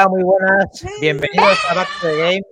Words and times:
Hola, 0.00 0.08
muy 0.08 0.22
buenas. 0.22 0.86
Bienvenidos 1.02 1.58
a 1.68 1.74
Back 1.74 1.88
to 2.00 2.06
the 2.06 2.16
Game, 2.16 2.42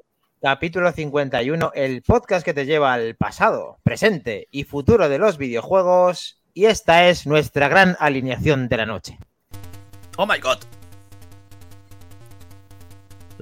capítulo 0.43 0.93
51, 0.93 1.73
el 1.75 2.03
podcast 2.03 2.45
que 2.45 2.53
te 2.53 2.67
lleva 2.67 2.93
al 2.93 3.15
pasado, 3.15 3.79
presente 3.83 4.49
y 4.51 4.65
futuro 4.65 5.09
de 5.09 5.17
los 5.17 5.39
videojuegos. 5.39 6.43
Y 6.53 6.67
esta 6.67 7.09
es 7.09 7.27
nuestra 7.27 7.69
gran 7.69 7.97
alineación 8.01 8.69
de 8.69 8.77
la 8.77 8.85
noche. 8.85 9.19
Oh 10.19 10.27
my 10.27 10.39
god. 10.39 10.59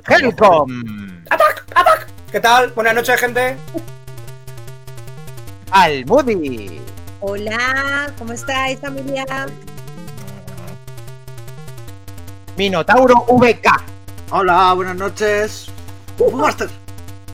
Helcom, 0.06 1.24
¡Atac! 1.28 1.66
¡Atac! 1.74 2.06
¿Qué 2.30 2.38
tal? 2.38 2.70
Buenas 2.74 2.94
noches, 2.94 3.18
gente. 3.18 3.56
Almudi, 5.72 6.80
Hola, 7.18 8.12
¿cómo 8.16 8.34
estáis 8.34 8.78
familia? 8.78 9.24
Minotauro 12.56 13.26
VK, 13.28 13.95
Hola, 14.30 14.72
buenas 14.74 14.96
noches. 14.96 15.66
Fu 16.18 16.30
Master. 16.32 16.68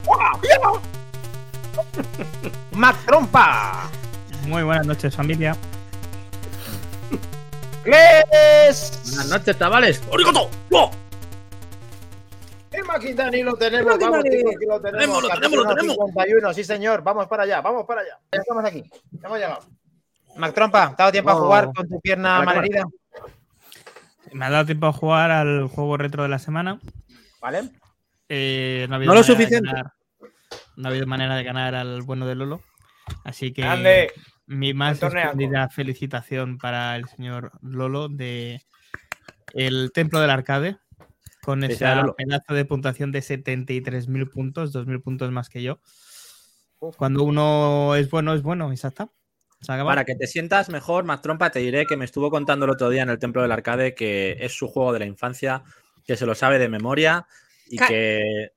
Mac 2.72 2.96
Trompa, 3.06 3.90
Muy 4.46 4.62
buenas 4.62 4.86
noches, 4.86 5.16
familia. 5.16 5.56
Gles. 7.84 9.00
Buenas 9.06 9.28
noches, 9.28 9.58
chavales. 9.58 10.02
¡Origoto! 10.10 10.50
¡Oh! 10.72 10.90
El 12.72 12.84
Maquitani 12.84 13.42
lo 13.42 13.54
tenemos, 13.54 13.98
vamos, 13.98 14.24
chicos, 14.24 14.54
que 14.60 14.66
lo 14.66 14.78
tenemos. 14.80 15.00
Tenemos, 15.00 15.22
lo 15.22 15.28
tenemos, 15.30 15.56
lo 15.56 15.64
tenemos. 15.74 15.96
51, 15.96 16.54
sí 16.54 16.64
señor, 16.64 17.02
vamos 17.02 17.26
para 17.26 17.44
allá, 17.44 17.62
vamos 17.62 17.86
para 17.86 18.02
allá. 18.02 18.18
Ya 18.32 18.40
estamos 18.40 18.64
aquí, 18.64 18.84
hemos 19.22 19.38
llegado. 19.38 19.60
Mac 20.36 20.54
Trompa, 20.54 20.88
¿te 20.88 20.94
ha 20.94 20.96
dado 20.96 21.12
tiempo 21.12 21.30
a 21.30 21.34
jugar 21.34 21.70
con 21.74 21.88
tu 21.88 21.98
pierna 22.00 22.42
malherida? 22.42 22.84
Me 24.32 24.44
ha 24.46 24.50
dado 24.50 24.66
tiempo 24.66 24.86
a 24.86 24.92
jugar 24.92 25.30
al 25.30 25.68
juego 25.68 25.96
retro 25.96 26.22
de 26.22 26.28
la 26.28 26.38
semana. 26.38 26.78
¿Vale? 27.40 27.70
Eh, 28.28 28.86
no, 28.88 28.96
ha 28.96 28.98
No 28.98 29.02
habido 29.02 29.14
lo 29.14 29.20
manera 29.20 29.22
de 29.22 29.24
suficiente. 29.44 29.68
ganar- 29.68 29.92
no 30.76 30.88
ha 30.88 30.90
habido 30.90 31.06
manera 31.06 31.36
de 31.36 31.44
ganar 31.44 31.74
al 31.74 32.02
bueno 32.02 32.26
de 32.26 32.34
Lolo. 32.34 32.62
Así 33.24 33.52
que 33.52 33.62
Grande. 33.62 34.12
mi 34.46 34.72
más 34.74 35.02
extendida 35.02 35.68
felicitación 35.68 36.56
para 36.58 36.96
el 36.96 37.06
señor 37.08 37.52
Lolo 37.62 38.08
de 38.08 38.62
el 39.54 39.90
Templo 39.92 40.20
del 40.20 40.30
Arcade. 40.30 40.78
Con 41.42 41.64
ese 41.64 41.84
pedazo 42.16 42.54
de 42.54 42.64
puntuación 42.64 43.10
de 43.10 43.20
73.000 43.20 44.30
puntos, 44.30 44.72
2.000 44.72 45.00
puntos 45.02 45.30
más 45.32 45.48
que 45.48 45.60
yo. 45.62 45.80
Cuando 46.96 47.24
uno 47.24 47.96
es 47.96 48.08
bueno, 48.10 48.32
es 48.34 48.42
bueno, 48.42 48.72
y 48.72 48.76
ya 48.76 48.88
está. 48.88 49.08
Para 49.90 50.04
que 50.04 50.14
te 50.16 50.26
sientas 50.26 50.68
mejor, 50.68 51.04
Mac 51.04 51.22
Trompa, 51.22 51.50
te 51.50 51.60
diré 51.60 51.86
que 51.86 51.96
me 51.96 52.04
estuvo 52.04 52.30
contando 52.30 52.64
el 52.64 52.72
otro 52.72 52.90
día 52.90 53.02
en 53.02 53.10
el 53.10 53.18
Templo 53.18 53.42
del 53.42 53.52
Arcade 53.52 53.94
que 53.94 54.36
es 54.40 54.52
su 54.52 54.66
juego 54.68 54.92
de 54.92 54.98
la 54.98 55.06
infancia, 55.06 55.62
que 56.04 56.16
se 56.16 56.26
lo 56.26 56.34
sabe 56.34 56.58
de 56.58 56.68
memoria 56.68 57.26
y 57.68 57.76
Ca- 57.76 57.86
que 57.88 58.50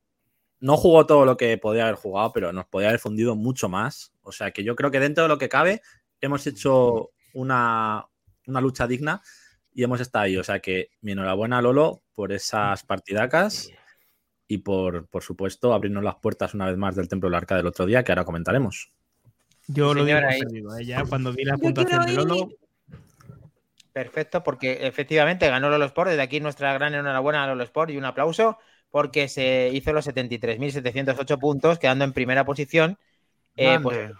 no 0.59 0.77
jugó 0.77 1.05
todo 1.05 1.25
lo 1.25 1.37
que 1.37 1.57
podía 1.59 1.83
haber 1.83 1.95
jugado, 1.95 2.31
pero 2.33 2.51
nos 2.51 2.65
podía 2.65 2.87
haber 2.87 2.99
fundido 2.99 3.35
mucho 3.35 3.69
más. 3.69 4.13
O 4.23 4.31
sea 4.31 4.49
que 4.51 4.63
yo 4.63 4.75
creo 4.75 4.89
que 4.89 4.99
dentro 4.99 5.23
de 5.23 5.29
lo 5.29 5.37
que 5.37 5.49
cabe 5.49 5.81
hemos 6.21 6.47
hecho 6.47 7.11
una, 7.33 8.05
una 8.47 8.61
lucha 8.61 8.87
digna 8.87 9.21
y 9.73 9.83
hemos 9.83 9.99
estado 10.01 10.25
ahí. 10.25 10.37
O 10.37 10.43
sea 10.43 10.59
que 10.59 10.89
mi 11.01 11.11
enhorabuena, 11.11 11.61
Lolo, 11.61 12.01
por 12.15 12.31
esas 12.31 12.83
partidacas 12.83 13.69
y 14.47 14.59
por, 14.59 15.07
por 15.07 15.21
supuesto, 15.21 15.73
abrirnos 15.73 16.03
las 16.03 16.15
puertas 16.15 16.53
una 16.55 16.65
vez 16.67 16.77
más 16.77 16.95
del 16.95 17.07
Templo 17.09 17.29
del 17.29 17.35
Arcade 17.35 17.61
el 17.61 17.67
otro 17.67 17.85
día, 17.85 18.03
que 18.03 18.11
ahora 18.11 18.25
comentaremos. 18.25 18.91
Yo 19.67 19.93
Sí, 19.93 19.99
lo 19.99 20.05
digo, 20.05 20.19
perdido, 20.19 20.77
eh, 20.77 20.85
ya 20.85 21.05
cuando 21.05 21.33
vi 21.33 21.43
la 21.43 21.57
puntuación 21.57 22.05
de. 22.05 22.13
Lolo, 22.13 22.49
Perfecto, 23.95 24.43
porque 24.43 24.85
efectivamente 24.85 25.47
ganó 25.47 25.69
Lolo 25.69 25.85
Sport. 25.85 26.09
Desde 26.09 26.21
aquí 26.21 26.41
nuestra 26.41 26.73
gran 26.73 26.93
enhorabuena 26.93 27.45
a 27.45 27.47
Lolo 27.47 27.63
Sport 27.63 27.91
y 27.91 27.97
un 27.97 28.03
aplauso 28.03 28.57
porque 28.91 29.29
se 29.29 29.69
hizo 29.73 29.93
los 29.93 30.05
73.708 30.07 31.39
puntos, 31.39 31.79
quedando 31.79 32.03
en 32.03 32.11
primera 32.11 32.43
posición. 32.43 32.99
Eh, 33.55 33.79
pues, 33.81 34.11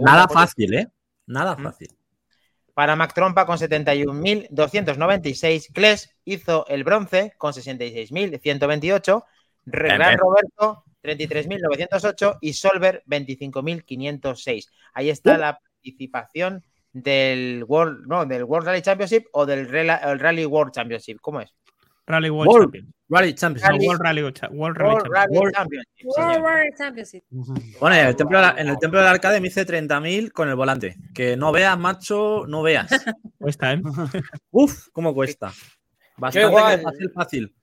Nada 0.00 0.26
posición 0.26 0.28
fácil, 0.28 0.74
¿eh? 0.74 0.88
Nada 1.26 1.56
fácil. 1.56 1.90
Para 2.74 2.96
Mac 2.96 3.14
Trompa 3.14 3.46
con 3.46 3.58
71.296. 3.58 5.72
Kles 5.72 6.16
hizo 6.24 6.66
el 6.66 6.82
bronce 6.82 7.34
con 7.38 7.52
66.128. 7.52 9.24
Gran. 9.70 10.18
Roberto 10.18 10.84
33.908 11.02 12.38
y 12.40 12.52
Solver 12.52 13.02
25.506. 13.06 14.68
Ahí 14.94 15.10
está 15.10 15.34
Uh. 15.34 15.38
la 15.38 15.58
participación 15.58 16.62
del 16.92 17.64
World, 17.66 18.06
no, 18.06 18.26
del 18.26 18.44
World 18.44 18.66
Rally 18.66 18.82
Championship 18.82 19.26
o 19.32 19.46
del 19.46 19.68
Rela- 19.70 20.00
el 20.10 20.18
Rally 20.18 20.44
World 20.46 20.72
Championship. 20.72 21.18
¿Cómo 21.20 21.40
es? 21.40 21.54
Rally 22.06 22.30
World, 22.30 22.48
World 22.48 22.64
Champions. 22.64 22.94
Rally 23.10 23.34
Champions. 23.34 23.62
No, 23.62 23.68
Rally- 23.70 23.86
World 23.86 24.00
Rally, 24.02 24.32
Cha- 24.32 24.48
World 24.50 24.76
Rally 24.78 25.38
World 25.38 25.54
Championship. 25.54 26.06
World 26.06 26.74
Championship. 26.78 27.24
Bueno, 27.80 27.96
en 27.96 28.06
el, 28.06 28.16
templo 28.16 28.38
de 28.38 28.44
la- 28.46 28.54
en 28.58 28.68
el 28.68 28.78
templo 28.78 28.98
del 28.98 29.08
arcade 29.08 29.40
me 29.40 29.48
hice 29.48 29.66
30.000 29.66 30.32
con 30.32 30.48
el 30.48 30.54
volante. 30.56 30.96
Que 31.14 31.36
no 31.36 31.52
veas, 31.52 31.78
macho, 31.78 32.46
no 32.48 32.62
veas. 32.62 32.88
Cuesta, 33.38 33.74
¿eh? 33.74 33.82
Uf, 34.50 34.88
cómo 34.92 35.14
cuesta. 35.14 35.52
Bastante 36.16 36.48
que 36.48 36.82
fácil, 36.82 37.10
fácil. 37.14 37.54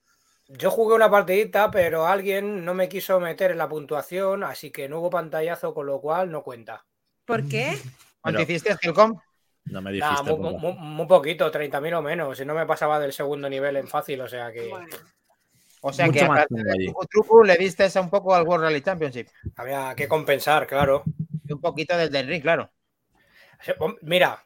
Yo 0.47 0.69
jugué 0.69 0.95
una 0.95 1.09
partidita, 1.09 1.72
pero 1.72 2.06
alguien 2.06 2.63
no 2.66 2.73
me 2.73 2.88
quiso 2.88 3.19
meter 3.19 3.51
en 3.51 3.57
la 3.57 3.67
puntuación, 3.67 4.44
así 4.44 4.72
que 4.72 4.88
no 4.88 5.00
hubo 5.00 5.09
pantallazo, 5.09 5.73
con 5.73 5.88
lo 5.88 6.00
cual 6.00 6.31
no 6.31 6.44
cuenta. 6.44 6.85
¿Por 7.25 7.47
qué? 7.47 7.73
¿Cuánto 8.22 8.41
hiciste, 8.44 8.75
Helcom? 8.81 9.19
No 9.66 9.81
me 9.81 9.91
Nah, 9.91 10.11
dijiste. 10.11 10.31
muy, 10.34 10.51
cómo. 10.51 10.59
muy- 10.59 10.73
muy 10.78 11.07
poquito, 11.07 11.50
30.000 11.50 11.94
o 11.95 12.01
menos. 12.01 12.38
Si 12.38 12.45
no 12.45 12.53
me 12.53 12.66
pasaba 12.67 13.00
del 13.00 13.11
segundo 13.13 13.50
nivel 13.50 13.75
en 13.78 13.88
fácil, 13.88 14.22
o 14.22 14.28
sea 14.28 14.51
que 14.51 14.69
Bueno, 14.69 14.88
O 15.81 15.91
sea 15.91 16.07
Mucho 16.07 16.19
que 16.19 16.28
más 16.28 16.45
truco, 17.09 17.44
le 17.44 17.55
diste 17.57 17.85
esa 17.85 18.01
un 18.01 18.09
poco 18.09 18.34
al 18.35 18.44
World 18.47 18.66
Rally 18.66 18.81
Championship. 18.81 19.28
había 19.55 19.95
que 19.95 20.07
compensar, 20.07 20.67
claro. 20.67 21.03
Y 21.47 21.53
un 21.53 21.61
poquito 21.61 21.95
del 21.97 22.11
del 22.11 22.28
ring, 22.28 22.41
claro. 22.41 22.72
Mira, 24.01 24.45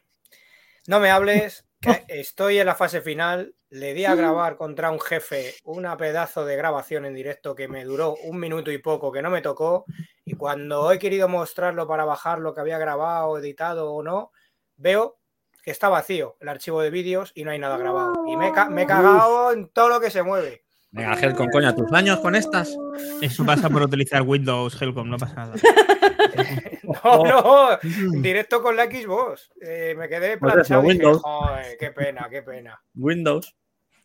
no 0.88 1.00
me 1.00 1.10
hables, 1.10 1.64
que 1.80 2.04
estoy 2.08 2.58
en 2.58 2.66
la 2.66 2.74
fase 2.74 3.00
final. 3.00 3.54
Le 3.70 3.94
di 3.94 4.04
a 4.04 4.14
grabar 4.16 4.56
contra 4.56 4.90
un 4.90 5.00
jefe 5.00 5.54
una 5.64 5.96
pedazo 5.96 6.44
de 6.44 6.56
grabación 6.56 7.04
en 7.06 7.14
directo 7.14 7.54
que 7.54 7.68
me 7.68 7.84
duró 7.84 8.16
un 8.24 8.38
minuto 8.40 8.72
y 8.72 8.78
poco, 8.78 9.12
que 9.12 9.22
no 9.22 9.30
me 9.30 9.42
tocó. 9.42 9.84
Y 10.24 10.34
cuando 10.34 10.90
he 10.90 10.98
querido 10.98 11.28
mostrarlo 11.28 11.86
para 11.86 12.04
bajar 12.04 12.40
lo 12.40 12.52
que 12.54 12.60
había 12.60 12.78
grabado, 12.78 13.38
editado 13.38 13.92
o 13.92 14.02
no, 14.02 14.32
veo 14.76 15.18
que 15.62 15.70
está 15.70 15.88
vacío 15.88 16.36
el 16.40 16.48
archivo 16.48 16.80
de 16.82 16.90
vídeos 16.90 17.30
y 17.34 17.44
no 17.44 17.50
hay 17.52 17.58
nada 17.60 17.76
grabado. 17.78 18.24
Y 18.26 18.36
me, 18.36 18.48
he 18.48 18.52
ca- 18.52 18.68
me 18.70 18.82
he 18.82 18.86
cagado 18.86 19.52
en 19.52 19.68
todo 19.68 19.88
lo 19.88 20.00
que 20.00 20.10
se 20.10 20.22
mueve. 20.22 20.64
Venga, 20.90 21.14
Gel, 21.16 21.34
con 21.36 21.46
coña, 21.50 21.72
tus 21.74 21.92
años 21.92 22.18
con 22.18 22.34
estas. 22.34 22.76
Eso 23.22 23.46
pasa 23.46 23.70
por 23.70 23.82
utilizar 23.82 24.22
Windows, 24.22 24.80
Helcom, 24.82 25.08
no 25.08 25.16
pasa 25.18 25.34
nada. 25.36 25.54
No, 27.04 27.24
no, 27.24 27.78
directo 28.22 28.62
con 28.62 28.76
la 28.76 28.84
Xbox. 28.86 29.50
Eh, 29.60 29.94
me 29.96 30.08
quedé 30.08 30.38
Pues 30.38 30.52
planchado. 30.52 30.82
dije, 30.82 30.92
Windows. 30.94 31.22
"Joder, 31.22 31.76
qué 31.78 31.90
pena, 31.90 32.28
qué 32.30 32.42
pena. 32.42 32.82
Windows. 32.94 33.54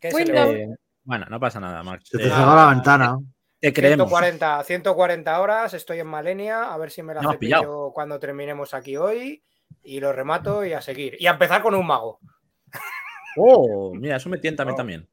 ¿Qué 0.00 0.10
se 0.10 0.24
le 0.24 0.32
Windows. 0.32 0.54
Eh, 0.56 0.68
bueno, 1.04 1.26
no 1.30 1.38
pasa 1.40 1.60
nada, 1.60 1.82
Max. 1.82 2.04
Se 2.10 2.18
te 2.18 2.24
cerró 2.24 2.54
la 2.54 2.68
ventana. 2.70 3.18
te 3.60 3.72
creemos. 3.72 4.08
140, 4.08 4.62
140 4.64 5.40
horas, 5.40 5.72
estoy 5.74 5.98
en 6.00 6.06
Malenia, 6.06 6.72
a 6.72 6.76
ver 6.76 6.90
si 6.90 7.02
me 7.02 7.14
la 7.14 7.22
No 7.22 7.32
cepillo 7.32 7.56
pillado. 7.58 7.92
cuando 7.94 8.18
terminemos 8.20 8.74
aquí 8.74 8.96
hoy 8.96 9.42
y 9.82 9.98
lo 10.00 10.12
remato 10.12 10.64
y 10.64 10.72
a 10.74 10.80
seguir. 10.82 11.16
Y 11.18 11.26
a 11.26 11.30
empezar 11.32 11.62
con 11.62 11.74
un 11.74 11.86
mago. 11.86 12.20
Oh, 13.38 13.92
mira, 13.94 14.16
eso 14.16 14.28
me 14.30 14.38
tienta 14.38 14.62
a 14.62 14.66
mí 14.66 14.74
también. 14.74 15.06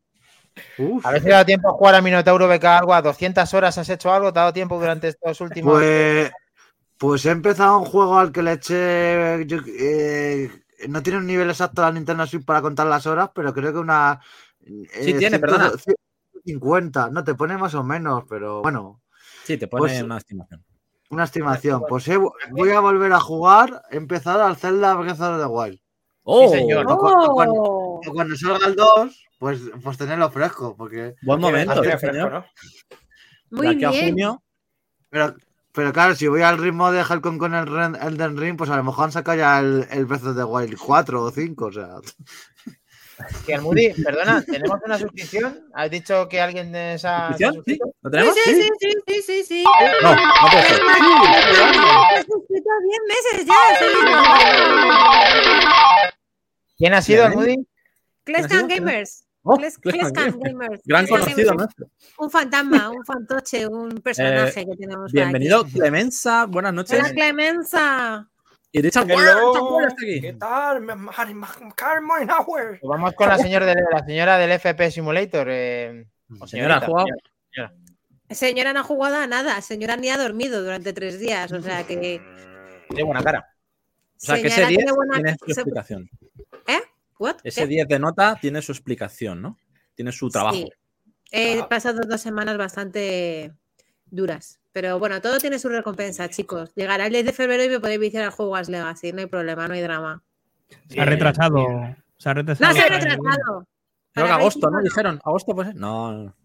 Uf. 0.78 1.06
A 1.06 1.12
ver 1.12 1.20
si 1.20 1.26
te 1.26 1.32
ha 1.34 1.36
dado 1.38 1.46
tiempo 1.46 1.68
a 1.70 1.74
jugar 1.74 1.96
a 1.96 2.02
Minotauro 2.02 2.48
BK 2.48 2.64
algo. 2.78 2.94
A 2.94 3.02
200 3.02 3.54
horas 3.54 3.78
has 3.78 3.90
hecho 3.90 4.14
algo. 4.14 4.32
¿Te 4.32 4.40
ha 4.40 4.44
dado 4.44 4.54
tiempo 4.54 4.80
durante 4.80 5.10
estos 5.10 5.42
últimos. 5.42 5.74
Pues, 5.74 6.32
pues 7.04 7.26
he 7.26 7.32
empezado 7.32 7.80
un 7.80 7.84
juego 7.86 8.18
al 8.18 8.32
que 8.32 8.42
le 8.42 8.54
eché. 8.54 9.44
yo- 9.46 9.58
eh, 9.68 10.50
no 10.88 11.04
tiene 11.04 11.20
un 11.20 11.28
nivel 11.28 11.50
exacto 11.50 11.82
la 11.82 11.92
Nintendo 11.92 12.26
Switch 12.26 12.46
para 12.46 12.62
contar 12.62 12.88
las 12.88 13.06
horas, 13.06 13.30
pero 13.36 13.54
creo 13.54 13.74
que 13.74 13.80
una. 13.80 14.22
eh, 14.66 14.88
Sí 15.04 15.14
tiene, 15.16 15.38
perdona. 15.38 15.70
50, 16.46 17.10
no 17.10 17.22
te 17.26 17.36
pone 17.36 17.58
más 17.58 17.74
o 17.76 17.84
menos, 17.84 18.24
pero 18.30 18.62
bueno, 18.62 19.02
Sí, 19.44 19.58
te 19.58 19.68
pone 19.68 19.82
Pues- 19.82 20.02
una 20.02 20.18
estimación. 20.18 20.64
una 21.10 21.26
estimación. 21.26 21.84
Pues 21.90 22.10
voy 22.52 22.70
a 22.72 22.80
volver 22.80 23.12
a 23.12 23.20
jugar, 23.20 23.84
he 23.92 23.98
empezado 23.98 24.46
al 24.46 24.56
Zelda 24.56 24.94
Breath 24.94 25.20
of 25.20 25.40
the 25.42 25.46
Wild. 25.46 25.80
Oh, 26.24 26.50
señor. 26.50 26.86
cu- 26.86 26.98
cu- 26.98 27.34
cuando- 27.34 27.54
Oh. 27.62 28.02
Cuando 28.14 28.36
salga 28.38 28.66
el 28.68 28.76
2, 28.76 29.26
pues, 29.40 29.60
pues 29.84 29.98
tenerlo 29.98 30.32
fresco, 30.32 30.74
porque. 30.78 31.16
buen 31.22 31.42
momento, 31.42 31.84
eh, 31.84 31.98
fresco, 31.98 32.08
señor. 32.08 32.32
¿no? 32.32 32.46
Muy 33.52 33.68
de 33.68 33.74
aquí 33.74 33.84
a 33.84 33.90
bien. 33.92 34.10
junio. 34.12 34.44
Pero, 35.10 35.36
pero 35.74 35.92
claro, 35.92 36.16
si 36.16 36.28
voy 36.28 36.44
al 36.44 36.60
ritmo 36.60 36.92
de 36.92 37.02
Helcom 37.02 37.38
con 37.40 37.56
el 37.56 37.68
Elden 37.68 38.38
Ring, 38.38 38.56
pues 38.56 38.70
a 38.70 38.78
lo 38.78 38.84
mejor 38.84 39.06
han 39.06 39.12
sacado 39.12 39.40
ya 39.40 39.60
el, 39.60 39.88
el 39.90 40.06
Breath 40.06 40.26
of 40.26 40.36
the 40.38 40.44
Wild 40.44 40.78
4 40.78 41.24
o 41.24 41.32
5, 41.32 41.66
o 41.66 41.72
sea. 41.72 41.96
Que 43.46 43.56
Almudi, 43.56 43.94
perdona, 44.04 44.44
¿tenemos 44.44 44.80
una 44.86 44.98
suscripción? 44.98 45.68
¿Has 45.74 45.90
dicho 45.90 46.28
que 46.30 46.42
alguien 46.42 46.72
de 46.72 46.94
esa. 46.96 47.30
¿Suscripción? 47.30 47.64
¿Sí? 47.66 47.80
¿Lo 48.02 48.12
tenemos? 48.12 48.36
Sí, 48.36 48.54
sí, 48.54 48.70
sí, 48.80 48.94
sí, 49.08 49.22
sí, 49.22 49.44
sí. 49.44 49.64
No, 50.02 50.16
no 50.16 50.22
puede 50.50 50.64
ser. 50.64 50.82
Has 50.82 52.26
suscrito 52.26 52.70
10 52.84 53.00
meses 53.08 53.48
ya. 53.48 53.56
¿Quién 56.78 56.94
ha 56.94 57.02
sido. 57.02 57.26
Almudi? 57.26 57.68
Cleston 58.24 58.50
¿Quién 58.50 58.62
ha 58.62 58.68
sido? 58.68 58.68
Gamers. 58.68 59.26
Oh, 59.46 59.58
Clescan 59.58 60.40
Gamers. 60.40 60.82
Gran 60.86 61.06
conocido 61.06 61.54
nuestro. 61.54 61.88
Un 62.18 62.32
fantasma, 62.32 62.90
un 62.90 63.04
fantoche, 63.06 63.68
un 63.68 63.90
personaje 64.02 64.66
que 64.66 64.76
tenemos 64.78 65.12
Bienvenido, 65.12 65.62
aquí. 65.62 65.74
Clemenza. 65.74 66.46
Buenas 66.46 66.74
noches. 66.74 66.98
Hola, 66.98 67.12
Clemenza. 67.12 68.30
Y 68.72 68.82
Richard 68.82 69.04
aquí. 69.12 70.22
¿Qué 70.22 70.34
tal? 70.34 70.82
Pues 70.86 72.80
vamos 72.82 73.14
con 73.14 73.28
la 73.28 73.38
señora, 73.38 73.66
de, 73.66 73.76
la 73.92 74.06
señora 74.06 74.38
del 74.38 74.52
FP 74.54 74.92
Simulator. 74.92 75.48
eh, 75.50 76.08
o 76.40 76.48
Señora, 76.48 76.78
¿has 76.78 76.86
jugado? 76.86 77.08
señora. 77.52 77.74
Señora 78.30 78.74
no 78.74 78.80
ha 78.80 78.84
jugado 78.84 79.18
a 79.18 79.28
nada, 79.28 79.62
señora 79.62 79.96
ni 79.98 80.10
ha 80.10 80.18
dormido 80.18 80.64
durante 80.64 80.94
tres 80.94 81.20
días, 81.20 81.52
o 81.52 81.62
sea 81.62 81.84
que. 81.86 82.22
Tiene 82.88 83.04
buena 83.04 83.22
cara. 83.22 83.46
O 84.16 84.26
sea, 84.26 84.36
que 84.42 84.48
ese 84.48 84.56
señora 84.56 84.70
10 84.70 84.78
tiene 84.78 84.92
buena- 84.94 85.14
tiene 85.16 85.32
su 85.38 85.46
se- 85.46 85.52
explicación. 85.52 86.10
¿What? 87.24 87.38
Ese 87.46 87.62
¿Qué? 87.62 87.68
10 87.68 87.88
de 87.88 88.00
nota 88.00 88.38
tiene 88.42 88.62
su 88.62 88.74
explicación, 88.74 89.42
¿no? 89.42 89.58
Tiene 89.96 90.12
su 90.12 90.30
trabajo. 90.30 90.58
Sí. 90.58 90.70
He 91.32 91.60
Ah. 91.62 91.70
pasado 91.70 92.02
dos 92.06 92.20
semanas 92.20 92.58
bastante 92.58 93.54
duras. 94.08 94.60
Pero 94.74 95.00
bueno, 95.00 95.22
todo 95.22 95.38
tiene 95.38 95.58
su 95.58 95.70
recompensa, 95.70 96.30
chicos. 96.30 96.74
Llegará 96.76 97.06
el 97.06 97.14
10 97.14 97.26
de 97.26 97.32
febrero 97.32 97.64
y 97.64 97.70
me 97.70 97.80
podéis 97.80 98.00
viciar 98.02 98.24
al 98.26 98.32
juego 98.32 98.56
As 98.58 98.68
Legacy. 98.70 99.14
No 99.14 99.20
hay 99.22 99.28
problema, 99.28 99.68
no 99.68 99.74
hay 99.74 99.82
drama. 99.82 100.22
Se 100.90 101.00
ha 101.00 101.06
retrasado. 101.06 101.66
Se 102.18 102.30
ha 102.30 102.34
retrasado. 102.34 102.74
No 102.74 102.76
se 102.80 102.82
ha 102.86 102.90
retrasado. 102.90 103.68
Creo 104.14 104.26
que 104.26 104.32
agosto, 104.32 104.70
¿no? 104.70 104.78
25 104.78 104.82
Dijeron, 104.84 105.22
¿agosto 105.24 105.56
puede 105.56 105.72
ser? 105.72 105.80
No. 105.80 106.36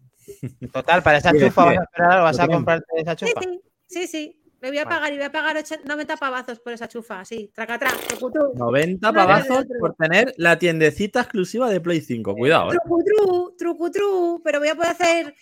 Total, 0.71 1.03
para 1.03 1.17
esa 1.17 1.31
Sí, 1.31 1.39
chufa 1.39 1.61
sí. 1.63 1.67
vas 1.69 1.77
a 1.79 1.83
esperar, 1.83 2.21
vas 2.21 2.39
a 2.39 2.47
comprarte 2.47 2.85
esa 2.97 3.17
Sí, 3.17 3.25
chufa. 3.25 3.41
sí, 3.41 3.61
sí, 3.87 4.07
sí. 4.07 4.38
Le 4.61 4.69
voy 4.69 4.77
a 4.77 4.83
Vale. 4.85 4.95
pagar 4.95 5.13
y 5.13 5.15
voy 5.17 5.25
a 5.25 5.31
pagar 5.31 5.57
80 5.57 5.85
90 5.87 6.17
pavazos 6.17 6.59
por 6.59 6.73
esa 6.73 6.87
chufa, 6.87 7.23
sí. 7.25 7.51
Tracatrá, 7.53 7.91
trucutú. 8.07 8.51
90 8.55 9.07
No, 9.07 9.13
no, 9.13 9.21
no, 9.21 9.27
pavazos 9.27 9.65
por 9.79 9.95
tener 9.95 10.33
la 10.37 10.59
tiendecita 10.59 11.21
exclusiva 11.21 11.69
de 11.69 11.79
Play 11.79 12.01
5. 12.01 12.35
Cuidado, 12.35 12.73
¿eh? 12.73 12.77
Trucutru, 12.83 13.55
trucutru, 13.57 14.41
pero 14.43 14.59
voy 14.59 14.69
a 14.69 14.75
poder 14.75 14.91
hacer 14.91 15.35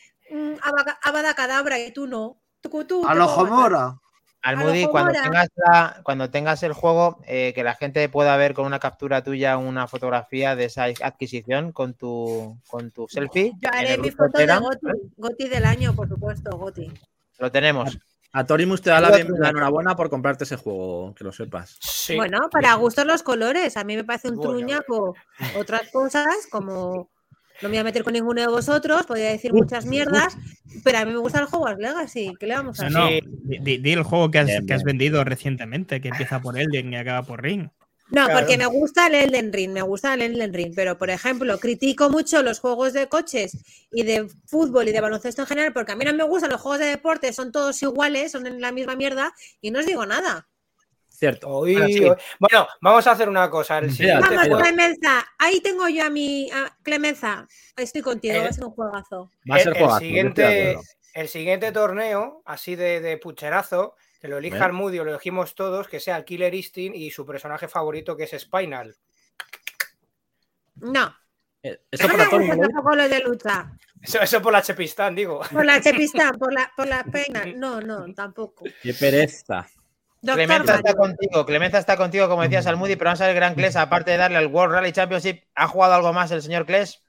abaca- 0.61 0.99
abada 1.03 1.33
cadabra 1.33 1.79
y 1.79 1.91
tú 1.91 2.05
no. 2.07 2.37
Trucutú, 2.61 3.05
A 3.07 3.15
lo. 3.15 3.25
Homora. 3.25 3.95
Almudi, 4.43 4.85
cuando 4.87 5.11
tengas, 5.13 5.49
la- 5.55 5.99
cuando 6.03 6.29
tengas 6.29 6.61
el 6.63 6.71
juego, 6.71 7.19
eh, 7.27 7.51
que 7.53 7.63
la 7.63 7.73
gente 7.75 8.07
pueda 8.07 8.37
ver 8.37 8.53
con 8.53 8.65
una 8.65 8.79
captura 8.79 9.21
tuya 9.23 9.57
una 9.57 9.87
fotografía 9.87 10.55
de 10.55 10.65
esa 10.65 10.85
adquisición 10.85 11.71
con 11.73 11.95
tu, 11.95 12.57
con 12.67 12.91
tu 12.91 13.07
selfie. 13.09 13.53
Yo 13.59 13.69
haré 13.73 13.97
mi 13.97 14.11
foto 14.11 14.37
de 14.37 14.45
Goti. 14.45 14.87
Goti 15.17 15.49
del 15.49 15.65
año, 15.65 15.93
por 15.95 16.07
supuesto, 16.07 16.55
Goti. 16.55 16.89
Lo 17.39 17.51
tenemos. 17.51 17.97
A 18.33 18.45
Torimus 18.45 18.81
te 18.81 18.89
da 18.89 18.99
la, 18.99 19.09
la 19.09 19.49
enhorabuena 19.49 19.95
por 19.95 20.09
comprarte 20.09 20.43
ese 20.43 20.57
juego, 20.57 21.15
que 21.15 21.23
lo 21.23 21.31
sepas. 21.31 21.77
Sí. 21.81 22.15
Bueno, 22.15 22.49
para 22.51 22.73
gustos 22.75 23.05
los 23.05 23.23
colores. 23.23 23.77
A 23.77 23.83
mí 23.83 23.95
me 23.95 24.03
parece 24.03 24.29
un 24.29 24.35
Bueno, 24.35 24.51
truñaco 24.51 25.15
otras 25.57 25.89
cosas, 25.91 26.27
como 26.51 27.09
no 27.61 27.69
me 27.69 27.69
voy 27.69 27.77
a 27.77 27.83
meter 27.83 28.03
con 28.03 28.13
ninguno 28.13 28.41
de 28.41 28.47
vosotros, 28.47 29.05
podría 29.05 29.29
decir 29.29 29.53
muchas 29.53 29.85
mierdas, 29.85 30.37
pero 30.83 30.99
a 30.99 31.05
mí 31.05 31.11
me 31.11 31.17
gusta 31.17 31.39
el 31.39 31.47
Hogwarts 31.51 31.79
Legacy. 31.79 32.33
¿Qué 32.39 32.45
le 32.45 32.55
vamos 32.55 32.79
a 32.79 32.89
No, 32.89 33.05
hacer? 33.07 33.23
no, 33.23 33.29
di, 33.43 33.57
di- 33.59 33.77
di 33.79 33.91
el 33.93 34.03
juego 34.03 34.29
que 34.29 34.39
has, 34.39 34.47
Bien, 34.47 34.65
que 34.67 34.73
has 34.73 34.83
vendido 34.83 35.23
recientemente, 35.23 35.99
que 36.01 36.09
empieza 36.09 36.39
por 36.41 36.59
Elden 36.59 36.93
y 36.93 36.97
acaba 36.97 37.23
por 37.23 37.41
Ring. 37.41 37.69
No, 38.09 38.25
Claro. 38.25 38.39
porque 38.39 38.57
me 38.57 38.65
gusta 38.67 39.07
el 39.07 39.15
Elden 39.15 39.51
Ring, 39.51 39.71
me 39.71 39.81
gusta 39.81 40.13
el 40.13 40.21
Elden 40.21 40.53
Ring, 40.53 40.73
pero 40.75 40.97
por 40.97 41.09
ejemplo, 41.09 41.59
critico 41.59 42.09
mucho 42.09 42.41
los 42.41 42.59
juegos 42.59 42.93
de 42.93 43.07
coches 43.07 43.57
y 43.91 44.03
de 44.03 44.29
fútbol 44.45 44.87
y 44.87 44.91
de 44.93 45.01
baloncesto 45.01 45.41
en 45.41 45.47
general, 45.47 45.73
porque 45.73 45.91
a 45.91 45.95
mí 45.97 46.05
no 46.05 46.13
me 46.13 46.23
gustan 46.23 46.49
los 46.51 46.61
juegos 46.61 46.79
de 46.79 46.85
deporte, 46.85 47.33
son 47.33 47.51
todos 47.51 47.81
iguales, 47.83 48.31
son 48.31 48.47
en 48.47 48.61
la 48.61 48.71
misma 48.71 48.95
mierda 48.95 49.33
y 49.59 49.71
no 49.71 49.79
os 49.79 49.85
digo 49.85 50.05
nada. 50.05 50.47
Cierto. 51.09 51.49
Bueno, 51.49 51.87
sí. 51.87 52.03
oí. 52.03 52.15
Bueno, 52.39 52.67
vamos 52.79 53.07
a 53.07 53.11
hacer 53.11 53.27
una 53.27 53.49
cosa. 53.49 53.79
El 53.79 53.91
siguiente 53.91 54.21
Vamos, 54.23 54.39
juego- 54.45 54.59
Clemenza, 54.61 55.25
ahí 55.39 55.59
tengo 55.61 55.89
yo 55.89 56.05
a 56.05 56.09
mi 56.11 56.49
a 56.51 56.77
Clemenza, 56.83 57.47
estoy 57.75 58.01
contigo, 58.03 58.35
Eh, 58.35 58.39
va 58.41 58.45
a 58.49 58.53
ser 58.53 58.63
un 58.65 58.71
juegazo. 58.71 59.31
Va 59.51 59.55
a 59.55 59.59
ser 59.59 59.67
el, 59.69 59.73
el 59.73 59.79
juegazo, 59.83 59.99
siguiente, 59.99 60.77
el 61.15 61.27
siguiente 61.27 61.71
torneo, 61.71 62.43
así 62.45 62.75
de, 62.75 63.01
de 63.01 63.17
pucherazo, 63.17 63.95
que 64.19 64.27
lo 64.27 64.37
elija 64.37 64.65
Bien. 64.65 64.75
Moody 64.75 64.99
o 64.99 65.03
lo 65.03 65.11
elegimos 65.11 65.55
todos, 65.55 65.87
que 65.87 65.99
sea 65.99 66.17
el 66.17 66.25
Killer 66.25 66.53
Instinct 66.53 66.97
y 66.97 67.11
su 67.11 67.25
personaje 67.25 67.67
favorito, 67.67 68.15
que 68.17 68.23
es 68.23 68.31
Spinal. 68.39 68.95
No, 70.75 71.15
Eh, 71.63 71.79
Eso 71.91 72.07
para 72.07 73.07
de 73.07 73.19
lucha. 73.21 73.71
Eso, 74.01 74.21
eso 74.21 74.41
por 74.41 74.53
la 74.53 74.61
Chepistán, 74.61 75.15
digo. 75.15 75.41
Por 75.51 75.65
la 75.65 75.81
Chepistán, 75.85 76.37
por 76.37 76.53
la, 76.53 76.71
por 76.75 76.87
la 76.87 77.03
pena. 77.03 77.45
No, 77.55 77.81
no, 77.81 78.13
tampoco. 78.13 78.65
Qué 78.81 78.93
pereza. 78.93 79.67
Doctor 80.21 80.45
Clemenza 80.45 80.75
está 80.75 80.93
Mario. 80.93 80.97
contigo, 80.97 81.45
Clemenza 81.45 81.77
está 81.79 81.97
contigo, 81.97 82.27
como 82.27 82.41
decías 82.43 82.67
Almudi, 82.67 82.95
pero 82.95 83.09
vamos 83.09 83.21
a 83.21 83.25
ver 83.27 83.35
el 83.35 83.39
Gran 83.39 83.55
Cles, 83.55 83.75
aparte 83.75 84.11
de 84.11 84.17
darle 84.17 84.37
al 84.37 84.47
World 84.47 84.73
Rally 84.73 84.91
Championship, 84.91 85.43
¿ha 85.55 85.67
jugado 85.67 85.93
algo 85.93 86.11
más 86.13 86.31
el 86.31 86.41
señor 86.41 86.65
Cles? 86.65 87.01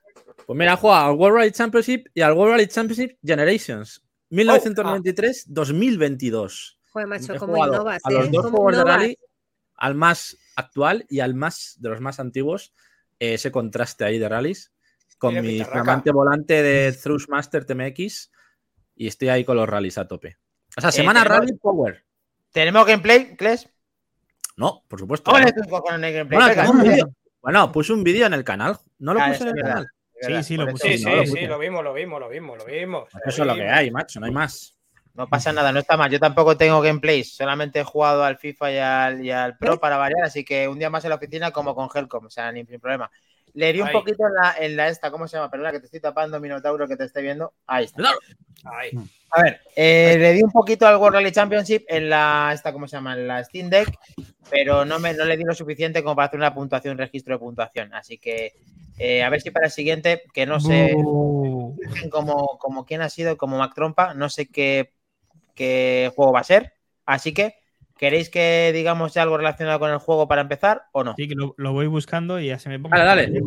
Pues 0.46 0.58
mira, 0.58 0.74
ha 0.74 0.76
jugado 0.76 1.06
al 1.10 1.16
World 1.16 1.38
Rally 1.38 1.52
Championship 1.52 2.06
y 2.14 2.20
al 2.20 2.32
World 2.34 2.52
Rally 2.52 2.66
Championship 2.68 3.18
Generations. 3.24 4.02
1993-2022. 4.30 6.77
Joder, 7.04 7.06
macho, 7.06 7.34
He 7.34 7.38
como 7.38 7.54
jugado 7.54 7.74
innovas, 7.74 8.00
a 8.04 8.10
los 8.10 8.26
¿eh? 8.26 8.30
dos 8.32 8.46
juegos 8.50 8.76
de 8.76 8.84
rally, 8.84 9.18
al 9.76 9.94
más 9.94 10.36
actual 10.56 11.06
y 11.08 11.20
al 11.20 11.34
más 11.34 11.76
de 11.78 11.88
los 11.88 12.00
más 12.00 12.18
antiguos, 12.20 12.72
eh, 13.20 13.34
ese 13.34 13.50
contraste 13.52 14.04
ahí 14.04 14.18
de 14.18 14.28
rallies, 14.28 14.72
con 15.18 15.30
Mira, 15.34 15.42
mi 15.42 15.64
flamante 15.64 16.10
volante 16.10 16.62
de 16.62 16.92
Thrustmaster 17.02 17.64
TMX 17.64 18.30
y 18.96 19.06
estoy 19.06 19.28
ahí 19.28 19.44
con 19.44 19.56
los 19.56 19.68
rallies 19.68 19.98
a 19.98 20.08
tope. 20.08 20.36
O 20.76 20.80
sea, 20.80 20.90
semana 20.92 21.22
tenemos- 21.22 21.38
rally 21.40 21.52
power. 21.58 22.04
¿Tenemos 22.52 22.86
gameplay, 22.86 23.36
Cles? 23.36 23.68
No, 24.56 24.82
por 24.88 24.98
supuesto. 24.98 25.30
No. 25.30 25.38
cojones 25.68 26.00
de 26.00 26.12
gameplay. 26.12 27.02
Bueno, 27.40 27.66
un 27.66 27.72
puse 27.72 27.92
un 27.92 28.02
vídeo 28.02 28.26
en 28.26 28.34
el 28.34 28.42
canal. 28.42 28.76
No 28.98 29.14
lo 29.14 29.20
Ah, 29.20 29.28
puse 29.28 29.42
en 29.44 29.48
el 29.50 29.54
verdad. 29.54 29.70
canal. 29.70 29.88
Sí, 30.20 30.42
sí, 30.42 30.56
lo. 30.56 30.76
Sí, 30.76 30.88
Sí, 30.92 30.98
sí, 30.98 31.04
no, 31.04 31.14
lo 31.16 31.26
sí, 31.26 31.46
lo 31.46 31.58
vimos, 31.60 31.84
lo 31.84 31.92
vimos, 31.94 32.18
lo 32.20 32.28
vimos, 32.28 32.58
lo 32.58 32.64
vimos. 32.64 33.08
Eso 33.24 33.42
es 33.42 33.46
lo 33.46 33.54
que 33.54 33.68
hay, 33.68 33.90
macho, 33.92 34.18
no 34.18 34.26
hay 34.26 34.32
más. 34.32 34.76
No 35.18 35.28
pasa 35.28 35.52
nada, 35.52 35.72
no 35.72 35.80
está 35.80 35.96
mal. 35.96 36.08
Yo 36.12 36.20
tampoco 36.20 36.56
tengo 36.56 36.80
gameplays, 36.80 37.34
solamente 37.34 37.80
he 37.80 37.82
jugado 37.82 38.22
al 38.22 38.38
FIFA 38.38 38.70
y 38.72 38.78
al, 38.78 39.24
y 39.24 39.32
al 39.32 39.58
Pro 39.58 39.80
para 39.80 39.96
variar, 39.96 40.22
así 40.22 40.44
que 40.44 40.68
un 40.68 40.78
día 40.78 40.90
más 40.90 41.02
en 41.02 41.10
la 41.10 41.16
oficina 41.16 41.50
como 41.50 41.74
con 41.74 41.88
Helcom, 41.92 42.26
o 42.26 42.30
sea, 42.30 42.52
ni 42.52 42.64
sin 42.64 42.78
problema. 42.78 43.10
Le 43.54 43.72
di 43.72 43.80
un 43.80 43.88
Ahí. 43.88 43.92
poquito 43.92 44.28
en 44.28 44.34
la, 44.34 44.54
en 44.60 44.76
la 44.76 44.86
esta, 44.86 45.10
¿cómo 45.10 45.26
se 45.26 45.36
llama? 45.36 45.50
Perdona 45.50 45.72
que 45.72 45.80
te 45.80 45.86
estoy 45.86 45.98
tapando, 45.98 46.38
Minotauro, 46.38 46.86
que 46.86 46.96
te 46.96 47.02
esté 47.02 47.20
viendo. 47.20 47.52
Ahí 47.66 47.86
está. 47.86 48.12
Ahí. 48.62 48.90
A 49.32 49.42
ver, 49.42 49.60
eh, 49.74 50.14
le 50.20 50.34
di 50.34 50.42
un 50.44 50.52
poquito 50.52 50.86
al 50.86 50.98
World 50.98 51.16
Rally 51.16 51.32
Championship 51.32 51.84
en 51.88 52.08
la, 52.08 52.52
esta, 52.54 52.72
¿cómo 52.72 52.86
se 52.86 52.96
llama? 52.96 53.14
En 53.14 53.26
la 53.26 53.42
Steam 53.42 53.68
Deck, 53.70 53.88
pero 54.48 54.84
no, 54.84 55.00
me, 55.00 55.14
no 55.14 55.24
le 55.24 55.36
di 55.36 55.42
lo 55.42 55.52
suficiente 55.52 56.04
como 56.04 56.14
para 56.14 56.28
hacer 56.28 56.38
una 56.38 56.54
puntuación, 56.54 56.92
un 56.92 56.98
registro 56.98 57.34
de 57.34 57.40
puntuación. 57.40 57.92
Así 57.92 58.18
que 58.18 58.52
eh, 58.98 59.24
a 59.24 59.30
ver 59.30 59.40
si 59.40 59.50
para 59.50 59.66
el 59.66 59.72
siguiente, 59.72 60.22
que 60.32 60.46
no 60.46 60.60
sé 60.60 60.94
Uh, 60.94 61.76
como, 62.10 62.56
como 62.58 62.84
quién 62.84 63.02
ha 63.02 63.08
sido, 63.08 63.36
como 63.36 63.58
Mac 63.58 63.74
Trompa, 63.74 64.14
no 64.14 64.28
sé 64.28 64.46
qué, 64.46 64.92
qué 65.58 66.10
juego 66.16 66.32
va 66.32 66.40
a 66.40 66.44
ser. 66.44 66.72
Así 67.04 67.34
que, 67.34 67.56
¿queréis 67.98 68.30
que 68.30 68.70
digamos 68.72 69.12
ya 69.12 69.22
algo 69.22 69.36
relacionado 69.36 69.78
con 69.78 69.90
el 69.90 69.98
juego 69.98 70.26
para 70.26 70.40
empezar 70.40 70.84
o 70.92 71.04
no? 71.04 71.14
sí, 71.16 71.28
que 71.28 71.34
lo, 71.34 71.54
lo 71.58 71.72
voy 71.72 71.86
buscando 71.88 72.40
y 72.40 72.46
ya 72.46 72.58
se 72.58 72.70
me 72.70 72.78
pongo. 72.78 72.96
Dale, 72.96 73.26
dale. 73.26 73.42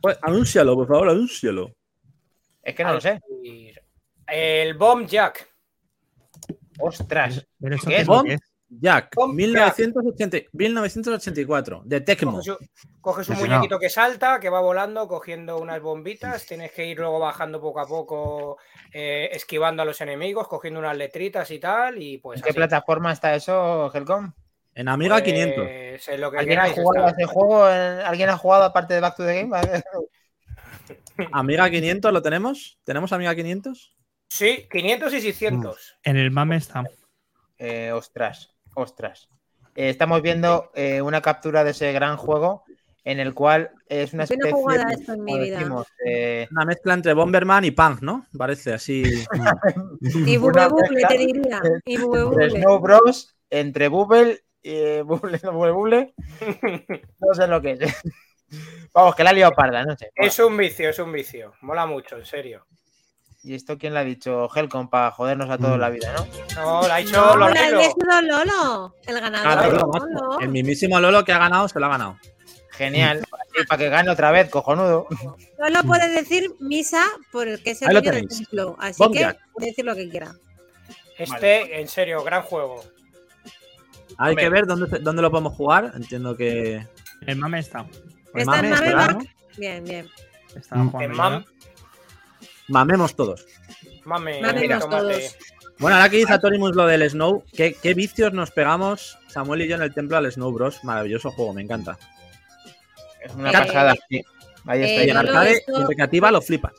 Pues, 0.00 0.18
anúncialo, 0.22 0.74
por 0.74 0.88
favor, 0.88 1.10
anúncialo. 1.10 1.70
Es 2.62 2.74
que 2.74 2.84
no 2.84 2.94
lo 2.94 3.00
sé. 3.00 3.20
El 4.26 4.74
Bomb 4.74 5.06
Jack. 5.06 5.48
Ostras. 6.78 7.46
Pero 7.60 7.76
eso 7.76 7.88
¿Qué? 7.88 7.96
es 8.00 8.06
Bomb? 8.06 8.26
que 8.26 8.34
es. 8.34 8.40
Jack, 8.72 9.16
Bomb 9.16 9.34
1980 9.34 10.48
1984, 10.52 11.82
de 11.84 12.00
Tecmo. 12.02 12.32
Coges, 12.32 12.48
un- 12.48 12.68
coges 13.00 13.28
un 13.28 13.38
muñequito 13.38 13.78
que 13.80 13.90
salta, 13.90 14.38
que 14.38 14.48
va 14.48 14.60
volando, 14.60 15.08
cogiendo 15.08 15.58
unas 15.58 15.80
bombitas. 15.82 16.46
Tienes 16.46 16.70
que 16.70 16.86
ir 16.86 16.96
luego 16.98 17.18
bajando 17.18 17.60
poco 17.60 17.80
a 17.80 17.86
poco, 17.86 18.58
eh, 18.92 19.28
esquivando 19.32 19.82
a 19.82 19.84
los 19.84 20.00
enemigos, 20.00 20.46
cogiendo 20.46 20.78
unas 20.78 20.96
letritas 20.96 21.50
y 21.50 21.58
tal. 21.58 22.00
Y 22.00 22.18
pues. 22.18 22.38
¿En 22.38 22.44
qué 22.44 22.50
así. 22.50 22.56
plataforma 22.56 23.12
está 23.12 23.34
eso, 23.34 23.90
Helcom? 23.92 24.32
En 24.72 24.88
Amiga 24.88 25.16
Pues, 25.16 25.24
500. 25.24 26.08
en 26.08 26.20
lo 26.20 26.30
que 26.30 26.38
¿Alguien 26.38 26.58
ha 26.60 26.68
jugado 26.70 27.12
juego? 27.26 27.64
¿Alguien 27.64 28.30
ha 28.30 28.36
jugado 28.38 28.62
aparte 28.64 28.94
de 28.94 29.00
Back 29.00 29.16
to 29.16 29.26
the 29.26 29.42
Game? 29.42 29.50
Amiga 31.32 31.68
500 31.68 32.12
lo 32.12 32.22
tenemos. 32.22 32.78
¿Tenemos 32.84 33.12
Amiga 33.12 33.34
500? 33.34 33.96
Sí, 34.28 34.68
500 34.70 35.12
y 35.14 35.20
600. 35.20 35.98
En 36.04 36.16
el 36.16 36.30
MAME 36.30 36.56
está. 36.56 36.84
Eh, 37.58 37.92
ostras, 37.92 38.54
ostras. 38.74 39.28
Eh, 39.74 39.88
estamos 39.90 40.20
viendo 40.22 40.70
eh, 40.74 41.00
una 41.02 41.20
captura 41.22 41.64
de 41.64 41.70
ese 41.70 41.92
gran 41.92 42.16
juego 42.16 42.64
en 43.04 43.18
el 43.18 43.32
cual 43.34 43.70
es 43.88 44.12
una 44.12 44.24
Yo 44.24 44.36
no 44.36 44.44
he 44.46 44.48
especie 44.50 44.84
de- 44.86 44.92
esto 44.94 45.12
en 45.14 45.24
mi 45.24 45.38
vida. 45.38 45.58
decimos, 45.58 45.86
eh, 46.06 46.48
Una 46.50 46.64
mezcla 46.66 46.94
entre 46.94 47.14
Bomberman 47.14 47.64
y 47.64 47.70
Punk, 47.70 48.02
¿no? 48.02 48.26
Parece 48.36 48.74
así. 48.74 49.02
Y 50.00 50.36
bube 50.36 50.66
buble, 50.68 51.02
te 51.08 51.18
diría. 51.18 51.62
Y 51.84 51.96
bube 51.98 52.20
entre 52.20 52.48
buble. 52.48 52.50
Snow 52.62 52.78
Bros, 52.80 53.36
entre 53.48 53.88
Bubble 53.88 54.44
y 54.62 55.00
Bubble, 55.00 55.40
no, 55.42 55.52
Bubble, 55.52 55.72
Bubble. 55.72 56.14
No 57.20 57.34
sé 57.34 57.46
lo 57.46 57.60
que 57.62 57.72
es. 57.72 57.80
Vamos, 58.92 59.14
que 59.14 59.22
la 59.24 59.30
ha 59.30 59.32
liado 59.32 59.52
parda, 59.52 59.84
no 59.84 59.96
sé. 59.96 60.10
Es 60.14 60.38
un 60.40 60.56
vicio, 60.56 60.90
es 60.90 60.98
un 60.98 61.12
vicio. 61.12 61.54
Mola 61.62 61.86
mucho, 61.86 62.16
en 62.16 62.26
serio. 62.26 62.66
¿Y 63.42 63.54
esto 63.54 63.78
quién 63.78 63.94
le 63.94 64.00
ha 64.00 64.04
dicho? 64.04 64.48
Helcom 64.54 64.88
para 64.90 65.10
jodernos 65.12 65.48
a 65.48 65.56
toda 65.56 65.78
la 65.78 65.88
vida, 65.88 66.12
¿no? 66.14 66.26
No, 66.82 66.86
la 66.88 66.96
ha 66.96 67.00
hecho 67.00 67.12
No, 67.36 67.44
ha 67.46 67.50
elegido 67.68 68.20
Lolo, 68.22 68.94
el 69.06 69.16
Ah, 69.16 69.20
ganador. 69.20 69.72
Lolo, 69.72 69.92
Lolo. 70.10 70.40
El 70.40 70.48
mismísimo 70.50 71.00
Lolo 71.00 71.24
que 71.24 71.32
ha 71.32 71.38
ganado 71.38 71.66
se 71.68 71.80
lo 71.80 71.86
ha 71.86 71.88
ganado. 71.90 72.18
Genial. 72.72 73.24
Y 73.58 73.64
para 73.66 73.78
que 73.78 73.88
gane 73.88 74.10
otra 74.10 74.30
vez, 74.30 74.50
cojonudo. 74.50 75.06
Solo 75.58 75.82
puede 75.86 76.08
decir 76.10 76.50
misa 76.60 77.06
porque 77.32 77.70
es 77.70 77.80
el 77.82 77.88
Ahí 77.88 77.94
lo 77.94 78.00
dueño 78.02 78.12
del 78.18 78.28
tenéis. 78.28 78.48
templo. 78.48 78.76
Así 78.78 79.02
Bomb 79.02 79.14
que 79.14 79.20
Jack. 79.20 79.38
puede 79.54 79.66
decir 79.68 79.84
lo 79.86 79.94
que 79.94 80.08
quiera. 80.10 80.34
Este, 81.18 81.80
en 81.80 81.88
serio, 81.88 82.22
gran 82.22 82.42
juego. 82.42 82.82
Hay 84.18 84.30
Hombre. 84.30 84.44
que 84.44 84.50
ver 84.50 84.66
dónde, 84.66 84.98
dónde 85.00 85.22
lo 85.22 85.30
podemos 85.30 85.54
jugar. 85.54 85.92
Entiendo 85.94 86.36
que. 86.36 86.86
El 87.26 87.36
mame 87.36 87.58
está. 87.58 87.80
el 88.34 88.40
Está 88.40 88.60
en 88.60 88.70
mame, 88.70 88.70
Mame 88.70 88.86
¿verdad, 88.86 89.06
Mac. 89.14 89.16
no? 89.18 89.30
Bien, 89.56 89.84
bien. 89.84 90.08
Está 90.54 90.76
Mm. 90.76 90.90
jugando 90.90 91.04
En 91.04 91.42
ya. 91.44 91.44
Mam, 92.70 92.86
Mamemos 92.86 93.14
todos. 93.14 93.46
mame, 94.04 94.40
Mamemos 94.40 94.88
todos. 94.88 95.36
Bueno, 95.78 95.96
ahora 95.96 96.08
que 96.10 96.18
dice 96.18 96.32
Atorimus 96.32 96.74
lo 96.76 96.86
del 96.86 97.08
Snow, 97.08 97.42
¿qué, 97.54 97.74
qué 97.74 97.94
vicios 97.94 98.32
nos 98.32 98.50
pegamos 98.50 99.18
Samuel 99.28 99.62
y 99.62 99.68
yo 99.68 99.76
en 99.76 99.82
el 99.82 99.94
templo 99.94 100.16
al 100.16 100.30
Snow 100.30 100.52
Bros? 100.52 100.84
Maravilloso 100.84 101.30
juego, 101.30 101.54
me 101.54 101.62
encanta. 101.62 101.98
Es 103.22 103.32
una 103.34 103.50
Eh, 103.50 103.52
pasada. 103.52 103.94
sí. 104.08 104.22
Ahí 104.66 104.82
eh, 104.82 104.84
está. 104.84 105.02
Y 105.02 105.06
ya. 105.06 105.12
en 105.12 105.16
arcade 105.16 105.52
esto- 105.52 105.72
en 105.76 106.32
lo 106.32 106.42
flipas. 106.42 106.72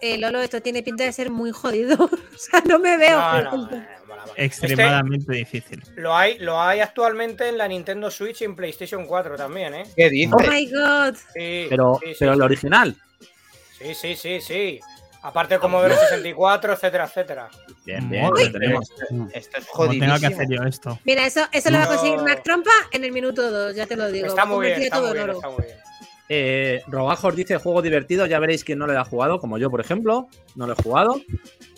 Eh, 0.00 0.18
Lolo, 0.18 0.40
esto 0.42 0.60
tiene 0.60 0.82
pinta 0.82 1.04
de 1.04 1.12
ser 1.12 1.30
muy 1.30 1.50
jodido. 1.52 1.96
o 2.04 2.38
sea, 2.38 2.60
no 2.68 2.78
me 2.78 2.96
veo. 2.98 3.18
No, 3.18 3.56
no, 3.56 3.76
eh. 3.76 3.86
Extremadamente 4.36 5.32
difícil. 5.32 5.80
Este 5.82 6.00
lo 6.00 6.14
hay, 6.14 6.38
lo 6.38 6.60
hay 6.60 6.80
actualmente 6.80 7.48
en 7.48 7.56
la 7.58 7.68
Nintendo 7.68 8.10
Switch 8.10 8.42
y 8.42 8.44
en 8.44 8.56
PlayStation 8.56 9.06
4 9.06 9.36
también, 9.36 9.74
¿eh? 9.74 9.84
¿Qué 9.96 10.10
dices? 10.10 10.34
Oh 10.34 10.50
my 10.50 10.70
god. 10.70 11.14
Sí, 11.34 11.66
Pero, 11.70 11.98
sí, 12.02 12.10
sí, 12.10 12.16
pero 12.18 12.32
sí. 12.32 12.36
el 12.36 12.42
original. 12.42 12.96
Sí, 13.78 13.94
sí, 13.94 14.16
sí, 14.16 14.40
sí. 14.40 14.80
Aparte 15.24 15.58
como 15.58 15.82
de 15.82 15.88
los 15.88 15.98
64, 16.00 16.74
etcétera, 16.74 17.04
etcétera. 17.06 17.48
Bien, 17.86 18.10
bien, 18.10 18.28
lo 18.28 18.34
tenemos. 18.52 18.90
Esto 19.32 19.56
es 19.56 19.66
Como 19.68 19.90
tenga 19.90 20.20
que 20.20 20.26
hacer 20.26 20.46
yo 20.50 20.62
esto. 20.64 20.98
Mira, 21.04 21.24
eso, 21.24 21.40
eso 21.50 21.70
lo 21.70 21.78
va 21.78 21.84
a 21.84 21.88
conseguir. 21.88 22.18
Mac 22.18 22.42
Trompa 22.42 22.70
en 22.92 23.04
el 23.04 23.10
minuto 23.12 23.50
2, 23.50 23.74
ya 23.74 23.86
te 23.86 23.96
lo 23.96 24.12
digo. 24.12 24.26
Está 24.26 24.44
muy 24.44 24.66
bien, 24.66 24.74
Convertido 24.74 24.84
está 24.84 24.96
todo 24.98 25.08
muy 25.08 25.18
en 25.18 25.24
bien, 25.24 25.30
oro. 25.30 25.38
está 25.38 25.48
muy 25.48 25.64
bien. 25.64 25.78
Eh, 26.28 26.82
Robajos 26.88 27.36
dice 27.36 27.56
juego 27.56 27.80
divertido, 27.80 28.26
ya 28.26 28.38
veréis 28.38 28.64
quién 28.64 28.78
no 28.78 28.86
le 28.86 28.98
ha 28.98 29.04
jugado, 29.06 29.38
como 29.40 29.56
yo, 29.56 29.70
por 29.70 29.80
ejemplo, 29.80 30.28
no 30.56 30.66
lo 30.66 30.74
he 30.74 30.82
jugado. 30.82 31.18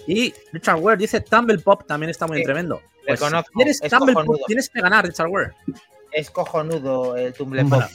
Y 0.09 0.35
Richard 0.53 0.81
Ware 0.81 0.97
dice 0.97 1.21
Tumble 1.21 1.59
Pop 1.59 1.87
también 1.87 2.11
está 2.11 2.27
muy 2.27 2.39
Sí, 2.39 2.45
tremendo. 2.45 2.81
le 3.07 3.17
Pues, 3.17 3.79
si 3.79 3.89
Tumble 3.89 4.13
Pop, 4.13 4.41
tienes 4.49 4.69
que 4.71 4.81
ganar, 4.81 5.07
Richard 5.07 5.29
Ware. 5.29 5.53
Es 6.11 6.33
cojonudo 6.33 7.17
el 7.17 7.33
Tumble 7.33 7.63
Pop. 7.63 7.71
Bueno, 7.71 7.89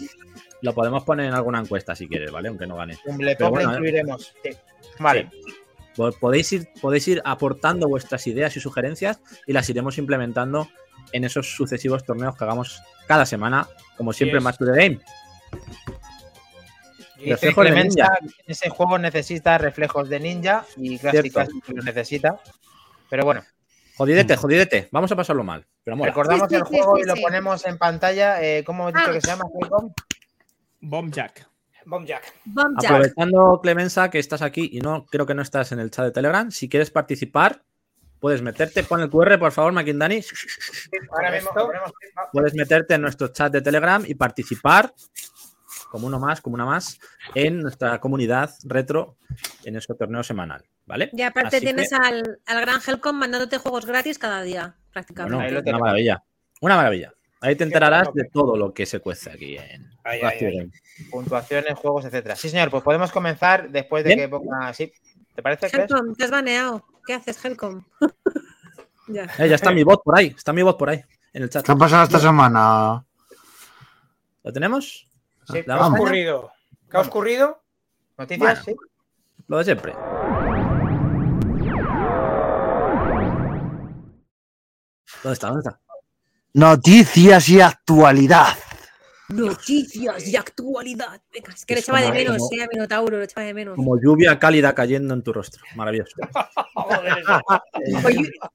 lo 0.62 0.74
podemos 0.74 1.04
poner 1.04 1.26
en 1.26 1.34
alguna 1.34 1.60
encuesta 1.60 1.94
si 1.94 2.08
quieres, 2.08 2.32
¿vale? 2.32 2.48
Aunque 2.48 2.68
no 2.68 2.78
gane. 2.78 2.98
Tumble 3.04 3.36
Pop 3.36 3.54
lo 3.54 3.60
eh. 3.62 3.64
incluiremos. 3.66 4.34
Sí. 4.44 4.50
Vale. 5.02 5.30
Po- 5.96 6.12
Podéis 6.14 6.52
ir, 6.54 6.70
podéis 6.82 7.08
ir 7.08 7.22
aportando 7.26 7.88
vuestras 7.88 8.26
ideas 8.28 8.56
y 8.56 8.60
sugerencias 8.60 9.20
y 9.46 9.54
las 9.54 9.70
iremos 9.70 9.98
implementando 9.98 10.70
en 11.12 11.24
esos 11.26 11.54
sucesivos 11.56 12.06
torneos 12.06 12.36
que 12.38 12.44
hagamos 12.46 12.82
cada 13.08 13.26
semana, 13.26 13.68
como 13.98 14.14
siempre, 14.14 14.38
Yes. 14.40 14.44
más 14.44 14.58
to 14.58 14.66
the 14.66 14.72
game. 14.72 15.00
Y 17.18 17.30
reflejos 17.32 17.66
de 17.66 17.72
ninja. 17.84 18.18
ese 18.48 18.70
juego 18.70 18.98
necesita 18.98 19.58
reflejos 19.58 20.10
de 20.10 20.20
ninja 20.20 20.66
y 20.78 20.98
casi 20.98 21.30
casi 21.30 21.52
lo 21.68 21.84
necesita. 21.84 22.40
Pero 23.10 23.26
bueno, 23.26 23.44
Jodidete, 23.98 24.36
jodidete. 24.38 24.88
Vamos 24.92 25.12
a 25.12 25.16
pasarlo 25.16 25.44
mal. 25.44 25.64
Pero 25.84 25.96
mola. 25.98 26.10
recordamos 26.10 26.48
Sí, 26.50 26.56
sí, 26.56 26.56
el 26.56 26.64
juego 26.64 26.96
sí, 26.96 27.02
y 27.04 27.06
lo 27.06 27.16
ponemos 27.16 27.66
en 27.68 27.78
pantalla. 27.78 28.42
Eh, 28.42 28.64
¿Cómo 28.64 28.90
he 28.90 28.94
dicho 28.94 29.06
Ah. 29.10 29.12
que 29.12 29.22
se 29.22 29.28
llama? 29.28 29.44
Helcom? 29.62 29.94
Bomb 30.80 31.14
Jack. 31.14 31.48
Bomb 31.86 32.06
Jack. 32.06 32.34
Bomb 32.46 32.80
Jack. 32.82 32.92
Aprovechando, 32.92 33.60
Clemenza, 33.62 34.10
que 34.10 34.20
estás 34.20 34.42
aquí 34.42 34.70
y 34.74 34.80
no 34.80 35.06
creo 35.06 35.26
que 35.26 35.34
no 35.34 35.42
estás 35.42 35.72
en 35.72 35.80
el 35.80 35.92
chat 35.92 36.06
de 36.06 36.12
Telegram, 36.12 36.52
si 36.52 36.70
quieres 36.70 36.92
participar, 36.92 37.64
puedes 38.20 38.42
meterte. 38.42 38.84
Pon 38.84 39.02
el 39.02 39.10
QR, 39.10 39.38
por 39.40 39.52
favor, 39.52 39.74
Makindani. 39.74 40.22
Ahora 41.12 41.32
mismo 41.32 41.52
ponemos. 41.54 41.92
Puedes 42.32 42.54
meterte 42.54 42.96
en 42.96 43.02
nuestro 43.02 43.30
chat 43.30 43.52
de 43.52 43.62
Telegram 43.62 44.04
y 44.06 44.14
participar, 44.16 44.94
como 45.90 46.08
uno 46.08 46.20
más, 46.20 46.40
como 46.40 46.54
una 46.56 46.66
más, 46.66 47.00
en 47.36 47.60
nuestra 47.60 48.00
comunidad 48.00 48.52
retro 48.64 49.18
en 49.66 49.74
nuestro 49.74 49.96
torneo 49.96 50.24
semanal. 50.24 50.64
¿Vale? 50.86 51.10
Y 51.14 51.22
aparte 51.22 51.58
Así 51.58 51.66
tienes 51.66 51.90
que, 51.90 51.96
al, 51.96 52.40
al 52.46 52.62
gran 52.62 52.82
Helcom 52.86 53.16
mandándote 53.16 53.58
juegos 53.58 53.86
gratis 53.86 54.18
cada 54.18 54.42
día, 54.42 54.76
prácticamente. 54.92 55.36
bueno, 55.36 55.48
Ahí 55.48 55.64
lo 55.64 55.70
una 55.70 55.80
maravilla. 55.80 56.24
Una 56.60 56.76
maravilla. 56.76 57.14
Ahí 57.42 57.56
te 57.56 57.64
enterarás 57.64 58.14
de 58.14 58.26
todo 58.26 58.56
lo 58.56 58.72
que 58.72 58.86
se 58.86 59.00
cuece 59.00 59.32
aquí 59.32 59.58
en 59.58 59.90
Ay, 60.04 60.22
ay, 60.24 60.46
ay. 60.46 60.72
Puntuaciones, 61.10 61.74
juegos, 61.78 62.06
etcétera. 62.06 62.36
Sí, 62.36 62.50
señor, 62.50 62.70
pues 62.70 62.84
podemos 62.84 63.12
comenzar 63.12 63.70
después 63.70 64.04
de 64.04 64.16
Bien. 64.16 64.20
que 64.20 64.30
ponga. 64.30 64.72
Sí. 64.74 64.94
¿Te 65.34 65.42
parece? 65.42 65.68
Helcom, 65.68 66.14
te 66.16 66.26
has 66.26 66.32
baneado. 66.32 66.86
¿Qué 67.06 67.16
haces, 67.16 67.44
Helcom? 67.44 67.84
ya. 69.08 69.24
Eh, 69.40 69.50
ya 69.50 69.56
está 69.56 69.72
mi 69.72 69.84
bot 69.84 70.04
por 70.04 70.18
ahí. 70.18 70.34
Está 70.38 70.54
mi 70.54 70.62
bot 70.62 70.78
por 70.78 70.90
ahí, 70.90 71.04
en 71.34 71.44
el 71.44 71.50
chat. 71.50 71.66
¿Qué 71.66 71.72
ha 71.72 71.76
pasado 71.76 72.04
esta 72.04 72.20
semana? 72.20 73.04
¿Lo 74.44 74.54
tenemos? 74.54 75.08
Sí. 75.48 75.54
¿Le 75.54 75.64
¿Qué 75.66 75.72
ha 75.72 75.88
ocurrido? 75.88 76.52
¿Qué 76.90 76.98
ha 76.98 77.02
ocurrido? 77.02 77.64
¿Noticias? 78.18 78.66
Bueno. 78.66 78.82
Sí. 78.82 79.44
Lo 79.48 79.58
de 79.58 79.64
siempre. 79.64 79.94
¿Dónde 85.24 85.34
está? 85.34 85.48
¿Dónde 85.48 85.60
está? 85.60 85.81
Noticias 86.54 87.48
y 87.50 87.62
actualidad. 87.62 88.48
Noticias 89.30 90.30
de 90.30 90.38
actualidad. 90.38 91.22
Venga, 91.34 91.54
es 91.54 91.66
que 91.66 91.76
le 91.76 91.80
echaba 91.80 92.02
de 92.02 92.12
menos, 92.12 92.38
como- 92.38 92.50
eh, 92.52 92.64
a 92.64 92.68
Minotauro, 92.68 93.18
le 93.18 93.24
echaba 93.24 93.46
de 93.48 93.54
menos. 93.54 93.76
Como 93.78 93.98
lluvia 93.98 94.38
cálida 94.38 94.76
cayendo 94.76 95.14
en 95.14 95.24
tu 95.24 95.32
rostro. 95.32 95.64
Maravilloso. 95.76 96.12
Joder, 96.76 97.24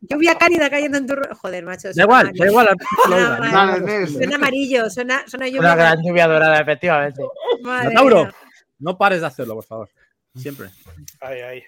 lluvia 0.02 0.34
cálida 0.36 0.68
cayendo 0.68 0.98
en 0.98 1.06
tu... 1.06 1.14
ro- 1.14 1.34
Joder, 1.36 1.64
macho. 1.64 1.88
Da 1.94 2.02
igual, 2.02 2.30
da 2.34 2.46
igual. 2.46 2.68
lo. 3.08 4.06
Suena 4.06 4.36
amarillo, 4.36 4.90
suena, 4.90 5.22
suena 5.26 5.46
lluvia. 5.46 5.60
Una 5.60 5.76
gran 5.76 6.02
lluvia 6.02 6.26
dorada, 6.28 6.60
efectivamente. 6.60 7.22
Madre 7.62 7.88
Minotauro, 7.88 8.24
mía. 8.24 8.34
no 8.80 8.98
pares 8.98 9.20
de 9.22 9.26
hacerlo, 9.28 9.54
por 9.54 9.64
favor. 9.64 9.88
Siempre. 10.34 10.68
Ay, 11.20 11.40
ay. 11.40 11.62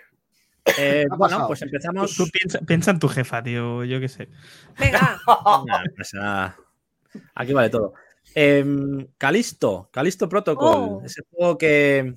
Eh, 0.79 1.07
bueno, 1.17 1.47
pues 1.47 1.63
empezamos. 1.63 2.15
tú 2.15 2.27
piensa, 2.31 2.61
piensa 2.61 2.91
en 2.91 2.99
tu 2.99 3.09
jefa, 3.09 3.43
tío. 3.43 3.85
Yo 3.85 4.01
qué 4.01 4.09
sé. 4.09 4.29
Venga, 4.79 5.21
no 5.27 5.65
pasa 5.97 6.19
nada. 6.19 6.57
Aquí 7.35 7.53
vale 7.53 7.71
todo. 7.71 7.95
Em, 8.35 9.07
Calisto, 9.17 9.89
Calisto 9.93 10.29
Protocol. 10.29 10.75
Oh. 10.77 11.03
Ese 11.05 11.23
juego 11.31 11.59
que 11.59 12.17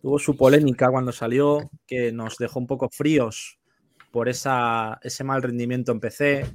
tuvo 0.00 0.18
su 0.18 0.36
polémica 0.36 0.90
cuando 0.90 1.12
salió, 1.12 1.70
que 1.86 2.12
nos 2.12 2.36
dejó 2.36 2.58
un 2.58 2.66
poco 2.66 2.88
fríos 2.90 3.58
por 4.10 4.28
esa, 4.28 5.00
ese 5.02 5.24
mal 5.24 5.42
rendimiento 5.42 5.92
en 5.92 6.00
PC, 6.00 6.46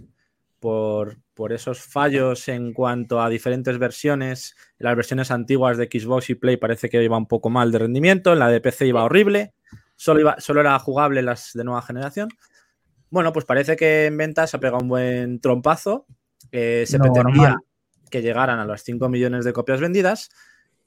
por, 0.60 1.18
por 1.34 1.52
esos 1.52 1.80
fallos 1.82 2.48
en 2.48 2.74
cuanto 2.74 3.22
a 3.22 3.30
diferentes 3.30 3.78
versiones. 3.78 4.56
En 4.78 4.86
las 4.86 4.96
versiones 4.96 5.32
antiguas 5.32 5.78
de 5.78 5.90
Xbox 5.92 6.30
y 6.30 6.36
Play 6.36 6.58
parece 6.58 6.90
que 6.90 7.04
iba 7.04 7.18
un 7.18 7.28
poco 7.28 7.50
mal 7.50 7.72
de 7.72 7.80
rendimiento, 7.80 8.34
en 8.34 8.40
la 8.40 8.50
de 8.50 8.62
PC 8.62 8.88
iba 8.88 9.04
horrible, 9.04 9.54
solo, 10.00 10.22
iba, 10.22 10.40
solo 10.40 10.62
era 10.62 10.80
jugable 10.80 11.22
las 11.22 11.52
de 11.54 11.66
nueva 11.66 11.82
generación. 11.82 12.30
Bueno, 13.10 13.34
pues 13.34 13.44
parece 13.44 13.76
que 13.76 14.06
en 14.06 14.16
ventas 14.18 14.56
ha 14.56 14.60
pegado 14.60 14.82
un 14.82 14.88
buen 14.88 15.42
trompazo. 15.42 16.06
eh, 16.52 16.86
se 16.88 16.98
Normal. 16.98 17.14
pretendía 17.14 17.58
que 18.10 18.22
llegaran 18.22 18.60
a 18.60 18.66
las 18.66 18.84
5 18.84 19.10
millones 19.10 19.44
de 19.44 19.52
copias 19.52 19.82
vendidas 19.82 20.30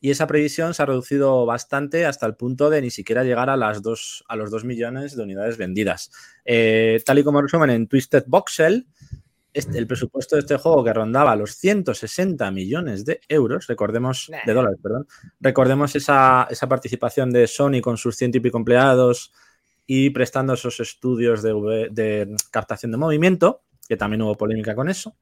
y 0.00 0.10
esa 0.10 0.26
previsión 0.26 0.72
se 0.72 0.82
ha 0.82 0.86
reducido 0.86 1.44
bastante 1.44 2.06
hasta 2.06 2.26
el 2.26 2.36
punto 2.36 2.70
de 2.70 2.80
ni 2.80 2.90
siquiera 2.90 3.22
llegar 3.22 3.50
a, 3.50 3.56
las 3.56 3.82
dos, 3.82 4.24
a 4.28 4.34
los 4.34 4.50
2 4.50 4.64
millones 4.64 5.14
de 5.14 5.22
unidades 5.22 5.58
vendidas. 5.58 6.10
Eh, 6.46 7.00
tal 7.04 7.18
y 7.18 7.22
como 7.22 7.42
resumen 7.42 7.68
en 7.70 7.86
Twisted 7.88 8.24
Voxel, 8.26 8.86
este- 9.54 9.78
el 9.78 9.86
presupuesto 9.86 10.36
de 10.36 10.40
este 10.40 10.56
juego 10.56 10.82
que 10.84 10.92
rondaba 10.92 11.36
los 11.36 11.52
160 11.56 12.50
millones 12.50 13.04
de 13.04 13.20
euros, 13.28 13.66
recordemos, 13.66 14.28
Nah. 14.30 14.38
de 14.46 14.52
dólares, 14.54 14.78
perdón, 14.82 15.06
recordemos 15.40 15.94
esa, 15.96 16.46
esa 16.50 16.68
participación 16.68 17.30
de 17.30 17.46
Sony 17.46 17.80
con 17.82 17.96
sus 17.98 18.16
ciento 18.16 18.38
y 18.38 18.40
pico 18.40 18.58
empleados 18.58 19.32
y 19.86 20.10
prestando 20.10 20.54
esos 20.54 20.80
estudios 20.80 21.42
de, 21.42 21.52
V- 21.52 21.88
de 21.90 22.34
captación 22.50 22.92
de 22.92 22.98
movimiento, 22.98 23.62
que 23.88 23.96
también 23.96 24.22
hubo 24.22 24.36
polémica 24.36 24.74
con 24.74 24.88
eso. 24.88 25.16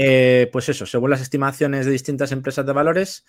Eh, 0.00 0.48
pues 0.52 0.68
eso, 0.68 0.86
según 0.86 1.10
las 1.10 1.20
estimaciones 1.20 1.84
de 1.84 1.90
distintas 1.90 2.30
empresas 2.30 2.64
de 2.64 2.72
valores, 2.72 3.24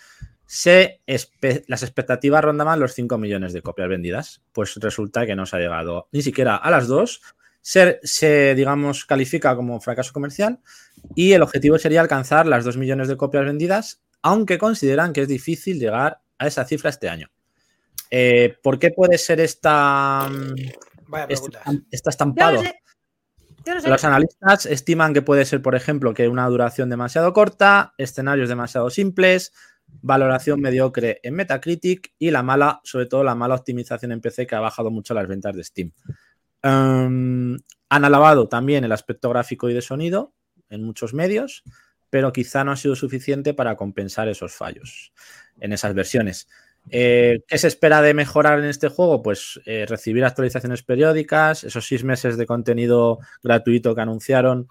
se 0.45 1.01
espe- 1.07 1.63
las 1.67 1.81
expectativas 1.81 2.43
rondaban 2.43 2.79
los 2.79 2.93
5 2.93 3.17
millones 3.17 3.53
de 3.53 3.63
copias 3.63 3.89
vendidas. 3.89 4.43
Pues 4.53 4.75
resulta 4.75 5.25
que 5.25 5.35
no 5.35 5.47
se 5.47 5.55
ha 5.55 5.59
llegado 5.59 6.07
ni 6.11 6.21
siquiera 6.21 6.55
a 6.57 6.69
las 6.69 6.87
dos. 6.87 7.21
Se, 7.61 7.99
se, 8.03 8.55
digamos, 8.55 9.05
califica 9.05 9.55
como 9.55 9.79
fracaso 9.79 10.13
comercial 10.13 10.59
y 11.15 11.33
el 11.33 11.41
objetivo 11.41 11.77
sería 11.77 12.01
alcanzar 12.01 12.45
las 12.45 12.63
2 12.65 12.77
millones 12.77 13.07
de 13.07 13.17
copias 13.17 13.45
vendidas, 13.45 14.01
aunque 14.21 14.57
consideran 14.57 15.13
que 15.13 15.21
es 15.21 15.27
difícil 15.27 15.79
llegar 15.79 16.21
a 16.37 16.47
esa 16.47 16.65
cifra 16.65 16.89
este 16.89 17.09
año. 17.09 17.29
Eh, 18.11 18.55
¿Por 18.63 18.79
qué 18.79 18.91
puede 18.91 19.17
ser 19.17 19.39
esta, 19.39 20.29
Vaya 21.07 21.25
este, 21.29 21.49
preguntas. 21.49 21.85
está 21.91 22.09
yo 22.09 22.11
estampado? 22.11 22.63
Los 23.85 24.03
analistas 24.03 24.65
estiman 24.65 25.13
que 25.13 25.21
puede 25.21 25.45
ser, 25.45 25.61
por 25.61 25.75
ejemplo, 25.75 26.13
que 26.13 26.27
una 26.27 26.47
duración 26.47 26.89
demasiado 26.89 27.33
corta, 27.33 27.93
escenarios 27.97 28.49
demasiado 28.49 28.89
simples, 28.89 29.53
valoración 30.01 30.61
mediocre 30.61 31.19
en 31.23 31.35
Metacritic 31.35 32.13
y 32.17 32.31
la 32.31 32.41
mala, 32.41 32.79
sobre 32.83 33.05
todo 33.05 33.23
la 33.23 33.35
mala 33.35 33.55
optimización 33.55 34.11
en 34.11 34.21
PC 34.21 34.47
que 34.47 34.55
ha 34.55 34.59
bajado 34.59 34.91
mucho 34.91 35.13
las 35.13 35.27
ventas 35.27 35.55
de 35.55 35.63
Steam. 35.63 35.91
Han 36.61 37.63
alabado 37.89 38.47
también 38.47 38.83
el 38.83 38.91
aspecto 38.91 39.29
gráfico 39.29 39.69
y 39.69 39.73
de 39.73 39.81
sonido 39.81 40.33
en 40.69 40.83
muchos 40.83 41.13
medios, 41.13 41.63
pero 42.09 42.31
quizá 42.33 42.63
no 42.63 42.71
ha 42.71 42.75
sido 42.75 42.95
suficiente 42.95 43.53
para 43.53 43.75
compensar 43.75 44.27
esos 44.27 44.53
fallos 44.53 45.13
en 45.59 45.73
esas 45.73 45.93
versiones. 45.93 46.47
Eh, 46.91 47.43
¿Qué 47.47 47.57
se 47.57 47.67
espera 47.67 48.01
de 48.01 48.13
mejorar 48.13 48.59
en 48.59 48.65
este 48.65 48.87
juego? 48.87 49.21
Pues 49.21 49.59
eh, 49.65 49.85
recibir 49.87 50.23
actualizaciones 50.25 50.83
periódicas, 50.83 51.63
esos 51.63 51.85
seis 51.85 52.03
meses 52.03 52.37
de 52.37 52.45
contenido 52.45 53.19
gratuito 53.43 53.93
que 53.93 54.01
anunciaron 54.01 54.67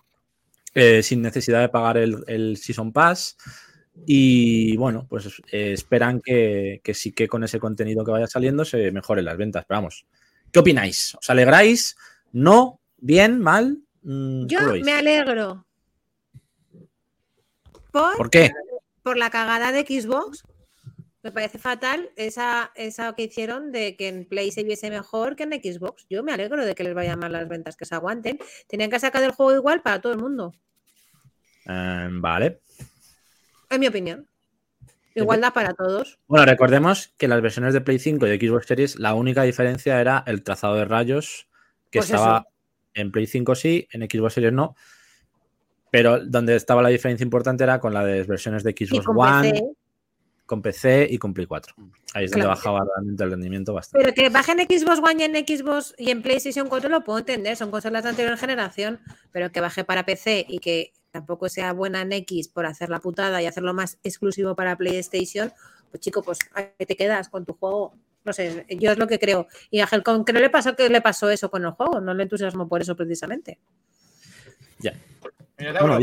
eh, 0.74 1.02
sin 1.02 1.22
necesidad 1.22 1.60
de 1.60 1.68
pagar 1.68 1.96
el, 1.96 2.56
Season 2.56 2.92
Pass. 2.92 3.36
Y 4.06 4.76
bueno, 4.76 5.06
pues 5.08 5.42
esperan 5.50 6.20
que, 6.20 6.80
sí 6.94 7.12
que 7.12 7.26
con 7.26 7.42
ese 7.42 7.58
contenido 7.58 8.04
que 8.04 8.12
vaya 8.12 8.28
saliendo 8.28 8.64
se 8.64 8.92
mejoren 8.92 9.24
las 9.24 9.36
ventas. 9.36 9.64
Pero 9.66 9.78
vamos, 9.78 10.06
¿qué 10.52 10.58
opináis? 10.58 11.14
¿Os 11.14 11.30
alegráis? 11.30 11.96
¿No? 12.32 12.80
¿Bien? 12.96 13.40
¿Mal? 13.40 13.78
Mm, 14.02 14.46
Yo 14.46 14.60
me 14.84 14.92
alegro. 14.92 15.66
¿Por 17.90 18.30
qué? 18.30 18.52
Por 19.02 19.16
la 19.16 19.30
cagada 19.30 19.72
de 19.72 19.80
Xbox 19.80 20.44
me 21.22 21.32
parece 21.32 21.58
fatal 21.58 22.10
esa, 22.16 22.70
esa 22.74 23.14
que 23.14 23.24
hicieron 23.24 23.72
de 23.72 23.96
que 23.96 24.08
en 24.08 24.24
Play 24.24 24.52
se 24.52 24.62
viese 24.62 24.88
mejor 24.88 25.36
que 25.36 25.42
en 25.42 25.52
Xbox. 25.52 26.06
Yo 26.08 26.22
me 26.22 26.32
alegro 26.32 26.64
de 26.64 26.74
que 26.74 26.84
les 26.84 26.94
vayan 26.94 27.18
mal 27.18 27.32
las 27.32 27.48
ventas, 27.48 27.76
que 27.76 27.84
se 27.84 27.94
aguanten. 27.94 28.38
Tenían 28.68 28.90
que 28.90 29.00
sacar 29.00 29.22
el 29.22 29.32
juego 29.32 29.54
igual 29.54 29.82
para 29.82 30.00
todo 30.00 30.12
el 30.12 30.18
mundo. 30.18 30.54
Em, 31.66 32.20
vale. 32.22 32.60
En 33.68 33.80
mi 33.80 33.88
opinión. 33.88 34.28
Igualdad 35.18 35.52
para 35.52 35.74
todos. 35.74 36.18
Bueno, 36.26 36.46
recordemos 36.46 37.12
que 37.16 37.28
las 37.28 37.40
versiones 37.40 37.74
de 37.74 37.80
Play 37.80 37.98
5 37.98 38.26
y 38.26 38.30
de 38.30 38.46
Xbox 38.46 38.66
Series, 38.66 38.98
la 38.98 39.14
única 39.14 39.42
diferencia 39.42 40.00
era 40.00 40.22
el 40.26 40.42
trazado 40.42 40.74
de 40.76 40.84
rayos, 40.84 41.48
que 41.90 42.00
pues 42.00 42.10
estaba 42.10 42.46
en 42.94 43.12
Play 43.12 43.26
5 43.26 43.54
sí, 43.54 43.88
en 43.92 44.02
Xbox 44.02 44.34
Series 44.34 44.52
no. 44.52 44.74
Pero 45.90 46.24
donde 46.24 46.56
estaba 46.56 46.82
la 46.82 46.90
diferencia 46.90 47.24
importante 47.24 47.64
era 47.64 47.80
con 47.80 47.94
las 47.94 48.26
versiones 48.26 48.62
de 48.62 48.72
Xbox 48.72 49.06
One 49.08 49.74
con 50.48 50.62
PC 50.62 51.06
y 51.10 51.18
con 51.18 51.34
Play 51.34 51.46
4. 51.46 51.74
Ahí 52.14 52.24
es 52.24 52.30
donde 52.30 52.46
bajaba 52.46 52.82
realmente 52.82 53.22
el 53.22 53.30
rendimiento 53.30 53.74
bastante. 53.74 54.02
Pero 54.02 54.14
que 54.14 54.30
bajen 54.30 54.58
Xbox 54.58 54.98
One 54.98 55.22
y 55.22 55.24
en 55.24 55.46
Xbox 55.46 55.94
y 55.98 56.10
en 56.10 56.22
PlayStation 56.22 56.68
4 56.68 56.88
lo 56.88 57.04
puedo 57.04 57.18
entender, 57.18 57.54
son 57.54 57.70
consolas 57.70 58.02
de 58.02 58.08
anterior 58.08 58.36
generación, 58.38 58.98
pero 59.30 59.52
que 59.52 59.60
baje 59.60 59.84
para 59.84 60.06
PC 60.06 60.46
y 60.48 60.58
que 60.58 60.92
tampoco 61.10 61.48
sea 61.48 61.72
buena 61.72 62.02
en 62.02 62.12
X 62.12 62.48
por 62.48 62.66
hacer 62.66 62.90
la 62.90 63.00
putada 63.00 63.42
y 63.42 63.46
hacerlo 63.46 63.74
más 63.74 63.98
exclusivo 64.02 64.54
para 64.54 64.76
PlayStation, 64.76 65.52
pues 65.90 66.00
chico, 66.00 66.22
pues 66.22 66.38
ahí 66.54 66.86
te 66.86 66.96
quedas 66.96 67.28
con 67.28 67.44
tu 67.44 67.54
juego. 67.54 67.94
No 68.24 68.32
sé, 68.32 68.66
yo 68.68 68.92
es 68.92 68.98
lo 68.98 69.06
que 69.06 69.18
creo. 69.18 69.46
Y 69.70 69.80
a 69.80 69.88
Helcom, 69.90 70.24
¿qué 70.24 70.32
no 70.32 70.40
le 70.40 70.50
pasó 70.50 70.76
que 70.76 70.88
le 70.88 71.00
pasó 71.00 71.30
eso 71.30 71.50
con 71.50 71.64
el 71.64 71.70
juego? 71.70 72.00
No 72.00 72.12
le 72.14 72.24
entusiasmo 72.24 72.68
por 72.68 72.82
eso 72.82 72.94
precisamente. 72.94 73.58
Ya. 74.78 74.92
Bueno, 75.58 75.98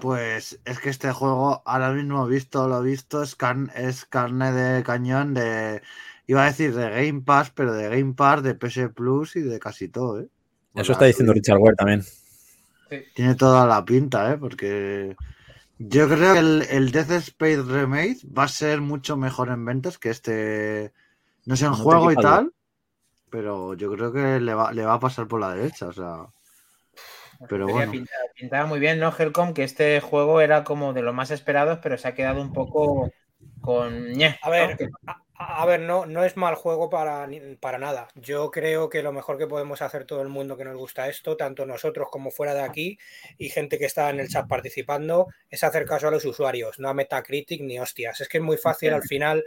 pues 0.00 0.58
es 0.64 0.78
que 0.80 0.90
este 0.90 1.12
juego, 1.12 1.62
ahora 1.64 1.92
mismo 1.92 2.26
visto 2.26 2.68
lo 2.68 2.82
visto, 2.82 3.22
es, 3.22 3.36
es 3.74 4.04
carne 4.04 4.52
de 4.52 4.82
cañón 4.82 5.34
de. 5.34 5.82
Iba 6.26 6.42
a 6.42 6.46
decir 6.46 6.74
de 6.74 6.90
Game 6.90 7.22
Pass, 7.22 7.50
pero 7.50 7.72
de 7.72 7.88
Game 7.88 8.14
Pass, 8.14 8.42
de 8.42 8.54
PS 8.54 8.88
Plus 8.94 9.36
y 9.36 9.42
de 9.42 9.60
casi 9.60 9.88
todo, 9.88 10.20
¿eh? 10.20 10.28
Eso 10.76 10.92
está 10.92 11.06
diciendo 11.06 11.32
Richard 11.32 11.58
Ware 11.58 11.76
también. 11.76 12.04
Tiene 13.14 13.34
toda 13.34 13.66
la 13.66 13.84
pinta, 13.84 14.32
¿eh? 14.32 14.36
Porque 14.38 15.16
yo 15.78 16.08
creo 16.08 16.34
que 16.34 16.38
el, 16.38 16.66
el 16.70 16.90
Death 16.92 17.10
Space 17.10 17.62
Remake 17.62 18.18
va 18.26 18.44
a 18.44 18.48
ser 18.48 18.80
mucho 18.80 19.16
mejor 19.16 19.48
en 19.48 19.64
ventas 19.64 19.98
que 19.98 20.10
este. 20.10 20.92
No 21.44 21.56
sé, 21.56 21.66
en 21.66 21.74
juego 21.74 22.12
y 22.12 22.16
tal. 22.16 22.52
Pero 23.30 23.74
yo 23.74 23.90
creo 23.92 24.12
que 24.12 24.40
le 24.40 24.54
va, 24.54 24.72
le 24.72 24.84
va 24.84 24.94
a 24.94 25.00
pasar 25.00 25.26
por 25.26 25.40
la 25.40 25.54
derecha, 25.54 25.88
o 25.88 25.92
sea. 25.92 26.26
Pero 27.48 27.66
bueno. 27.68 27.92
Pintaba, 28.34 28.66
muy 28.66 28.78
bien, 28.78 28.98
¿no, 28.98 29.12
Helcom? 29.16 29.52
Que 29.52 29.64
este 29.64 30.00
juego 30.00 30.40
era 30.40 30.64
como 30.64 30.92
de 30.92 31.02
los 31.02 31.14
más 31.14 31.30
esperados, 31.30 31.80
pero 31.82 31.98
se 31.98 32.08
ha 32.08 32.14
quedado 32.14 32.40
un 32.40 32.52
poco 32.52 33.10
con. 33.60 34.12
a 34.42 34.50
ver, 34.50 34.76
a, 35.38 35.66
ver, 35.66 35.80
no, 35.80 36.06
no 36.06 36.24
es 36.24 36.36
mal 36.36 36.54
juego 36.54 36.88
para, 36.88 37.28
para 37.60 37.78
nada. 37.78 38.08
Yo 38.14 38.50
creo 38.50 38.88
que 38.88 39.02
lo 39.02 39.12
mejor 39.12 39.38
que 39.38 39.46
podemos 39.46 39.82
hacer 39.82 40.04
todo 40.04 40.22
el 40.22 40.28
mundo 40.28 40.56
que 40.56 40.64
nos 40.64 40.76
gusta 40.76 41.08
esto, 41.08 41.36
tanto 41.36 41.66
nosotros 41.66 42.08
como 42.10 42.30
fuera 42.30 42.54
de 42.54 42.62
aquí, 42.62 42.98
y 43.38 43.48
gente 43.48 43.78
que 43.78 43.86
está 43.86 44.10
en 44.10 44.20
el 44.20 44.28
chat 44.28 44.48
participando, 44.48 45.28
es 45.50 45.64
hacer 45.64 45.86
caso 45.86 46.08
a 46.08 46.10
los 46.10 46.24
usuarios, 46.24 46.78
no 46.78 46.88
a 46.88 46.94
Metacritic 46.94 47.60
ni 47.62 47.78
hostias. 47.78 48.20
Es 48.20 48.28
que 48.28 48.38
es 48.38 48.44
muy 48.44 48.56
fácil 48.56 48.94
al 48.94 49.02
final 49.02 49.44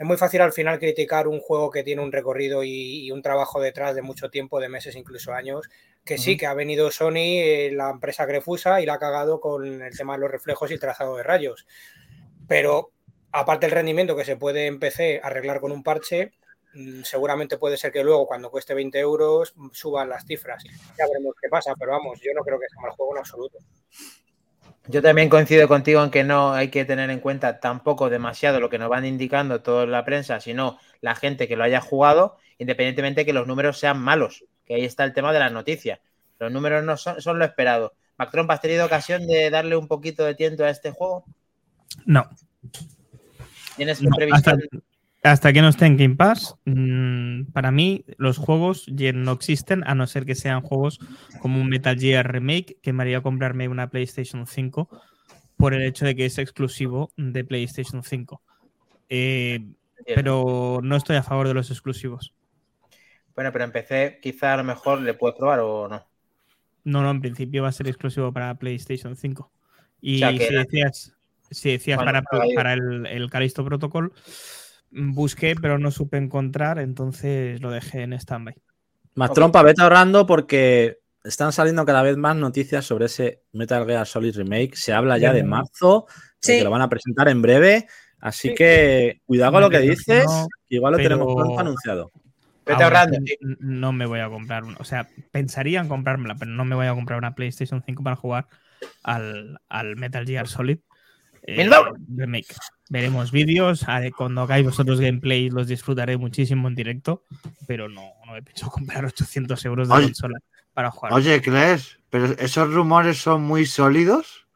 es 0.00 0.06
muy 0.06 0.16
fácil 0.16 0.40
al 0.40 0.54
final 0.54 0.78
criticar 0.78 1.28
un 1.28 1.40
juego 1.40 1.68
que 1.70 1.82
tiene 1.82 2.00
un 2.00 2.10
recorrido 2.10 2.64
y, 2.64 3.12
un 3.12 3.20
trabajo 3.20 3.60
detrás 3.60 3.94
de 3.94 4.00
mucho 4.00 4.30
tiempo, 4.30 4.58
de 4.58 4.70
meses, 4.70 4.96
incluso 4.96 5.34
años, 5.34 5.68
que 6.06 6.16
sí, 6.16 6.38
que 6.38 6.46
ha 6.46 6.54
venido 6.54 6.90
Sony, 6.90 7.36
eh, 7.36 7.70
la 7.70 7.90
empresa 7.90 8.24
Grefusa, 8.24 8.80
y 8.80 8.86
la 8.86 8.94
ha 8.94 8.98
cagado 8.98 9.40
con 9.40 9.82
el 9.82 9.94
tema 9.94 10.14
de 10.14 10.20
los 10.20 10.30
reflejos 10.30 10.70
y 10.70 10.74
el 10.74 10.80
trazado 10.80 11.18
de 11.18 11.22
rayos. 11.22 11.66
Pero 12.48 12.92
aparte 13.32 13.66
del 13.66 13.74
rendimiento 13.74 14.16
que 14.16 14.24
se 14.24 14.36
puede 14.36 14.66
en 14.66 14.78
PC 14.78 15.20
arreglar 15.22 15.60
con 15.60 15.72
un 15.72 15.82
parche, 15.82 16.32
mm, 16.74 17.02
seguramente 17.02 17.58
puede 17.58 17.76
ser 17.76 17.92
que 17.92 18.04
luego 18.04 18.26
cuando 18.26 18.50
cueste 18.50 18.74
20 18.74 18.98
euros 18.98 19.54
suban 19.72 20.08
las 20.08 20.24
cifras. 20.24 20.64
Ya 20.98 21.06
veremos 21.06 21.34
qué 21.40 21.48
pasa, 21.48 21.74
pero 21.78 21.92
vamos, 21.92 22.20
yo 22.20 22.32
no 22.34 22.42
creo 22.42 22.58
que 22.58 22.66
sea 22.68 22.82
mal 22.82 22.92
juego 22.92 23.14
en 23.14 23.18
absoluto. 23.18 23.58
Yo 24.86 25.02
también 25.02 25.28
coincido 25.28 25.68
contigo 25.68 26.02
en 26.02 26.10
que 26.10 26.24
no 26.24 26.52
hay 26.52 26.68
que 26.68 26.84
tener 26.84 27.10
en 27.10 27.20
cuenta 27.20 27.60
tampoco 27.60 28.10
demasiado 28.10 28.60
lo 28.60 28.70
que 28.70 28.78
nos 28.78 28.88
van 28.88 29.04
indicando 29.04 29.62
toda 29.62 29.86
la 29.86 30.04
prensa, 30.04 30.40
sino 30.40 30.78
la 31.00 31.14
gente 31.14 31.46
que 31.46 31.54
lo 31.54 31.64
haya 31.64 31.80
jugado, 31.80 32.38
independientemente 32.58 33.20
de 33.20 33.26
que 33.26 33.32
los 33.32 33.46
números 33.46 33.78
sean 33.78 34.00
malos, 34.00 34.44
que 34.64 34.74
ahí 34.74 34.84
está 34.84 35.04
el 35.04 35.12
tema 35.12 35.32
de 35.32 35.38
las 35.38 35.52
noticias. 35.52 36.00
Los 36.38 36.50
números 36.50 36.82
no 36.82 36.96
son, 36.96 37.38
lo 37.38 37.44
esperado. 37.44 37.94
Macron, 38.16 38.50
¿has 38.50 38.60
tenido 38.60 38.86
ocasión 38.86 39.26
de 39.26 39.50
darle 39.50 39.76
un 39.76 39.86
poquito 39.86 40.24
de 40.24 40.34
tiento 40.34 40.64
a 40.64 40.70
este 40.70 40.90
juego? 40.90 41.24
No. 42.06 42.28
¿Tienes 43.76 44.00
previsión? 44.16 44.60
Hasta 45.22 45.52
que 45.52 45.60
no 45.60 45.68
esté 45.68 45.84
en 45.84 45.98
Game 45.98 46.16
Pass, 46.16 46.56
mm, 46.64 47.52
para 47.52 47.70
mí 47.70 48.04
los 48.16 48.38
juegos 48.38 48.86
no 48.88 49.32
existen, 49.32 49.84
a 49.86 49.94
no 49.94 50.06
ser 50.06 50.24
que 50.24 50.34
sean 50.34 50.62
juegos 50.62 50.98
como 51.40 51.60
un 51.60 51.68
Metal 51.68 51.98
Gear 51.98 52.32
Remake, 52.32 52.78
que 52.80 52.94
me 52.94 53.02
haría 53.02 53.20
comprarme 53.20 53.68
una 53.68 53.90
PlayStation 53.90 54.46
5 54.46 54.88
por 55.58 55.74
el 55.74 55.82
hecho 55.82 56.06
de 56.06 56.16
que 56.16 56.24
es 56.24 56.38
exclusivo 56.38 57.12
de 57.18 57.44
PlayStation 57.44 58.02
5. 58.02 58.40
Eh, 59.10 59.66
pero 60.06 60.80
no 60.82 60.96
estoy 60.96 61.16
a 61.16 61.22
favor 61.22 61.46
de 61.48 61.54
los 61.54 61.70
exclusivos. 61.70 62.32
Bueno, 63.34 63.52
pero 63.52 63.64
empecé, 63.64 64.18
quizá 64.22 64.54
a 64.54 64.56
lo 64.56 64.64
mejor 64.64 65.02
le 65.02 65.12
puedes 65.12 65.36
probar 65.36 65.60
o 65.60 65.86
no. 65.86 66.06
No, 66.84 67.02
no, 67.02 67.10
en 67.10 67.20
principio 67.20 67.62
va 67.62 67.68
a 67.68 67.72
ser 67.72 67.88
exclusivo 67.88 68.32
para 68.32 68.54
PlayStation 68.54 69.14
5. 69.16 69.52
Y 70.00 70.18
si 70.18 70.54
decías, 70.54 71.14
si 71.50 71.72
decías 71.72 71.98
para, 71.98 72.22
para 72.22 72.72
el, 72.72 73.06
el 73.06 73.30
Callisto 73.30 73.64
Protocol, 73.64 74.12
busqué, 74.90 75.54
pero 75.60 75.78
no 75.78 75.90
supe 75.90 76.16
encontrar, 76.16 76.78
entonces 76.78 77.60
lo 77.60 77.70
dejé 77.70 78.02
en 78.02 78.12
stand-by. 78.12 78.54
Más 79.14 79.32
trompa, 79.32 79.62
vete 79.62 79.82
ahorrando 79.82 80.26
porque 80.26 80.98
están 81.24 81.52
saliendo 81.52 81.84
cada 81.84 82.02
vez 82.02 82.16
más 82.16 82.36
noticias 82.36 82.84
sobre 82.84 83.06
ese 83.06 83.42
Metal 83.52 83.84
Gear 83.86 84.06
Solid 84.06 84.36
Remake. 84.36 84.76
Se 84.76 84.92
habla 84.92 85.18
ya 85.18 85.32
de 85.32 85.42
marzo, 85.42 86.06
que 86.40 86.62
lo 86.62 86.70
van 86.70 86.82
a 86.82 86.88
presentar 86.88 87.28
en 87.28 87.42
breve. 87.42 87.86
Así 88.20 88.54
que 88.54 89.20
cuidado 89.24 89.52
con 89.52 89.62
lo 89.62 89.70
que 89.70 89.80
dices, 89.80 90.26
igual 90.68 90.92
lo 90.92 90.98
tenemos 90.98 91.34
pronto 91.34 91.58
anunciado. 91.58 92.10
Vete 92.66 92.84
ahorrando. 92.84 93.18
No 93.58 93.92
me 93.92 94.06
voy 94.06 94.20
a 94.20 94.28
comprar 94.28 94.64
una. 94.64 94.76
O 94.78 94.84
sea, 94.84 95.08
pensaría 95.30 95.80
en 95.80 95.88
comprármela, 95.88 96.36
pero 96.36 96.50
no 96.50 96.64
me 96.64 96.76
voy 96.76 96.86
a 96.86 96.94
comprar 96.94 97.18
una 97.18 97.34
PlayStation 97.34 97.82
5 97.84 98.02
para 98.02 98.16
jugar 98.16 98.46
al, 99.02 99.60
al 99.68 99.96
Metal 99.96 100.24
Gear 100.24 100.46
Solid. 100.46 100.78
Eh, 101.42 101.68
remake. 102.14 102.54
Veremos 102.88 103.30
vídeos, 103.30 103.86
cuando 104.16 104.42
hagáis 104.42 104.64
vosotros 104.64 105.00
gameplay 105.00 105.48
los 105.48 105.68
disfrutaré 105.68 106.16
muchísimo 106.16 106.66
en 106.66 106.74
directo, 106.74 107.24
pero 107.66 107.88
no, 107.88 108.02
no 108.26 108.36
he 108.36 108.42
pensado 108.42 108.72
comprar 108.72 109.04
800 109.06 109.64
euros 109.64 109.88
de 109.88 109.94
consola 109.94 110.38
para 110.74 110.90
jugar. 110.90 111.14
Oye, 111.14 111.40
¿crees? 111.40 111.98
¿Pero 112.10 112.26
esos 112.38 112.72
rumores 112.72 113.18
son 113.18 113.42
muy 113.42 113.66
sólidos? 113.66 114.46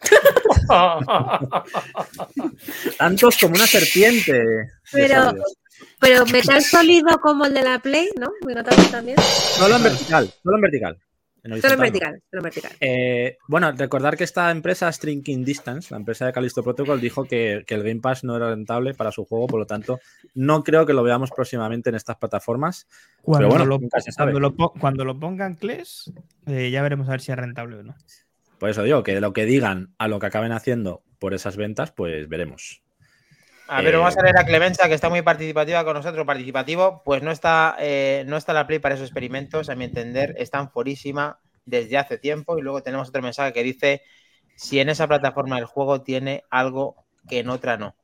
Tantos 2.98 3.38
como 3.38 3.54
una 3.54 3.66
serpiente. 3.66 4.42
Pero, 4.92 5.34
pero 6.00 6.26
metal 6.26 6.62
sólido 6.62 7.18
como 7.18 7.44
el 7.44 7.54
de 7.54 7.62
la 7.62 7.78
Play, 7.78 8.10
¿no? 8.18 8.30
también. 8.90 9.18
Solo 9.20 9.76
en 9.76 9.82
vertical, 9.82 10.32
solo 10.42 10.56
en 10.56 10.62
vertical. 10.62 10.98
Solo 11.60 11.76
vertical, 11.76 12.22
vertical. 12.30 12.72
Eh, 12.80 13.38
bueno, 13.48 13.70
recordar 13.72 14.16
que 14.16 14.24
esta 14.24 14.50
empresa, 14.50 14.90
Strinking 14.92 15.44
Distance, 15.44 15.88
la 15.90 15.98
empresa 15.98 16.26
de 16.26 16.32
Callisto 16.32 16.62
Protocol, 16.62 17.00
dijo 17.00 17.24
que, 17.24 17.64
el 17.66 17.82
Game 17.82 18.00
Pass 18.00 18.24
no 18.24 18.36
era 18.36 18.50
rentable 18.50 18.94
para 18.94 19.12
su 19.12 19.24
juego, 19.24 19.46
por 19.46 19.60
lo 19.60 19.66
tanto, 19.66 20.00
no 20.34 20.64
creo 20.64 20.86
que 20.86 20.92
lo 20.92 21.02
veamos 21.02 21.30
próximamente 21.30 21.90
en 21.90 21.96
estas 21.96 22.16
plataformas. 22.16 22.86
Cuando, 23.22 23.48
pero 23.48 23.64
bueno, 23.64 23.80
lo, 23.80 24.70
cuando, 24.78 25.04
lo, 25.04 25.18
pongan 25.18 25.56
Kles, 25.56 26.12
eh, 26.46 26.70
ya 26.70 26.82
veremos 26.82 27.08
a 27.08 27.12
ver 27.12 27.20
si 27.20 27.32
es 27.32 27.38
rentable 27.38 27.78
o 27.78 27.82
no. 27.82 27.94
Por 28.58 28.70
eso 28.70 28.82
digo 28.82 29.02
que 29.02 29.20
lo 29.20 29.32
que 29.32 29.44
digan 29.44 29.94
a 29.98 30.08
lo 30.08 30.18
que 30.18 30.26
acaben 30.26 30.52
haciendo 30.52 31.02
por 31.18 31.34
esas 31.34 31.56
ventas, 31.56 31.92
pues 31.92 32.28
veremos. 32.28 32.82
A 33.68 33.82
ver, 33.82 33.96
vamos 33.96 34.16
a 34.16 34.22
ver 34.22 34.38
a 34.38 34.44
Clemenza, 34.44 34.88
que 34.88 34.94
está 34.94 35.08
muy 35.08 35.22
participativa 35.22 35.84
con 35.84 35.94
nosotros, 35.94 36.24
participativo. 36.24 37.02
Pues 37.04 37.22
no 37.22 37.30
está, 37.30 37.76
no 38.26 38.36
está 38.36 38.52
la 38.52 38.66
Play 38.66 38.78
para 38.78 38.94
esos 38.94 39.08
experimentos, 39.08 39.68
a 39.68 39.74
mi 39.74 39.84
entender. 39.84 40.34
Están 40.38 40.70
fuerísima 40.70 41.40
desde 41.64 41.98
hace 41.98 42.18
tiempo. 42.18 42.58
Y 42.58 42.62
luego 42.62 42.82
tenemos 42.82 43.08
otro 43.08 43.22
mensaje 43.22 43.52
que 43.52 43.62
dice 43.62 44.02
si 44.54 44.80
en 44.80 44.88
esa 44.88 45.06
plataforma 45.06 45.58
el 45.58 45.66
juego 45.66 46.02
tiene 46.02 46.44
algo 46.50 46.96
que 47.28 47.40
en 47.40 47.50
otra 47.50 47.76
no. 47.76 47.94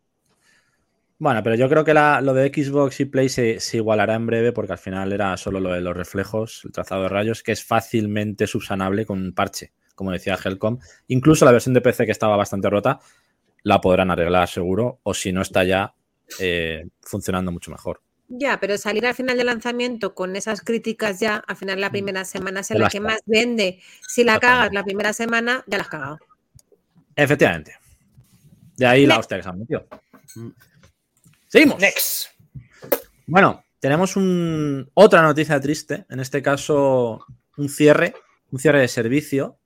Bueno, 1.18 1.40
pero 1.44 1.54
yo 1.54 1.68
creo 1.68 1.84
que 1.84 1.94
lo 1.94 2.34
de 2.34 2.48
Xbox 2.48 2.98
y 2.98 3.04
Play 3.04 3.28
se, 3.28 3.58
igualará 3.74 4.14
en 4.14 4.26
breve 4.26 4.50
porque 4.50 4.72
al 4.72 4.78
final 4.78 5.12
era 5.12 5.36
solo 5.36 5.60
lo 5.60 5.72
de 5.72 5.80
los 5.80 5.96
reflejos, 5.96 6.62
el 6.64 6.72
trazado 6.72 7.04
de 7.04 7.08
rayos, 7.08 7.44
que 7.44 7.52
es 7.52 7.64
fácilmente 7.64 8.48
subsanable 8.48 9.06
con 9.06 9.22
un 9.22 9.32
parche, 9.32 9.72
como 9.94 10.10
decía 10.10 10.36
Helcom. 10.44 10.80
Incluso 11.06 11.44
la 11.44 11.52
versión 11.52 11.74
de 11.74 11.80
PC 11.80 12.06
que 12.06 12.10
estaba 12.10 12.36
bastante 12.36 12.68
rota 12.68 12.98
la 13.62 13.80
podrán 13.80 14.10
arreglar 14.10 14.48
seguro 14.48 15.00
o 15.02 15.14
si 15.14 15.32
no 15.32 15.42
está 15.42 15.64
ya 15.64 15.94
eh, 16.38 16.86
funcionando 17.00 17.52
mucho 17.52 17.70
mejor. 17.70 18.00
Ya, 18.28 18.58
pero 18.58 18.78
salir 18.78 19.06
al 19.06 19.14
final 19.14 19.36
del 19.36 19.46
lanzamiento 19.46 20.14
con 20.14 20.36
esas 20.36 20.62
críticas 20.62 21.20
ya, 21.20 21.36
al 21.36 21.56
final 21.56 21.80
la 21.80 21.90
mm. 21.90 21.92
primera 21.92 22.24
semana 22.24 22.60
es 22.60 22.70
la 22.70 22.88
que 22.88 23.00
más 23.00 23.20
vende. 23.26 23.80
Si 24.08 24.24
la 24.24 24.40
cagas 24.40 24.72
la 24.72 24.84
primera 24.84 25.12
semana, 25.12 25.62
ya 25.66 25.76
la 25.76 25.82
has 25.82 25.90
cagado. 25.90 26.18
Efectivamente. 27.14 27.76
De 28.76 28.86
ahí 28.86 29.04
la 29.04 29.18
hostia 29.18 29.36
que 29.36 29.42
se 29.42 29.48
han 29.50 29.58
metido. 29.58 29.86
Seguimos. 31.48 31.78
Next. 31.78 32.28
Bueno, 33.26 33.64
tenemos 33.80 34.14
otra 34.94 35.22
noticia 35.22 35.60
triste. 35.60 36.06
En 36.08 36.20
este 36.20 36.40
caso, 36.40 37.26
un 37.58 37.68
cierre, 37.68 38.14
un 38.50 38.58
cierre 38.58 38.80
de 38.80 38.88
servicio 38.88 39.58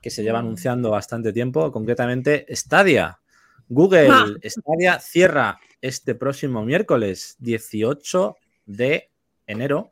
que 0.00 0.10
se 0.10 0.22
lleva 0.22 0.38
anunciando 0.38 0.90
bastante 0.90 1.32
tiempo. 1.32 1.72
Concretamente, 1.72 2.46
Stadia. 2.50 3.21
Google 3.68 4.08
ah. 4.10 4.26
Stadia 4.44 4.98
cierra 5.00 5.58
este 5.80 6.14
próximo 6.14 6.64
miércoles 6.64 7.36
18 7.40 8.36
de 8.66 9.10
enero. 9.46 9.90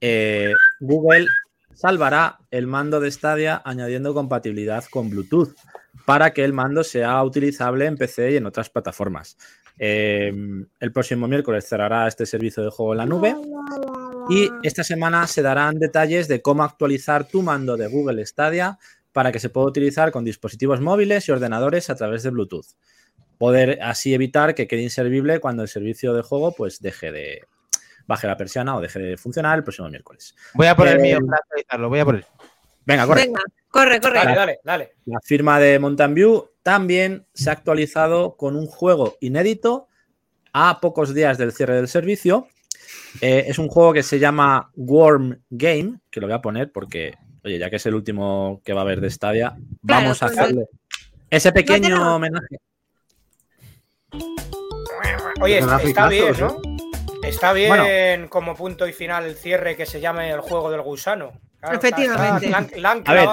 Eh, 0.00 0.52
Google 0.80 1.26
salvará 1.74 2.38
el 2.50 2.66
mando 2.66 3.00
de 3.00 3.10
Stadia 3.10 3.60
añadiendo 3.64 4.14
compatibilidad 4.14 4.84
con 4.90 5.10
Bluetooth 5.10 5.54
para 6.06 6.32
que 6.32 6.44
el 6.44 6.52
mando 6.52 6.84
sea 6.84 7.22
utilizable 7.22 7.86
en 7.86 7.96
PC 7.96 8.32
y 8.32 8.36
en 8.36 8.46
otras 8.46 8.70
plataformas. 8.70 9.36
Em, 9.78 10.66
el 10.80 10.92
próximo 10.92 11.28
miércoles 11.28 11.68
cerrará 11.68 12.08
este 12.08 12.24
servicio 12.24 12.62
de 12.64 12.70
juego 12.70 12.94
en 12.94 12.98
la 12.98 13.06
nube 13.06 13.36
y 14.30 14.48
esta 14.62 14.82
semana 14.82 15.26
se 15.26 15.42
darán 15.42 15.78
detalles 15.78 16.28
de 16.28 16.40
cómo 16.40 16.64
actualizar 16.64 17.28
tu 17.28 17.42
mando 17.42 17.76
de 17.76 17.86
Google 17.88 18.24
Stadia 18.24 18.78
para 19.12 19.32
que 19.32 19.38
se 19.38 19.50
pueda 19.50 19.66
utilizar 19.66 20.12
con 20.12 20.24
dispositivos 20.24 20.80
móviles 20.80 21.28
y 21.28 21.32
ordenadores 21.32 21.90
a 21.90 21.94
través 21.94 22.22
de 22.22 22.30
Bluetooth. 22.30 22.66
Poder 23.38 23.78
así 23.82 24.14
evitar 24.14 24.54
que 24.54 24.66
quede 24.66 24.82
inservible 24.82 25.40
cuando 25.40 25.62
el 25.62 25.68
servicio 25.68 26.14
de 26.14 26.22
juego 26.22 26.52
pues 26.52 26.80
deje 26.80 27.12
de 27.12 27.42
baje 28.06 28.26
la 28.26 28.36
persiana 28.36 28.76
o 28.76 28.80
deje 28.80 28.98
de 28.98 29.16
funcionar 29.16 29.58
el 29.58 29.64
próximo 29.64 29.88
miércoles. 29.88 30.34
Voy 30.54 30.66
a 30.68 30.76
poner 30.76 30.96
el 30.96 31.02
mío 31.02 31.18
para 31.26 31.38
actualizarlo, 31.38 31.88
voy 31.88 31.98
a 32.00 32.04
poner. 32.04 32.26
Venga, 32.84 33.06
corre. 33.06 33.22
Venga, 33.22 33.42
corre, 33.68 34.00
corre. 34.00 34.14
Dale, 34.14 34.34
dale, 34.34 34.60
dale. 34.62 34.92
La 35.06 35.20
firma 35.20 35.58
de 35.58 35.78
Mountain 35.78 36.14
View 36.14 36.50
también 36.62 37.26
se 37.34 37.50
ha 37.50 37.52
actualizado 37.52 38.36
con 38.36 38.56
un 38.56 38.66
juego 38.66 39.16
inédito 39.20 39.88
a 40.52 40.80
pocos 40.80 41.12
días 41.12 41.36
del 41.36 41.52
cierre 41.52 41.74
del 41.74 41.88
servicio. 41.88 42.48
Eh, 43.20 43.44
es 43.48 43.58
un 43.58 43.68
juego 43.68 43.92
que 43.92 44.02
se 44.02 44.18
llama 44.18 44.70
Worm 44.76 45.42
Game, 45.50 45.98
que 46.10 46.20
lo 46.20 46.28
voy 46.28 46.34
a 46.34 46.40
poner 46.40 46.70
porque, 46.70 47.14
oye, 47.44 47.58
ya 47.58 47.68
que 47.70 47.76
es 47.76 47.86
el 47.86 47.94
último 47.94 48.62
que 48.64 48.72
va 48.72 48.80
a 48.80 48.84
haber 48.84 49.00
de 49.00 49.10
Stadia, 49.10 49.56
vamos 49.82 50.22
a 50.22 50.28
pues 50.28 50.38
hacerle 50.38 50.66
ese 51.28 51.52
pequeño 51.52 52.16
homenaje. 52.16 52.58
Oye, 55.40 55.58
está 55.58 56.08
bien, 56.08 56.34
¿no? 56.38 56.56
Está 57.22 57.52
bien 57.52 58.28
como 58.28 58.54
punto 58.54 58.86
y 58.86 58.92
final 58.92 59.24
el 59.24 59.36
cierre 59.36 59.76
que 59.76 59.86
se 59.86 60.00
llame 60.00 60.30
el 60.30 60.40
juego 60.40 60.70
del 60.70 60.82
gusano. 60.82 61.32
Efectivamente. 61.62 62.52
a 62.54 63.12
ver, 63.12 63.28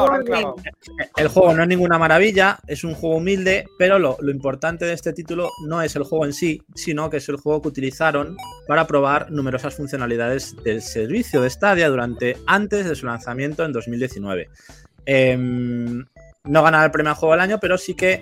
el 1.18 1.28
juego 1.28 1.54
no 1.54 1.64
es 1.64 1.70
ninguna 1.70 2.00
maravilla, 2.00 2.60
es 2.68 2.84
un 2.84 2.96
juego 2.96 3.18
humilde, 3.18 3.66
pero 3.78 4.00
lo, 4.00 4.18
importante 4.30 4.86
de 4.86 4.94
este 4.94 5.14
título 5.14 5.50
no 5.68 5.82
es 5.82 5.96
el 5.96 6.04
juego 6.04 6.26
en 6.26 6.34
sí, 6.34 6.62
sino 6.74 7.10
que 7.10 7.18
es 7.18 7.30
el 7.30 7.38
juego 7.38 7.62
que 7.62 7.68
utilizaron 7.68 8.36
para 8.68 8.88
probar 8.88 9.30
numerosas 9.30 9.76
funcionalidades 9.76 10.56
del 10.64 10.82
servicio 10.82 11.42
de 11.42 11.50
Stadia 11.50 11.90
durante 11.90 12.38
antes 12.48 12.86
de 12.86 12.96
su 12.96 13.06
lanzamiento 13.06 13.66
en 13.66 13.74
2019. 13.74 14.50
Em, 15.06 16.06
no 16.46 16.64
ganará 16.64 16.86
el 16.86 16.92
premio 16.92 17.14
juego 17.16 17.34
del 17.34 17.42
año, 17.42 17.60
pero 17.60 17.78
sí 17.78 17.94
que 17.94 18.22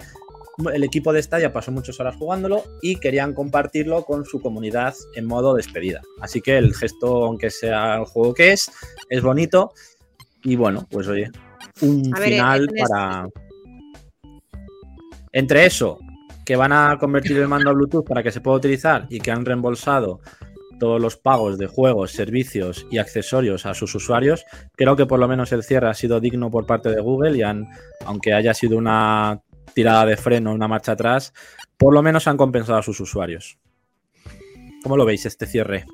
el 0.73 0.83
equipo 0.83 1.13
de 1.13 1.23
Stadia 1.23 1.53
pasó 1.53 1.71
muchas 1.71 1.99
horas 1.99 2.15
jugándolo 2.15 2.63
y 2.81 2.97
querían 2.97 3.33
compartirlo 3.33 4.03
con 4.03 4.25
su 4.25 4.41
comunidad 4.41 4.95
en 5.15 5.25
modo 5.25 5.53
despedida. 5.53 6.01
Así 6.19 6.41
que 6.41 6.57
el 6.57 6.73
gesto, 6.75 7.25
aunque 7.25 7.49
sea 7.49 7.97
el 7.97 8.05
juego 8.05 8.33
que 8.33 8.51
es, 8.53 8.71
es 9.09 9.21
bonito 9.21 9.73
y 10.43 10.55
bueno, 10.55 10.87
pues 10.89 11.07
oye, 11.07 11.29
un 11.81 12.03
final 12.15 12.67
para. 12.77 13.27
Entre 15.33 15.65
eso, 15.65 15.99
que 16.45 16.55
van 16.55 16.73
a 16.73 16.97
convertir 16.99 17.37
el 17.37 17.47
mando 17.47 17.69
a 17.69 17.73
Bluetooth 17.73 18.05
para 18.05 18.21
que 18.21 18.31
se 18.31 18.41
pueda 18.41 18.57
utilizar 18.57 19.07
y 19.09 19.19
que 19.19 19.31
han 19.31 19.45
reembolsado 19.45 20.19
todos 20.79 20.99
los 20.99 21.15
pagos 21.15 21.57
de 21.59 21.67
juegos, 21.67 22.11
servicios 22.11 22.87
y 22.89 22.97
accesorios 22.97 23.67
a 23.67 23.75
sus 23.75 23.93
usuarios, 23.93 24.45
creo 24.75 24.95
que 24.95 25.05
por 25.05 25.19
lo 25.19 25.27
menos 25.27 25.51
el 25.51 25.63
cierre 25.63 25.87
ha 25.87 25.93
sido 25.93 26.19
digno 26.19 26.49
por 26.49 26.65
parte 26.65 26.89
de 26.89 26.99
Google 26.99 27.37
y 27.37 27.43
han, 27.43 27.67
aunque 28.03 28.33
haya 28.33 28.55
sido 28.55 28.79
una 28.79 29.41
tirada 29.73 30.05
de 30.05 30.17
freno, 30.17 30.53
una 30.53 30.67
marcha 30.67 30.93
atrás, 30.93 31.33
por 31.77 31.93
lo 31.93 32.01
menos 32.01 32.27
han 32.27 32.37
compensado 32.37 32.79
a 32.79 32.83
sus 32.83 32.99
usuarios. 32.99 33.57
¿Cómo 34.83 34.97
lo 34.97 35.05
veis 35.05 35.25
este 35.25 35.45
cierre? 35.45 35.85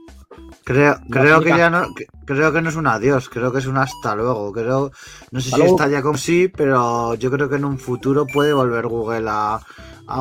Creo, 0.63 0.98
creo 1.10 1.42
que 1.42 1.50
ya 1.50 1.70
no, 1.70 1.88
creo 2.26 2.52
que 2.52 2.62
no 2.62 2.70
es 2.70 2.76
un 2.76 2.88
adiós, 2.88 3.30
creo 3.30 3.52
que 3.52 3.60
es 3.60 3.68
un 3.68 3.78
hasta 3.78 4.16
luego. 4.16 4.52
Creo, 4.52 4.92
no 5.32 5.40
sé 5.40 5.52
si 5.52 5.62
está 5.62 5.88
ya 5.88 6.02
con 6.02 6.18
sí, 6.18 6.50
pero 6.50 7.16
yo 7.16 7.32
creo 7.32 7.50
que 7.50 7.56
en 7.56 7.66
un 7.66 7.80
futuro 7.80 8.26
puede 8.26 8.54
volver 8.54 8.88
Google 8.88 9.28
a, 9.30 9.60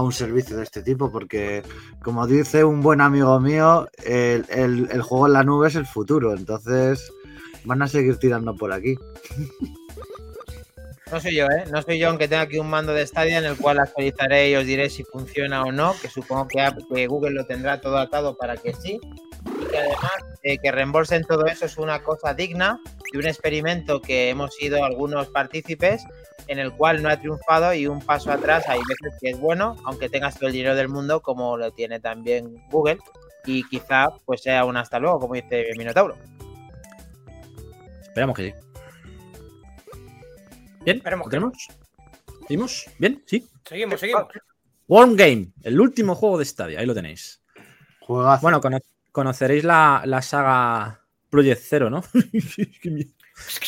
un 0.00 0.12
servicio 0.12 0.56
de 0.56 0.64
este 0.64 0.82
tipo, 0.82 1.10
porque 1.10 1.62
como 2.02 2.26
dice 2.26 2.64
un 2.64 2.80
buen 2.80 3.00
amigo 3.00 3.38
mío, 3.40 3.88
el, 4.04 5.02
juego 5.02 5.26
en 5.26 5.32
la 5.32 5.44
nube 5.44 5.68
es 5.68 5.74
el 5.74 5.86
futuro, 5.86 6.34
entonces 6.34 7.12
van 7.64 7.82
a 7.82 7.88
seguir 7.88 8.16
tirando 8.18 8.54
por 8.54 8.72
aquí. 8.72 8.96
No 11.12 11.20
soy 11.20 11.36
yo, 11.36 11.46
¿eh? 11.46 11.64
No 11.70 11.80
soy 11.82 12.00
yo, 12.00 12.08
aunque 12.08 12.26
tenga 12.26 12.42
aquí 12.42 12.58
un 12.58 12.68
mando 12.68 12.92
de 12.92 13.06
Stadia 13.06 13.38
en 13.38 13.44
el 13.44 13.56
cual 13.56 13.78
actualizaré 13.78 14.50
y 14.50 14.56
os 14.56 14.66
diré 14.66 14.90
si 14.90 15.04
funciona 15.04 15.62
o 15.62 15.70
no, 15.70 15.94
que 16.02 16.08
supongo 16.08 16.48
que, 16.48 17.06
Google 17.06 17.30
lo 17.30 17.46
tendrá 17.46 17.80
todo 17.80 17.98
atado 17.98 18.36
para 18.36 18.56
que 18.56 18.74
sí 18.74 18.98
y 19.44 19.66
que 19.66 19.78
además 19.78 20.12
eh, 20.42 20.58
que 20.58 20.72
reembolsen 20.72 21.22
todo 21.22 21.46
eso 21.46 21.64
es 21.66 21.78
una 21.78 22.02
cosa 22.02 22.34
digna 22.34 22.80
de 23.12 23.20
un 23.20 23.26
experimento 23.26 24.02
que 24.02 24.30
hemos 24.30 24.56
sido 24.56 24.84
algunos 24.84 25.28
partícipes 25.28 26.04
en 26.48 26.58
el 26.58 26.72
cual 26.72 27.00
no 27.00 27.08
ha 27.08 27.16
triunfado 27.18 27.72
y 27.72 27.86
un 27.86 28.00
paso 28.00 28.32
atrás 28.32 28.68
hay 28.68 28.80
veces 28.80 29.16
que 29.20 29.30
es 29.30 29.38
bueno, 29.38 29.76
aunque 29.84 30.08
tengas 30.08 30.36
todo 30.36 30.48
el 30.48 30.54
dinero 30.54 30.74
del 30.74 30.88
mundo 30.88 31.20
como 31.20 31.56
lo 31.56 31.70
tiene 31.70 32.00
también 32.00 32.66
Google 32.68 32.98
y 33.44 33.62
quizá 33.68 34.08
pues 34.24 34.42
sea 34.42 34.64
un 34.64 34.76
hasta 34.76 34.98
luego, 34.98 35.20
como 35.20 35.34
dice 35.34 35.66
Minotauro. 35.78 36.16
Esperamos 38.02 38.36
que 38.36 38.50
sí. 38.50 38.65
Bien, 40.86 41.02
¿tenemos? 41.02 41.66
¿Seguimos? 42.46 42.86
¿Bien? 43.00 43.20
¿Sí? 43.26 43.44
Seguimos, 43.64 43.98
seguimos. 43.98 44.26
Warm 44.86 45.16
Game, 45.16 45.48
el 45.64 45.80
último 45.80 46.14
juego 46.14 46.38
de 46.38 46.44
Stadia, 46.44 46.78
ahí 46.78 46.86
lo 46.86 46.94
tenéis. 46.94 47.42
Juegazo. 47.98 48.42
Bueno, 48.42 48.60
con, 48.60 48.78
conoceréis 49.10 49.64
la, 49.64 50.20
saga 50.22 51.04
Project 51.28 51.60
Zero, 51.60 51.90
¿no? 51.90 52.04
qué 52.82 52.90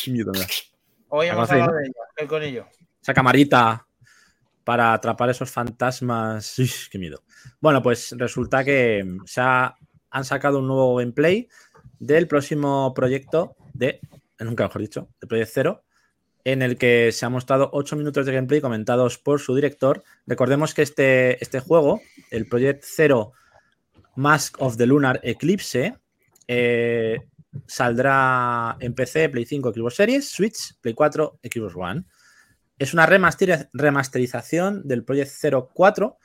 miedo, 0.07 0.31
Hoy 1.09 1.27
hemos 1.27 1.51
hablado 1.51 1.73
de 1.73 1.87
ella, 1.87 1.93
el 2.15 2.27
conillo. 2.29 2.67
Esa 3.01 3.13
camarita 3.13 3.85
para 4.63 4.93
atrapar 4.93 5.29
esos 5.29 5.51
fantasmas. 5.51 6.55
qué 6.89 6.97
miedo. 6.97 7.21
Bueno, 7.59 7.83
pues 7.83 8.15
resulta 8.17 8.63
que 8.63 9.05
se 9.25 9.41
han 9.41 10.23
sacado 10.23 10.59
un 10.59 10.67
nuevo 10.67 10.95
gameplay 10.95 11.49
del 11.99 12.29
próximo 12.29 12.93
proyecto 12.93 13.57
de, 13.73 13.99
nunca 14.39 14.63
mejor 14.63 14.81
dicho, 14.81 15.09
de 15.19 15.27
Project 15.27 15.51
Zero, 15.51 15.83
en 16.51 16.63
el 16.63 16.77
que 16.77 17.11
se 17.11 17.25
ha 17.25 17.29
mostrado 17.29 17.69
8 17.73 17.95
minutos 17.95 18.25
de 18.25 18.33
gameplay 18.33 18.59
comentados 18.59 19.19
por 19.19 19.39
su 19.39 19.53
director. 19.53 20.03
Recordemos 20.25 20.73
que 20.73 20.81
este, 20.81 21.41
este 21.43 21.59
juego, 21.59 22.01
el 22.31 22.47
Project 22.47 22.83
Zero 22.83 23.33
Mask 24.15 24.59
of 24.59 24.75
the 24.77 24.87
Lunar 24.87 25.19
Eclipse. 25.21 25.95
Eh, 26.47 27.19
saldrá 27.67 28.77
en 28.79 28.95
PC, 28.95 29.29
Play 29.29 29.45
5, 29.45 29.73
Xbox 29.73 29.95
Series, 29.95 30.29
Switch, 30.29 30.75
Play 30.81 30.95
4, 30.95 31.39
Xbox 31.43 31.75
One. 31.75 32.05
Es 32.79 32.95
una 32.95 33.05
remasterización 33.05 34.87
del 34.87 35.03
Project 35.03 35.31
04 35.75 36.17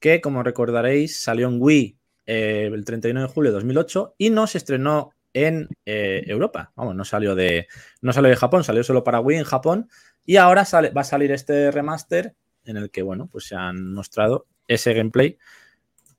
que, 0.00 0.22
como 0.22 0.42
recordaréis, 0.42 1.22
salió 1.22 1.48
en 1.48 1.60
Wii 1.60 1.98
eh, 2.24 2.70
el 2.72 2.84
31 2.86 3.20
de 3.20 3.28
julio 3.28 3.50
de 3.50 3.56
2008 3.56 4.14
y 4.16 4.30
no 4.30 4.46
se 4.46 4.56
estrenó 4.56 5.12
en 5.44 5.68
eh, 5.84 6.24
Europa. 6.26 6.72
Vamos, 6.76 6.94
no 6.94 7.04
salió 7.04 7.34
de 7.34 7.68
no 8.00 8.12
salió 8.12 8.30
de 8.30 8.36
Japón, 8.36 8.64
salió 8.64 8.82
solo 8.82 9.04
para 9.04 9.20
Wii 9.20 9.38
en 9.38 9.44
Japón 9.44 9.88
y 10.24 10.36
ahora 10.36 10.64
sale, 10.64 10.90
va 10.90 11.02
a 11.02 11.04
salir 11.04 11.30
este 11.30 11.70
remaster 11.70 12.34
en 12.64 12.78
el 12.78 12.90
que, 12.90 13.02
bueno, 13.02 13.28
pues 13.30 13.46
se 13.46 13.54
han 13.54 13.92
mostrado 13.92 14.46
ese 14.66 14.94
gameplay 14.94 15.38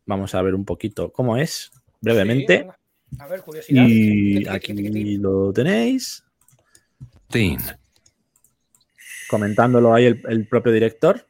Vamos 0.07 0.33
a 0.35 0.41
ver 0.41 0.55
un 0.55 0.63
poquito 0.63 1.11
cómo 1.11 1.35
es, 1.35 1.69
brevemente. 1.99 2.65
a 3.19 3.27
ver, 3.27 3.41
curiosidad. 3.41 3.85
Y 3.85 4.47
aquí 4.47 5.17
lo 5.17 5.51
tenéis. 5.51 6.23
comentándolo 9.27 9.93
ahí 9.93 10.05
el, 10.05 10.47
propio 10.47 10.71
director. 10.71 11.27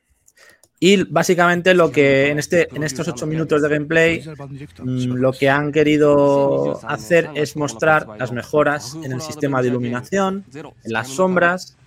Y 0.80 1.04
básicamente 1.06 1.74
lo 1.74 1.92
que 1.92 2.30
en, 2.30 2.38
este, 2.38 2.68
en 2.76 2.84
estos 2.84 3.08
ocho 3.08 3.26
minutos 3.26 3.64
de 3.64 3.70
gameplay, 3.70 4.24
mm, 4.84 5.14
lo 5.14 5.32
que 5.32 5.50
han 5.50 5.72
querido 5.72 6.80
hacer 6.88 7.32
es 7.34 7.56
mostrar 7.56 8.08
las 8.20 8.32
mejoras 8.32 8.96
en 9.04 9.12
el 9.12 9.22
sistema 9.22 9.62
de 9.62 9.70
iluminación, 9.70 10.46
en 10.54 10.94
las 10.94 11.08
sombras, 11.08 11.78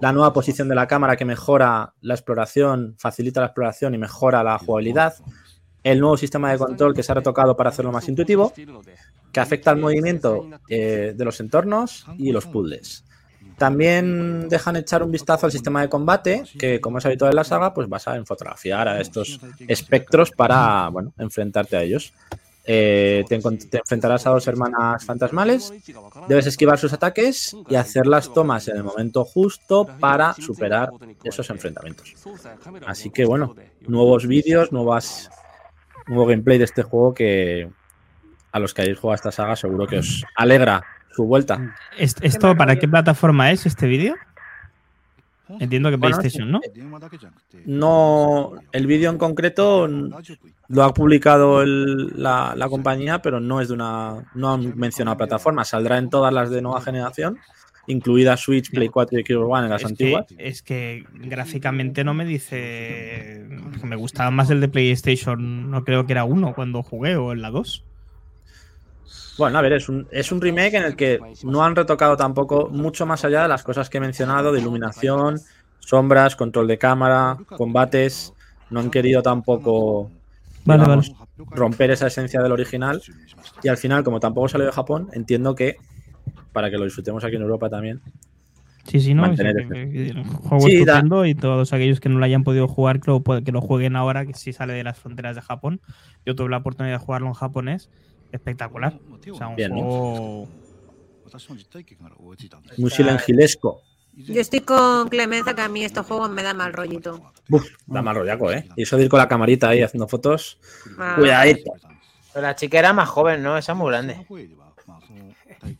la 0.00 0.12
nueva 0.12 0.32
posición 0.32 0.68
de 0.68 0.74
la 0.74 0.88
cámara 0.88 1.16
que 1.16 1.24
mejora 1.24 1.94
la 2.00 2.14
exploración, 2.14 2.96
facilita 2.98 3.40
la 3.40 3.46
exploración 3.46 3.94
y 3.94 3.98
mejora 3.98 4.42
la 4.42 4.58
jugabilidad, 4.58 5.14
el 5.84 6.00
nuevo 6.00 6.16
sistema 6.16 6.50
de 6.50 6.58
control 6.58 6.92
que 6.92 7.04
se 7.04 7.12
ha 7.12 7.14
retocado 7.14 7.56
para 7.56 7.70
hacerlo 7.70 7.92
más 7.92 8.08
intuitivo, 8.08 8.52
que 9.30 9.40
afecta 9.40 9.70
al 9.70 9.78
movimiento 9.78 10.48
eh, 10.68 11.12
de 11.14 11.24
los 11.24 11.38
entornos 11.38 12.06
y 12.18 12.32
los 12.32 12.46
puzzles. 12.46 13.04
También 13.58 14.48
dejan 14.48 14.76
echar 14.76 15.02
un 15.02 15.12
vistazo 15.12 15.46
al 15.46 15.52
sistema 15.52 15.82
de 15.82 15.88
combate, 15.88 16.44
que 16.58 16.80
como 16.80 16.98
es 16.98 17.06
habitual 17.06 17.30
en 17.30 17.36
la 17.36 17.44
saga, 17.44 17.72
pues 17.72 17.88
vas 17.88 18.08
a 18.08 18.24
fotografiar 18.24 18.88
a 18.88 19.00
estos 19.00 19.40
espectros 19.68 20.30
para 20.30 20.88
bueno, 20.88 21.12
enfrentarte 21.18 21.76
a 21.76 21.82
ellos. 21.82 22.12
Eh, 22.66 23.24
te, 23.28 23.34
enfrentarás 23.34 24.26
a 24.26 24.30
dos 24.30 24.46
hermanas 24.48 25.04
fantasmales, 25.04 25.70
debes 26.28 26.46
esquivar 26.46 26.78
sus 26.78 26.94
ataques 26.94 27.54
y 27.68 27.74
hacer 27.74 28.06
las 28.06 28.32
tomas 28.32 28.68
en 28.68 28.78
el 28.78 28.82
momento 28.82 29.24
justo 29.26 29.86
para 30.00 30.32
superar 30.32 30.90
esos 31.22 31.50
enfrentamientos. 31.50 32.14
Así 32.86 33.10
que 33.10 33.26
bueno, 33.26 33.54
nuevos 33.86 34.26
vídeos, 34.26 34.72
nuevas, 34.72 35.30
nuevo 36.06 36.24
gameplay 36.24 36.56
de 36.56 36.64
este 36.64 36.82
juego 36.82 37.12
que 37.12 37.68
a 38.50 38.58
los 38.58 38.72
que 38.72 38.82
hayáis 38.82 38.98
jugado 38.98 39.16
esta 39.16 39.32
saga 39.32 39.56
seguro 39.56 39.86
que 39.86 39.98
os 39.98 40.24
alegra 40.34 40.82
su 41.14 41.24
vuelta. 41.24 41.74
¿Esto 41.98 42.56
para 42.56 42.76
qué 42.78 42.88
plataforma 42.88 43.50
es 43.50 43.66
este 43.66 43.86
vídeo? 43.86 44.14
Entiendo 45.60 45.90
que 45.90 45.98
PlayStation, 45.98 46.50
¿no? 46.50 46.60
No, 47.66 48.52
el 48.72 48.86
vídeo 48.86 49.10
en 49.10 49.18
concreto 49.18 49.86
lo 49.86 50.82
ha 50.82 50.94
publicado 50.94 51.64
la, 51.64 52.66
compañía, 52.68 53.20
pero 53.20 53.40
no 53.40 53.60
es 53.60 53.68
de 53.68 53.74
una. 53.74 54.24
No 54.34 54.52
han 54.52 54.76
mencionado 54.76 55.18
plataforma. 55.18 55.64
Saldrá 55.64 55.98
en 55.98 56.08
todas 56.08 56.32
las 56.32 56.50
de 56.50 56.62
nueva 56.62 56.80
generación, 56.80 57.38
incluida 57.86 58.36
Switch, 58.38 58.70
Play 58.70 58.88
4 58.88 59.18
y 59.18 59.22
Xbox 59.22 59.50
One 59.50 59.64
en 59.64 59.70
las 59.70 59.84
antiguas. 59.84 60.26
es 60.38 60.62
que 60.62 61.04
gráficamente 61.12 62.04
no 62.04 62.14
me 62.14 62.24
dice. 62.24 63.46
Me 63.82 63.96
gustaba 63.96 64.30
más 64.30 64.48
el 64.48 64.60
de 64.60 64.68
PlayStation, 64.68 65.70
no 65.70 65.84
creo 65.84 66.06
que 66.06 66.12
era 66.14 66.24
uno 66.24 66.54
cuando 66.54 66.82
jugué 66.82 67.16
o 67.16 67.32
en 67.32 67.42
la 67.42 67.50
2. 67.50 67.84
Bueno, 69.36 69.58
a 69.58 69.62
ver, 69.62 69.72
es 69.72 69.88
un, 69.88 70.06
es 70.10 70.30
un 70.30 70.40
remake 70.40 70.74
en 70.74 70.84
el 70.84 70.96
que 70.96 71.18
no 71.42 71.64
han 71.64 71.74
retocado 71.74 72.16
tampoco 72.16 72.68
mucho 72.70 73.04
más 73.04 73.24
allá 73.24 73.42
de 73.42 73.48
las 73.48 73.62
cosas 73.64 73.90
que 73.90 73.98
he 73.98 74.00
mencionado, 74.00 74.52
de 74.52 74.60
iluminación, 74.60 75.40
sombras, 75.80 76.36
control 76.36 76.68
de 76.68 76.78
cámara, 76.78 77.36
combates. 77.56 78.32
No 78.70 78.80
han 78.80 78.90
querido 78.90 79.22
tampoco 79.22 80.10
romper 81.50 81.90
esa 81.90 82.06
esencia 82.06 82.40
del 82.42 82.52
original. 82.52 83.02
Y 83.62 83.68
al 83.68 83.76
final, 83.76 84.04
como 84.04 84.20
tampoco 84.20 84.48
salió 84.48 84.66
de 84.66 84.72
Japón, 84.72 85.08
entiendo 85.12 85.54
que 85.54 85.76
para 86.52 86.70
que 86.70 86.78
lo 86.78 86.84
disfrutemos 86.84 87.24
aquí 87.24 87.36
en 87.36 87.42
Europa 87.42 87.68
también. 87.68 88.00
Sí, 88.84 89.00
sí, 89.00 89.14
no. 89.14 89.24
juego 89.34 90.68
estupendo 90.68 91.24
y 91.24 91.34
todos 91.34 91.72
aquellos 91.72 92.00
que 92.00 92.10
no 92.10 92.18
lo 92.18 92.24
hayan 92.24 92.44
podido 92.44 92.68
jugar, 92.68 93.00
que 93.00 93.10
lo, 93.10 93.22
que 93.22 93.50
lo 93.50 93.60
jueguen 93.60 93.96
ahora, 93.96 94.26
que 94.26 94.34
sí 94.34 94.52
sale 94.52 94.74
de 94.74 94.84
las 94.84 94.98
fronteras 94.98 95.34
de 95.34 95.42
Japón. 95.42 95.80
Yo 96.24 96.34
tuve 96.34 96.50
la 96.50 96.58
oportunidad 96.58 96.98
de 96.98 97.04
jugarlo 97.04 97.28
en 97.28 97.34
japonés 97.34 97.90
espectacular. 98.32 98.98
O 99.30 99.34
sea, 99.36 99.48
un 99.48 99.56
Bien, 99.56 99.72
juego... 99.72 100.48
Muy 102.78 102.90
silengilesco. 102.90 103.82
Yo 104.16 104.40
estoy 104.40 104.60
con 104.60 105.08
Clemenza, 105.08 105.54
que 105.54 105.62
a 105.62 105.68
mí 105.68 105.84
estos 105.84 106.06
juegos 106.06 106.30
me 106.30 106.42
da 106.42 106.54
mal 106.54 106.72
rollito. 106.72 107.32
Uf, 107.50 107.66
da 107.86 108.00
mal 108.00 108.14
rollaco, 108.14 108.52
¿eh? 108.52 108.68
Y 108.76 108.82
eso 108.82 108.96
de 108.96 109.04
ir 109.04 109.08
con 109.08 109.18
la 109.18 109.28
camarita 109.28 109.70
ahí 109.70 109.82
haciendo 109.82 110.06
fotos. 110.06 110.58
Ah. 110.98 111.14
Cuidadito. 111.18 111.72
Pero 112.32 112.46
la 112.46 112.54
chica 112.54 112.78
era 112.78 112.92
más 112.92 113.08
joven, 113.08 113.42
¿no? 113.42 113.58
Esa 113.58 113.72
es 113.72 113.78
muy 113.78 113.90
grande. 113.90 114.24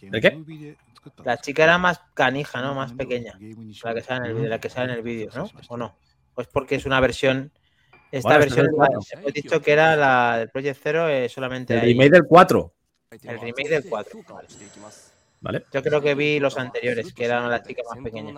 ¿De 0.00 0.20
qué? 0.20 0.74
La 1.22 1.36
chica 1.38 1.64
era 1.64 1.78
más 1.78 2.00
canija, 2.14 2.60
¿no? 2.60 2.74
Más 2.74 2.92
pequeña. 2.92 3.38
La 3.82 3.94
que 3.94 4.00
sale 4.00 4.30
en 4.30 4.36
el, 4.36 4.50
la 4.50 4.58
que 4.58 4.70
sale 4.70 4.92
en 4.92 4.98
el 4.98 5.02
vídeo, 5.02 5.30
¿no? 5.34 5.48
¿O 5.68 5.76
no? 5.76 5.96
Pues 6.34 6.48
porque 6.48 6.74
es 6.74 6.86
una 6.86 7.00
versión 7.00 7.52
esta 8.18 8.38
versión, 8.38 8.68
he 9.26 9.32
dicho 9.32 9.60
que 9.60 9.72
era 9.72 9.96
la 9.96 10.38
del 10.38 10.50
Project 10.50 10.80
Zero 10.82 11.08
eh, 11.08 11.28
solamente. 11.28 11.74
El 11.74 11.80
remake 11.80 12.10
del 12.10 12.24
4. 12.26 12.74
El 13.22 13.40
remake 13.40 13.68
del 13.68 13.84
4. 13.88 14.24
Vale. 15.40 15.64
Yo 15.72 15.82
creo 15.82 16.00
que 16.00 16.14
vi 16.14 16.40
los 16.40 16.56
anteriores, 16.56 17.12
que 17.12 17.24
eran 17.24 17.50
las 17.50 17.62
chicas 17.62 17.84
más 17.90 18.02
pequeñas. 18.02 18.34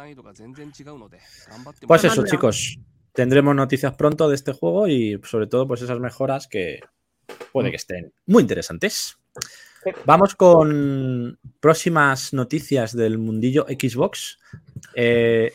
Pues 1.87 2.05
eso, 2.05 2.25
chicos. 2.25 2.79
Tendremos 3.13 3.55
noticias 3.55 3.95
pronto 3.95 4.29
de 4.29 4.35
este 4.35 4.53
juego 4.53 4.89
y 4.89 5.19
sobre 5.25 5.47
todo, 5.47 5.67
pues 5.67 5.81
esas 5.81 5.99
mejoras 6.01 6.49
que 6.49 6.81
puede 7.53 7.71
que 7.71 7.77
estén 7.77 8.13
muy 8.27 8.43
interesantes. 8.43 9.17
Vamos 10.05 10.35
con 10.35 11.39
próximas 11.61 12.33
noticias 12.33 12.95
del 12.95 13.19
mundillo 13.19 13.67
Xbox. 13.69 14.39
Eh, 14.95 15.53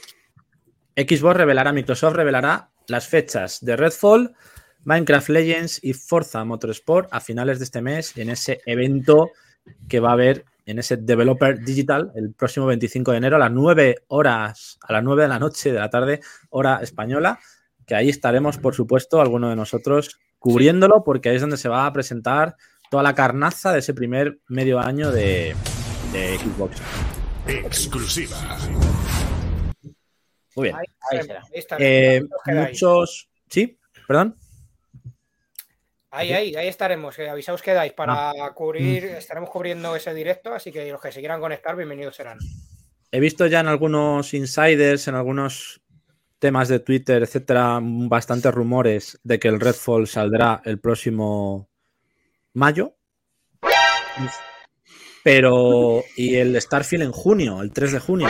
Xbox 0.95 1.35
revelará, 1.35 1.71
Microsoft 1.73 2.15
revelará 2.15 2.70
las 2.91 3.07
fechas 3.07 3.59
de 3.61 3.75
Redfall, 3.75 4.35
Minecraft 4.83 5.29
Legends 5.29 5.79
y 5.83 5.93
Forza 5.93 6.43
Motorsport 6.43 7.09
a 7.11 7.19
finales 7.19 7.59
de 7.59 7.65
este 7.65 7.81
mes 7.81 8.15
en 8.17 8.29
ese 8.29 8.61
evento 8.65 9.31
que 9.87 9.99
va 9.99 10.09
a 10.09 10.13
haber 10.13 10.45
en 10.65 10.79
ese 10.79 10.97
Developer 10.97 11.59
Digital 11.59 12.11
el 12.15 12.33
próximo 12.33 12.65
25 12.67 13.11
de 13.11 13.17
enero 13.17 13.35
a 13.35 13.39
las 13.39 13.51
9 13.51 14.03
horas, 14.07 14.77
a 14.81 14.93
las 14.93 15.03
9 15.03 15.23
de 15.23 15.27
la 15.27 15.39
noche 15.39 15.71
de 15.71 15.79
la 15.79 15.89
tarde, 15.89 16.21
hora 16.49 16.79
española, 16.81 17.39
que 17.85 17.95
ahí 17.95 18.09
estaremos, 18.09 18.57
por 18.57 18.75
supuesto, 18.75 19.21
alguno 19.21 19.49
de 19.49 19.55
nosotros 19.55 20.19
cubriéndolo, 20.39 21.03
porque 21.03 21.29
ahí 21.29 21.35
es 21.35 21.41
donde 21.41 21.57
se 21.57 21.69
va 21.69 21.85
a 21.85 21.93
presentar 21.93 22.55
toda 22.89 23.03
la 23.03 23.15
carnaza 23.15 23.73
de 23.73 23.79
ese 23.79 23.93
primer 23.93 24.39
medio 24.47 24.79
año 24.79 25.11
de, 25.11 25.55
de 26.11 26.37
Xbox. 26.37 26.77
Exclusiva. 27.47 28.37
Muy 30.55 30.65
bien. 30.65 30.75
Ahí, 30.75 31.19
eh, 31.79 32.21
muchos. 32.47 33.29
Sí, 33.49 33.79
perdón. 34.07 34.35
Ahí, 36.09 36.33
ahí, 36.33 36.55
ahí 36.55 36.67
estaremos. 36.67 37.17
Eh, 37.19 37.29
avisaos 37.29 37.61
que 37.61 37.73
dais 37.73 37.93
para 37.93 38.31
ah. 38.31 38.53
cubrir, 38.53 39.05
estaremos 39.05 39.49
cubriendo 39.49 39.95
ese 39.95 40.13
directo, 40.13 40.53
así 40.53 40.71
que 40.71 40.91
los 40.91 41.01
que 41.01 41.11
se 41.11 41.19
quieran 41.19 41.39
conectar, 41.39 41.75
bienvenidos 41.75 42.15
serán. 42.15 42.37
He 43.11 43.19
visto 43.19 43.47
ya 43.47 43.61
en 43.61 43.67
algunos 43.67 44.33
insiders, 44.33 45.07
en 45.07 45.15
algunos 45.15 45.81
temas 46.39 46.67
de 46.67 46.79
Twitter, 46.79 47.23
etcétera, 47.23 47.79
bastantes 47.81 48.53
rumores 48.53 49.19
de 49.23 49.39
que 49.39 49.47
el 49.47 49.59
Redfall 49.59 50.07
saldrá 50.07 50.61
el 50.65 50.79
próximo 50.79 51.69
mayo. 52.53 52.95
Pero. 55.23 56.03
Y 56.17 56.35
el 56.35 56.59
Starfield 56.59 57.03
en 57.03 57.11
junio, 57.11 57.61
el 57.61 57.71
3 57.71 57.93
de 57.93 57.99
junio. 57.99 58.27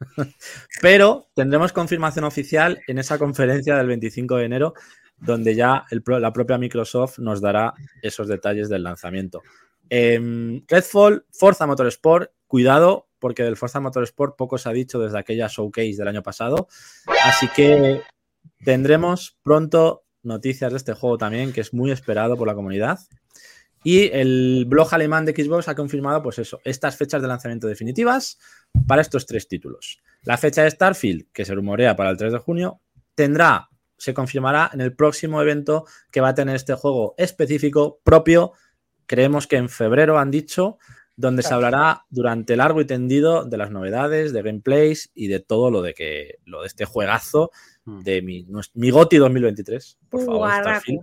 Pero 0.80 1.28
tendremos 1.34 1.72
confirmación 1.72 2.24
oficial 2.24 2.80
en 2.86 2.98
esa 2.98 3.18
conferencia 3.18 3.76
del 3.76 3.86
25 3.86 4.36
de 4.36 4.44
enero, 4.44 4.74
donde 5.16 5.54
ya 5.54 5.84
la 5.90 6.32
propia 6.32 6.58
Microsoft 6.58 7.18
nos 7.18 7.40
dará 7.40 7.74
esos 8.02 8.28
detalles 8.28 8.68
del 8.68 8.84
lanzamiento. 8.84 9.42
Eh, 9.90 10.60
Redfall, 10.68 11.24
Forza 11.30 11.66
Motorsport, 11.66 12.30
cuidado, 12.46 13.08
porque 13.18 13.42
del 13.42 13.56
Forza 13.56 13.80
Motorsport 13.80 14.36
poco 14.36 14.58
se 14.58 14.68
ha 14.68 14.72
dicho 14.72 14.98
desde 15.00 15.18
aquella 15.18 15.48
showcase 15.48 15.96
del 15.96 16.08
año 16.08 16.22
pasado. 16.22 16.68
Así 17.24 17.48
que 17.48 18.02
tendremos 18.64 19.38
pronto 19.42 20.04
noticias 20.22 20.72
de 20.72 20.76
este 20.76 20.94
juego 20.94 21.18
también, 21.18 21.52
que 21.52 21.60
es 21.60 21.72
muy 21.74 21.90
esperado 21.90 22.36
por 22.36 22.46
la 22.46 22.54
comunidad. 22.54 22.98
Y 23.84 24.10
el 24.12 24.64
blog 24.66 24.92
alemán 24.92 25.24
de 25.24 25.32
Xbox 25.32 25.68
ha 25.68 25.74
confirmado, 25.74 26.22
pues 26.22 26.38
eso, 26.38 26.60
estas 26.64 26.96
fechas 26.96 27.22
de 27.22 27.28
lanzamiento 27.28 27.66
definitivas 27.66 28.38
para 28.86 29.02
estos 29.02 29.26
tres 29.26 29.48
títulos. 29.48 30.00
La 30.22 30.36
fecha 30.36 30.62
de 30.62 30.70
Starfield, 30.70 31.26
que 31.32 31.44
se 31.44 31.54
rumorea 31.54 31.96
para 31.96 32.10
el 32.10 32.16
3 32.16 32.32
de 32.32 32.38
junio, 32.38 32.80
tendrá, 33.14 33.68
se 33.96 34.14
confirmará 34.14 34.70
en 34.72 34.80
el 34.80 34.94
próximo 34.94 35.40
evento 35.40 35.86
que 36.10 36.20
va 36.20 36.28
a 36.28 36.34
tener 36.34 36.56
este 36.56 36.74
juego 36.74 37.14
específico 37.18 38.00
propio. 38.02 38.52
Creemos 39.06 39.46
que 39.46 39.56
en 39.56 39.68
febrero 39.68 40.18
han 40.18 40.30
dicho, 40.30 40.78
donde 41.16 41.42
se 41.42 41.52
hablará 41.52 42.04
durante 42.10 42.56
largo 42.56 42.80
y 42.80 42.84
tendido 42.84 43.44
de 43.44 43.56
las 43.56 43.72
novedades, 43.72 44.32
de 44.32 44.42
gameplays 44.42 45.10
y 45.14 45.26
de 45.26 45.40
todo 45.40 45.70
lo 45.70 45.82
de 45.82 45.94
que 45.94 46.36
lo 46.44 46.60
de 46.60 46.68
este 46.68 46.84
juegazo 46.84 47.50
hmm. 47.84 48.00
de 48.02 48.22
mi, 48.22 48.46
mi 48.74 48.90
GOTI 48.90 49.16
2023. 49.16 49.98
Por 50.08 50.24
favor, 50.24 50.48
Starfield. 50.48 51.02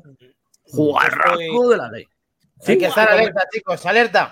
Jugarraco 0.64 1.70
de 1.70 1.78
la 1.78 1.92
ley. 1.92 2.08
Hay 2.66 2.78
que 2.78 2.86
estar 2.86 3.10
alerta, 3.10 3.44
chicos, 3.52 3.86
alerta. 3.86 4.30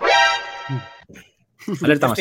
Alerta 1.82 2.14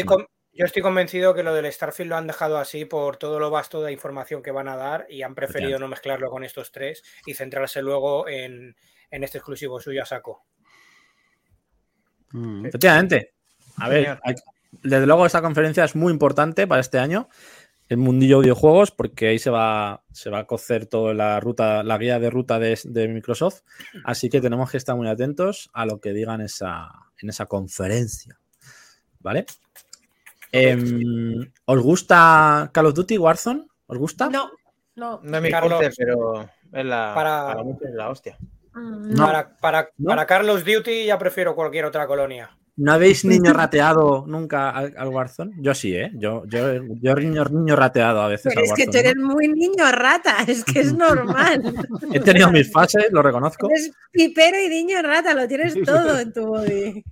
yo 0.55 0.65
estoy 0.65 0.83
convencido 0.83 1.33
que 1.33 1.41
lo 1.41 1.53
del 1.53 1.71
Starfield 1.71 2.09
lo 2.09 2.15
han 2.15 2.27
dejado 2.27 2.59
así 2.59 2.85
por 2.85 3.17
todo 3.17 3.39
lo 3.39 3.49
vasto 3.49 3.81
de 3.81 3.91
información 3.91 4.43
que 4.43 4.51
van 4.51 4.67
a 4.67 4.75
dar 4.75 5.07
y 5.09 5.23
han 5.23 5.33
preferido 5.33 5.79
no 5.79 5.87
mezclarlo 5.87 6.29
con 6.29 6.43
estos 6.43 6.71
tres 6.71 7.01
y 7.25 7.33
centrarse 7.33 7.81
luego 7.81 8.27
en, 8.27 8.75
este 9.09 9.39
exclusivo 9.39 9.79
suyo 9.79 10.03
a 10.03 10.05
saco. 10.05 10.45
Mm. 12.31 12.67
Efectivamente. 12.67 13.33
A 13.77 13.89
ver, 13.89 14.19
desde 14.71 15.07
luego 15.07 15.25
esta 15.25 15.41
conferencia 15.41 15.85
es 15.85 15.95
muy 15.95 16.11
importante 16.11 16.67
para 16.67 16.81
este 16.81 16.99
año. 16.99 17.29
El 17.93 17.99
mundillo 17.99 18.37
de 18.37 18.43
videojuegos, 18.43 18.91
porque 18.91 19.27
ahí 19.29 19.39
se 19.39 19.49
va, 19.49 20.03
se 20.11 20.29
va 20.29 20.39
a 20.39 20.45
cocer 20.47 20.85
toda 20.87 21.13
la 21.13 21.39
ruta, 21.39 21.83
la 21.83 21.97
guía 21.97 22.19
de 22.19 22.29
ruta 22.29 22.59
de, 22.59 22.79
de 22.83 23.07
Microsoft. 23.07 23.61
Así 24.03 24.29
que 24.29 24.41
tenemos 24.41 24.69
que 24.71 24.77
estar 24.77 24.95
muy 24.95 25.07
atentos 25.07 25.69
a 25.73 25.85
lo 25.85 25.99
que 25.99 26.11
digan 26.13 26.41
esa, 26.41 26.89
en 27.21 27.29
esa 27.29 27.45
conferencia. 27.45 28.37
¿Vale? 29.19 29.45
Em, 30.51 31.51
¿Os 31.65 31.79
gusta 31.81 32.69
Call 32.73 32.85
of 32.87 32.93
Duty 32.93 33.17
Warzone? 33.17 33.65
¿Os 33.87 33.97
gusta? 33.97 34.29
No, 34.29 34.51
no. 34.95 35.19
No 35.23 35.37
es 35.37 35.43
mi 35.43 35.49
Carlos. 35.49 35.81
pero 35.97 36.41
es 36.71 36.85
la, 36.85 37.11
Para- 37.15 37.45
para 37.47 37.63
muchos 37.63 37.87
es 37.87 37.93
la 37.95 38.09
hostia. 38.09 38.37
Mm, 38.73 39.13
No. 39.13 39.25
Para, 39.25 39.55
para, 39.57 39.89
¿No? 39.97 40.09
para 40.09 40.25
Carlos 40.25 40.63
Duty 40.65 41.05
ya 41.05 41.17
prefiero 41.17 41.55
cualquier 41.55 41.85
otra 41.85 42.05
colonia. 42.07 42.55
¿No 42.75 42.91
habéis 42.93 43.23
niño 43.23 43.53
rateado 43.53 44.25
nunca 44.27 44.71
al, 44.71 44.95
al 44.97 45.07
Warzone? 45.09 45.53
Yo 45.59 45.75
sí, 45.75 45.95
¿eh? 45.95 46.11
Yo, 46.15 46.43
yo, 46.47 46.83
yo 47.01 47.15
niño, 47.15 47.45
niño 47.45 47.75
rateado 47.75 48.21
a 48.21 48.27
veces 48.27 48.51
Pero 48.53 48.61
al 48.61 48.65
es 48.65 48.73
que 48.73 48.87
tú 48.87 48.97
eres 48.97 49.15
¿no? 49.15 49.27
muy 49.27 49.47
niño 49.47 49.91
rata, 49.91 50.37
es 50.47 50.63
que 50.63 50.79
es 50.79 50.93
normal. 50.97 51.73
He 52.11 52.19
tenido 52.19 52.51
mis 52.51 52.71
fases, 52.71 53.11
lo 53.11 53.21
reconozco. 53.21 53.69
Eres 53.69 53.91
pipero 54.11 54.59
y 54.59 54.69
niño 54.69 55.01
rata, 55.03 55.35
lo 55.35 55.47
tienes 55.47 55.75
todo 55.85 56.19
en 56.19 56.33
tu 56.33 56.47
body. 56.47 57.03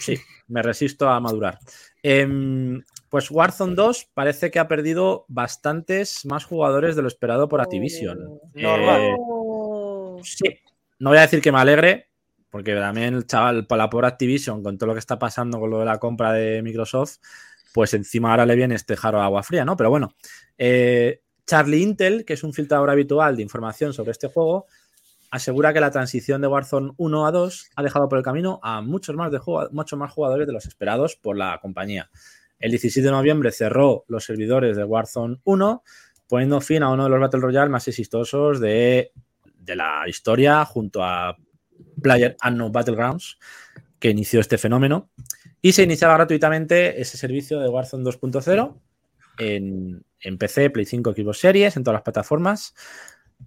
Sí, 0.00 0.18
me 0.48 0.62
resisto 0.62 1.08
a 1.08 1.20
madurar. 1.20 1.58
Em, 2.02 2.82
pues 3.08 3.30
Warzone 3.30 3.76
2 3.76 4.08
parece 4.14 4.50
que 4.50 4.58
ha 4.58 4.66
perdido 4.66 5.26
bastantes 5.28 6.26
más 6.26 6.44
jugadores 6.44 6.96
de 6.96 7.02
lo 7.02 7.08
esperado 7.08 7.48
por 7.48 7.60
Activision. 7.60 8.18
Normal. 8.54 9.00
Eh, 9.00 9.14
Oh. 9.16 10.20
sí, 10.22 10.44
no 10.98 11.10
voy 11.10 11.18
a 11.18 11.22
decir 11.22 11.40
que 11.40 11.52
me 11.52 11.58
alegre, 11.58 12.08
porque 12.54 12.72
también 12.76 13.14
el 13.14 13.26
chaval, 13.26 13.66
por 13.66 13.78
la 13.78 13.90
pobre 13.90 14.06
Activision, 14.06 14.62
con 14.62 14.78
todo 14.78 14.86
lo 14.86 14.92
que 14.92 15.00
está 15.00 15.18
pasando 15.18 15.58
con 15.58 15.70
lo 15.70 15.80
de 15.80 15.86
la 15.86 15.98
compra 15.98 16.32
de 16.32 16.62
Microsoft, 16.62 17.16
pues 17.72 17.94
encima 17.94 18.30
ahora 18.30 18.46
le 18.46 18.54
viene 18.54 18.76
este 18.76 18.94
jaro 18.94 19.18
de 19.18 19.24
agua 19.24 19.42
fría, 19.42 19.64
¿no? 19.64 19.76
Pero 19.76 19.90
bueno, 19.90 20.14
eh, 20.56 21.20
Charlie 21.44 21.82
Intel, 21.82 22.24
que 22.24 22.34
es 22.34 22.44
un 22.44 22.52
filtrador 22.52 22.90
habitual 22.90 23.34
de 23.34 23.42
información 23.42 23.92
sobre 23.92 24.12
este 24.12 24.28
juego, 24.28 24.66
asegura 25.32 25.72
que 25.72 25.80
la 25.80 25.90
transición 25.90 26.42
de 26.42 26.46
Warzone 26.46 26.92
1 26.96 27.26
a 27.26 27.32
2 27.32 27.70
ha 27.74 27.82
dejado 27.82 28.08
por 28.08 28.18
el 28.18 28.24
camino 28.24 28.60
a 28.62 28.82
muchos 28.82 29.16
más, 29.16 29.32
de 29.32 29.40
muchos 29.72 29.98
más 29.98 30.12
jugadores 30.12 30.46
de 30.46 30.52
los 30.52 30.64
esperados 30.64 31.16
por 31.16 31.36
la 31.36 31.58
compañía. 31.60 32.08
El 32.60 32.70
17 32.70 33.04
de 33.04 33.10
noviembre 33.10 33.50
cerró 33.50 34.04
los 34.06 34.24
servidores 34.24 34.76
de 34.76 34.84
Warzone 34.84 35.38
1, 35.42 35.82
poniendo 36.28 36.60
fin 36.60 36.84
a 36.84 36.90
uno 36.92 37.02
de 37.02 37.10
los 37.10 37.18
Battle 37.18 37.40
Royale 37.40 37.68
más 37.70 37.88
exitosos 37.88 38.60
de, 38.60 39.10
de 39.58 39.74
la 39.74 40.04
historia, 40.06 40.64
junto 40.64 41.02
a 41.02 41.36
Player 42.04 42.36
Unknown 42.46 42.70
Battlegrounds, 42.70 43.38
que 43.98 44.10
inició 44.10 44.40
este 44.40 44.58
fenómeno. 44.58 45.08
Y 45.62 45.72
se 45.72 45.82
iniciaba 45.82 46.14
gratuitamente 46.14 47.00
ese 47.00 47.16
servicio 47.16 47.58
de 47.58 47.68
Warzone 47.70 48.04
2.0 48.04 48.76
en, 49.38 50.04
en 50.20 50.38
PC, 50.38 50.68
Play 50.68 50.84
5, 50.84 51.14
Xbox 51.14 51.38
Series, 51.38 51.76
en 51.78 51.82
todas 51.82 51.96
las 51.96 52.02
plataformas. 52.02 52.74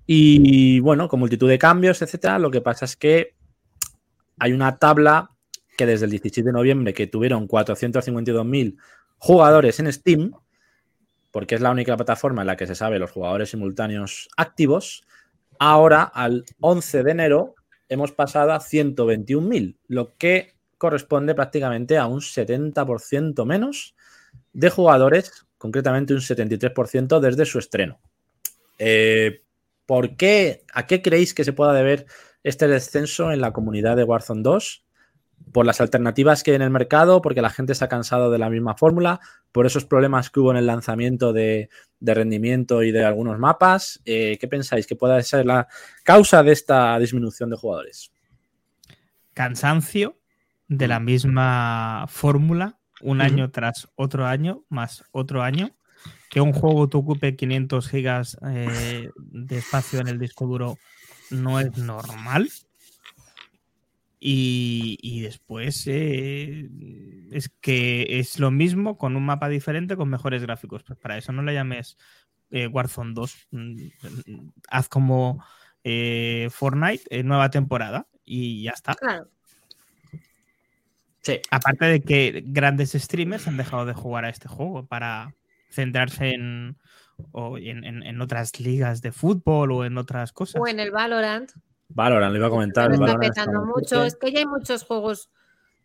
Y 0.07 0.79
bueno, 0.79 1.07
con 1.07 1.19
multitud 1.19 1.47
de 1.47 1.59
cambios, 1.59 2.01
etcétera. 2.01 2.39
Lo 2.39 2.49
que 2.49 2.61
pasa 2.61 2.85
es 2.85 2.97
que 2.97 3.35
hay 4.39 4.51
una 4.51 4.77
tabla 4.77 5.31
que 5.77 5.85
desde 5.85 6.05
el 6.05 6.11
17 6.11 6.47
de 6.47 6.53
noviembre 6.53 6.93
que 6.95 7.05
tuvieron 7.05 7.47
452.000 7.47 8.77
jugadores 9.19 9.79
en 9.79 9.93
Steam, 9.93 10.31
porque 11.31 11.53
es 11.53 11.61
la 11.61 11.69
única 11.69 11.95
plataforma 11.95 12.41
en 12.41 12.47
la 12.47 12.57
que 12.57 12.65
se 12.65 12.73
sabe 12.73 12.97
los 12.97 13.11
jugadores 13.11 13.51
simultáneos 13.51 14.29
activos, 14.35 15.03
ahora 15.59 16.01
al 16.01 16.45
11 16.61 17.03
de 17.03 17.11
enero 17.11 17.55
hemos 17.89 18.11
pasado 18.11 18.51
a 18.53 18.59
121.000, 18.59 19.77
lo 19.87 20.15
que 20.17 20.55
corresponde 20.77 21.35
prácticamente 21.35 21.97
a 21.97 22.07
un 22.07 22.21
70% 22.21 23.45
menos 23.45 23.95
de 24.53 24.69
jugadores, 24.69 25.45
concretamente 25.57 26.13
un 26.13 26.21
73% 26.21 27.19
desde 27.19 27.45
su 27.45 27.59
estreno. 27.59 27.99
Eh, 28.77 29.41
¿Por 29.85 30.15
qué? 30.17 30.63
¿A 30.73 30.85
qué 30.85 31.01
creéis 31.01 31.33
que 31.33 31.43
se 31.43 31.53
pueda 31.53 31.73
deber 31.73 32.05
este 32.43 32.67
descenso 32.67 33.31
en 33.31 33.41
la 33.41 33.53
comunidad 33.53 33.95
de 33.95 34.03
Warzone 34.03 34.43
2? 34.43 34.86
¿Por 35.51 35.65
las 35.65 35.81
alternativas 35.81 36.43
que 36.43 36.51
hay 36.51 36.55
en 36.55 36.61
el 36.61 36.69
mercado? 36.69 37.21
¿Porque 37.21 37.41
la 37.41 37.49
gente 37.49 37.73
se 37.73 37.83
ha 37.83 37.87
cansado 37.87 38.29
de 38.29 38.37
la 38.37 38.49
misma 38.49 38.75
fórmula? 38.75 39.19
¿Por 39.51 39.65
esos 39.65 39.85
problemas 39.85 40.29
que 40.29 40.39
hubo 40.39 40.51
en 40.51 40.57
el 40.57 40.67
lanzamiento 40.67 41.33
de, 41.33 41.69
de 41.99 42.13
rendimiento 42.13 42.83
y 42.83 42.91
de 42.91 43.05
algunos 43.05 43.39
mapas? 43.39 44.01
Eh, 44.05 44.37
¿Qué 44.39 44.47
pensáis 44.47 44.85
que 44.85 44.95
pueda 44.95 45.21
ser 45.23 45.45
la 45.45 45.67
causa 46.03 46.43
de 46.43 46.51
esta 46.51 46.99
disminución 46.99 47.49
de 47.49 47.57
jugadores? 47.57 48.11
Cansancio 49.33 50.17
de 50.67 50.87
la 50.87 50.99
misma 50.99 52.05
fórmula, 52.09 52.77
un 53.01 53.21
año 53.21 53.51
tras 53.51 53.87
otro 53.95 54.25
año, 54.25 54.63
más 54.69 55.03
otro 55.11 55.43
año. 55.43 55.71
Que 56.29 56.41
un 56.41 56.51
juego 56.51 56.89
te 56.89 56.97
ocupe 56.97 57.35
500 57.35 57.87
gigas 57.87 58.37
eh, 58.45 59.09
de 59.15 59.57
espacio 59.57 59.99
en 59.99 60.09
el 60.09 60.19
disco 60.19 60.45
duro 60.45 60.77
no 61.29 61.59
es 61.59 61.77
normal. 61.77 62.49
Y, 64.19 64.97
y 65.01 65.21
después 65.21 65.83
eh, 65.87 66.69
es 67.31 67.49
que 67.61 68.19
es 68.19 68.39
lo 68.39 68.49
mismo 68.51 68.97
con 68.97 69.15
un 69.15 69.25
mapa 69.25 69.47
diferente 69.49 69.95
con 69.95 70.09
mejores 70.09 70.41
gráficos. 70.41 70.83
Pues 70.83 70.97
para 70.97 71.17
eso 71.17 71.31
no 71.31 71.43
le 71.43 71.53
llames 71.53 71.97
eh, 72.49 72.67
Warzone 72.67 73.13
2. 73.13 73.47
Mm, 73.51 73.77
Haz 74.69 74.89
como 74.89 75.43
eh, 75.83 76.47
Fortnite, 76.51 77.03
eh, 77.11 77.23
nueva 77.23 77.49
temporada 77.51 78.07
y 78.25 78.63
ya 78.63 78.71
está. 78.71 78.95
Claro. 78.95 79.27
Sí. 81.21 81.39
Aparte 81.51 81.85
de 81.85 82.01
que 82.01 82.43
grandes 82.45 82.91
streamers 82.93 83.47
han 83.47 83.57
dejado 83.57 83.85
de 83.85 83.93
jugar 83.93 84.25
a 84.25 84.29
este 84.29 84.47
juego 84.47 84.85
para 84.87 85.35
centrarse 85.69 86.31
en, 86.31 86.77
o 87.31 87.57
en, 87.57 87.83
en- 87.83 88.03
en 88.03 88.21
otras 88.21 88.59
ligas 88.59 89.01
de 89.01 89.11
fútbol 89.11 89.71
o 89.73 89.85
en 89.85 89.97
otras 89.97 90.31
cosas. 90.31 90.61
O 90.61 90.67
en 90.67 90.79
el 90.79 90.91
Valorant. 90.91 91.51
Valorant, 91.89 92.31
le 92.31 92.39
iba 92.39 92.47
a 92.47 92.51
comentar. 92.51 92.89
lo 92.89 93.05
está 93.05 93.17
petando 93.17 93.65
mucho. 93.65 94.03
Es 94.03 94.15
que 94.15 94.31
ya 94.31 94.39
hay 94.39 94.45
muchos 94.45 94.83
juegos 94.83 95.29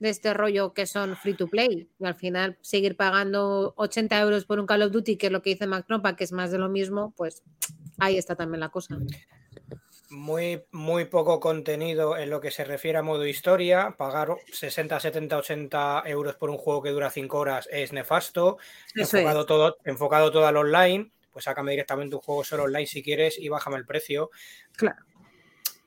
de 0.02 0.10
este 0.10 0.34
rollo 0.34 0.74
que 0.74 0.86
son 0.86 1.16
free 1.16 1.34
to 1.34 1.46
play. 1.46 1.88
Y 1.98 2.04
al 2.04 2.16
final, 2.16 2.58
seguir 2.60 2.96
pagando 2.96 3.72
80 3.76 4.20
euros 4.20 4.44
por 4.44 4.58
un 4.58 4.66
Call 4.66 4.82
of 4.82 4.90
Duty, 4.90 5.16
que 5.16 5.26
es 5.26 5.32
lo 5.32 5.42
que 5.42 5.50
dice 5.50 5.66
McTropa, 5.66 6.16
que 6.16 6.24
es 6.24 6.32
más 6.32 6.50
de 6.50 6.58
lo 6.58 6.68
mismo, 6.68 7.14
pues 7.16 7.42
ahí 7.98 8.18
está 8.18 8.34
también 8.34 8.60
la 8.60 8.70
cosa. 8.70 8.98
Muy, 10.10 10.64
muy 10.72 11.04
poco 11.04 11.38
contenido 11.38 12.18
en 12.18 12.30
lo 12.30 12.40
que 12.40 12.50
se 12.50 12.64
refiere 12.64 12.98
a 12.98 13.02
modo 13.02 13.24
historia. 13.24 13.94
Pagar 13.96 14.36
60, 14.52 14.98
70, 14.98 15.36
80 15.38 16.02
euros 16.06 16.34
por 16.34 16.50
un 16.50 16.58
juego 16.58 16.82
que 16.82 16.90
dura 16.90 17.08
5 17.08 17.38
horas 17.38 17.68
es 17.70 17.92
nefasto. 17.92 18.58
Eso 18.94 19.18
enfocado, 19.18 19.40
es. 19.42 19.46
todo, 19.46 19.76
enfocado 19.84 20.32
todo 20.32 20.46
al 20.46 20.56
online. 20.56 21.12
Pues 21.32 21.44
sácame 21.44 21.70
directamente 21.70 22.16
un 22.16 22.20
juego 22.20 22.42
solo 22.42 22.64
online 22.64 22.86
si 22.86 23.02
quieres 23.02 23.38
y 23.38 23.48
bájame 23.48 23.76
el 23.76 23.86
precio. 23.86 24.30
Claro. 24.76 24.96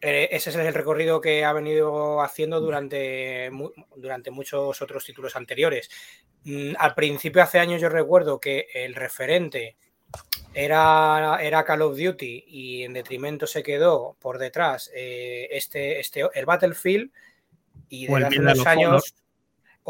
Eh, 0.01 0.29
ese 0.31 0.49
es 0.49 0.55
el 0.55 0.73
recorrido 0.73 1.21
que 1.21 1.45
ha 1.45 1.53
venido 1.53 2.21
haciendo 2.21 2.59
durante, 2.59 3.49
durante 3.95 4.31
muchos 4.31 4.81
otros 4.81 5.05
títulos 5.05 5.35
anteriores. 5.35 5.89
Mm, 6.43 6.73
al 6.77 6.93
principio, 6.93 7.41
hace 7.41 7.59
años, 7.59 7.81
yo 7.81 7.89
recuerdo 7.89 8.39
que 8.39 8.67
el 8.73 8.93
referente 8.93 9.77
era, 10.53 11.39
era 11.41 11.65
Call 11.65 11.81
of 11.81 11.97
Duty 11.97 12.45
y 12.47 12.83
en 12.83 12.93
detrimento 12.93 13.47
se 13.47 13.63
quedó 13.63 14.15
por 14.19 14.37
detrás 14.37 14.91
eh, 14.93 15.47
este, 15.51 15.99
este, 15.99 16.23
el 16.33 16.45
Battlefield. 16.45 17.11
Y 17.89 18.07
desde 18.07 18.25
hace 18.25 18.39
unos 18.39 18.65
años 18.65 19.15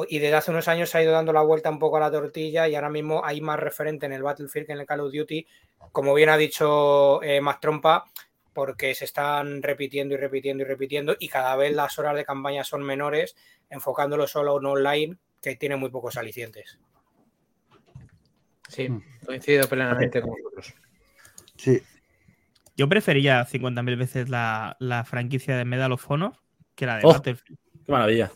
y 0.09 0.19
desde 0.19 0.35
hace 0.35 0.51
unos 0.51 0.67
años 0.67 0.89
se 0.89 0.97
ha 0.97 1.03
ido 1.03 1.13
dando 1.13 1.31
la 1.31 1.41
vuelta 1.41 1.69
un 1.69 1.79
poco 1.79 1.97
a 1.97 2.01
la 2.01 2.11
tortilla 2.11 2.67
y 2.67 2.75
ahora 2.75 2.89
mismo 2.89 3.23
hay 3.23 3.39
más 3.39 3.57
referente 3.57 4.05
en 4.05 4.11
el 4.11 4.23
Battlefield 4.23 4.67
que 4.67 4.73
en 4.73 4.79
el 4.79 4.85
Call 4.85 4.99
of 4.99 5.13
Duty, 5.13 5.47
como 5.93 6.13
bien 6.13 6.29
ha 6.29 6.37
dicho 6.37 7.23
eh, 7.23 7.39
Mac 7.39 7.61
Trompa, 7.61 8.03
porque 8.55 8.95
se 8.95 9.05
están 9.05 9.61
repitiendo 9.61 10.15
y 10.15 10.17
repitiendo 10.17 10.63
y 10.63 10.65
repitiendo 10.65 11.15
y 11.19 11.27
cada 11.27 11.55
vez 11.57 11.75
las 11.75 11.99
horas 11.99 12.15
de 12.15 12.25
campaña 12.25 12.63
son 12.63 12.81
menores, 12.81 13.35
enfocándolo 13.69 14.25
solo 14.27 14.57
en 14.57 14.65
online, 14.65 15.17
que 15.41 15.55
tiene 15.57 15.75
muy 15.75 15.89
pocos 15.91 16.17
alicientes. 16.17 16.79
Sí, 18.69 18.89
Mm. 18.89 19.03
coincido 19.25 19.67
plenamente 19.67 20.21
con 20.21 20.31
vosotros. 20.31 20.73
Sí, 21.57 21.81
Yo 22.77 22.89
prefería 22.89 23.45
50.000 23.45 23.95
veces 23.97 24.27
la, 24.29 24.75
la 24.79 25.03
franquicia 25.05 25.55
de 25.55 25.63
Medal 25.65 25.91
of 25.93 26.09
Honor 26.11 26.33
que 26.75 26.85
la 26.85 26.97
de 26.97 27.01
Oh. 27.05 27.13
Battlefield. 27.13 27.57
Qué 27.85 27.91
maravilla. 27.91 28.31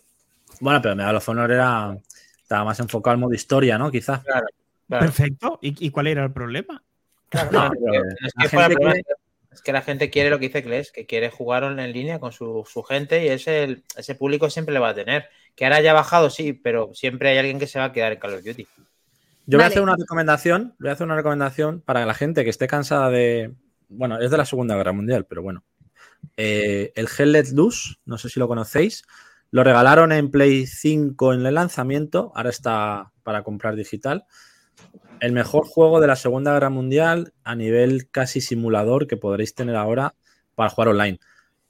Bueno, 0.62 0.82
pero 0.82 0.96
Medal 0.96 1.16
of 1.18 1.28
Honor 1.30 1.52
era, 1.52 1.98
estaba 2.42 2.64
más 2.66 2.80
enfocado 2.80 3.14
al 3.16 3.20
modo 3.20 3.34
historia, 3.34 3.78
¿no? 3.78 3.90
Quizá. 3.92 4.22
Claro. 4.22 4.46
Perfecto. 4.88 5.60
¿Y, 5.62 5.86
y 5.88 5.90
cuál 5.92 6.08
era 6.08 6.24
el 6.24 6.32
problema? 6.32 6.82
Claro, 7.30 7.52
No, 7.52 7.70
pero 7.72 8.04
es, 8.06 8.34
la 8.36 8.44
que 8.44 8.50
fuera 8.50 8.68
gente 8.70 9.04
es 9.52 9.62
que 9.62 9.72
la 9.72 9.82
gente 9.82 10.10
quiere 10.10 10.30
lo 10.30 10.39
que 10.39 10.47
dice 10.47 10.64
Kles, 10.64 10.91
que 10.91 11.06
quiere 11.06 11.30
jugar 11.30 11.64
en 11.64 11.91
línea 11.91 12.20
con 12.20 12.32
su, 12.32 12.66
su 12.72 12.84
gente 12.84 13.26
y 13.26 13.30
ese, 13.30 13.84
ese 13.95 14.16
público 14.16 14.50
siempre 14.50 14.74
le 14.74 14.80
va 14.80 14.89
a 14.89 14.95
tener. 14.95 15.26
Que 15.56 15.66
ahora 15.66 15.78
haya 15.78 15.93
bajado, 15.93 16.30
sí, 16.30 16.54
pero 16.54 16.91
siempre 16.93 17.30
hay 17.30 17.38
alguien 17.39 17.60
que 17.60 17.68
se 17.68 17.80
va 17.80 17.86
a 17.86 17.91
quedar 17.91 18.12
en 18.14 18.20
Call 18.20 18.36
of 18.36 18.43
Duty. 18.43 18.68
Yo 19.47 19.58
voy 19.58 19.64
a 19.64 19.68
hacer 19.68 19.82
una 19.82 19.95
recomendación, 19.95 20.76
voy 20.80 20.89
a 20.89 20.93
hacer 20.93 21.06
una 21.06 21.16
recomendación 21.16 21.82
para 21.82 22.06
la 22.06 22.14
gente 22.14 22.43
que 22.43 22.52
esté 22.52 22.68
cansada 22.68 23.10
de. 23.10 23.56
Bueno, 23.88 24.20
es 24.20 24.30
de 24.30 24.38
la 24.38 24.45
Segunda 24.45 24.76
Guerra 24.76 24.93
Mundial, 24.93 25.26
pero 25.28 25.41
bueno. 25.41 25.64
Eh, 26.38 26.91
el 26.95 27.08
Hell 27.18 27.32
Let 27.32 27.47
Loose, 27.54 27.95
no 28.06 28.20
sé 28.20 28.30
si 28.30 28.39
lo 28.39 28.47
conocéis. 28.47 29.04
Lo 29.50 29.64
regalaron 29.64 30.12
en 30.12 30.30
Play 30.30 30.68
5 30.68 31.34
en 31.34 31.45
el 31.45 31.56
lanzamiento. 31.56 32.32
Ahora 32.36 32.52
está 32.52 33.12
para 33.24 33.41
comprar 33.41 33.76
digital. 33.76 34.26
El 35.20 35.32
mejor 35.32 35.66
juego 35.66 36.00
de 36.00 36.08
la 36.08 36.16
Segunda 36.16 36.54
Guerra 36.54 36.70
Mundial 36.70 37.34
a 37.44 37.56
nivel 37.56 38.10
casi 38.10 38.42
simulador 38.42 39.08
que 39.08 39.18
podréis 39.18 39.56
tener 39.56 39.76
ahora 39.76 40.16
para 40.56 40.70
jugar 40.70 40.90
online. 40.90 41.20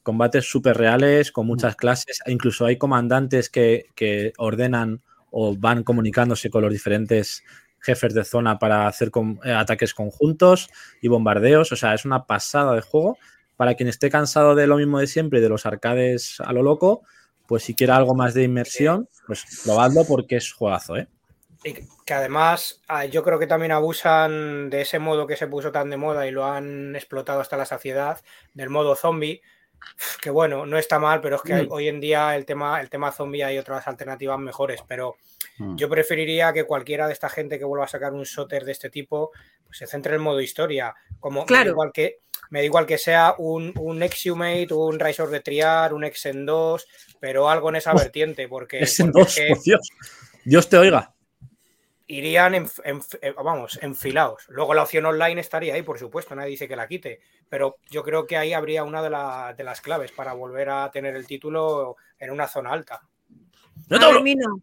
Combates 0.03 0.49
súper 0.49 0.77
reales, 0.77 1.31
con 1.31 1.45
muchas 1.45 1.75
clases, 1.75 2.19
e 2.25 2.31
incluso 2.31 2.65
hay 2.65 2.77
comandantes 2.77 3.49
que, 3.49 3.85
que 3.95 4.33
ordenan 4.37 5.01
o 5.31 5.55
van 5.55 5.83
comunicándose 5.83 6.49
con 6.49 6.61
los 6.63 6.71
diferentes 6.71 7.43
jefes 7.79 8.13
de 8.13 8.23
zona 8.23 8.59
para 8.59 8.87
hacer 8.87 9.11
con, 9.11 9.39
eh, 9.43 9.51
ataques 9.51 9.93
conjuntos 9.93 10.69
y 11.01 11.07
bombardeos. 11.07 11.71
O 11.71 11.75
sea, 11.75 11.93
es 11.93 12.05
una 12.05 12.25
pasada 12.25 12.73
de 12.73 12.81
juego. 12.81 13.17
Para 13.55 13.75
quien 13.75 13.89
esté 13.89 14.09
cansado 14.09 14.55
de 14.55 14.67
lo 14.67 14.77
mismo 14.77 14.99
de 14.99 15.07
siempre 15.07 15.39
y 15.39 15.41
de 15.41 15.49
los 15.49 15.65
arcades 15.65 16.37
a 16.39 16.53
lo 16.53 16.63
loco, 16.63 17.01
pues 17.45 17.63
si 17.63 17.75
quiere 17.75 17.93
algo 17.93 18.15
más 18.15 18.33
de 18.33 18.43
inmersión, 18.43 19.09
pues 19.27 19.43
probadlo 19.65 20.05
porque 20.05 20.37
es 20.37 20.53
juegazo, 20.53 20.95
¿eh? 20.95 21.07
Y 21.63 21.73
que 22.05 22.13
además 22.13 22.81
ah, 22.87 23.05
yo 23.05 23.21
creo 23.23 23.37
que 23.37 23.47
también 23.47 23.71
abusan 23.73 24.69
de 24.69 24.81
ese 24.81 24.97
modo 24.99 25.27
que 25.27 25.35
se 25.35 25.47
puso 25.47 25.71
tan 25.71 25.89
de 25.89 25.97
moda 25.97 26.25
y 26.25 26.31
lo 26.31 26.45
han 26.45 26.95
explotado 26.95 27.41
hasta 27.41 27.57
la 27.57 27.65
saciedad, 27.65 28.21
del 28.53 28.69
modo 28.69 28.95
zombie, 28.95 29.41
que 30.21 30.29
bueno, 30.29 30.65
no 30.65 30.77
está 30.77 30.99
mal, 30.99 31.19
pero 31.21 31.35
es 31.37 31.41
que 31.41 31.53
Mm. 31.63 31.67
hoy 31.71 31.87
en 31.89 31.99
día 31.99 32.35
el 32.35 32.45
tema, 32.45 32.79
el 32.81 32.89
tema 32.89 33.11
zombie 33.11 33.43
hay 33.43 33.57
otras 33.57 33.87
alternativas 33.87 34.39
mejores, 34.39 34.81
pero 34.87 35.15
Mm. 35.57 35.75
yo 35.75 35.89
preferiría 35.89 36.53
que 36.53 36.63
cualquiera 36.63 37.07
de 37.07 37.13
esta 37.13 37.27
gente 37.29 37.59
que 37.59 37.65
vuelva 37.65 37.85
a 37.85 37.89
sacar 37.89 38.13
un 38.13 38.23
shooter 38.23 38.63
de 38.63 38.71
este 38.71 38.89
tipo, 38.89 39.31
pues 39.65 39.77
se 39.79 39.87
centre 39.87 40.11
en 40.11 40.15
el 40.15 40.21
modo 40.21 40.39
historia, 40.39 40.95
como 41.19 41.41
me 41.41 41.43
da 41.43 41.47
Claro. 41.47 41.71
igual 41.71 41.91
que 41.93 42.19
me 42.51 42.59
da 42.59 42.65
igual 42.65 42.85
que 42.87 42.97
sea 42.97 43.35
un, 43.37 43.73
un 43.77 44.01
Exhumate, 44.01 44.73
un 44.73 44.97
Rise 44.99 45.21
of 45.21 45.29
the 45.29 45.41
Triad, 45.41 45.91
un 45.91 46.03
Exen 46.05 46.45
2, 46.45 46.87
pero 47.19 47.49
algo 47.49 47.69
en 47.69 47.75
esa 47.75 47.93
Uf, 47.93 48.01
vertiente, 48.03 48.47
porque, 48.47 48.79
porque 48.79 49.11
dos, 49.11 49.27
es 49.27 49.35
que 49.35 49.53
por 49.53 49.63
Dios. 49.63 49.89
Dios 50.45 50.69
te 50.69 50.77
oiga. 50.77 51.13
Irían, 52.09 52.55
en, 52.55 52.67
en- 52.83 53.01
eh, 53.21 53.33
vamos, 53.43 53.79
enfilados. 53.81 54.43
Luego 54.49 54.73
la 54.73 54.83
opción 54.83 55.05
online 55.05 55.39
estaría 55.39 55.75
ahí, 55.75 55.83
por 55.83 55.97
supuesto, 55.97 56.35
nadie 56.35 56.49
dice 56.51 56.67
que 56.67 56.75
la 56.75 56.87
quite, 56.87 57.21
pero 57.47 57.77
yo 57.89 58.03
creo 58.03 58.27
que 58.27 58.35
ahí 58.37 58.51
habría 58.51 58.83
una 58.83 59.01
de, 59.01 59.09
la- 59.11 59.53
de 59.57 59.63
las 59.63 59.79
claves 59.79 60.11
para 60.11 60.33
volver 60.33 60.69
a 60.69 60.91
tener 60.91 61.15
el 61.15 61.25
título 61.27 61.95
en 62.19 62.31
una 62.31 62.47
zona 62.47 62.71
alta. 62.71 63.01
¡No 63.89 63.95
A 63.95 63.99
te 63.99 64.05
ver, 64.05 64.15
hablo! 64.15 64.21
Mino, 64.23 64.61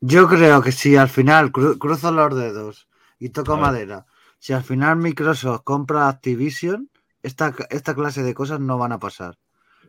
Yo 0.00 0.28
creo 0.28 0.62
que 0.62 0.72
si 0.72 0.96
al 0.96 1.08
final 1.08 1.52
cru- 1.52 1.78
cruzo 1.78 2.10
los 2.10 2.34
dedos 2.36 2.88
y 3.18 3.30
toco 3.30 3.56
madera, 3.56 4.06
si 4.38 4.52
al 4.52 4.62
final 4.62 4.96
Microsoft 4.96 5.62
compra 5.64 6.08
Activision, 6.08 6.88
esta, 7.22 7.54
esta 7.70 7.94
clase 7.94 8.22
de 8.22 8.32
cosas 8.34 8.60
no 8.60 8.78
van 8.78 8.92
a 8.92 8.98
pasar. 8.98 9.38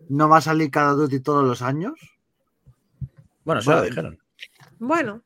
No 0.10 0.28
va 0.28 0.38
a 0.38 0.42
salir 0.42 0.72
cada 0.72 0.94
Duty 0.94 1.20
todos 1.20 1.46
los 1.46 1.62
años. 1.62 1.94
Bueno, 3.44 3.62
eso 3.62 3.72
lo 3.72 3.82
dijeron. 3.84 4.20
bueno, 4.80 5.22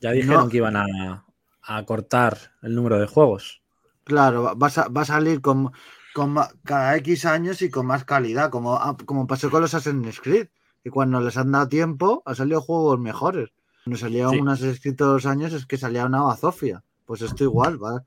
Ya 0.00 0.10
dijeron 0.12 0.44
No. 0.44 0.48
que 0.48 0.56
iban 0.58 0.76
a, 0.76 1.24
a 1.62 1.84
cortar 1.84 2.36
el 2.62 2.74
número 2.74 2.98
de 2.98 3.06
juegos. 3.06 3.62
Claro, 4.04 4.42
va- 4.42 4.50
a, 4.68 4.88
va 4.88 5.00
a 5.02 5.04
salir 5.04 5.40
con, 5.40 5.72
con 6.14 6.36
cada 6.64 6.96
X 6.96 7.24
años 7.26 7.62
y 7.62 7.70
con 7.70 7.86
más 7.86 8.04
calidad, 8.04 8.50
como, 8.50 8.74
ah, 8.76 8.96
como 9.06 9.26
pasó 9.26 9.50
con 9.50 9.62
los 9.62 9.74
Assassin's 9.74 10.20
Creed, 10.20 10.48
que 10.82 10.90
cuando 10.90 11.20
les 11.20 11.36
han 11.36 11.52
dado 11.52 11.68
tiempo 11.68 12.22
han 12.26 12.36
salido 12.36 12.60
juegos 12.60 12.98
mejores. 13.00 13.50
Cuando 13.84 13.98
salían 13.98 14.30
Sí. 14.30 14.40
unos 14.40 14.60
escritos 14.62 15.24
años 15.26 15.52
es 15.52 15.66
que 15.66 15.76
salía 15.78 16.04
una 16.06 16.22
bazofia. 16.22 16.82
Pues 17.06 17.22
esto 17.22 17.44
igual, 17.44 17.82
va- 17.82 18.04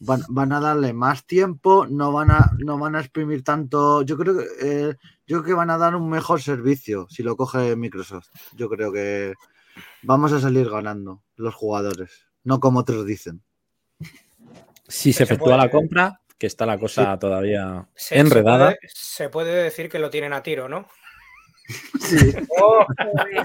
van, 0.00 0.22
van 0.28 0.52
a 0.52 0.60
darle 0.60 0.92
más 0.92 1.24
tiempo, 1.26 1.86
no 1.88 2.12
van 2.12 2.30
a, 2.30 2.50
no 2.58 2.78
van 2.78 2.96
a 2.96 3.00
exprimir 3.00 3.42
tanto. 3.44 4.02
Yo 4.02 4.16
creo 4.18 4.36
que 4.38 4.44
eh, 4.60 4.94
yo 5.26 5.38
creo 5.38 5.42
que 5.44 5.54
van 5.54 5.70
a 5.70 5.78
dar 5.78 5.94
un 5.96 6.08
mejor 6.10 6.40
servicio 6.42 7.06
si 7.08 7.22
lo 7.22 7.36
coge 7.36 7.74
Microsoft. 7.76 8.28
Yo 8.54 8.68
creo 8.68 8.92
que 8.92 9.34
vamos 10.02 10.32
a 10.32 10.40
salir 10.40 10.68
ganando 10.70 11.22
los 11.36 11.54
jugadores, 11.54 12.26
no 12.44 12.60
como 12.60 12.80
otros 12.80 13.06
dicen. 13.06 13.42
Si 14.88 15.12
se 15.12 15.18
Se 15.18 15.22
efectúa 15.24 15.46
puede- 15.56 15.58
la 15.58 15.70
compra, 15.70 16.20
que 16.38 16.46
está 16.46 16.66
la 16.66 16.78
cosa 16.78 17.18
todavía 17.18 17.88
Se, 17.94 18.18
enredada. 18.18 18.70
Se 18.70 18.76
puede, 18.76 18.90
se 18.94 19.28
puede 19.30 19.62
decir 19.64 19.88
que 19.88 19.98
lo 19.98 20.10
tienen 20.10 20.32
a 20.32 20.42
tiro, 20.42 20.68
¿no? 20.68 20.86
Sí. 21.98 22.32
¡Oh! 22.60 22.86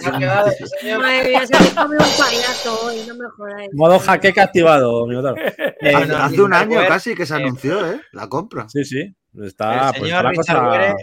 ha 0.05 0.19
quedado, 0.19 0.51
sí, 0.51 0.63
señor. 0.79 1.01
madre 1.01 1.27
mía, 1.29 1.47
se 1.47 1.59
me 1.59 1.69
come 1.73 1.95
un 1.95 2.17
payaso 2.19 2.85
hoy, 2.85 3.03
no 3.07 3.15
me 3.15 3.27
jodáis. 3.35 3.69
Modo 3.73 3.97
jaqueca 3.99 4.43
activado. 4.43 5.07
Eh, 5.83 6.05
no, 6.05 6.17
Hace 6.17 6.41
un 6.43 6.53
año 6.53 6.79
casi 6.87 7.15
que 7.15 7.25
se 7.25 7.33
anunció, 7.33 7.91
¿eh? 7.91 7.99
La 8.11 8.27
compra. 8.27 8.69
Sí, 8.69 8.85
sí. 8.85 9.15
Está, 9.41 9.87
el 9.89 9.95
pues 9.95 10.01
señor 10.11 10.17
está 10.17 10.21
la 10.23 10.29
Richard 10.29 10.57
cosa- 10.91 10.95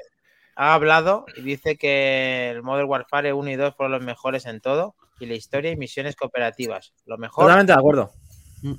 ha 0.55 0.75
hablado 0.75 1.25
y 1.37 1.43
dice 1.43 1.77
que 1.77 2.51
el 2.51 2.63
Modern 2.63 2.89
Warfare 2.89 3.33
1 3.33 3.51
y 3.51 3.57
2 3.57 3.75
fueron 3.77 3.93
los 3.93 4.03
mejores 4.03 4.47
en 4.47 4.61
todo 4.61 4.95
y 5.21 5.27
la 5.27 5.35
historia 5.35 5.71
y 5.71 5.77
misiones 5.77 6.17
cooperativas. 6.17 6.95
Lo 7.07 7.19
mejor. 7.19 7.45
Totalmente 7.45 7.73
de 7.73 7.79
acuerdo. 7.79 8.13
Mm. 8.63 8.75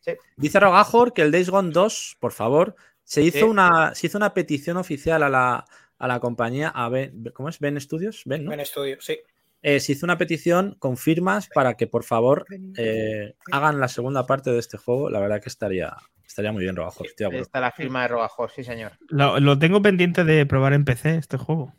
Sí. 0.00 0.12
Dice 0.36 0.60
Rogajor 0.60 1.12
que 1.12 1.22
el 1.22 1.30
Days 1.32 1.50
Gone 1.50 1.70
2, 1.72 2.16
por 2.20 2.32
favor, 2.32 2.76
se 3.04 3.22
hizo, 3.22 3.38
Sí. 3.38 3.44
una, 3.44 3.94
se 3.94 4.06
hizo 4.06 4.18
una 4.18 4.34
petición 4.34 4.76
oficial 4.76 5.22
a 5.22 5.28
la, 5.28 5.64
a 5.98 6.08
la 6.08 6.20
compañía, 6.20 6.68
a 6.68 6.88
Ben, 6.88 7.24
¿cómo 7.34 7.48
es? 7.48 7.58
Ben 7.58 7.80
Studios, 7.80 8.22
Ben, 8.26 8.44
¿no? 8.44 8.52
En 8.52 8.60
estudio, 8.60 8.98
sí. 9.00 9.18
Eh, 9.60 9.80
se 9.80 9.92
hizo 9.92 10.06
una 10.06 10.16
petición 10.18 10.76
con 10.78 10.96
firmas 10.96 11.48
para 11.52 11.74
que 11.74 11.88
por 11.88 12.04
favor 12.04 12.44
eh, 12.76 13.34
hagan 13.50 13.80
la 13.80 13.88
segunda 13.88 14.24
parte 14.24 14.52
de 14.52 14.58
este 14.60 14.76
juego. 14.76 15.10
La 15.10 15.18
verdad 15.18 15.42
que 15.42 15.48
estaría, 15.48 15.96
estaría 16.24 16.52
muy 16.52 16.62
bien, 16.62 16.76
Rogajor. 16.76 17.08
acuerdo. 17.08 17.40
está 17.40 17.60
la 17.60 17.72
firma 17.72 18.02
de 18.02 18.08
Robajor, 18.08 18.52
sí, 18.52 18.62
señor. 18.62 18.92
Lo, 19.08 19.40
lo 19.40 19.58
tengo 19.58 19.82
pendiente 19.82 20.22
de 20.22 20.46
probar 20.46 20.74
en 20.74 20.84
PC 20.84 21.16
este 21.16 21.38
juego. 21.38 21.74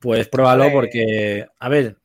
Pues 0.00 0.28
pruébalo 0.28 0.70
porque, 0.72 1.46
a 1.58 1.68
ver, 1.68 1.98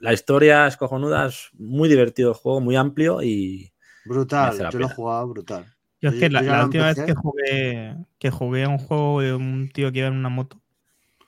la 0.00 0.12
historia 0.12 0.66
es 0.66 0.76
cojonuda, 0.76 1.26
es 1.26 1.50
muy 1.54 1.88
divertido 1.88 2.30
el 2.30 2.34
juego, 2.36 2.60
muy 2.60 2.76
amplio 2.76 3.22
y 3.22 3.72
Brutal. 4.08 4.70
Yo 4.70 4.78
lo 4.78 4.86
he 4.86 4.94
jugado 4.94 5.28
brutal. 5.28 5.66
Yo 6.00 6.10
es 6.10 6.14
que 6.16 6.30
yo 6.30 6.40
la, 6.40 6.64
última 6.64 6.86
vez 6.86 7.00
que 7.04 7.14
jugué, 7.14 7.96
que 8.18 8.30
jugué 8.30 8.64
a 8.64 8.68
un 8.68 8.78
juego 8.78 9.20
de 9.20 9.34
un 9.34 9.68
tío 9.72 9.92
que 9.92 9.98
iba 9.98 10.08
en 10.08 10.14
una 10.14 10.28
moto, 10.28 10.60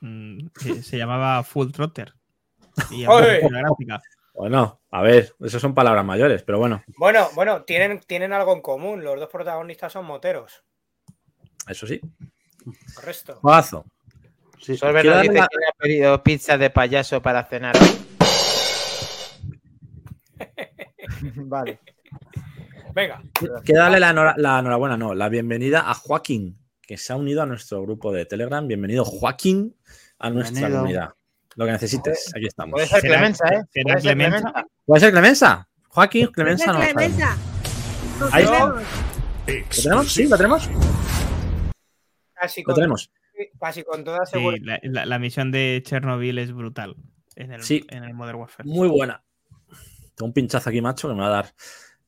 mm, 0.00 0.46
que 0.62 0.82
se 0.82 0.96
llamaba 0.96 1.42
Full 1.42 1.72
Trotter. 1.72 2.14
Y 2.90 3.02
gráfica. 3.02 4.00
bueno, 4.32 4.80
a 4.90 5.02
ver, 5.02 5.34
eso 5.40 5.60
son 5.60 5.74
palabras 5.74 6.04
mayores, 6.04 6.42
pero 6.42 6.58
bueno, 6.58 6.82
Bueno, 6.96 7.28
bueno, 7.34 7.64
tienen, 7.64 8.00
tienen 8.00 8.32
algo 8.32 8.54
en 8.54 8.62
común. 8.62 9.04
Los 9.04 9.18
dos 9.18 9.28
protagonistas 9.28 9.92
son 9.92 10.06
moteros. 10.06 10.62
eso 11.68 11.86
sí. 11.86 12.00
Correcto. 12.94 13.36
Juegazo. 13.42 13.84
Sí. 14.58 14.76
Solver 14.76 15.02
dice 15.02 15.34
la- 15.34 15.48
que 15.48 15.56
ha 15.68 15.72
pedido 15.78 16.22
pizza 16.22 16.56
de 16.56 16.70
payaso 16.70 17.20
para 17.20 17.44
cenar 17.44 17.76
vale. 21.36 21.80
Venga. 22.94 23.22
Quiero 23.64 23.80
darle 23.82 24.00
la, 24.00 24.34
la 24.36 24.58
enhorabuena, 24.58 24.96
no, 24.96 25.14
la 25.14 25.28
bienvenida 25.28 25.88
a 25.90 25.94
Joaquín, 25.94 26.58
que 26.82 26.96
se 26.96 27.12
ha 27.12 27.16
unido 27.16 27.42
a 27.42 27.46
nuestro 27.46 27.82
grupo 27.82 28.12
de 28.12 28.26
Telegram. 28.26 28.66
Bienvenido, 28.66 29.04
Joaquín, 29.04 29.76
a 30.18 30.30
nuestra 30.30 30.52
Bienvenido. 30.68 30.80
comunidad. 30.80 31.14
Lo 31.56 31.66
que 31.66 31.72
necesites, 31.72 32.32
aquí 32.34 32.46
estamos. 32.46 32.72
Puede 32.72 32.86
ser 32.86 33.00
Clemenza, 33.00 33.46
¿eh? 33.48 33.64
Puede 33.82 34.00
ser 34.00 34.02
Clemenza. 34.02 34.38
Clemenza. 34.40 34.66
¿Puede 34.84 35.00
ser 35.00 35.12
Clemenza? 35.12 35.68
Joaquín, 35.88 36.26
Clemenza, 36.28 36.72
no. 36.72 36.78
lo 36.80 36.94
mesa. 36.94 37.36
Ahí 38.32 38.44
está. 38.44 38.66
¿Lo 38.66 38.82
tenemos? 39.82 40.12
Sí, 40.12 40.26
lo 40.28 40.36
tenemos. 40.36 40.68
Casi 42.34 42.60
Lo 42.62 42.64
con, 42.66 42.74
tenemos. 42.76 43.10
casi 43.58 43.82
con 43.84 44.04
toda 44.04 44.24
Sí, 44.26 44.32
seguridad. 44.32 44.78
la, 44.82 44.90
la- 45.00 45.06
la 45.06 45.18
misión 45.18 45.50
de 45.50 45.82
Chernobyl 45.84 46.38
es 46.38 46.52
brutal 46.52 46.96
en 47.36 47.52
el, 47.52 47.62
Sí. 47.62 47.84
en 47.90 48.04
el 48.04 48.14
Modern 48.14 48.38
Warfare. 48.38 48.68
Muy 48.68 48.88
buena. 48.88 49.22
Tengo 50.20 50.28
un 50.28 50.34
pinchazo 50.34 50.68
aquí, 50.68 50.82
macho, 50.82 51.08
que 51.08 51.14
me 51.14 51.20
va 51.22 51.28
a 51.28 51.30
dar. 51.30 51.54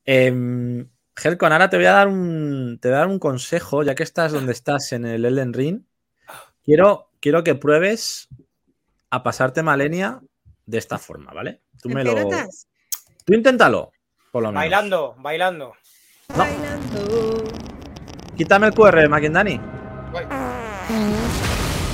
Eh, 0.05 0.85
Helcon, 1.15 1.51
ahora 1.51 1.71
te 1.71 1.77
voy 1.77 1.87
a 1.87 1.93
dar 1.93 2.07
un, 2.07 2.77
te 2.79 2.89
voy 2.89 2.95
a 2.95 2.99
dar 2.99 3.07
un 3.07 3.17
consejo, 3.17 3.81
ya 3.81 3.95
que 3.95 4.03
estás 4.03 4.31
donde 4.31 4.51
estás 4.51 4.91
en 4.91 5.03
el 5.03 5.25
Elden 5.25 5.51
Ring. 5.51 5.81
Quiero, 6.63 7.09
quiero 7.19 7.43
que 7.43 7.55
pruebes 7.55 8.29
a 9.09 9.23
pasarte 9.23 9.63
Malenia 9.63 10.21
de 10.67 10.77
esta 10.77 10.99
forma, 10.99 11.33
¿vale? 11.33 11.61
Tú 11.81 11.89
¿En 11.89 11.95
me 11.95 12.03
lo. 12.03 12.13
pelotas? 12.13 12.67
Tú 13.25 13.33
inténtalo, 13.33 13.91
por 14.31 14.43
lo 14.43 14.49
menos. 14.49 14.61
Bailando, 14.61 15.15
bailando. 15.17 15.73
Bailando. 16.37 17.43
Quítame 18.37 18.67
el 18.67 18.75
QR, 18.75 19.09
Mackendani. 19.09 19.59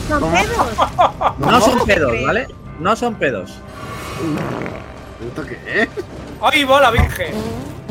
¿Son 0.09 0.33
pedos? 0.33 1.37
No 1.39 1.61
son 1.61 1.87
pedos, 1.87 2.13
¿vale? 2.25 2.47
No 2.77 2.95
son 2.97 3.15
pedos. 3.15 3.57
¿Esto 5.29 5.43
qué 5.45 5.83
es? 5.83 5.89
¡Ay, 6.41 6.63
bola, 6.63 6.91
virgen! 6.91 7.33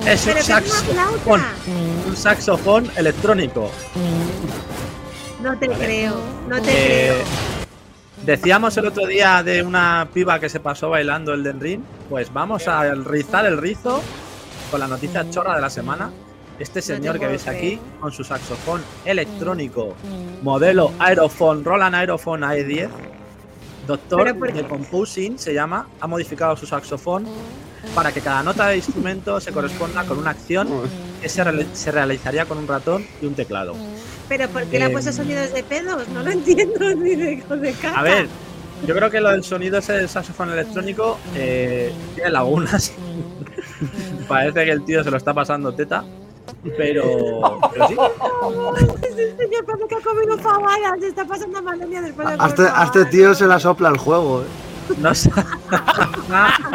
Es 0.06 0.26
un 0.26 0.36
saxofón. 0.42 1.42
Un 2.06 2.16
saxofón 2.16 2.90
electrónico. 2.96 3.70
No 5.42 5.56
te 5.58 5.68
creo, 5.68 6.14
no 6.48 6.60
te 6.60 6.70
Eh, 6.70 7.12
creo. 7.12 7.24
decíamos 8.24 8.76
el 8.76 8.86
otro 8.86 9.06
día 9.06 9.42
de 9.42 9.62
una 9.62 10.08
piba 10.12 10.40
que 10.40 10.48
se 10.48 10.60
pasó 10.60 10.90
bailando 10.90 11.32
el 11.34 11.42
Den 11.44 11.60
Ring. 11.60 11.82
Pues 12.08 12.32
vamos 12.32 12.66
a 12.68 12.92
rizar 12.94 13.46
el 13.46 13.58
rizo 13.58 14.02
con 14.70 14.80
la 14.80 14.88
noticia 14.88 15.28
chorra 15.30 15.54
de 15.56 15.60
la 15.60 15.70
semana. 15.70 16.10
Este 16.58 16.82
señor 16.82 17.20
que 17.20 17.26
veis 17.28 17.46
aquí 17.46 17.78
con 18.00 18.10
su 18.10 18.24
saxofón 18.24 18.82
electrónico, 19.04 19.94
modelo 20.42 20.90
Aerophone, 20.98 21.64
Roland 21.64 21.94
Aerophone 21.94 22.42
AE10, 22.42 22.88
doctor 23.88 24.32
de? 24.52 24.62
Composing 24.64 25.38
se 25.38 25.52
llama, 25.54 25.88
ha 25.98 26.06
modificado 26.06 26.56
su 26.56 26.66
saxofón 26.66 27.24
para 27.94 28.12
que 28.12 28.20
cada 28.20 28.42
nota 28.42 28.68
de 28.68 28.76
instrumento 28.76 29.40
se 29.40 29.50
corresponda 29.50 30.04
con 30.04 30.18
una 30.18 30.30
acción 30.30 30.68
que 31.20 31.28
se, 31.28 31.42
se 31.74 31.90
realizaría 31.90 32.44
con 32.44 32.58
un 32.58 32.68
ratón 32.68 33.04
y 33.20 33.26
un 33.26 33.34
teclado. 33.34 33.74
Pero 34.28 34.46
¿por 34.48 34.64
qué 34.66 34.78
le 34.78 34.84
Eh, 34.84 34.88
ha 34.88 34.92
puesto 34.92 35.10
sonidos 35.12 35.52
de 35.52 35.64
pedos? 35.64 36.06
No 36.10 36.22
lo 36.22 36.30
entiendo 36.30 36.94
ni 36.96 37.16
de, 37.16 37.36
de 37.36 37.72
caca. 37.72 37.98
A 37.98 38.02
ver, 38.02 38.28
yo 38.86 38.94
creo 38.94 39.10
que 39.10 39.20
lo 39.20 39.30
del 39.30 39.42
sonido 39.42 39.78
ese 39.78 39.94
del 39.94 40.08
saxofón 40.08 40.50
electrónico 40.52 41.18
eh, 41.34 41.90
tiene 42.14 42.30
lagunas. 42.30 42.92
Parece 44.28 44.64
que 44.64 44.70
el 44.70 44.84
tío 44.84 45.02
se 45.02 45.10
lo 45.10 45.16
está 45.16 45.32
pasando 45.32 45.72
teta. 45.72 46.04
Pero, 46.76 47.60
pero 47.72 47.88
sí. 47.88 47.96
Este 49.02 49.36
señor 49.36 49.64
parece 49.64 49.88
que 49.88 49.94
ha 49.94 50.00
comido. 50.00 50.38
Se 51.00 51.06
está 51.08 51.24
pasando 51.24 51.62
malaria 51.62 52.00
después 52.02 52.28
de 52.28 52.34
A 52.34 52.46
este, 52.46 52.56
comer 52.56 52.72
a 52.74 52.84
este 52.84 53.04
tío 53.06 53.34
se 53.34 53.46
la 53.46 53.58
sopla 53.60 53.88
el 53.90 53.98
juego, 53.98 54.42
¿eh? 54.42 54.44
No, 54.98 55.14
sa- 55.14 55.30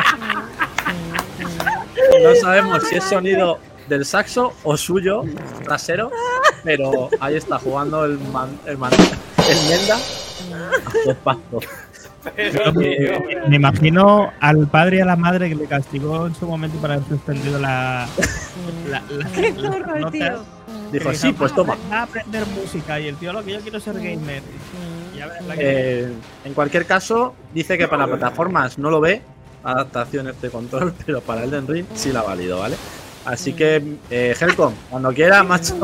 No 2.23 2.35
sabemos 2.41 2.83
si 2.87 2.95
es 2.95 3.03
sonido 3.03 3.59
del 3.87 4.05
saxo 4.05 4.53
o 4.63 4.77
suyo 4.77 5.23
trasero, 5.63 6.11
pero 6.63 7.09
ahí 7.19 7.35
está 7.35 7.59
jugando 7.59 8.05
el, 8.05 8.17
man, 8.19 8.57
el, 8.65 8.77
man- 8.77 8.91
el 8.93 9.69
Menda 9.69 9.95
a 9.95 11.05
dos 11.05 11.17
pasos. 11.23 11.65
Me 13.47 13.55
imagino 13.55 14.31
al 14.39 14.67
padre 14.67 14.97
y 14.97 14.99
a 15.01 15.05
la 15.05 15.15
madre 15.15 15.49
que 15.49 15.55
le 15.55 15.65
castigó 15.65 16.27
en 16.27 16.35
su 16.35 16.47
momento 16.47 16.77
para 16.79 16.95
haber 16.95 17.07
suspendido 17.07 17.59
la. 17.59 18.07
la, 18.89 19.01
la- 19.09 19.29
Qué 19.31 19.51
las 19.51 19.61
zorro 19.73 19.95
el 19.95 20.01
notas. 20.01 20.11
tío. 20.11 20.45
dijo, 20.91 21.13
sí, 21.13 21.27
dijo, 21.27 21.39
pues 21.39 21.51
"Va, 21.51 21.55
toma. 21.55 21.77
Va 21.91 21.99
a 21.99 22.03
aprender 22.03 22.45
música 22.47 22.99
y 22.99 23.07
el 23.07 23.15
tío 23.17 23.33
lo 23.33 23.43
que 23.43 23.53
yo 23.53 23.59
quiero 23.59 23.77
es 23.77 23.83
ser 23.83 23.95
gamer. 23.95 24.41
Eh, 25.57 26.11
en 26.45 26.53
cualquier 26.53 26.85
caso, 26.85 27.33
dice 27.53 27.77
que 27.77 27.87
para 27.87 28.07
plataformas 28.07 28.77
no 28.77 28.89
lo 28.89 28.99
ve, 28.99 29.21
adaptaciones 29.63 30.41
de 30.41 30.49
control, 30.49 30.93
pero 31.05 31.21
para 31.21 31.43
Elden 31.43 31.67
Ring 31.67 31.85
sí 31.93 32.11
la 32.11 32.19
ha 32.21 32.23
valido, 32.23 32.59
¿vale? 32.59 32.75
Así 33.25 33.53
que, 33.53 33.81
eh, 34.11 34.35
Helcom, 34.37 34.73
cuando 34.89 35.13
quieras, 35.13 35.45
macho, 35.47 35.75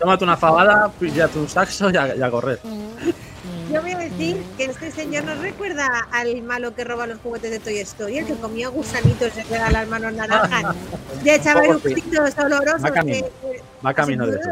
tómate 0.00 0.24
una 0.24 0.36
fabada, 0.36 0.90
píllate 0.98 1.38
un 1.38 1.48
saxo 1.48 1.88
y 1.90 1.96
a, 1.96 2.16
y 2.16 2.22
a 2.22 2.28
correr. 2.30 2.58
Yo 3.72 3.82
voy 3.82 3.92
a 3.92 3.98
decir 3.98 4.42
que 4.56 4.66
este 4.66 4.90
señor 4.92 5.24
nos 5.24 5.38
recuerda 5.38 6.06
al 6.12 6.40
malo 6.42 6.74
que 6.74 6.84
roba 6.84 7.06
los 7.06 7.18
juguetes 7.20 7.50
de 7.50 7.58
Toy 7.58 7.78
Story, 7.78 8.18
el 8.18 8.26
que 8.26 8.34
comía 8.34 8.68
gusanitos 8.68 9.28
y 9.28 9.30
se 9.42 9.44
queda 9.44 9.70
las 9.70 9.88
manos 9.88 10.12
naranjas. 10.12 10.62
Poco 10.64 11.24
sí. 11.24 11.88
eructitos 11.90 12.38
olorosos. 12.38 12.84
Va 12.84 12.90
camino. 12.92 13.26
que- 13.40 13.62
Va 13.84 13.94
camino 13.94 14.26
de 14.26 14.38
eso. 14.38 14.50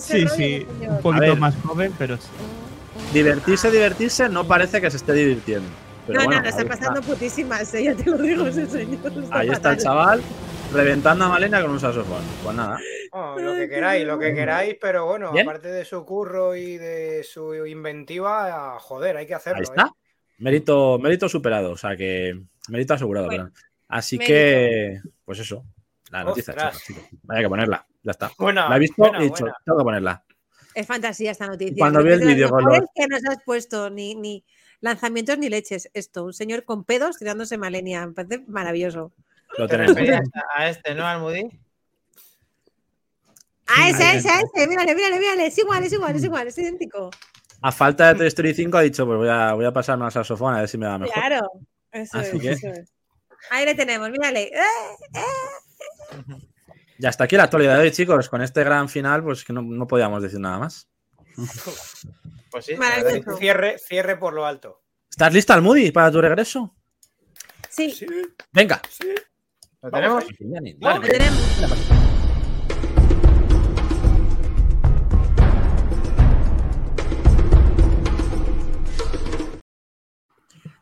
Sí, 0.00 0.26
sí, 0.36 0.66
un 0.80 1.00
poquito 1.00 1.36
más 1.36 1.54
joven, 1.64 1.92
pero 1.98 2.16
sí. 2.16 2.28
Divertirse, 3.14 3.70
divertirse, 3.70 4.28
no 4.28 4.46
parece 4.46 4.80
que 4.80 4.90
se 4.90 4.98
esté 4.98 5.12
divirtiendo. 5.14 5.68
Pero 6.06 6.20
no, 6.20 6.24
bueno, 6.26 6.40
no, 6.40 6.44
lo 6.44 6.48
está 6.50 6.62
ahí 6.62 6.68
pasando 6.68 7.00
putísimas, 7.02 7.74
eh, 7.74 7.84
ya 7.84 7.94
te 7.94 8.10
lo 8.10 8.18
digo, 8.18 8.46
ese 8.46 8.66
señor. 8.66 8.98
está 9.22 9.38
Ahí 9.38 9.48
está 9.48 9.70
el 9.72 9.78
chaval 9.78 10.22
reventando 10.72 11.24
a 11.24 11.28
Malena 11.30 11.62
con 11.62 11.70
un 11.70 11.80
saxofón. 11.80 12.22
Pues 12.42 12.56
nada. 12.56 12.78
Oh, 13.12 13.38
lo 13.38 13.54
que 13.54 13.68
queráis, 13.68 14.06
lo 14.06 14.18
que 14.18 14.34
queráis, 14.34 14.76
pero 14.80 15.06
bueno, 15.06 15.32
Bien. 15.32 15.46
aparte 15.48 15.68
de 15.68 15.84
su 15.84 16.04
curro 16.04 16.54
y 16.54 16.76
de 16.78 17.22
su 17.24 17.54
inventiva, 17.66 18.78
joder, 18.80 19.16
hay 19.16 19.26
que 19.26 19.34
hacerlo. 19.34 19.58
Ahí 19.58 19.62
¿eh? 19.64 19.72
está. 19.76 19.90
Mérito, 20.38 20.98
mérito 20.98 21.28
superado. 21.28 21.72
O 21.72 21.76
sea 21.76 21.96
que. 21.96 22.38
Mérito 22.68 22.94
asegurado, 22.94 23.26
Bueno. 23.26 23.50
Así 23.88 24.18
mérito. 24.18 24.32
que. 24.34 25.00
Pues 25.24 25.38
eso. 25.40 25.64
La 26.10 26.24
noticia, 26.24 26.54
chicos, 26.54 26.82
chicos. 26.84 27.02
Vaya 27.22 27.42
que 27.42 27.48
ponerla. 27.48 27.86
Ya 28.02 28.12
está. 28.12 28.30
Buena, 28.38 28.68
La 28.68 28.76
he 28.76 28.78
visto 28.78 28.94
buena, 28.98 29.18
y 29.18 29.22
he 29.22 29.24
dicho, 29.24 29.40
buena. 29.44 29.56
tengo 29.64 29.78
que 29.78 29.84
ponerla. 29.84 30.24
Es 30.74 30.86
fantasía 30.86 31.32
esta 31.32 31.46
noticia. 31.46 31.74
Cuando 31.78 32.02
vi 32.02 32.12
el 32.12 32.20
vídeo 32.20 32.48
con 32.50 32.64
los- 32.64 32.78
que 32.94 33.06
nos 33.08 33.24
has 33.26 33.42
puesto, 33.44 33.90
ni, 33.90 34.14
ni 34.14 34.44
lanzamientos 34.80 35.36
ni 35.38 35.48
leches. 35.48 35.90
Esto, 35.92 36.24
un 36.24 36.32
señor 36.32 36.64
con 36.64 36.84
pedos 36.84 37.18
tirándose 37.18 37.58
malenia. 37.58 38.06
Me 38.06 38.12
parece 38.12 38.44
maravilloso. 38.46 39.12
Lo 39.58 39.66
Te 39.66 39.76
tenemos. 39.76 39.96
a 40.56 40.68
este, 40.68 40.94
¿no, 40.94 41.06
Almudí? 41.06 41.48
Ah, 43.68 43.88
ese, 43.90 44.02
ahí 44.04 44.16
ese, 44.18 44.28
ese. 44.54 44.66
Mírale, 44.68 44.94
mírale, 44.94 45.18
mírale. 45.18 45.46
Es 45.46 45.58
igual, 45.58 45.84
es 45.84 45.92
igual, 45.92 46.16
es 46.16 46.24
igual, 46.24 46.46
es 46.48 46.58
idéntico. 46.58 47.10
A 47.60 47.72
falta 47.72 48.08
de 48.12 48.18
Toy 48.18 48.26
Story 48.28 48.54
5 48.54 48.76
ha 48.78 48.82
dicho, 48.82 49.04
pues 49.06 49.18
voy 49.18 49.28
a, 49.28 49.52
voy 49.52 49.64
a 49.64 49.72
pasarme 49.72 50.04
al 50.04 50.12
saxofón 50.12 50.54
a 50.54 50.60
ver 50.60 50.68
si 50.68 50.78
me 50.78 50.86
da 50.86 50.98
mejor. 50.98 51.14
Claro. 51.14 51.50
Eso 51.92 52.18
Así 52.18 52.36
es, 52.36 52.42
que- 52.42 52.50
eso 52.52 52.68
es. 52.68 52.92
Ahí 53.50 53.64
le 53.64 53.74
tenemos, 53.74 54.10
mírale. 54.10 54.44
¡Eh! 54.52 55.30
Y 56.98 57.06
hasta 57.06 57.24
aquí 57.24 57.36
la 57.36 57.44
actualidad 57.44 57.76
de 57.76 57.82
hoy, 57.82 57.90
chicos. 57.92 58.28
Con 58.28 58.42
este 58.42 58.64
gran 58.64 58.88
final, 58.88 59.22
pues 59.22 59.44
que 59.44 59.52
no, 59.52 59.62
no 59.62 59.86
podíamos 59.86 60.22
decir 60.22 60.40
nada 60.40 60.58
más. 60.58 60.88
Pues 62.50 62.64
sí. 62.64 62.76
Cierre, 63.38 63.76
cierre 63.78 64.16
por 64.16 64.32
lo 64.32 64.46
alto. 64.46 64.80
¿Estás 65.10 65.34
lista, 65.34 65.52
Almudi, 65.52 65.92
para 65.92 66.10
tu 66.10 66.18
regreso? 66.22 66.74
Sí, 67.68 67.90
Sí, 67.90 68.06
Venga. 68.50 68.80
sí. 68.88 69.06
¿Lo 69.82 69.90
tenemos? 69.90 70.24
lo 70.24 71.00
tenemos. 71.00 71.97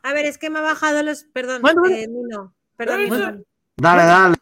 A 0.03 0.13
ver, 0.13 0.25
es 0.25 0.37
que 0.37 0.49
me 0.49 0.59
ha 0.59 0.61
bajado 0.61 1.03
los. 1.03 1.23
Perdón, 1.25 1.61
Bueno, 1.61 1.85
eh, 1.85 2.07
Nino. 2.07 2.53
Perdón, 2.75 3.07
Bueno. 3.07 3.43
Dale, 3.75 4.03
dale. 4.03 4.35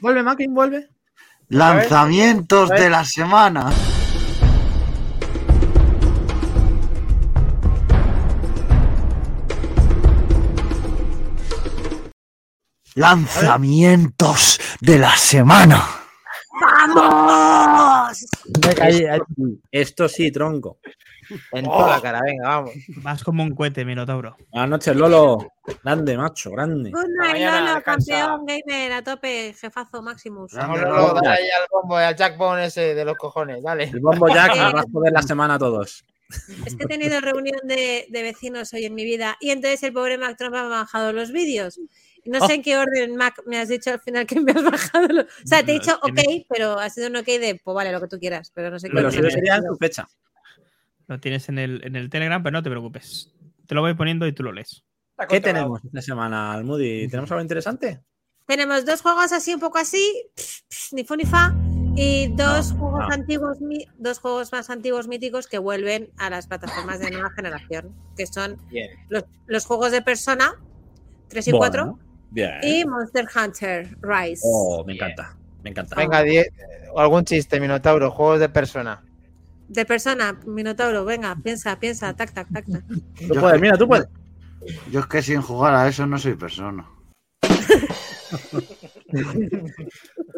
Vuelve, 0.00 0.22
Makin, 0.22 0.54
vuelve. 0.54 0.90
Lanzamientos 1.48 2.68
de 2.70 2.90
la 2.90 3.04
semana. 3.04 3.70
Lanzamientos 12.94 14.60
de 14.80 14.98
la 14.98 15.16
semana. 15.16 16.01
¡Vamos! 16.94 18.26
Ahí. 18.80 19.06
Esto 19.70 20.08
sí, 20.08 20.30
tronco. 20.30 20.78
En 21.52 21.64
toda 21.64 21.96
la 21.96 22.00
cara, 22.00 22.20
venga, 22.22 22.48
vamos. 22.48 22.72
Vas 22.96 23.24
como 23.24 23.42
un 23.42 23.54
cohete, 23.54 23.84
Minotauro. 23.84 24.36
Buenas 24.50 24.70
noches, 24.70 24.96
Lolo. 24.96 25.38
Grande, 25.82 26.16
macho, 26.16 26.50
grande. 26.50 26.90
Good 26.90 27.08
night, 27.20 27.42
Lolo, 27.42 27.82
campeón 27.82 28.46
gamer 28.46 28.92
a 28.92 29.02
tope, 29.02 29.54
jefazo 29.54 30.02
Maximus. 30.02 30.52
Vámonos, 30.52 30.88
Lolo. 30.88 31.14
dale 31.14 31.28
ahí 31.28 31.48
al 31.50 31.66
bombo, 31.70 31.96
al 31.96 32.16
jackbone 32.16 32.66
ese 32.66 32.94
de 32.94 33.04
los 33.04 33.16
cojones, 33.16 33.62
dale. 33.62 33.84
El 33.84 34.00
bombo 34.00 34.28
Jack 34.28 34.56
nos 34.56 34.74
va 34.74 34.80
a 34.80 34.84
joder 34.92 35.12
la 35.12 35.22
semana 35.22 35.54
a 35.54 35.58
todos. 35.58 36.04
Es 36.66 36.76
que 36.76 36.84
he 36.84 36.86
tenido 36.86 37.20
reunión 37.20 37.60
de, 37.64 38.06
de 38.08 38.22
vecinos 38.22 38.72
hoy 38.72 38.86
en 38.86 38.94
mi 38.94 39.04
vida 39.04 39.36
y 39.40 39.50
entonces 39.50 39.82
el 39.82 39.92
pobre 39.92 40.16
Mac 40.16 40.36
Trump 40.38 40.54
me 40.54 40.60
ha 40.60 40.64
bajado 40.64 41.12
los 41.12 41.30
vídeos. 41.30 41.78
No 42.24 42.38
sé 42.40 42.52
Oh. 42.52 42.54
en 42.54 42.62
qué 42.62 42.76
orden, 42.78 43.16
Mac, 43.16 43.42
me 43.46 43.58
has 43.58 43.68
dicho 43.68 43.90
al 43.90 44.00
final 44.00 44.26
que 44.26 44.40
me 44.40 44.52
has 44.52 44.62
bajado. 44.62 45.22
O 45.22 45.46
sea, 45.46 45.64
te 45.64 45.72
he 45.72 45.74
dicho 45.80 45.98
ok, 46.02 46.20
pero 46.48 46.78
ha 46.78 46.88
sido 46.88 47.08
un 47.08 47.16
ok 47.16 47.26
de, 47.26 47.60
pues 47.62 47.74
vale, 47.74 47.90
lo 47.92 48.00
que 48.00 48.08
tú 48.08 48.18
quieras, 48.18 48.52
pero 48.54 48.70
no 48.70 48.78
sé 48.78 48.88
qué. 48.88 48.94
Pero 48.94 49.10
si 49.10 49.18
sería 49.30 49.60
tu 49.60 49.76
fecha. 49.76 50.06
Lo 51.08 51.18
tienes 51.18 51.48
en 51.48 51.58
el, 51.58 51.84
en 51.84 51.96
el 51.96 52.08
Telegram, 52.10 52.42
pero 52.42 52.52
no 52.52 52.62
te 52.62 52.70
preocupes. 52.70 53.32
Te 53.66 53.74
lo 53.74 53.80
voy 53.80 53.94
poniendo 53.94 54.26
y 54.26 54.32
tú 54.32 54.42
lo 54.44 54.52
lees. 54.52 54.84
¿Qué 55.28 55.40
tenemos 55.40 55.84
esta 55.84 56.00
semana, 56.02 56.52
Almudi? 56.52 57.08
¿Tenemos 57.08 57.30
algo 57.32 57.42
interesante? 57.42 58.00
Tenemos 58.46 58.84
dos 58.84 59.02
juegos 59.02 59.32
así, 59.32 59.54
un 59.54 59.60
poco 59.60 59.78
así, 59.78 60.04
ni 60.92 61.04
fu 61.04 61.14
ni 61.16 61.24
fa, 61.24 61.54
y 61.96 62.28
dos 62.34 62.72
No, 62.72 62.78
juegos 62.80 63.00
no. 63.08 63.14
antiguos, 63.14 63.58
dos 63.98 64.18
juegos 64.18 64.50
más 64.52 64.68
antiguos 64.70 65.06
míticos 65.06 65.46
que 65.46 65.58
vuelven 65.58 66.10
a 66.18 66.28
las 66.30 66.46
plataformas 66.48 66.98
de 66.98 67.10
nueva 67.12 67.30
generación, 67.30 67.94
que 68.16 68.26
son 68.26 68.58
los, 69.08 69.24
los 69.46 69.64
juegos 69.66 69.92
de 69.92 70.02
Persona 70.02 70.54
3 71.28 71.48
y 71.48 71.50
Bueno, 71.52 71.60
4 71.60 71.98
Bien. 72.32 72.58
y 72.62 72.84
Monster 72.84 73.26
Hunter 73.34 73.96
Rise. 74.00 74.42
Oh, 74.44 74.82
me 74.86 74.94
encanta. 74.94 75.36
Me 75.62 75.70
encanta. 75.70 75.94
Venga, 75.96 76.22
die- 76.22 76.50
algún 76.96 77.24
chiste, 77.24 77.60
Minotauro, 77.60 78.10
juegos 78.10 78.40
de 78.40 78.48
persona. 78.48 79.02
De 79.68 79.84
Persona, 79.86 80.38
Minotauro, 80.44 81.04
venga, 81.04 81.34
piensa, 81.42 81.78
piensa, 81.78 82.12
tac, 82.14 82.32
tac, 82.32 82.48
tac. 82.52 82.66
tac. 82.66 82.84
Tú 83.28 83.34
puedes, 83.40 83.60
mira, 83.60 83.76
tú 83.78 83.86
puedes. 83.86 84.06
Yo 84.90 85.00
es 85.00 85.06
que 85.06 85.22
sin 85.22 85.40
jugar 85.40 85.74
a 85.74 85.88
eso 85.88 86.06
no 86.06 86.18
soy 86.18 86.34
persona. 86.34 86.86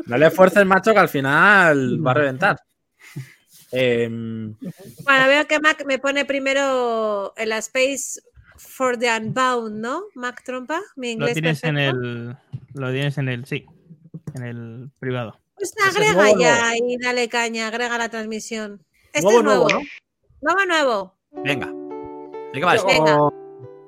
No 0.06 0.18
le 0.18 0.26
esfuerces, 0.26 0.66
macho, 0.66 0.92
que 0.92 0.98
al 0.98 1.08
final 1.08 2.04
va 2.04 2.10
a 2.10 2.14
reventar. 2.14 2.60
Bueno, 3.72 4.56
veo 5.28 5.46
que 5.48 5.60
Mac 5.60 5.84
me 5.86 5.98
pone 5.98 6.24
primero 6.24 7.32
el 7.36 7.52
Space 7.52 8.20
for 8.56 8.96
the 8.98 9.08
Unbound, 9.16 9.76
¿no? 9.80 10.02
Mac 10.14 10.42
Trompa, 10.44 10.80
mi 10.96 11.08
Lo 11.08 11.12
inglés 11.28 11.34
tienes 11.34 11.64
en 11.64 11.78
el. 11.78 12.36
Lo 12.74 12.90
tienes 12.92 13.18
en 13.18 13.28
el. 13.28 13.44
Sí. 13.46 13.66
En 14.34 14.42
el 14.44 14.90
privado. 14.98 15.38
Pues 15.56 15.72
agrega 15.86 16.12
nuevo, 16.14 16.40
ya 16.40 16.72
y 16.76 16.96
dale 16.98 17.28
caña, 17.28 17.68
agrega 17.68 17.96
la 17.98 18.08
transmisión. 18.08 18.84
Este 19.12 19.22
Nuevo, 19.22 19.38
es 19.38 19.44
nuevo. 19.44 19.68
nuevo, 19.68 19.84
Nuevo, 20.40 20.64
nuevo. 20.66 21.14
venga. 21.44 21.66
¿De 22.52 22.58
qué 22.60 22.64
va 22.64 22.74
esto? 22.74 22.86
Venga. 22.88 23.16
Oh, 23.22 23.32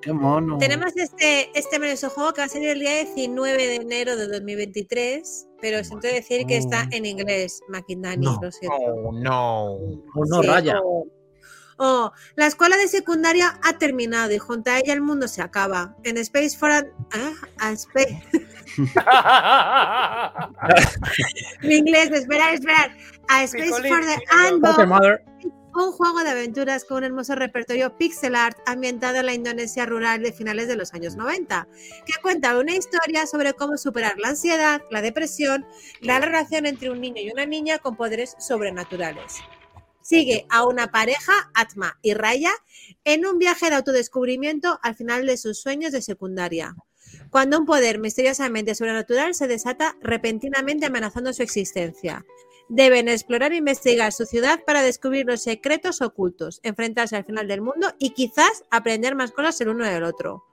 qué 0.00 0.12
mono. 0.12 0.58
Tenemos 0.58 0.96
este, 0.96 1.50
este 1.58 1.78
maravilloso 1.80 2.10
juego 2.10 2.32
que 2.32 2.40
va 2.42 2.44
a 2.44 2.48
salir 2.48 2.68
el 2.68 2.78
día 2.80 3.04
19 3.04 3.66
de 3.66 3.74
enero 3.76 4.16
de 4.16 4.28
2023, 4.28 5.48
pero 5.60 5.82
siento 5.82 6.06
decir 6.06 6.46
que 6.46 6.56
está 6.58 6.86
en 6.92 7.04
inglés, 7.06 7.60
Makindani, 7.68 8.24
No. 8.24 8.38
lo 8.40 8.52
siento. 8.52 8.76
Oh, 8.78 9.12
no. 9.12 9.64
Oh, 9.74 10.24
no, 10.28 10.42
Sí, 10.42 10.48
raya. 10.48 10.80
O, 10.82 11.06
O 11.78 12.12
la 12.36 12.46
escuela 12.46 12.76
de 12.76 12.86
secundaria 12.88 13.58
ha 13.62 13.78
terminado 13.78 14.32
y 14.32 14.38
junto 14.38 14.70
a 14.70 14.78
ella 14.78 14.92
el 14.92 15.02
mundo 15.02 15.28
se 15.28 15.42
acaba. 15.42 15.94
En 16.04 16.16
Space 16.18 16.56
for 16.56 16.70
a, 16.70 16.86
ah, 17.12 17.32
a 17.58 17.72
Space. 17.72 18.22
Mi 21.62 21.76
inglés, 21.76 22.10
esperar, 22.10 22.54
esperar. 22.54 22.96
A 23.28 23.44
Space 23.44 23.88
for 23.88 24.04
the 24.04 24.18
Unborn 24.52 25.18
un 25.76 25.92
juego 25.92 26.24
de 26.24 26.30
aventuras 26.30 26.84
con 26.84 26.98
un 26.98 27.04
hermoso 27.04 27.34
repertorio 27.34 27.96
pixel 27.96 28.34
art 28.34 28.58
ambientado 28.66 29.18
en 29.18 29.26
la 29.26 29.34
Indonesia 29.34 29.84
rural 29.84 30.22
de 30.22 30.32
finales 30.32 30.68
de 30.68 30.76
los 30.76 30.94
años 30.94 31.16
90, 31.16 31.68
que 32.06 32.12
cuenta 32.22 32.58
una 32.58 32.74
historia 32.74 33.26
sobre 33.26 33.52
cómo 33.52 33.76
superar 33.76 34.18
la 34.18 34.30
ansiedad, 34.30 34.80
la 34.90 35.02
depresión, 35.02 35.66
la 36.00 36.18
relación 36.18 36.66
entre 36.66 36.90
un 36.90 37.00
niño 37.00 37.20
y 37.20 37.30
una 37.30 37.46
niña 37.46 37.78
con 37.78 37.96
poderes 37.96 38.36
sobrenaturales. 38.38 39.34
Sigue 40.06 40.46
a 40.50 40.64
una 40.64 40.92
pareja, 40.92 41.32
Atma 41.52 41.98
y 42.00 42.14
Raya, 42.14 42.52
en 43.02 43.26
un 43.26 43.38
viaje 43.38 43.68
de 43.68 43.74
autodescubrimiento 43.74 44.78
al 44.84 44.94
final 44.94 45.26
de 45.26 45.36
sus 45.36 45.60
sueños 45.60 45.90
de 45.90 46.00
secundaria, 46.00 46.76
cuando 47.28 47.58
un 47.58 47.66
poder 47.66 47.98
misteriosamente 47.98 48.76
sobrenatural 48.76 49.34
se 49.34 49.48
desata 49.48 49.96
repentinamente 50.00 50.86
amenazando 50.86 51.32
su 51.32 51.42
existencia. 51.42 52.24
Deben 52.68 53.08
explorar 53.08 53.50
e 53.50 53.56
investigar 53.56 54.12
su 54.12 54.26
ciudad 54.26 54.60
para 54.64 54.82
descubrir 54.82 55.26
los 55.26 55.42
secretos 55.42 56.00
ocultos, 56.00 56.60
enfrentarse 56.62 57.16
al 57.16 57.24
final 57.24 57.48
del 57.48 57.62
mundo 57.62 57.92
y 57.98 58.10
quizás 58.10 58.62
aprender 58.70 59.16
más 59.16 59.32
cosas 59.32 59.60
el 59.60 59.70
uno 59.70 59.84
del 59.84 60.04
otro. 60.04 60.44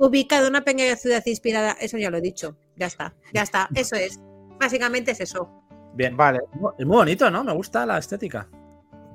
Ubicado 0.00 0.46
en 0.46 0.52
una 0.52 0.64
pequeña 0.64 0.96
ciudad 0.96 1.22
inspirada, 1.26 1.72
eso 1.72 1.98
ya 1.98 2.08
lo 2.08 2.16
he 2.16 2.22
dicho, 2.22 2.56
ya 2.76 2.86
está, 2.86 3.14
ya 3.34 3.42
está, 3.42 3.68
eso 3.74 3.94
es. 3.94 4.18
Básicamente 4.58 5.10
es 5.10 5.20
eso. 5.20 5.50
Bien, 5.92 6.16
vale. 6.16 6.40
Es 6.78 6.86
muy 6.86 6.96
bonito, 6.96 7.30
¿no? 7.30 7.44
Me 7.44 7.52
gusta 7.52 7.84
la 7.84 7.98
estética. 7.98 8.48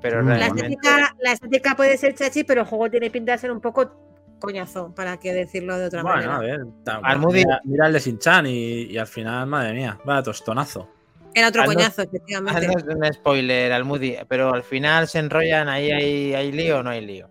Pero 0.02 0.20
la, 0.22 0.46
estética, 0.46 1.14
la 1.20 1.32
estética 1.32 1.76
puede 1.76 1.96
ser 1.96 2.14
chachi, 2.14 2.44
pero 2.44 2.62
el 2.62 2.66
juego 2.66 2.90
tiene 2.90 3.10
pinta 3.10 3.32
de 3.32 3.38
ser 3.38 3.52
un 3.52 3.60
poco 3.60 4.36
coñazo, 4.40 4.92
para 4.94 5.18
que 5.18 5.32
decirlo 5.32 5.78
de 5.78 5.86
otra 5.86 6.02
bueno, 6.02 6.16
manera. 6.16 6.36
a 6.36 6.40
ver, 6.40 7.18
mira, 7.32 7.60
mira, 7.64 7.86
el 7.86 7.92
de 7.92 8.00
Sinchan 8.00 8.46
y, 8.46 8.82
y 8.86 8.98
al 8.98 9.06
final, 9.06 9.46
madre 9.46 9.72
mía, 9.72 9.98
vaya 10.04 10.22
tostonazo. 10.22 10.88
Era 11.34 11.48
otro 11.48 11.64
coñazo, 11.64 12.02
efectivamente. 12.02 12.66
No 12.66 12.76
es 12.76 12.84
un 12.84 13.12
spoiler, 13.14 13.72
Almudi, 13.72 14.16
pero 14.28 14.52
al 14.52 14.62
final 14.62 15.08
se 15.08 15.18
enrollan, 15.18 15.68
ahí 15.68 15.90
hay, 15.90 16.34
hay 16.34 16.52
lío 16.52 16.80
o 16.80 16.82
no 16.82 16.90
hay 16.90 17.04
lío. 17.04 17.30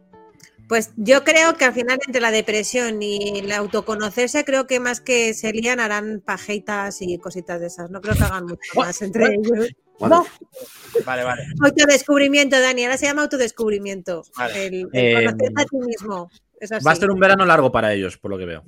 Pues 0.68 0.94
yo 0.96 1.26
creo 1.26 1.56
que 1.56 1.66
al 1.66 1.74
final 1.74 2.00
entre 2.06 2.22
la 2.22 2.32
depresión 2.32 3.02
y 3.04 3.40
el 3.40 3.52
autoconocerse, 3.52 4.46
creo 4.46 4.68
que 4.68 4.80
más 4.80 5.02
que 5.02 5.34
se 5.34 5.52
lían 5.52 5.82
harán 5.82 6.22
pajeitas 6.26 7.02
y 7.02 7.18
cositas 7.18 7.60
de 7.60 7.68
esas. 7.68 7.92
No 7.92 8.00
creo 8.00 8.16
que 8.16 8.24
hagan 8.24 8.46
mucho 8.46 8.58
más 8.76 9.02
entre 9.02 9.36
ellos. 9.36 9.70
No. 10.10 10.26
Vale, 11.06 11.24
vale. 11.24 11.44
Autodescubrimiento, 11.62 12.60
Dani. 12.60 12.84
Ahora 12.86 12.98
se 12.98 13.06
llama 13.06 13.24
autodescubrimiento. 13.24 14.24
El, 14.56 14.88
Eh, 14.94 15.14
conocerte 15.14 15.48
a 15.56 15.66
ti 15.66 15.78
mismo. 15.78 16.30
Es 16.60 16.72
así. 16.72 16.86
Va 16.86 16.92
a 16.92 16.96
ser 16.96 17.10
un 17.12 17.20
verano 17.20 17.46
largo 17.46 17.72
para 17.72 17.94
ellos, 17.94 18.18
por 18.18 18.32
lo 18.32 18.38
que 18.38 18.46
veo. 18.46 18.64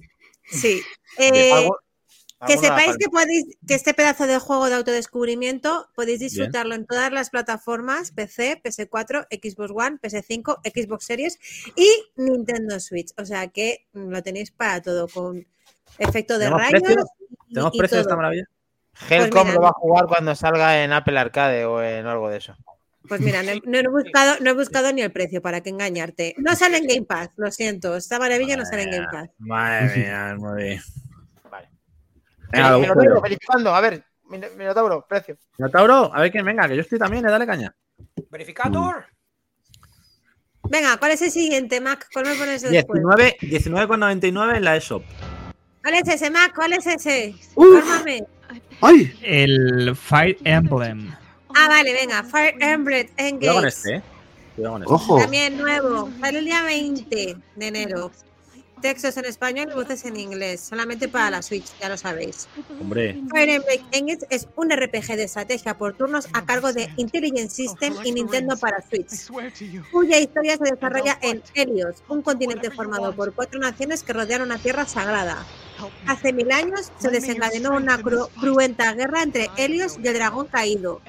Sí. 0.50 0.82
Eh, 1.18 1.52
Algo- 1.52 1.78
que 2.46 2.58
sepáis 2.58 2.98
que 2.98 3.08
podéis, 3.10 3.46
que 3.66 3.74
este 3.74 3.94
pedazo 3.94 4.28
de 4.28 4.38
juego 4.38 4.68
de 4.68 4.76
autodescubrimiento 4.76 5.88
podéis 5.96 6.20
disfrutarlo 6.20 6.76
en 6.76 6.86
todas 6.86 7.10
las 7.10 7.30
plataformas, 7.30 8.12
PC, 8.12 8.60
PS4, 8.62 9.28
Xbox 9.32 9.72
One, 9.74 9.98
PS5, 10.02 10.60
Xbox 10.66 11.06
Series 11.06 11.40
y 11.78 11.88
Nintendo 12.18 12.82
Switch. 12.82 13.12
O 13.18 13.24
sea 13.26 13.48
que 13.48 13.88
lo 13.94 14.22
tenéis 14.24 14.52
para 14.52 14.82
todo, 14.82 15.08
con 15.08 15.48
efecto 16.00 16.34
de 16.38 16.46
¿Tenemos 16.48 16.62
rayos. 16.62 16.82
precio? 16.82 17.04
y- 17.50 17.54
¿Tenemos 17.54 17.76
y 17.76 17.78
precio 17.78 17.96
de 17.98 18.02
esta 18.02 18.16
maravilla? 18.18 18.50
Helcom 19.10 19.44
Pues 19.44 19.56
lo 19.56 19.62
va 19.62 19.70
a 19.70 19.74
jugar 19.74 20.06
cuando 20.08 20.36
salga 20.36 20.84
en 20.84 20.94
Apple 20.94 21.18
Arcade 21.20 21.66
o 21.66 21.82
en 21.82 22.06
algo 22.06 22.30
de 22.30 22.38
eso. 22.38 22.56
Pues 23.08 23.20
mira, 23.20 23.44
no, 23.44 23.52
he- 23.52 23.62
no 23.66 23.78
he 23.80 23.88
buscado, 23.90 24.36
no 24.40 24.52
he 24.52 24.54
buscado 24.54 24.94
ni 24.94 25.02
el 25.02 25.12
precio 25.12 25.42
para 25.42 25.62
que 25.62 25.70
engañarte. 25.70 26.36
No 26.38 26.56
sale 26.56 26.78
en 26.78 26.88
Game 26.88 27.02
Pass, 27.06 27.30
lo 27.36 27.52
siento. 27.52 27.96
Esta 27.98 28.18
maravilla 28.20 28.56
no 28.56 28.66
sale 28.66 28.84
en 28.84 28.92
Game 28.92 29.08
Pass. 29.12 29.30
Madre 29.40 29.98
mía, 29.98 30.36
muy 30.38 30.64
bien. 30.64 30.82
Vale. 31.52 31.70
Venga, 32.52 33.20
verificando, 33.22 33.76
a 33.76 33.82
ver, 33.82 34.06
Min- 34.30 34.46
Minotauro, 34.58 35.06
precio. 35.08 35.38
Minotauro, 35.58 36.12
a 36.14 36.22
ver 36.22 36.32
quién 36.32 36.46
venga, 36.46 36.68
que 36.68 36.76
yo 36.76 36.82
estoy 36.82 36.98
también, 36.98 37.26
eh, 37.26 37.30
dale 37.32 37.46
caña. 37.46 37.76
Verificator. 38.30 39.06
Venga, 40.70 40.96
¿cuál 40.98 41.12
es 41.12 41.22
el 41.22 41.32
siguiente, 41.32 41.82
Mac? 41.82 42.08
¿Cuál 42.14 42.26
me 42.26 42.36
pones 42.36 42.62
después? 42.62 43.02
19 43.02 43.36
19,99 43.42 44.56
en 44.58 44.64
la 44.64 44.78
eShop. 44.78 45.04
¿Cuál 45.82 45.96
es 45.96 46.08
ese, 46.08 46.30
Mac? 46.30 46.54
¿Cuál 46.56 46.72
es 46.74 46.88
ese? 46.88 47.36
Uf. 47.56 47.84
¡Ay! 48.82 49.14
El 49.22 49.96
Fire 49.96 50.38
Emblem. 50.44 51.14
Ah, 51.56 51.68
vale, 51.68 51.94
venga. 51.94 52.24
Fire 52.24 52.56
Emblem 52.60 53.08
Engage. 53.18 53.38
Cuidado 53.38 53.60
con 53.60 53.68
este, 53.68 53.96
eh. 53.96 54.02
Cuidado 54.56 54.74
con 54.74 54.82
este. 54.84 54.94
¡Ojo! 54.94 55.18
También 55.20 55.58
nuevo. 55.58 56.10
Sale 56.20 56.40
el 56.40 56.46
día 56.46 56.64
20 56.64 57.38
de 57.56 57.68
enero. 57.68 58.12
Textos 58.82 59.16
en 59.16 59.24
español 59.24 59.70
y 59.72 59.76
voces 59.76 60.04
en 60.04 60.18
inglés. 60.18 60.60
Solamente 60.60 61.08
para 61.08 61.30
la 61.30 61.42
Switch, 61.42 61.68
ya 61.80 61.88
lo 61.88 61.96
sabéis. 61.96 62.50
Hombre, 62.82 63.18
Fire 63.32 63.50
Emblem 63.50 63.80
Engage 63.94 64.26
es 64.30 64.46
un 64.58 64.70
RPG 64.70 65.16
de 65.16 65.24
estrategia 65.24 65.78
por 65.78 65.94
turnos 65.94 66.28
a 66.34 66.44
cargo 66.44 66.74
de 66.74 66.90
Intelligent 66.98 67.50
System 67.50 67.94
y 68.04 68.12
Nintendo 68.12 68.58
para 68.58 68.82
Switch, 68.82 69.30
cuya 69.90 70.20
historia 70.20 70.58
se 70.58 70.66
desarrolla 70.66 71.18
en 71.22 71.42
Helios, 71.54 72.04
un 72.10 72.22
continente 72.22 72.72
formado 72.72 73.16
por 73.16 73.34
cuatro 73.34 73.58
naciones 73.58 74.04
que 74.04 74.12
rodean 74.12 74.42
una 74.42 74.58
tierra 74.58 74.86
sagrada. 74.86 75.46
Hace 76.08 76.34
mil 76.34 76.52
años 76.52 76.92
se 77.00 77.10
desencadenó 77.10 77.76
una 77.76 78.00
cru- 78.00 78.30
cruenta 78.40 78.94
guerra 78.94 79.24
entre 79.24 79.50
Helios 79.58 79.98
y 80.04 80.08
el 80.08 80.14
dragón 80.14 80.48
caído. 80.48 81.02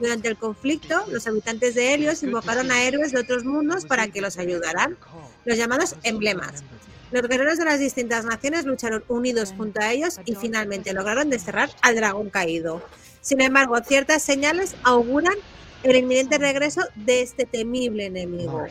Durante 0.00 0.28
el 0.28 0.36
conflicto, 0.36 1.04
los 1.10 1.26
habitantes 1.26 1.74
de 1.74 1.94
Helios 1.94 2.22
invocaron 2.22 2.70
a 2.70 2.82
héroes 2.82 3.12
de 3.12 3.20
otros 3.20 3.44
mundos 3.44 3.84
para 3.86 4.08
que 4.08 4.20
los 4.20 4.38
ayudaran, 4.38 4.96
los 5.44 5.56
llamados 5.58 5.96
emblemas. 6.02 6.62
Los 7.10 7.22
guerreros 7.28 7.58
de 7.58 7.64
las 7.64 7.78
distintas 7.78 8.24
naciones 8.24 8.64
lucharon 8.64 9.04
unidos 9.08 9.54
junto 9.56 9.80
a 9.80 9.92
ellos 9.92 10.18
y 10.24 10.34
finalmente 10.40 10.92
lograron 10.92 11.30
desterrar 11.30 11.70
al 11.82 11.94
dragón 11.96 12.28
caído. 12.30 12.82
Sin 13.20 13.40
embargo, 13.40 13.76
ciertas 13.86 14.22
señales 14.22 14.74
auguran 14.82 15.34
el 15.84 15.96
inminente 15.96 16.38
regreso 16.38 16.80
de 16.96 17.22
este 17.22 17.44
temible 17.46 18.06
enemigo. 18.06 18.66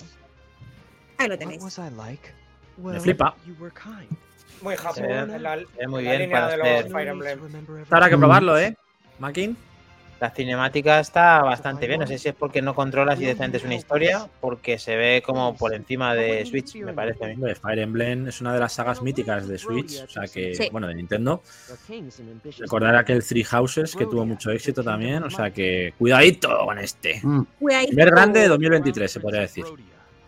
Ahí 1.17 1.27
lo 1.29 1.37
tenéis. 1.37 1.61
me 2.95 2.99
flipa. 3.03 3.35
Muy 4.63 4.75
Japón. 4.75 5.03
ve- 5.07 5.39
La, 5.39 5.57
se 5.57 5.65
ve 5.77 5.87
muy 5.87 6.03
la 6.03 6.09
bien 6.11 6.21
línea 6.23 6.39
para 6.41 6.51
de 6.51 6.57
los 6.57 6.67
hacer- 6.67 6.91
Fire 6.91 7.07
Emblem. 7.09 7.39
Habrá 7.89 8.09
que 8.09 8.17
probarlo, 8.17 8.57
¿eh? 8.57 8.75
Makin. 9.19 9.55
La 10.19 10.29
cinemática 10.29 11.01
está 11.01 11.41
bastante 11.41 11.85
bien. 11.85 11.99
No 11.99 12.07
sé 12.07 12.17
si 12.17 12.29
es 12.29 12.35
porque 12.35 12.61
no 12.61 12.73
controlas 12.73 13.17
y 13.17 13.21
directamente 13.21 13.57
es 13.57 13.65
una 13.65 13.75
historia, 13.75 14.25
porque 14.39 14.79
se 14.79 14.95
ve 14.95 15.21
como 15.25 15.57
por 15.57 15.73
encima 15.73 16.15
de 16.15 16.45
Switch, 16.45 16.75
me 16.77 16.93
parece 16.93 17.25
a 17.25 17.27
mí. 17.27 17.35
Fire 17.61 17.79
Emblem 17.79 18.27
es 18.29 18.39
una 18.39 18.53
de 18.53 18.59
las 18.61 18.71
sagas 18.71 19.01
míticas 19.01 19.49
de 19.49 19.57
Switch, 19.57 20.01
o 20.01 20.07
sea 20.07 20.23
que, 20.33 20.55
Sí. 20.55 20.69
bueno, 20.71 20.87
de 20.87 20.95
Nintendo. 20.95 21.43
Recordar 22.59 22.95
aquel 22.95 23.21
Three 23.21 23.43
Houses 23.43 23.95
que 23.95 24.05
tuvo 24.05 24.25
mucho 24.25 24.49
éxito 24.51 24.81
también, 24.83 25.23
o 25.23 25.29
sea 25.29 25.51
que 25.51 25.93
cuidadito 25.97 26.57
con 26.65 26.79
este. 26.79 27.19
Mm, 27.21 27.41
Cuidadito. 27.59 27.89
Primer 27.89 28.11
grande 28.11 28.39
de 28.41 28.47
2023, 28.47 29.11
se 29.11 29.19
podría 29.19 29.41
decir. 29.41 29.65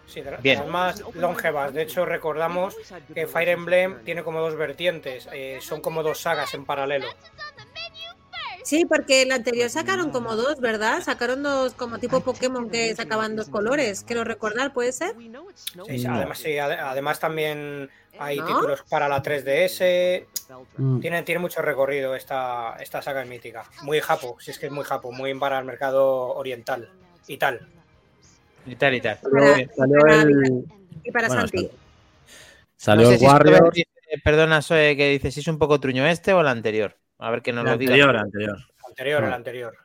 Sí, 0.08 0.22
de- 0.22 0.38
Bien. 0.38 0.60
las 0.60 0.68
más 0.68 1.04
longevas. 1.16 1.74
De 1.74 1.82
hecho, 1.82 2.06
recordamos 2.06 2.76
que 3.14 3.28
Fire 3.28 3.50
Emblem 3.50 4.04
tiene 4.04 4.24
como 4.24 4.40
dos 4.40 4.56
vertientes. 4.56 5.28
eh, 5.34 5.60
son 5.62 5.82
como 5.82 6.04
dos 6.04 6.20
sagas 6.22 6.54
en 6.54 6.66
paralelo. 6.66 7.08
Sí, 8.64 8.84
porque 8.86 9.22
el 9.22 9.32
anterior 9.32 9.70
sacaron 9.70 10.10
como 10.10 10.36
dos, 10.36 10.60
¿verdad? 10.60 11.02
Sacaron 11.04 11.44
dos 11.44 11.76
como 11.76 12.00
tipo 12.00 12.22
Pokémon 12.22 12.68
que 12.70 12.96
sacaban 12.96 13.36
dos 13.36 13.48
colores. 13.50 14.04
Quiero 14.04 14.24
recordar, 14.24 14.74
¿puede 14.74 14.92
ser? 14.92 15.16
Sí, 15.20 15.30
No. 16.08 16.16
además, 16.16 16.40
sí, 16.40 16.50
ade- 16.58 16.80
además 16.80 17.20
también 17.20 17.92
hay 18.18 18.38
¿No? 18.40 18.46
títulos 18.48 18.82
para 18.90 19.08
la 19.08 19.22
3DS. 19.22 20.26
mm. 20.78 21.00
Tiene, 21.00 21.22
tiene 21.22 21.38
mucho 21.40 21.62
recorrido 21.62 22.16
esta, 22.16 22.76
esta 22.80 23.04
saga 23.04 23.24
mítica. 23.26 23.66
Muy 23.84 24.00
japo, 24.02 24.38
si 24.40 24.50
es 24.50 24.58
que 24.58 24.66
es 24.66 24.72
muy 24.72 24.84
japo, 24.84 25.12
muy 25.12 25.34
para 25.36 25.60
el 25.60 25.66
mercado 25.66 26.30
oriental 26.34 26.90
y 27.28 27.38
tal. 27.38 27.68
Y 28.66 28.76
tal 28.76 28.96
y 28.96 29.02
tal. 29.02 29.20
Para-. 29.20 29.56
Salió 29.76 30.00
para- 30.02 30.22
el, 30.24 30.66
Y 31.04 31.12
para 31.12 31.28
Bueno, 31.28 31.42
Santi. 31.44 31.70
salió 32.78 33.04
No 33.04 33.08
sé 33.10 33.14
el 33.14 33.20
si 33.20 33.26
perdona, 34.24 34.62
Soe, 34.62 34.96
que 34.96 35.10
dice 35.12 35.32
si 35.32 35.40
es 35.42 35.48
un 35.48 35.58
poco 35.60 35.80
truño 35.80 36.06
este 36.08 36.34
o 36.34 36.42
el 36.42 36.48
anterior. 36.48 36.96
A 37.20 37.30
ver 37.32 37.42
que 37.42 37.52
nos 37.54 37.66
El 37.66 37.72
lo 37.72 37.78
diga. 37.78 37.92
anterior, 37.94 38.18
anterior. 38.18 38.58
Anterior, 38.88 39.24
el 39.24 39.32
Ah. 39.32 39.36
anterior. 39.36 39.78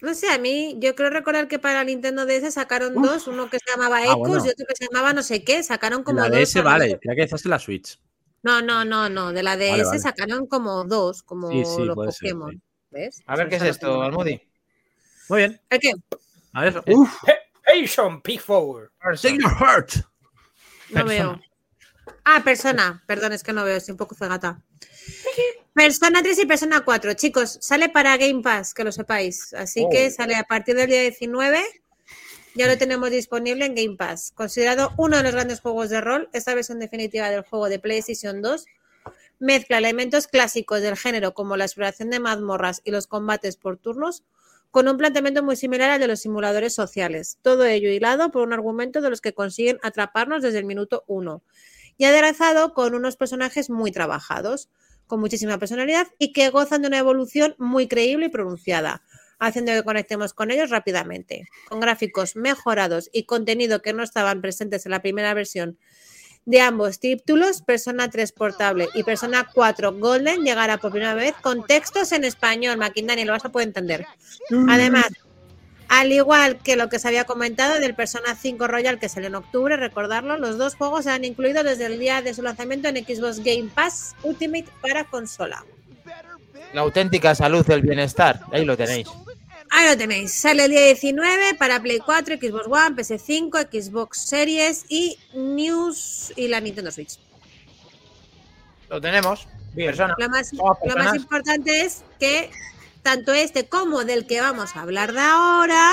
No 0.00 0.14
sé, 0.14 0.28
a 0.30 0.38
mí, 0.38 0.76
yo 0.78 0.94
creo 0.94 1.10
recordar 1.10 1.48
que 1.48 1.58
para 1.58 1.82
Nintendo 1.82 2.24
DS 2.24 2.52
sacaron 2.52 2.96
Uf. 2.96 3.04
dos, 3.04 3.26
uno 3.26 3.50
que 3.50 3.58
se 3.58 3.70
llamaba 3.70 3.96
Ah, 3.98 4.04
Ecos 4.04 4.18
bueno. 4.28 4.46
y 4.46 4.48
otro 4.50 4.64
que 4.66 4.76
se 4.76 4.86
llamaba 4.86 5.12
no 5.12 5.22
sé 5.22 5.42
qué, 5.42 5.62
sacaron 5.64 6.04
como 6.04 6.20
La 6.20 6.28
dos. 6.28 6.38
DS 6.38 6.62
para- 6.62 6.70
vale, 6.78 6.98
creo 7.00 7.16
que 7.16 7.22
esa 7.24 7.34
es 7.36 7.44
la 7.46 7.58
Switch. 7.58 7.98
No, 8.44 8.62
no, 8.62 8.84
no, 8.84 9.08
no, 9.08 9.32
de 9.32 9.42
la 9.42 9.56
DS 9.56 9.84
vale. 9.86 9.98
sacaron 9.98 10.46
como 10.46 10.84
dos, 10.84 11.24
como 11.24 11.50
Sí, 11.50 11.64
sí, 11.64 11.82
los 11.84 11.96
ser, 12.14 12.30
Pokémon. 12.30 12.52
sí. 12.52 12.60
¿Ves? 12.90 13.22
A 13.26 13.36
ver 13.36 13.48
qué 13.48 13.56
es 13.56 13.62
esto, 13.62 14.00
Almudi. 14.02 14.40
Muy 15.28 15.38
bien. 15.40 15.60
¿El 15.68 15.80
qué? 15.80 15.92
A 16.52 16.62
ver. 16.62 16.82
Uf, 16.86 17.14
Asian 17.66 18.20
Peak 18.22 18.40
Forward. 18.40 18.90
Take 19.20 19.38
your 19.38 19.54
heart. 19.54 19.92
No 20.90 21.04
veo. 21.04 21.40
Ah, 22.24 22.42
persona. 22.42 23.02
Perdón, 23.06 23.32
es 23.32 23.42
que 23.42 23.52
no 23.52 23.64
veo, 23.64 23.76
estoy 23.76 23.92
un 23.92 23.98
poco 23.98 24.14
cegata. 24.14 24.62
Persona 25.74 26.22
3 26.22 26.38
y 26.40 26.46
Persona 26.46 26.80
4. 26.80 27.14
Chicos, 27.14 27.58
sale 27.60 27.88
para 27.88 28.16
Game 28.16 28.42
Pass, 28.42 28.74
que 28.74 28.84
lo 28.84 28.92
sepáis. 28.92 29.52
Así 29.54 29.84
Oh. 29.84 29.90
que 29.90 30.10
sale 30.10 30.34
a 30.34 30.44
partir 30.44 30.74
del 30.76 30.88
día 30.88 31.02
19 31.02 31.64
Ya 32.54 32.66
lo 32.66 32.76
tenemos 32.76 33.10
disponible 33.10 33.66
en 33.66 33.74
Game 33.76 33.96
Pass. 33.96 34.32
Considerado 34.34 34.92
uno 34.96 35.18
de 35.18 35.22
los 35.22 35.32
grandes 35.32 35.60
juegos 35.60 35.90
de 35.90 36.00
rol, 36.00 36.28
esta 36.32 36.54
versión 36.54 36.80
definitiva 36.80 37.30
del 37.30 37.42
juego 37.42 37.68
de 37.68 37.78
PlayStation 37.78 38.42
2 38.42 38.64
mezcla 39.38 39.78
elementos 39.78 40.26
clásicos 40.26 40.80
del 40.80 40.96
género 40.96 41.34
como 41.34 41.56
la 41.56 41.64
exploración 41.64 42.10
de 42.10 42.18
mazmorras 42.18 42.80
y 42.82 42.90
los 42.90 43.06
combates 43.06 43.56
por 43.56 43.76
turnos 43.76 44.24
con 44.70 44.88
un 44.88 44.96
planteamiento 44.96 45.42
muy 45.42 45.56
similar 45.56 45.90
al 45.90 46.00
de 46.00 46.08
los 46.08 46.20
simuladores 46.20 46.74
sociales. 46.74 47.38
Todo 47.42 47.64
ello 47.64 47.90
hilado 47.90 48.30
por 48.30 48.42
un 48.42 48.52
argumento 48.52 49.00
de 49.00 49.10
los 49.10 49.20
que 49.20 49.32
consiguen 49.32 49.78
atraparnos 49.82 50.42
desde 50.42 50.58
el 50.58 50.64
minuto 50.64 51.04
uno 51.06 51.42
y 51.96 52.04
aderezado 52.04 52.74
con 52.74 52.94
unos 52.94 53.16
personajes 53.16 53.70
muy 53.70 53.90
trabajados, 53.90 54.68
con 55.06 55.20
muchísima 55.20 55.58
personalidad 55.58 56.06
y 56.18 56.32
que 56.32 56.50
gozan 56.50 56.82
de 56.82 56.88
una 56.88 56.98
evolución 56.98 57.54
muy 57.58 57.88
creíble 57.88 58.26
y 58.26 58.30
pronunciada 58.30 59.02
haciendo 59.38 59.72
que 59.72 59.84
conectemos 59.84 60.34
con 60.34 60.50
ellos 60.50 60.70
rápidamente. 60.70 61.48
Con 61.68 61.80
gráficos 61.80 62.36
mejorados 62.36 63.08
y 63.12 63.24
contenido 63.24 63.82
que 63.82 63.92
no 63.92 64.02
estaban 64.02 64.40
presentes 64.40 64.84
en 64.86 64.92
la 64.92 65.02
primera 65.02 65.34
versión 65.34 65.78
de 66.48 66.62
ambos 66.62 66.98
títulos, 66.98 67.60
Persona 67.60 68.08
3 68.08 68.32
Portable 68.32 68.88
y 68.94 69.02
Persona 69.02 69.46
4 69.52 69.92
Golden 69.92 70.44
llegará 70.44 70.78
por 70.78 70.90
primera 70.90 71.12
vez 71.12 71.34
con 71.42 71.66
textos 71.66 72.10
en 72.12 72.24
español, 72.24 72.78
Maquindani, 72.78 73.26
lo 73.26 73.32
vas 73.32 73.44
a 73.44 73.50
poder 73.50 73.68
entender. 73.68 74.06
Además, 74.66 75.08
al 75.88 76.10
igual 76.10 76.56
que 76.56 76.76
lo 76.76 76.88
que 76.88 76.98
se 76.98 77.06
había 77.06 77.24
comentado 77.24 77.78
del 77.78 77.94
Persona 77.94 78.34
5 78.34 78.66
Royal 78.66 78.98
que 78.98 79.10
salió 79.10 79.28
en 79.28 79.34
octubre, 79.34 79.76
recordarlo, 79.76 80.38
los 80.38 80.56
dos 80.56 80.74
juegos 80.74 81.04
se 81.04 81.10
han 81.10 81.26
incluido 81.26 81.62
desde 81.62 81.84
el 81.84 81.98
día 81.98 82.22
de 82.22 82.32
su 82.32 82.40
lanzamiento 82.40 82.88
en 82.88 82.96
Xbox 82.96 83.40
Game 83.44 83.68
Pass 83.74 84.16
Ultimate 84.22 84.68
para 84.80 85.04
consola. 85.04 85.62
La 86.72 86.80
auténtica 86.80 87.34
salud 87.34 87.66
del 87.66 87.82
bienestar, 87.82 88.40
ahí 88.52 88.64
lo 88.64 88.74
tenéis. 88.74 89.06
Ahí 89.70 89.88
lo 89.88 89.96
tenéis. 89.96 90.32
Sale 90.34 90.64
el 90.64 90.70
día 90.70 90.84
19 90.86 91.54
para 91.58 91.80
Play 91.80 91.98
4, 91.98 92.36
Xbox 92.36 92.66
One, 92.66 92.96
PS5, 92.96 93.68
Xbox 93.70 94.18
Series 94.18 94.84
y 94.88 95.18
News 95.34 96.32
y 96.36 96.48
la 96.48 96.60
Nintendo 96.60 96.90
Switch. 96.90 97.18
Lo 98.88 99.00
tenemos. 99.00 99.46
Lo, 99.76 100.28
más, 100.28 100.52
lo 100.52 100.96
más 100.96 101.14
importante 101.14 101.82
es 101.82 102.02
que 102.18 102.50
tanto 103.02 103.32
este 103.32 103.68
como 103.68 104.04
del 104.04 104.26
que 104.26 104.40
vamos 104.40 104.74
a 104.74 104.82
hablar 104.82 105.12
de 105.12 105.20
ahora 105.20 105.92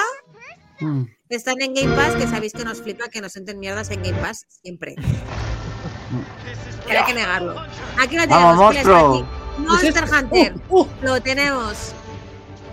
mm. 0.80 1.04
están 1.30 1.62
en 1.62 1.74
Game 1.74 1.96
Pass, 1.96 2.16
que 2.16 2.26
sabéis 2.26 2.54
que 2.54 2.64
nos 2.64 2.82
flipa 2.82 3.10
que 3.10 3.22
nos 3.22 3.36
entren 3.36 3.60
mierdas 3.60 3.92
en 3.92 4.02
Game 4.02 4.20
Pass 4.20 4.48
siempre. 4.48 4.96
Mm. 4.98 6.90
Hay 6.90 7.04
que 7.06 7.14
negarlo. 7.14 7.62
Aquí 8.00 8.16
lo 8.16 8.24
tenemos. 8.24 9.26
Monster 9.58 10.04
Hunter. 10.04 10.54
Uh, 10.70 10.82
uh. 10.82 10.88
Lo 11.02 11.22
tenemos. 11.22 11.94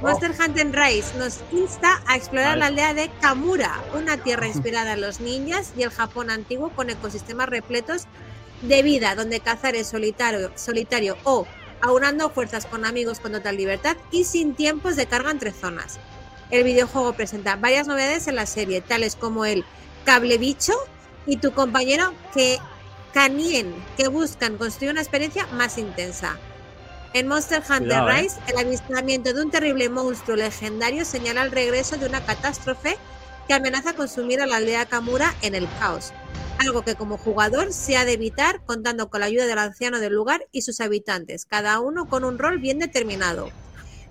Monster 0.02 0.32
Hunter 0.32 0.72
Rise 0.72 1.16
nos 1.16 1.38
insta 1.52 2.02
a 2.08 2.16
explorar 2.16 2.58
la 2.58 2.66
aldea 2.66 2.92
de 2.92 3.08
Kamura, 3.20 3.80
una 3.94 4.16
tierra 4.16 4.48
inspirada 4.48 4.94
en 4.94 5.00
los 5.00 5.20
ninjas 5.20 5.72
y 5.76 5.84
el 5.84 5.90
Japón 5.90 6.28
antiguo 6.28 6.70
con 6.70 6.90
ecosistemas 6.90 7.48
repletos 7.48 8.06
de 8.62 8.82
vida, 8.82 9.14
donde 9.14 9.38
cazar 9.38 9.76
es 9.76 9.86
solitario, 9.86 10.50
solitario 10.56 11.16
o 11.22 11.46
aunando 11.80 12.30
fuerzas 12.30 12.66
con 12.66 12.84
amigos 12.84 13.20
con 13.20 13.30
total 13.30 13.56
libertad 13.56 13.96
y 14.10 14.24
sin 14.24 14.56
tiempos 14.56 14.96
de 14.96 15.06
carga 15.06 15.30
entre 15.30 15.52
zonas. 15.52 16.00
El 16.50 16.64
videojuego 16.64 17.12
presenta 17.12 17.54
varias 17.54 17.86
novedades 17.86 18.26
en 18.26 18.34
la 18.34 18.46
serie, 18.46 18.80
tales 18.80 19.14
como 19.14 19.44
el 19.44 19.64
cable 20.04 20.36
bicho 20.36 20.74
y 21.26 21.36
tu 21.36 21.52
compañero 21.52 22.12
que 22.34 22.58
Canien, 23.14 23.72
que 23.96 24.08
buscan 24.08 24.56
construir 24.58 24.90
una 24.90 25.00
experiencia 25.00 25.46
más 25.52 25.78
intensa. 25.78 26.38
En 27.14 27.28
Monster 27.28 27.62
Hunter 27.68 27.98
¿eh? 27.98 28.22
Rise, 28.22 28.40
el 28.48 28.56
avistamiento 28.56 29.34
de 29.34 29.42
un 29.42 29.50
terrible 29.50 29.90
monstruo 29.90 30.34
legendario 30.34 31.04
señala 31.04 31.42
el 31.42 31.50
regreso 31.50 31.98
de 31.98 32.06
una 32.06 32.24
catástrofe 32.24 32.96
que 33.46 33.52
amenaza 33.52 33.92
consumir 33.92 34.40
a 34.40 34.46
la 34.46 34.56
aldea 34.56 34.86
Kamura 34.86 35.34
en 35.42 35.54
el 35.54 35.68
caos. 35.78 36.14
Algo 36.58 36.82
que 36.82 36.94
como 36.94 37.18
jugador 37.18 37.74
se 37.74 37.98
ha 37.98 38.06
de 38.06 38.14
evitar 38.14 38.64
contando 38.64 39.10
con 39.10 39.20
la 39.20 39.26
ayuda 39.26 39.46
del 39.46 39.58
anciano 39.58 40.00
del 40.00 40.14
lugar 40.14 40.46
y 40.52 40.62
sus 40.62 40.80
habitantes, 40.80 41.44
cada 41.44 41.80
uno 41.80 42.08
con 42.08 42.24
un 42.24 42.38
rol 42.38 42.58
bien 42.58 42.78
determinado. 42.78 43.50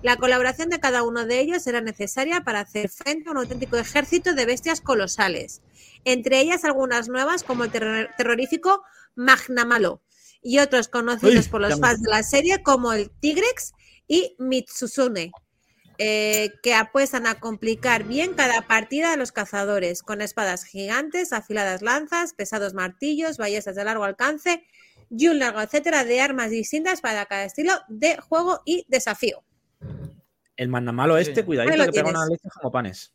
La 0.04 0.16
colaboración 0.16 0.68
de 0.68 0.78
cada 0.78 1.02
uno 1.02 1.26
de 1.26 1.40
ellos 1.40 1.62
será 1.64 1.80
necesaria 1.80 2.42
para 2.42 2.60
hacer 2.60 2.88
frente 2.88 3.28
a 3.28 3.32
un 3.32 3.38
auténtico 3.38 3.78
ejército 3.78 4.34
de 4.34 4.46
bestias 4.46 4.80
colosales, 4.80 5.60
entre 6.04 6.40
ellas 6.40 6.64
algunas 6.64 7.08
nuevas 7.08 7.42
como 7.42 7.64
el 7.64 7.70
terrorífico 7.70 8.82
Magnamalo, 9.16 10.02
y 10.42 10.58
otros 10.58 10.88
conocidos 10.88 11.48
por 11.48 11.60
los 11.60 11.78
fans 11.78 12.02
de 12.02 12.10
la 12.10 12.22
serie 12.22 12.62
como 12.62 12.92
el 12.92 13.10
Tigrex 13.10 13.72
y 14.08 14.34
Mitsusune, 14.38 15.30
eh, 15.98 16.50
que 16.62 16.74
apuestan 16.74 17.26
a 17.26 17.38
complicar 17.38 18.04
bien 18.04 18.34
cada 18.34 18.62
partida 18.62 19.12
de 19.12 19.16
los 19.16 19.30
cazadores, 19.30 20.02
con 20.02 20.20
espadas 20.20 20.64
gigantes, 20.64 21.32
afiladas 21.32 21.82
lanzas, 21.82 22.34
pesados 22.34 22.74
martillos, 22.74 23.36
ballestas 23.36 23.76
de 23.76 23.84
largo 23.84 24.04
alcance 24.04 24.64
y 25.10 25.28
un 25.28 25.38
largo 25.38 25.60
etcétera 25.60 26.04
de 26.04 26.20
armas 26.20 26.50
distintas 26.50 27.00
para 27.00 27.26
cada 27.26 27.44
estilo 27.44 27.72
de 27.88 28.16
juego 28.16 28.62
y 28.64 28.84
desafío. 28.88 29.44
El 30.56 30.68
mandamalo 30.68 31.16
este, 31.18 31.44
cuidadito 31.44 31.84
que 31.84 31.92
pega 31.92 32.10
una 32.10 32.26
leche 32.26 32.48
como 32.52 32.72
panes. 32.72 33.12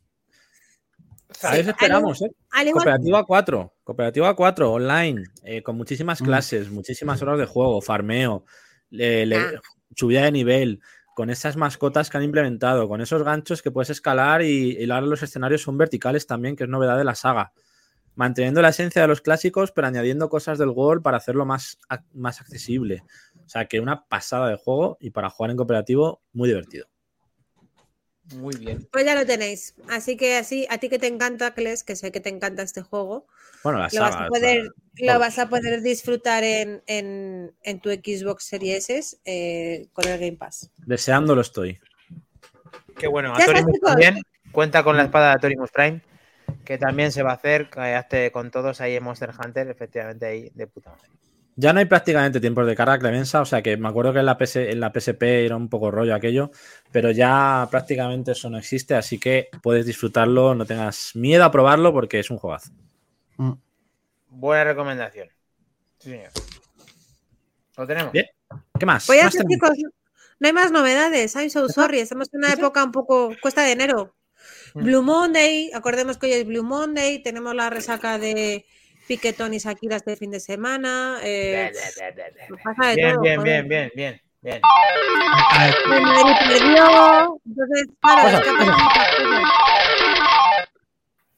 A 1.42 1.52
ver, 1.52 1.68
esperamos, 1.68 2.22
¿eh? 2.22 2.30
Cooperativa 2.72 3.24
4, 3.24 3.74
Cooperativa 3.84 4.34
4, 4.34 4.72
online, 4.72 5.24
eh, 5.42 5.62
con 5.62 5.76
muchísimas 5.76 6.22
mm. 6.22 6.24
clases, 6.24 6.70
muchísimas 6.70 7.20
horas 7.22 7.38
de 7.38 7.44
juego, 7.44 7.80
farmeo, 7.82 8.44
ah. 8.92 9.60
subida 9.94 10.22
de 10.22 10.32
nivel, 10.32 10.80
con 11.14 11.30
esas 11.30 11.56
mascotas 11.56 12.08
que 12.08 12.16
han 12.16 12.22
implementado, 12.22 12.88
con 12.88 13.00
esos 13.00 13.22
ganchos 13.22 13.60
que 13.60 13.70
puedes 13.70 13.90
escalar 13.90 14.42
y, 14.42 14.82
ahora 14.90 15.06
los 15.06 15.22
escenarios 15.22 15.62
son 15.62 15.76
verticales 15.76 16.26
también, 16.26 16.56
que 16.56 16.64
es 16.64 16.70
novedad 16.70 16.96
de 16.96 17.04
la 17.04 17.14
saga. 17.14 17.52
Manteniendo 18.14 18.62
la 18.62 18.70
esencia 18.70 19.02
de 19.02 19.08
los 19.08 19.20
clásicos, 19.20 19.70
pero 19.70 19.86
añadiendo 19.86 20.28
cosas 20.28 20.58
del 20.58 20.70
World 20.70 21.02
para 21.02 21.18
hacerlo 21.18 21.44
más, 21.44 21.78
más 22.14 22.40
accesible. 22.40 23.04
O 23.44 23.48
sea, 23.48 23.66
que 23.66 23.80
una 23.80 24.06
pasada 24.06 24.48
de 24.48 24.56
juego 24.56 24.96
y 25.00 25.10
para 25.10 25.30
jugar 25.30 25.50
en 25.50 25.56
cooperativo, 25.56 26.22
muy 26.32 26.48
divertido. 26.48 26.88
Muy 28.34 28.56
bien. 28.56 28.86
Pues 28.92 29.04
ya 29.04 29.14
lo 29.14 29.24
tenéis. 29.24 29.74
Así 29.88 30.16
que 30.16 30.36
así, 30.36 30.66
a 30.70 30.78
ti 30.78 30.88
que 30.88 30.98
te 30.98 31.06
encanta, 31.06 31.54
Kles, 31.54 31.82
que 31.82 31.96
sé 31.96 32.12
que 32.12 32.20
te 32.20 32.28
encanta 32.28 32.62
este 32.62 32.82
juego, 32.82 33.26
bueno, 33.64 33.78
la 33.78 33.88
lo, 33.92 34.00
vas 34.00 34.16
a 34.16 34.26
poder, 34.28 34.68
lo 34.96 35.18
vas 35.18 35.38
a 35.38 35.48
poder 35.48 35.80
disfrutar 35.82 36.44
en, 36.44 37.52
tu 37.82 37.90
Xbox 37.90 38.44
Series 38.44 38.90
S 38.90 39.18
eh, 39.24 39.86
con 39.92 40.06
el 40.06 40.18
Game 40.18 40.36
Pass. 40.36 40.70
Deseándolo 40.86 41.40
estoy. 41.40 41.80
Qué 42.98 43.06
bueno. 43.06 43.34
Atorimus 43.34 43.80
también 43.80 44.20
cuenta 44.52 44.82
con 44.82 44.96
la 44.96 45.04
espada 45.04 45.28
de 45.28 45.32
Atorimus 45.34 45.70
Prime, 45.70 46.02
que 46.64 46.78
también 46.78 47.12
se 47.12 47.22
va 47.22 47.32
a 47.32 47.34
hacer 47.34 47.70
con 48.32 48.50
todos 48.50 48.80
ahí 48.80 48.96
en 48.96 49.04
Monster 49.04 49.30
Hunter, 49.42 49.68
efectivamente 49.68 50.26
ahí 50.26 50.50
de 50.54 50.66
puta 50.66 50.90
madre. 50.90 51.08
Ya 51.60 51.72
no 51.72 51.80
hay 51.80 51.86
prácticamente 51.86 52.38
tiempos 52.38 52.68
de 52.68 52.76
carga 52.76 53.00
Clemensa, 53.00 53.40
o 53.40 53.44
sea 53.44 53.62
que 53.62 53.76
me 53.76 53.88
acuerdo 53.88 54.12
que 54.12 54.20
en 54.20 54.26
la, 54.26 54.38
en 54.38 54.78
la 54.78 54.92
PSP 54.92 55.22
era 55.44 55.56
un 55.56 55.68
poco 55.68 55.90
rollo 55.90 56.14
aquello, 56.14 56.52
pero 56.92 57.10
ya 57.10 57.66
prácticamente 57.68 58.30
eso 58.30 58.48
no 58.48 58.58
existe, 58.58 58.94
así 58.94 59.18
que 59.18 59.48
puedes 59.60 59.84
disfrutarlo, 59.84 60.54
no 60.54 60.64
tengas 60.66 61.16
miedo 61.16 61.42
a 61.42 61.50
probarlo 61.50 61.92
porque 61.92 62.20
es 62.20 62.30
un 62.30 62.38
juegazo. 62.38 62.70
Mm. 63.38 63.54
Buena 64.28 64.62
recomendación. 64.62 65.30
Sí, 65.98 66.10
señor. 66.10 66.30
Lo 67.76 67.86
tenemos. 67.88 68.12
Bien. 68.12 68.26
¿Qué 68.78 68.86
más? 68.86 69.04
Pues 69.08 69.20
ya 69.20 69.28
chicos, 69.28 69.70
no 70.38 70.46
hay 70.46 70.52
más 70.52 70.70
novedades. 70.70 71.34
I'm 71.34 71.50
so 71.50 71.68
sorry. 71.68 71.98
Estamos 71.98 72.32
en 72.32 72.38
una 72.38 72.52
época 72.52 72.84
un 72.84 72.92
poco 72.92 73.32
cuesta 73.42 73.62
de 73.64 73.72
enero. 73.72 74.14
Mm. 74.74 74.84
Blue 74.84 75.02
Monday, 75.02 75.72
acordemos 75.74 76.18
que 76.18 76.26
hoy 76.26 76.32
es 76.34 76.46
Blue 76.46 76.62
Monday, 76.62 77.20
tenemos 77.20 77.52
la 77.56 77.68
resaca 77.68 78.16
de 78.16 78.64
Piquetón 79.08 79.54
y 79.54 79.58
Shakira 79.58 79.96
este 79.96 80.16
fin 80.16 80.30
de 80.30 80.38
semana. 80.38 81.18
Eh, 81.22 81.72
bien, 82.94 83.20
bien, 83.22 83.42
bien, 83.42 83.68
bien, 83.68 83.90
bien, 83.94 84.20
bien, 84.42 84.60
perdió. 86.46 87.40
Entonces, 87.46 87.86
claro, 88.00 88.38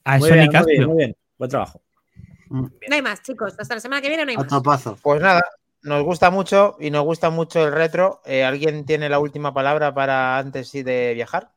Ah, 0.05 0.19
muy, 0.19 0.33
bien, 0.33 0.49
muy, 0.51 0.65
bien, 0.67 0.87
muy 0.89 0.97
bien, 0.97 1.17
buen 1.39 1.51
trabajo. 1.51 1.81
No 2.49 2.71
hay 2.91 3.03
más, 3.03 3.23
chicos. 3.23 3.55
Hasta 3.57 3.75
la 3.75 3.81
semana 3.81 4.03
que 4.03 4.09
viene 4.09 4.25
no 4.25 4.31
hay 4.31 4.37
más. 4.37 4.83
Pues 5.01 5.21
nada, 5.21 5.41
nos 5.83 6.03
gusta 6.03 6.31
mucho 6.31 6.77
y 6.81 6.91
nos 6.91 7.05
gusta 7.05 7.31
mucho 7.31 7.65
el 7.65 7.73
retro. 7.73 8.21
Eh, 8.25 8.43
¿Alguien 8.43 8.85
tiene 8.85 9.09
la 9.09 9.21
última 9.21 9.55
palabra 9.55 9.95
para 9.95 10.39
antes 10.39 10.73
de 10.73 11.13
viajar? 11.15 11.53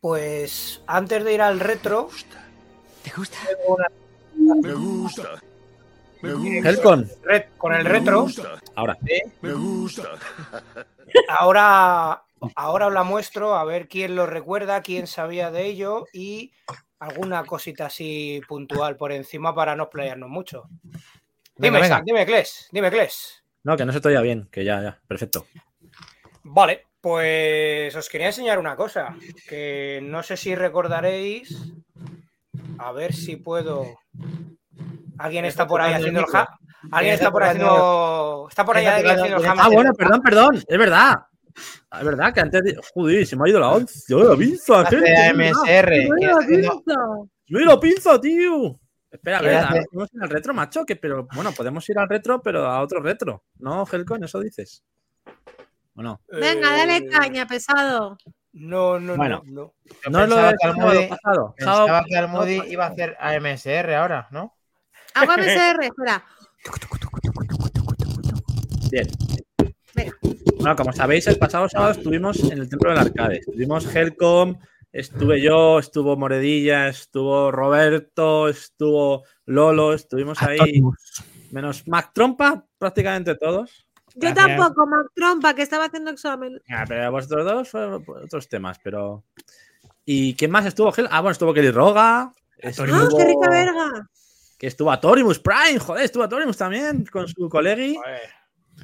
Pues 0.00 0.80
antes 0.86 1.22
de 1.24 1.34
ir 1.34 1.42
al 1.42 1.60
retro. 1.60 2.08
¿Te 3.02 3.10
gusta? 3.14 3.36
Me 4.36 4.72
gusta. 4.72 5.40
Me 6.22 6.32
gusta. 6.34 7.46
con 7.58 7.74
el 7.74 7.84
retro. 7.84 8.26
Ahora. 8.74 8.96
Me 9.40 9.52
gusta. 9.52 10.10
Ahora, 11.28 12.22
ahora 12.54 12.86
os 12.86 12.92
la 12.92 13.02
muestro, 13.02 13.54
a 13.54 13.64
ver 13.64 13.88
quién 13.88 14.16
lo 14.16 14.26
recuerda, 14.26 14.82
quién 14.82 15.06
sabía 15.06 15.50
de 15.50 15.66
ello 15.66 16.06
y 16.12 16.52
alguna 17.00 17.44
cosita 17.44 17.86
así 17.86 18.40
puntual 18.46 18.96
por 18.96 19.12
encima 19.12 19.54
para 19.54 19.76
no 19.76 19.90
playarnos 19.90 20.30
mucho. 20.30 20.68
Dime, 21.56 21.80
dime, 22.04 22.24
Kles, 22.24 22.68
dime, 22.72 22.90
Kles. 22.90 23.44
No, 23.64 23.76
que 23.76 23.84
no 23.84 23.92
se 23.92 24.00
te 24.00 24.08
oía 24.08 24.20
bien, 24.20 24.48
que 24.50 24.64
ya, 24.64 24.82
ya, 24.82 25.00
perfecto. 25.06 25.46
Vale, 26.44 26.86
pues 27.00 27.94
os 27.94 28.08
quería 28.08 28.28
enseñar 28.28 28.58
una 28.58 28.76
cosa, 28.76 29.16
que 29.48 30.00
no 30.02 30.22
sé 30.22 30.36
si 30.36 30.54
recordaréis 30.54 31.72
A 32.84 32.92
ver 32.92 33.12
si 33.12 33.36
puedo. 33.36 33.84
¿Alguien 35.18 35.44
está 35.44 35.66
por 35.66 35.80
ahí 35.80 35.92
haciendo 35.92 36.20
el 36.20 36.26
ja- 36.26 36.48
¿Alguien 36.90 37.14
está 37.14 37.30
por 37.30 37.42
ahí 37.42 37.50
haciendo. 37.50 38.46
Está 38.48 38.64
por 38.64 38.76
ahí 38.76 38.86
alguien 38.86 39.18
haciendo 39.18 39.36
el 39.38 39.46
Ah, 39.60 39.68
bueno, 39.72 39.92
perdón, 39.94 40.20
perdón. 40.22 40.56
Es 40.66 40.78
verdad. 40.78 41.16
Es 41.98 42.04
verdad 42.04 42.32
que 42.32 42.40
antes 42.40 42.62
de. 42.64 42.80
Joder, 42.94 43.26
se 43.26 43.36
me 43.36 43.44
ha 43.46 43.50
ido 43.50 43.60
la 43.60 43.68
once. 43.70 44.00
Yo 44.08 44.24
la 44.24 44.36
pinza, 44.36 44.80
Hace 44.80 44.96
gente. 44.96 45.32
Visto. 46.48 47.28
¡Me 47.48 47.60
la 47.64 47.78
pinza, 47.78 48.20
tío! 48.20 48.78
Espera, 49.10 49.38
a 49.38 49.40
¿Qué 49.42 49.46
ver, 49.48 49.84
podemos 49.92 50.14
ir 50.14 50.22
al 50.22 50.30
retro, 50.30 50.54
macho, 50.54 50.84
que, 50.86 50.96
pero 50.96 51.28
bueno, 51.34 51.52
podemos 51.52 51.86
ir 51.90 51.98
al 51.98 52.08
retro, 52.08 52.40
pero 52.40 52.64
a 52.66 52.80
otro 52.80 53.00
retro. 53.02 53.44
¿No, 53.58 53.84
Helcon? 53.90 54.24
¿Eso 54.24 54.40
dices? 54.40 54.82
¿O 55.94 56.02
no? 56.02 56.22
Venga, 56.28 56.70
dale 56.74 56.96
Eh, 56.96 57.06
caña, 57.08 57.46
pesado. 57.46 58.16
No, 58.54 59.00
no, 59.00 59.16
Bueno. 59.16 59.42
no, 59.46 59.52
no. 59.52 60.10
No 60.10 60.24
es 60.24 60.28
lo 60.28 60.36
que 60.36 60.66
Almudi- 60.68 61.08
pasado. 61.08 61.54
Pensaba 61.56 62.04
que 62.06 62.16
Almudi 62.16 62.62
iba 62.68 62.84
a 62.84 62.88
hacer 62.88 63.16
AMSR 63.18 63.94
ahora, 63.94 64.28
¿no? 64.30 64.56
Hago 65.14 65.32
MSR, 65.32 65.86
espera. 65.86 66.24
Bien. 68.90 69.08
Venga. 69.94 70.12
Bueno, 70.58 70.76
como 70.76 70.92
sabéis, 70.92 71.26
el 71.26 71.38
pasado 71.38 71.68
sábado 71.68 71.92
estuvimos 71.92 72.38
en 72.50 72.58
el 72.58 72.68
Templo 72.68 72.90
del 72.90 72.98
Arcade. 72.98 73.38
Estuvimos 73.38 73.94
Helcom, 73.94 74.58
estuve 74.92 75.40
yo, 75.40 75.78
estuvo 75.78 76.16
Moredilla, 76.16 76.88
estuvo 76.88 77.50
Roberto, 77.50 78.48
estuvo 78.48 79.24
Lolo, 79.46 79.92
estuvimos 79.94 80.40
ahí. 80.42 80.82
Menos 81.50 81.86
Mac 81.88 82.12
Trompa, 82.14 82.64
prácticamente 82.78 83.34
todos. 83.34 83.86
Yo 84.14 84.20
Gracias. 84.32 84.46
tampoco, 84.58 84.86
Mac 84.86 85.06
Trompa, 85.14 85.54
que 85.54 85.62
estaba 85.62 85.86
haciendo 85.86 86.10
examen. 86.10 86.60
Ah, 86.70 86.84
pero 86.86 87.10
vosotros 87.10 87.44
dos 87.44 87.68
fueron 87.68 88.04
otros 88.24 88.48
temas, 88.48 88.78
pero. 88.82 89.24
¿Y 90.04 90.34
quién 90.34 90.50
más 90.50 90.66
estuvo? 90.66 90.92
Gel- 90.92 91.08
Ah, 91.10 91.20
bueno, 91.20 91.32
estuvo 91.32 91.54
Kelly 91.54 91.70
Roga. 91.70 92.20
¡Ah, 92.22 92.32
qué 92.62 93.24
rica 93.24 93.50
verga! 93.50 94.08
Que 94.58 94.66
estuvo 94.68 94.90
a 94.92 95.00
Torimus 95.00 95.38
Prime, 95.40 95.78
joder, 95.78 96.04
estuvo 96.04 96.22
a 96.22 96.28
Torimus 96.28 96.56
también 96.56 97.04
con 97.06 97.26
su 97.26 97.48
colegui. 97.48 97.96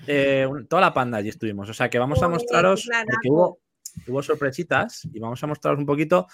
Eh, 0.06 0.48
toda 0.68 0.82
la 0.82 0.92
panda 0.94 1.18
allí 1.18 1.28
estuvimos. 1.28 1.68
O 1.68 1.74
sea 1.74 1.88
que 1.88 1.98
vamos 1.98 2.22
a 2.22 2.28
mostraros, 2.28 2.88
porque 3.10 3.28
hubo, 3.30 3.58
hubo 4.06 4.22
sorpresitas 4.22 5.04
y 5.12 5.18
vamos 5.20 5.42
a 5.42 5.46
mostraros 5.46 5.78
un 5.78 5.86
poquito 5.86 6.26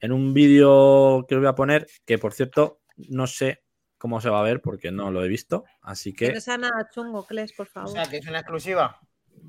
en 0.00 0.12
un 0.12 0.34
vídeo 0.34 1.24
que 1.28 1.34
os 1.36 1.40
voy 1.40 1.48
a 1.48 1.54
poner, 1.54 1.86
que 2.04 2.18
por 2.18 2.32
cierto, 2.32 2.80
no 3.08 3.26
sé 3.26 3.62
cómo 4.02 4.20
se 4.20 4.28
va 4.28 4.40
a 4.40 4.42
ver 4.42 4.60
porque 4.60 4.90
no 4.90 5.10
lo 5.12 5.24
he 5.24 5.28
visto. 5.28 5.64
Así 5.80 6.12
Que 6.12 6.26
que. 6.26 6.32
no 6.34 6.40
sea 6.40 6.58
nada 6.58 6.90
chungo, 6.92 7.24
Kles, 7.24 7.52
por 7.52 7.68
O 7.68 7.70
favor. 7.70 7.92
sea, 7.92 8.04
que 8.06 8.16
es 8.18 8.26
una 8.26 8.40
exclusiva. 8.40 8.98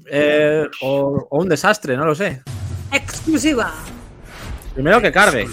eh, 0.10 0.66
o, 0.82 1.28
o 1.30 1.40
un 1.42 1.50
desastre, 1.50 1.98
no 1.98 2.06
lo 2.06 2.14
sé. 2.16 2.42
Exclusiva. 2.92 3.74
Primero 4.76 5.02
que 5.02 5.12
cargue. 5.12 5.48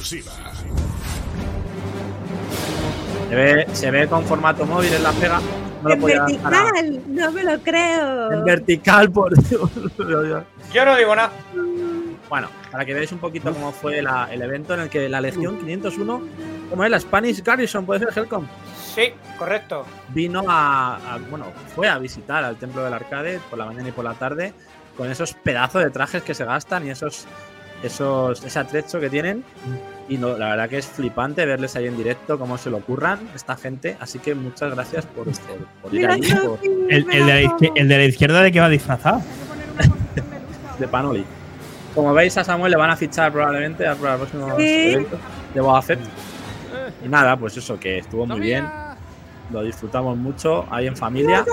Se 3.28 3.34
ve, 3.34 3.66
se 3.72 3.90
ve 3.90 4.07
con 4.09 4.24
formato 4.24 4.66
móvil 4.66 4.92
en 4.92 5.03
la 5.03 5.12
pega. 5.12 5.40
No 5.82 5.90
en 5.92 6.03
vertical, 6.03 7.01
no 7.09 7.32
me 7.32 7.42
lo 7.44 7.59
creo. 7.61 8.32
En 8.32 8.44
vertical, 8.44 9.11
por 9.11 9.34
Dios. 9.48 9.70
Yo 10.74 10.84
no 10.84 10.96
digo 10.96 11.14
nada. 11.16 11.30
Bueno, 12.28 12.48
para 12.70 12.84
que 12.84 12.92
veáis 12.94 13.11
un 13.12 13.18
poquito 13.18 13.53
cómo 13.53 13.72
fue 13.72 14.03
la- 14.03 14.28
el 14.32 14.42
evento 14.42 14.74
en 14.74 14.80
el 14.80 14.88
que 14.90 15.09
la 15.09 15.20
Legión 15.20 15.59
501, 15.59 16.22
como 16.68 16.84
es 16.84 16.90
la 16.90 17.01
Spanish 17.01 17.42
Garrison, 17.42 17.86
puede 17.86 18.01
ser 18.01 18.11
Helcom, 18.18 18.46
Sí, 18.95 19.12
correcto. 19.38 19.84
vino 20.09 20.43
a, 20.49 20.97
a- 20.97 21.18
bueno, 21.30 21.47
fue 21.74 21.88
a 21.88 21.99
visitar 21.99 22.43
al 22.45 22.57
Templo 22.57 22.82
del 22.84 22.93
Arcade 22.95 23.38
por 23.49 23.59
la 23.59 23.66
mañana 23.66 23.88
y 23.88 23.93
por 23.93 24.05
la 24.05 24.14
tarde 24.14 24.53
con 24.97 25.11
esos 25.11 25.32
pedazos 25.34 25.82
de 25.84 25.91
trajes 25.91 26.22
que 26.22 26.34
se 26.34 26.45
gastan 26.45 26.86
y 26.86 26.91
esos, 26.91 27.26
esos, 27.82 28.45
ese 28.45 28.59
atrecho 28.59 29.01
que 29.01 29.09
tienen. 29.09 29.45
Y 30.09 30.18
no, 30.18 30.36
la 30.36 30.49
verdad 30.51 30.68
que 30.68 30.78
es 30.78 30.86
flipante 30.86 31.47
verles 31.47 31.76
ahí 31.76 31.86
en 31.86 31.97
directo, 31.97 32.36
cómo 32.38 32.59
se 32.59 32.68
lo 32.68 32.78
ocurran 32.78 33.20
esta 33.34 33.57
gente. 33.57 33.97
Así 34.01 34.18
que 34.18 34.34
muchas 34.34 34.74
gracias 34.74 35.07
por, 35.07 35.24
por, 35.24 35.32
por 35.82 35.95
ir 35.95 36.01
Mira, 36.01 36.14
allí, 36.14 36.34
por- 36.34 36.59
El, 36.91 37.07
de 37.07 37.18
la 37.20 37.49
como. 37.49 37.59
izquier- 37.59 37.72
el 37.76 37.88
de 37.88 37.97
la 37.99 38.05
izquierda 38.05 38.43
de 38.43 38.53
que 38.53 38.61
va 38.61 38.68
disfrazado. 38.68 39.22
de 40.78 40.88
Panoli. 40.88 41.24
Como 41.95 42.12
veis, 42.12 42.36
a 42.38 42.45
Samuel 42.45 42.70
le 42.72 42.76
van 42.76 42.91
a 42.91 42.97
fichar 42.97 43.32
probablemente 43.32 43.86
a- 43.86 43.95
para 43.95 44.14
el 44.14 44.18
próximo 44.18 44.57
Sí. 44.59 44.64
evento 44.93 45.18
de 45.55 45.61
Boba 45.61 45.80
Fett. 45.82 46.01
Y 47.05 47.09
nada, 47.09 47.36
pues 47.36 47.57
eso, 47.57 47.78
que 47.78 47.98
estuvo 47.98 48.26
muy 48.26 48.40
bien. 48.40 48.66
Lo 49.51 49.62
disfrutamos 49.62 50.16
mucho 50.16 50.66
ahí 50.70 50.86
en 50.86 50.96
familia. 50.96 51.44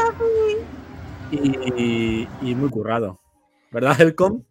Y, 1.32 2.28
y 2.41 2.56
muy 2.56 2.70
currado. 2.70 3.20
¿Verdad, 3.72 4.00
Helcom? 4.00 4.43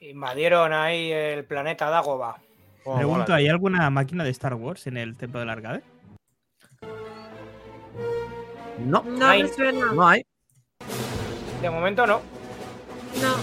Invadieron 0.00 0.72
ahí 0.72 1.10
el 1.12 1.44
planeta 1.44 1.88
Dagoba. 1.90 2.38
Cómo 2.84 2.96
Pregunto. 2.96 3.32
¿hay 3.34 3.48
alguna 3.48 3.88
máquina 3.90 4.24
de 4.24 4.30
Star 4.30 4.54
Wars 4.54 4.86
en 4.86 4.96
el 4.98 5.16
templo 5.16 5.40
del 5.40 5.48
arcade? 5.48 5.82
No, 8.84 9.02
No 9.04 9.26
Ay. 9.26 9.42
me 9.44 9.48
suena. 9.48 9.92
no 9.92 10.06
hay. 10.06 10.24
De 11.62 11.70
momento 11.70 12.06
no. 12.06 12.20
No. 13.22 13.34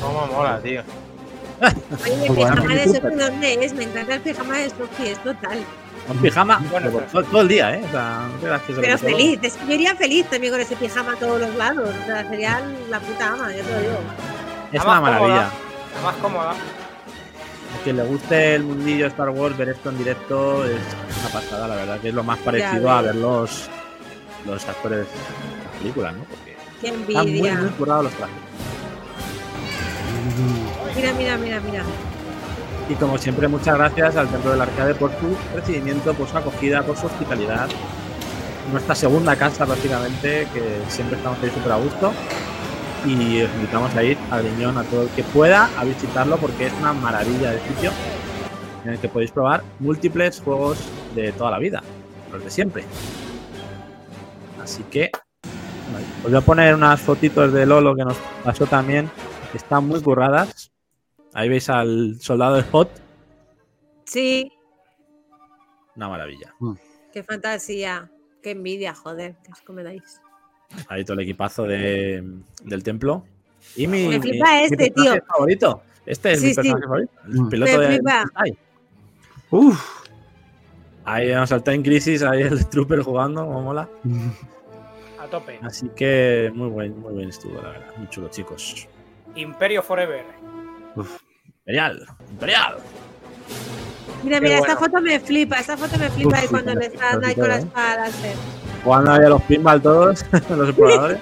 Cómo 0.00 0.26
mola, 0.28 0.60
tío. 0.62 0.82
Oye, 2.04 2.26
el 2.26 2.34
pijama 2.34 2.74
de. 2.74 2.84
Sofi, 2.86 3.14
¿dónde 3.16 3.64
es? 3.64 3.74
Me 3.74 3.84
encanta 3.84 4.14
el 4.14 4.20
pijama 4.20 4.58
de 4.58 4.70
Sofi, 4.70 5.08
es 5.08 5.22
total. 5.22 5.58
Un 6.08 6.18
pijama 6.18 6.60
Bueno, 6.70 6.90
todo, 6.90 7.22
todo 7.22 7.40
el 7.42 7.48
día, 7.48 7.76
¿eh? 7.76 7.82
O 7.86 7.90
sea, 7.92 8.28
Pero 8.80 8.98
feliz, 8.98 9.38
es 9.42 9.54
que 9.54 9.66
yo 9.66 9.72
iría 9.74 9.94
feliz 9.94 10.26
también 10.28 10.52
con 10.52 10.60
ese 10.60 10.74
pijama 10.74 11.12
a 11.12 11.16
todos 11.16 11.40
los 11.40 11.54
lados. 11.54 11.88
O 12.02 12.06
sea, 12.06 12.28
sería 12.28 12.60
la 12.90 12.98
puta 12.98 13.28
ama, 13.32 13.52
yo 13.52 13.62
te 13.62 13.70
lo 13.72 13.80
digo. 13.80 13.98
Es 14.72 14.84
La 14.84 14.90
una 14.90 15.00
más 15.00 15.10
cómoda. 15.10 15.10
maravilla. 15.20 15.50
La 15.94 16.02
más 16.02 16.14
cómoda. 16.16 16.50
A 16.50 17.84
quien 17.84 17.96
le 17.96 18.02
guste 18.04 18.54
el 18.56 18.64
mundillo 18.64 19.06
Star 19.06 19.30
Wars, 19.30 19.56
ver 19.56 19.68
esto 19.70 19.90
en 19.90 19.98
directo 19.98 20.64
es 20.64 20.72
una 21.20 21.28
pasada, 21.32 21.68
la 21.68 21.76
verdad, 21.76 22.00
que 22.00 22.08
es 22.08 22.14
lo 22.14 22.24
más 22.24 22.38
parecido 22.40 22.90
a 22.90 23.00
ves. 23.00 23.12
ver 23.12 23.22
los, 23.22 23.68
los 24.44 24.68
actores 24.68 24.98
de 24.98 25.04
las 25.04 25.78
películas, 25.78 26.14
¿no? 26.16 26.24
Porque 26.24 26.56
Qué 26.80 26.88
están 26.88 27.04
muy, 27.04 27.16
envidia. 27.16 27.54
muy 27.54 27.70
curados 27.70 28.04
los 28.04 28.12
trajes. 28.14 28.34
Mira, 30.94 31.12
mira, 31.14 31.38
mira, 31.38 31.60
mira. 31.60 31.82
Y 32.88 32.94
como 32.94 33.16
siempre, 33.16 33.48
muchas 33.48 33.76
gracias 33.76 34.16
al 34.16 34.28
Templo 34.28 34.50
del 34.50 34.60
Arcade 34.60 34.94
por 34.94 35.10
su 35.12 35.36
recibimiento, 35.54 36.12
por 36.14 36.28
su 36.28 36.36
acogida, 36.36 36.82
por 36.82 36.96
su 36.96 37.06
hospitalidad. 37.06 37.68
Nuestra 38.70 38.94
segunda 38.94 39.36
casa, 39.36 39.64
prácticamente, 39.64 40.46
que 40.52 40.82
siempre 40.88 41.16
estamos 41.16 41.38
ahí 41.42 41.50
súper 41.50 41.72
a 41.72 41.76
gusto. 41.76 42.12
Y 43.06 43.42
os 43.42 43.50
invitamos 43.54 43.94
a 43.96 44.02
ir 44.02 44.16
al 44.30 44.44
riñón 44.44 44.78
a 44.78 44.84
todo 44.84 45.02
el 45.02 45.08
que 45.08 45.24
pueda 45.24 45.68
a 45.76 45.84
visitarlo 45.84 46.36
porque 46.36 46.66
es 46.66 46.72
una 46.80 46.92
maravilla 46.92 47.50
de 47.50 47.60
sitio 47.60 47.90
en 48.84 48.92
el 48.92 48.98
que 48.98 49.08
podéis 49.08 49.32
probar 49.32 49.62
múltiples 49.80 50.40
juegos 50.40 50.78
de 51.14 51.32
toda 51.32 51.50
la 51.50 51.58
vida, 51.58 51.82
los 52.32 52.44
de 52.44 52.50
siempre. 52.50 52.84
Así 54.62 54.84
que 54.84 55.10
os 56.24 56.30
voy 56.30 56.38
a 56.38 56.40
poner 56.40 56.74
unas 56.74 57.00
fotitos 57.00 57.52
de 57.52 57.66
Lolo 57.66 57.94
que 57.96 58.04
nos 58.04 58.16
pasó 58.44 58.66
también, 58.66 59.10
que 59.50 59.58
están 59.58 59.86
muy 59.86 60.00
curradas. 60.00 60.71
Ahí 61.34 61.48
veis 61.48 61.68
al 61.70 62.16
soldado 62.20 62.56
de 62.56 62.62
Hot, 62.64 62.90
Sí, 64.04 64.52
una 65.96 66.08
maravilla. 66.08 66.54
qué 67.12 67.22
fantasía. 67.22 68.10
Qué 68.42 68.50
envidia, 68.50 68.92
joder, 68.94 69.36
que 69.44 69.52
asco 69.52 69.72
me 69.72 69.82
dais. 69.84 70.20
Ahí 70.88 71.04
todo 71.04 71.14
el 71.14 71.20
equipazo 71.20 71.62
de, 71.62 72.22
del 72.64 72.82
templo. 72.82 73.24
Y 73.76 73.86
mi, 73.86 74.08
Me 74.08 74.18
mi- 74.18 74.20
flipa 74.20 74.50
mi 74.58 74.64
este, 74.64 74.76
personaje 74.90 75.20
tío. 75.20 75.26
favorito. 75.28 75.82
Este 76.04 76.32
es 76.32 76.40
Sí, 76.40 76.46
mi 76.46 76.50
sí. 76.50 76.56
personaje 76.56 76.82
favorito. 76.84 77.12
El 77.26 77.40
Mm. 77.40 77.48
piloto 77.48 77.72
Me 77.72 77.78
de. 77.78 77.86
flipa. 77.94 78.24
Ay, 78.34 78.58
Uf. 79.50 80.04
ahí 81.04 81.30
hemos 81.30 81.48
saltado 81.50 81.74
en 81.76 81.82
crisis, 81.84 82.22
ahí 82.24 82.42
el 82.42 82.66
trooper 82.70 83.00
jugando, 83.02 83.46
como 83.46 83.62
mola. 83.62 83.88
A 85.20 85.26
tope. 85.28 85.60
Así 85.62 85.88
que 85.94 86.50
muy 86.52 86.68
buen, 86.68 86.98
muy 86.98 87.12
buen 87.12 87.28
estuvo, 87.28 87.62
la 87.62 87.68
verdad. 87.70 87.94
Muy 87.96 88.08
chulo, 88.08 88.28
chicos. 88.28 88.88
Imperio 89.36 89.82
Forever. 89.82 90.24
Imperial, 91.60 92.06
Imperial. 92.30 92.76
Mira, 94.22 94.40
mira, 94.40 94.58
esta 94.58 94.76
foto 94.76 95.00
me 95.00 95.18
flipa, 95.20 95.56
esta 95.56 95.76
foto 95.76 95.98
me 95.98 96.08
flipa 96.10 96.38
Uf, 96.38 96.50
cuando 96.50 96.74
le 96.74 96.86
están 96.86 97.24
ahí 97.24 97.34
con 97.34 97.48
la 97.48 97.56
espada 97.58 97.96
láser. 98.06 98.36
Jugando 98.84 99.12
ahí 99.12 99.24
a 99.24 99.28
los 99.28 99.42
pinball 99.42 99.82
todos, 99.82 100.24
los 100.50 100.68
exploradores. 100.68 101.18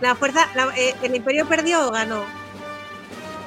La 0.00 0.14
fuerza, 0.14 0.46
la- 0.54 0.72
eh, 0.76 0.94
¿el 1.02 1.14
Imperio 1.16 1.46
perdió 1.46 1.88
o 1.88 1.90
ganó? 1.92 2.24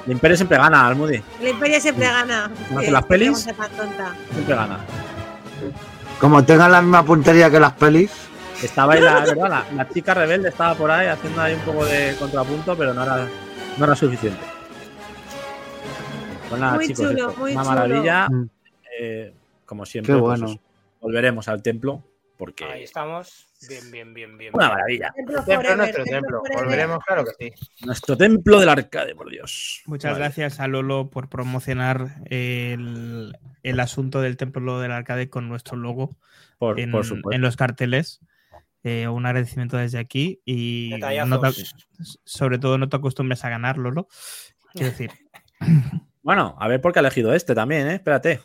El 0.06 0.12
Imperio 0.12 0.36
siempre 0.36 0.58
gana, 0.58 0.86
Almudi. 0.86 1.22
El 1.40 1.48
Imperio 1.48 1.80
siempre 1.80 2.06
gana. 2.06 2.50
¿No 2.70 2.78
hace 2.78 2.88
Eh, 2.88 2.92
las 2.92 3.04
pelis? 3.06 3.38
Siempre 3.38 4.54
gana. 4.54 4.78
Como 6.20 6.44
tengan 6.44 6.70
la 6.72 6.82
misma 6.82 7.02
puntería 7.04 7.50
que 7.50 7.58
las 7.58 7.72
pelis. 7.72 8.10
Estaba 8.62 8.94
ahí 8.94 9.00
la, 9.00 9.20
¿verdad? 9.24 9.48
La, 9.48 9.64
la 9.74 9.88
chica 9.88 10.12
rebelde 10.14 10.50
estaba 10.50 10.74
por 10.74 10.90
ahí 10.90 11.06
haciendo 11.08 11.40
ahí 11.40 11.54
un 11.54 11.60
poco 11.60 11.84
de 11.86 12.14
contrapunto, 12.18 12.76
pero 12.76 12.92
no 12.94 13.02
era, 13.02 13.26
no 13.78 13.84
era 13.84 13.96
suficiente. 13.96 14.40
Pues 16.48 16.60
nada, 16.60 16.74
Muy 16.74 16.86
chicos, 16.88 17.10
chulo, 17.10 17.34
muy 17.36 17.52
una 17.52 17.62
chulo. 17.62 17.74
maravilla. 17.74 18.28
Mm. 18.28 18.48
eh, 19.00 19.34
como 19.66 19.86
siempre, 19.86 20.14
Qué 20.14 20.20
pues 20.20 20.40
bueno. 20.40 20.52
os- 20.54 20.60
volveremos 21.00 21.48
al 21.48 21.62
templo 21.62 22.02
Porque 22.36 22.64
Ahí 22.64 22.82
estamos. 22.82 23.46
Bien, 23.68 23.90
bien, 23.92 24.12
bien, 24.14 24.36
bien. 24.36 24.50
una 24.54 24.68
maravilla. 24.68 25.12
Templo 25.14 25.36
Templo 25.44 25.52
es 25.52 25.56
forever, 25.56 25.76
nuestro 25.78 26.04
templo. 26.04 26.42
Volveremos, 26.54 26.98
claro 27.06 27.24
que 27.24 27.30
sí. 27.54 27.86
Nuestro 27.86 28.16
templo 28.16 28.58
del 28.60 28.68
arcade, 28.68 29.14
por 29.14 29.30
Dios. 29.30 29.82
Muchas 29.86 30.12
Vale. 30.12 30.24
gracias 30.24 30.58
a 30.60 30.66
Lolo 30.66 31.10
por 31.10 31.28
promocionar 31.28 32.16
el, 32.26 33.38
el 33.62 33.80
asunto 33.80 34.20
del 34.20 34.36
templo 34.36 34.80
del 34.80 34.90
arcade 34.92 35.30
con 35.30 35.48
nuestro 35.48 35.76
logo 35.76 36.16
Por, 36.58 36.80
en, 36.80 36.90
por 36.90 37.04
en 37.32 37.40
los 37.40 37.56
carteles. 37.56 38.20
Eh, 38.82 39.06
un 39.08 39.24
agradecimiento 39.26 39.76
desde 39.76 39.98
aquí 39.98 40.40
y 40.44 40.90
Detallazos. 40.90 41.28
no 41.30 41.40
te- 41.40 42.04
sobre 42.24 42.58
todo 42.58 42.78
no 42.78 42.88
te 42.88 42.96
acostumbres 42.96 43.44
a 43.44 43.48
ganar, 43.48 43.78
Lolo. 43.78 44.08
Quiero 44.72 44.88
decir, 44.90 45.10
Bueno, 46.24 46.56
a 46.58 46.68
ver 46.68 46.80
por 46.80 46.92
qué 46.92 47.00
ha 47.00 47.02
elegido 47.02 47.34
este 47.34 47.54
también, 47.54 47.86
¿eh? 47.86 47.94
Espérate. 47.96 48.40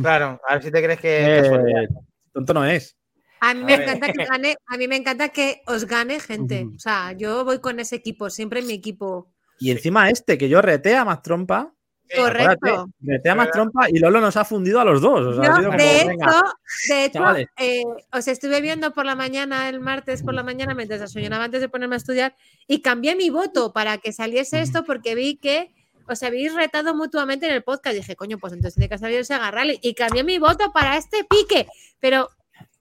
Claro, 0.00 0.40
a 0.48 0.54
ver 0.54 0.62
si 0.62 0.70
te 0.70 0.82
crees 0.82 1.00
que. 1.00 1.38
Eh, 1.38 1.88
tonto 2.32 2.54
no 2.54 2.64
es. 2.64 2.96
A 3.40 3.52
mí 3.52 3.62
me 3.62 3.74
A 3.74 3.82
encanta 3.82 4.10
que 4.10 4.24
gane, 4.24 4.56
a 4.66 4.76
mí 4.78 4.88
me 4.88 4.96
encanta 4.96 5.28
que 5.28 5.60
os 5.66 5.84
gane 5.84 6.18
gente. 6.18 6.66
O 6.74 6.78
sea, 6.78 7.12
yo 7.12 7.44
voy 7.44 7.60
con 7.60 7.78
ese 7.78 7.96
equipo, 7.96 8.30
siempre 8.30 8.62
mi 8.62 8.72
equipo. 8.72 9.30
Y 9.58 9.70
encima 9.70 10.08
este, 10.08 10.38
que 10.38 10.48
yo 10.48 10.62
retea 10.62 11.04
más 11.04 11.20
trompa. 11.20 11.74
Correcto. 12.16 12.52
acuérdate, 12.52 12.92
retea 13.00 13.34
más 13.34 13.50
trompa 13.50 13.88
y 13.90 13.98
Lolo 13.98 14.20
nos 14.20 14.36
ha 14.36 14.44
fundido 14.46 14.80
a 14.80 14.84
los 14.84 15.02
dos. 15.02 15.26
O 15.26 15.42
sea, 15.42 15.42
ha 15.42 15.46
Yo, 15.46 15.56
sido 15.56 15.70
como, 15.72 15.82
de 15.82 16.04
venga, 16.06 16.26
hecho, 16.26 16.42
de 16.88 17.04
hecho 17.04 17.50
eh, 17.58 17.82
os 18.12 18.28
estuve 18.28 18.60
viendo 18.62 18.92
por 18.92 19.04
la 19.04 19.14
mañana, 19.14 19.68
el 19.68 19.80
martes 19.80 20.22
por 20.22 20.32
la 20.32 20.42
mañana, 20.42 20.74
mientras 20.74 21.00
desayunaba 21.00 21.44
antes 21.44 21.60
de 21.60 21.68
ponerme 21.68 21.96
a 21.96 21.98
estudiar, 21.98 22.34
y 22.66 22.80
cambié 22.80 23.14
mi 23.16 23.28
voto 23.30 23.72
para 23.72 23.98
que 23.98 24.12
saliese 24.12 24.60
esto 24.60 24.84
porque 24.84 25.14
vi 25.14 25.36
que 25.36 25.74
os 26.08 26.22
habéis 26.22 26.54
retado 26.54 26.94
mutuamente 26.94 27.46
en 27.46 27.52
el 27.54 27.62
podcast. 27.62 27.96
Dije, 27.96 28.16
coño, 28.16 28.38
pues 28.38 28.52
entonces 28.52 28.74
tiene 28.74 28.88
que 28.88 28.98
salir 28.98 29.20
ese 29.20 29.34
agarrale. 29.34 29.78
Y 29.82 29.94
cambié 29.94 30.24
mi 30.24 30.38
voto 30.38 30.72
para 30.72 30.96
este 30.96 31.24
pique. 31.24 31.66
Pero 32.00 32.28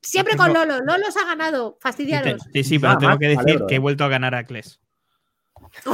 siempre 0.01 0.37
con 0.37 0.53
Lolo. 0.53 0.79
Lolo 0.81 1.07
os 1.07 1.17
ha 1.17 1.25
ganado. 1.25 1.77
Fastidiaros. 1.79 2.41
sí, 2.53 2.63
sí, 2.63 2.79
pero 2.79 2.93
Nada 2.93 2.99
tengo 2.99 3.19
que 3.19 3.27
decir 3.27 3.41
alegro, 3.41 3.67
que 3.67 3.75
he 3.75 3.77
eh. 3.77 3.81
vuelto 3.81 4.03
a 4.03 4.09
ganar 4.09 4.35
a 4.35 4.43
Kles. 4.45 4.79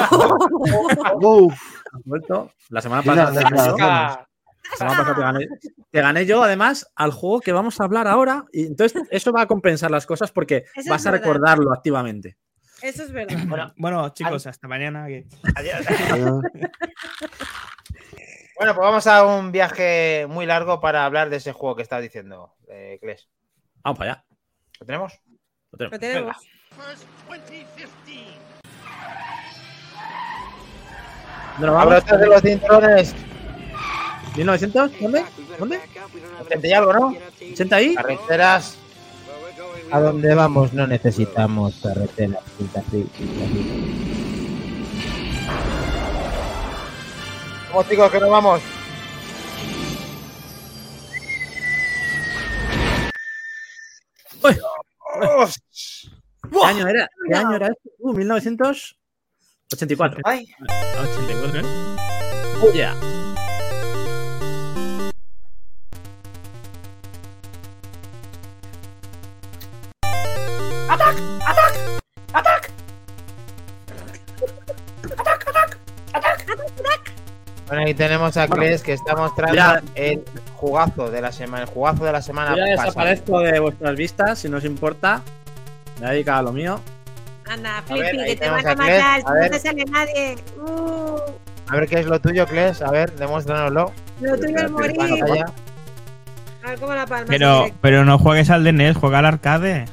Vuelto. 2.05 2.51
La 2.69 2.81
semana 2.81 3.01
pasada, 3.01 3.31
te 3.31 3.43
gané 5.21 5.39
yo. 5.41 5.55
Te 5.91 6.01
gané, 6.01 6.27
además, 6.33 6.91
al 6.95 7.11
juego 7.11 7.39
que 7.39 7.51
vamos 7.51 7.79
a 7.79 7.85
hablar 7.85 8.07
ahora. 8.07 8.45
Y 8.51 8.65
entonces, 8.65 9.01
eso 9.09 9.31
va 9.31 9.43
a 9.43 9.47
compensar 9.47 9.89
las 9.89 10.05
cosas 10.05 10.31
porque 10.31 10.65
Eso 10.75 10.89
vas 10.89 11.05
a 11.05 11.11
recordarlo 11.11 11.71
activamente. 11.73 12.37
Eso 12.81 13.03
es 13.03 13.11
verdad. 13.11 13.37
Bueno, 13.47 13.73
Bueno, 13.77 14.09
chicos, 14.09 14.47
hasta 14.47 14.67
mañana. 14.67 15.07
que- 15.07 15.25
adiós. 15.55 15.85
adiós. 16.11 16.41
Bueno, 18.59 18.75
pues 18.75 18.85
vamos 18.85 19.07
a 19.07 19.23
un 19.23 19.53
viaje 19.53 20.25
muy 20.27 20.45
largo 20.45 20.81
para 20.81 21.05
hablar 21.05 21.29
de 21.29 21.37
ese 21.37 21.53
juego 21.53 21.77
que 21.77 21.81
estás 21.81 22.01
diciendo, 22.01 22.55
eh, 22.67 22.97
Kles. 23.01 23.29
Vamos 23.85 23.97
para 23.97 24.11
allá. 24.11 24.25
¿Lo 24.81 24.85
tenemos? 24.85 25.13
Lo 25.71 25.77
tenemos. 25.77 25.93
Lo 25.93 25.99
tenemos. 25.99 26.37
¿Dónde 31.53 31.67
nos 31.67 31.75
vamos? 31.75 32.05
De 32.05 32.27
los 32.27 32.41
cinturones. 32.41 33.15
¿1900? 34.35 34.91
¿Dónde? 34.99 35.25
¿Dónde? 35.57 35.79
80 36.41 36.67
y 36.67 36.73
algo, 36.73 36.93
¿no? 36.93 37.13
¿80 37.39 37.73
ahí? 37.73 37.95
Carreteras. 37.95 38.77
A 39.91 39.99
donde 39.99 40.35
vamos 40.35 40.71
no 40.73 40.85
necesitamos 40.85 41.79
carreteras. 41.81 42.43
Vamos, 47.69 47.89
chicos, 47.89 48.11
que 48.11 48.19
nos 48.19 48.29
vamos. 48.29 48.61
¿Qué 56.51 56.65
año 56.65 56.87
era? 56.87 57.07
¿Qué 57.27 57.35
año 57.35 57.55
era 57.55 57.67
esto? 57.67 57.89
Uh, 57.99 58.13
1984. 58.13 60.21
Ay, 60.23 60.47
84, 61.01 61.59
¿eh? 61.59 61.63
Oh, 62.61 62.71
yeah. 62.73 62.93
Bueno, 77.67 77.83
ahí 77.85 77.93
tenemos 77.93 78.35
a 78.35 78.47
Kles 78.47 78.81
que 78.81 78.93
está 78.93 79.15
mostrando 79.15 79.53
Mira. 79.53 79.83
el 79.93 80.23
jugazo 80.55 81.11
de 81.11 81.21
la 81.21 81.31
semana, 81.31 81.63
el 81.65 81.69
jugazo 81.69 82.03
de 82.03 82.11
la 82.11 82.21
semana 82.21 82.51
Yo 82.51 82.57
ya 82.65 82.75
pasada. 82.75 82.85
desaparezco 82.87 83.39
de 83.41 83.59
vuestras 83.59 83.95
vistas, 83.95 84.39
si 84.39 84.49
no 84.49 84.57
os 84.57 84.65
importa. 84.65 85.21
Me 85.99 86.07
a 86.07 86.09
dedicar 86.11 86.37
a 86.37 86.41
lo 86.41 86.51
mío. 86.51 86.79
Anda, 87.47 87.83
Flippy, 87.85 88.25
que 88.25 88.35
te 88.37 88.49
van 88.49 88.65
a 88.65 88.71
a 88.71 88.75
matar. 88.75 89.01
a 89.01 89.19
No 89.19 89.33
ver. 89.33 89.51
te 89.51 89.59
sale 89.59 89.85
nadie. 89.85 90.35
Uh, 90.59 91.17
A 91.67 91.75
ver 91.75 91.87
qué 91.87 91.99
es 91.99 92.05
lo 92.07 92.19
tuyo, 92.19 92.47
Kles. 92.47 92.81
A 92.81 92.89
ver, 92.89 93.11
demuéstranoslo. 93.15 93.91
lo 94.19 94.35
tuyo 94.37 94.57
es 94.57 94.71
morir. 94.71 95.45
A 96.63 96.69
ver 96.71 96.79
cómo 96.79 96.93
la 96.95 97.05
palma. 97.05 97.25
Pero, 97.27 97.67
pero 97.81 98.03
no 98.03 98.17
juegues 98.17 98.49
al 98.49 98.63
DNS, 98.63 98.97
juega 98.97 99.19
al 99.19 99.25
arcade. 99.25 99.85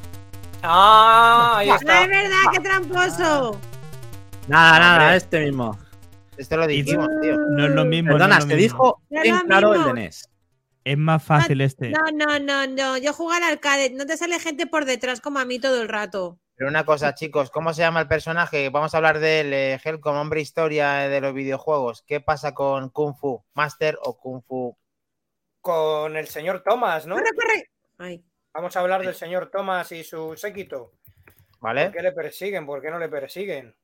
Ah, 0.62 1.54
ahí 1.58 1.68
No 1.68 1.74
está. 1.76 2.02
es 2.02 2.08
verdad, 2.08 2.38
qué 2.52 2.60
tramposo. 2.60 3.60
Nada, 4.48 4.78
nada, 4.78 5.02
Hombre. 5.04 5.16
este 5.16 5.40
mismo. 5.44 5.78
Esto 6.36 6.56
lo 6.56 6.66
dijimos, 6.66 7.08
tío. 7.22 7.36
No 7.36 7.64
es 7.66 7.70
lo 7.72 7.84
mismo. 7.84 8.10
no 8.12 8.16
Perdona, 8.18 8.40
lo 8.40 8.46
te 8.46 8.56
dijo 8.56 9.02
No 9.10 9.24
lo 9.24 9.40
claro 9.46 9.74
el 9.74 9.84
de 9.84 9.92
NES. 9.94 10.28
Es 10.84 10.98
más 10.98 11.22
fácil 11.22 11.60
este. 11.62 11.90
No, 11.90 12.00
no, 12.14 12.38
no, 12.38 12.66
no. 12.66 12.96
Yo 12.98 13.12
juego 13.12 13.32
al 13.32 13.42
arcade. 13.42 13.90
No 13.90 14.06
te 14.06 14.16
sale 14.16 14.38
gente 14.38 14.66
por 14.66 14.84
detrás 14.84 15.20
como 15.20 15.38
a 15.40 15.44
mí 15.44 15.58
todo 15.58 15.82
el 15.82 15.88
rato. 15.88 16.38
Pero 16.54 16.70
una 16.70 16.86
cosa, 16.86 17.14
chicos, 17.14 17.50
¿cómo 17.50 17.74
se 17.74 17.82
llama 17.82 18.00
el 18.00 18.08
personaje? 18.08 18.70
Vamos 18.70 18.94
a 18.94 18.96
hablar 18.98 19.18
del 19.18 19.52
eh, 19.52 19.80
Helcom, 19.82 20.16
hombre 20.16 20.40
historia 20.40 21.04
eh, 21.04 21.08
de 21.08 21.20
los 21.20 21.34
videojuegos. 21.34 22.02
¿Qué 22.06 22.20
pasa 22.20 22.54
con 22.54 22.88
Kung 22.90 23.14
Fu 23.14 23.44
Master 23.54 23.98
o 24.02 24.16
Kung 24.18 24.42
Fu? 24.42 24.76
Con 25.60 26.16
el 26.16 26.28
señor 26.28 26.62
Thomas, 26.64 27.06
¿no? 27.06 27.16
Corre, 27.16 27.30
corre. 27.34 27.70
Ay. 27.98 28.24
Vamos 28.56 28.74
a 28.74 28.80
hablar 28.80 29.02
del 29.04 29.14
señor 29.14 29.50
Thomas 29.50 29.92
y 29.92 30.02
su 30.02 30.34
séquito. 30.34 30.92
¿Por 31.60 31.60
¿Vale? 31.60 31.90
qué 31.92 32.00
le 32.00 32.12
persiguen? 32.12 32.64
¿Por 32.64 32.80
qué 32.80 32.90
no 32.90 32.98
le 32.98 33.10
persiguen? 33.10 33.76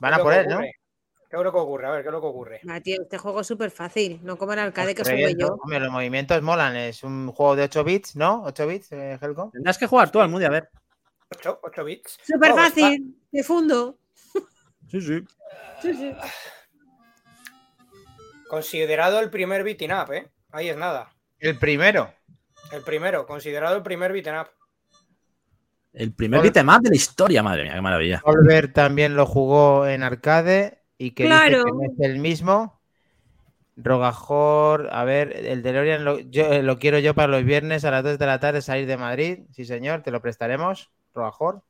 Van 0.00 0.14
¿Qué 0.14 0.20
a 0.20 0.24
por 0.24 0.32
que 0.32 0.40
él, 0.40 0.46
¿no? 0.48 0.58
¿Qué 0.58 1.36
es 1.36 1.42
lo 1.44 1.52
que 1.52 1.58
ocurre? 1.58 1.86
A 1.86 1.90
ver, 1.92 2.02
¿qué 2.02 2.08
es 2.08 2.12
lo 2.12 2.20
que 2.20 2.26
ocurre? 2.26 2.60
Va, 2.68 2.80
tío, 2.80 3.00
este 3.00 3.18
juego 3.18 3.40
es 3.42 3.46
súper 3.46 3.70
fácil. 3.70 4.18
No 4.24 4.36
como 4.36 4.52
el 4.54 4.58
arcade 4.58 4.96
que 4.96 5.02
Pues 5.02 5.10
jugué 5.12 5.26
reviento. 5.28 5.46
yo. 5.46 5.62
Hombre, 5.62 5.78
los 5.78 5.92
movimientos 5.92 6.42
molan. 6.42 6.74
Es 6.76 7.04
un 7.04 7.30
juego 7.30 7.54
de 7.54 7.62
8 7.64 7.84
bits, 7.84 8.16
¿no? 8.16 8.42
8 8.46 8.66
bits, 8.66 8.90
eh, 8.92 9.16
Helcom. 9.22 9.52
Tendrás 9.52 9.78
que 9.78 9.86
jugar 9.86 10.10
tú 10.10 10.20
al 10.20 10.28
Moody, 10.28 10.46
a 10.46 10.50
ver. 10.50 10.70
8, 11.36 11.60
8 11.62 11.84
bits. 11.84 12.18
Súper 12.24 12.50
Oh, 12.52 12.56
fácil. 12.56 13.16
De 13.30 13.42
fondo. 13.44 13.98
Sí, 14.90 15.00
sí. 15.00 15.24
Sí, 15.82 15.94
sí. 15.94 16.12
Considerado 18.48 19.20
el 19.20 19.30
primer 19.30 19.62
beating 19.62 19.92
up, 19.92 20.10
¿eh? 20.12 20.30
Ahí 20.50 20.68
es 20.68 20.76
nada. 20.76 21.12
El 21.38 21.58
primero. 21.58 22.12
El 22.72 22.82
primero, 22.82 23.26
considerado 23.26 23.76
el 23.76 23.82
primer 23.82 24.12
beating 24.12 24.34
up. 24.34 24.48
El 25.92 26.12
primer 26.12 26.42
beat'em 26.42 26.68
up 26.68 26.82
de 26.82 26.90
la 26.90 26.96
historia, 26.96 27.42
madre 27.42 27.64
mía, 27.64 27.74
qué 27.74 27.80
maravilla. 27.80 28.20
Oliver 28.24 28.72
también 28.72 29.16
lo 29.16 29.26
jugó 29.26 29.86
en 29.86 30.02
arcade 30.02 30.82
y 30.98 31.12
que 31.12 31.24
dice 31.24 31.34
Claro. 31.34 31.64
que 31.64 31.72
no 31.72 31.82
es 31.84 32.00
el 32.10 32.18
mismo. 32.18 32.78
Rogajor, 33.76 34.88
a 34.92 35.04
ver, 35.04 35.32
el 35.34 35.62
DeLorean 35.62 36.04
lo, 36.04 36.18
yo, 36.18 36.52
eh, 36.52 36.62
lo 36.62 36.78
quiero 36.78 36.98
yo 36.98 37.14
para 37.14 37.28
los 37.28 37.44
viernes 37.44 37.84
a 37.84 37.90
las 37.92 38.02
2 38.02 38.18
de 38.18 38.26
la 38.26 38.40
tarde 38.40 38.60
salir 38.60 38.86
de 38.86 38.96
Madrid. 38.96 39.40
Sí, 39.52 39.64
señor, 39.64 40.02
te 40.02 40.10
lo 40.10 40.20
prestaremos, 40.20 40.90
Rogajor. 41.14 41.62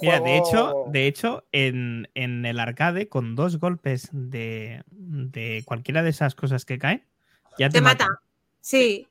Mira, 0.00 0.20
de 0.20 0.38
hecho, 0.38 0.84
de 0.88 1.06
hecho 1.08 1.44
en, 1.50 2.08
en 2.14 2.44
el 2.46 2.60
arcade, 2.60 3.08
con 3.08 3.34
dos 3.34 3.58
golpes 3.58 4.08
de, 4.12 4.82
de 4.90 5.62
cualquiera 5.64 6.02
de 6.04 6.10
esas 6.10 6.36
cosas 6.36 6.64
que 6.64 6.78
caen, 6.78 7.04
ya 7.58 7.68
te, 7.68 7.74
Te 7.74 7.80
mata. 7.80 8.04
matan. 8.06 8.16
Sí. 8.60 9.08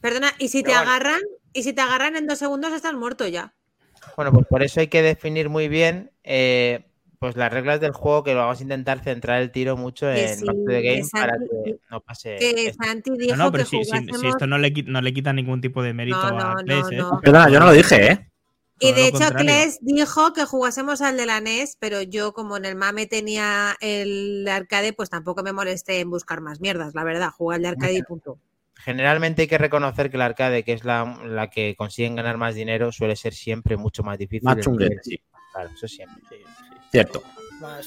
Perdona, 0.00 0.32
y 0.38 0.48
si 0.48 0.62
te 0.62 0.70
bueno. 0.70 0.82
agarran, 0.82 1.20
y 1.52 1.62
si 1.62 1.72
te 1.72 1.80
agarran 1.80 2.16
en 2.16 2.26
dos 2.26 2.38
segundos 2.38 2.72
estás 2.72 2.94
muerto 2.94 3.26
ya. 3.26 3.54
Bueno, 4.16 4.32
pues 4.32 4.46
por 4.46 4.62
eso 4.62 4.80
hay 4.80 4.88
que 4.88 5.00
definir 5.02 5.48
muy 5.48 5.68
bien 5.68 6.10
eh, 6.24 6.84
pues 7.18 7.36
las 7.36 7.50
reglas 7.50 7.80
del 7.80 7.92
juego, 7.92 8.22
que 8.22 8.34
lo 8.34 8.40
vamos 8.40 8.60
a 8.60 8.62
intentar 8.62 9.02
centrar 9.02 9.40
el 9.40 9.50
tiro 9.50 9.78
mucho 9.78 10.04
Que 10.06 10.32
en 10.32 10.38
sí, 10.40 10.44
Back 10.44 10.56
to 10.56 10.64
the 10.66 10.82
Game 10.82 11.08
para 11.10 11.38
que 11.38 11.78
no 11.90 12.00
pase. 12.02 12.36
Que 12.38 12.66
esto. 12.66 12.84
Santi 12.84 13.10
No, 13.10 13.16
dijo 13.16 13.36
no, 13.36 13.50
pero 13.52 13.64
que 13.64 13.70
si, 13.70 13.76
si- 13.78 13.84
si 13.84 13.90
jugásemos- 13.90 14.24
esto 14.24 14.46
no 14.46 14.58
le, 14.58 14.70
no 14.86 15.00
le 15.00 15.14
quita 15.14 15.32
ningún 15.32 15.62
tipo 15.62 15.82
de 15.82 15.94
mérito 15.94 16.18
No, 16.18 16.26
a 16.38 16.62
no, 16.62 16.90
¿eh? 16.90 16.96
no. 16.96 17.20
Perdona, 17.22 17.48
yo 17.48 17.60
no 17.60 17.66
lo 17.66 17.72
dije, 17.72 18.12
¿eh? 18.12 18.30
Y 18.78 18.92
de 18.92 19.08
hecho. 19.08 19.30
Kles 19.36 19.78
dijo 19.80 20.32
que 20.32 20.44
jugásemos 20.44 21.00
al 21.00 21.16
de 21.16 21.26
la 21.26 21.40
NES, 21.40 21.76
pero 21.78 22.02
yo, 22.02 22.32
como 22.32 22.56
en 22.56 22.64
el 22.64 22.76
MAME 22.76 23.06
tenía 23.06 23.76
el 23.80 24.46
arcade, 24.48 24.92
pues 24.92 25.10
tampoco 25.10 25.42
me 25.42 25.52
molesté 25.52 26.00
en 26.00 26.10
buscar 26.10 26.40
más 26.40 26.60
mierdas, 26.60 26.94
la 26.94 27.04
verdad. 27.04 27.30
Jugar 27.30 27.56
al 27.56 27.62
de 27.62 27.68
arcade 27.68 27.94
y 27.94 28.02
punto. 28.02 28.38
Generalmente 28.74 29.42
hay 29.42 29.48
que 29.48 29.58
reconocer 29.58 30.10
que 30.10 30.16
el 30.16 30.22
arcade, 30.22 30.62
que 30.62 30.72
es 30.72 30.84
la, 30.84 31.20
la 31.24 31.48
que 31.48 31.74
consiguen 31.76 32.16
ganar 32.16 32.36
más 32.36 32.54
dinero, 32.54 32.92
suele 32.92 33.16
ser 33.16 33.32
siempre 33.32 33.76
mucho 33.76 34.02
más 34.02 34.18
difícil. 34.18 34.44
Más 34.44 34.60
chunguete, 34.60 34.98
sí. 35.02 35.20
Claro, 35.52 35.70
eso 35.72 35.88
siempre. 35.88 36.42
Cierto. 36.90 37.22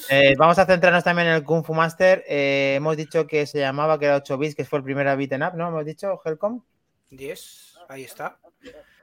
Eh, 0.09 0.35
vamos 0.37 0.57
a 0.57 0.65
centrarnos 0.65 1.03
también 1.03 1.27
en 1.27 1.35
el 1.35 1.43
Kung 1.43 1.63
Fu 1.63 1.73
Master. 1.73 2.23
Eh, 2.27 2.75
hemos 2.77 2.97
dicho 2.97 3.27
que 3.27 3.45
se 3.45 3.59
llamaba, 3.59 3.99
que 3.99 4.05
era 4.05 4.15
8 4.15 4.37
bits, 4.37 4.55
que 4.55 4.65
fue 4.65 4.79
el 4.79 4.83
primer 4.83 5.15
beaten 5.17 5.43
up, 5.43 5.53
¿no? 5.55 5.67
Hemos 5.67 5.85
dicho, 5.85 6.19
Helcom. 6.23 6.63
10, 7.11 7.77
ahí 7.89 8.03
está. 8.03 8.39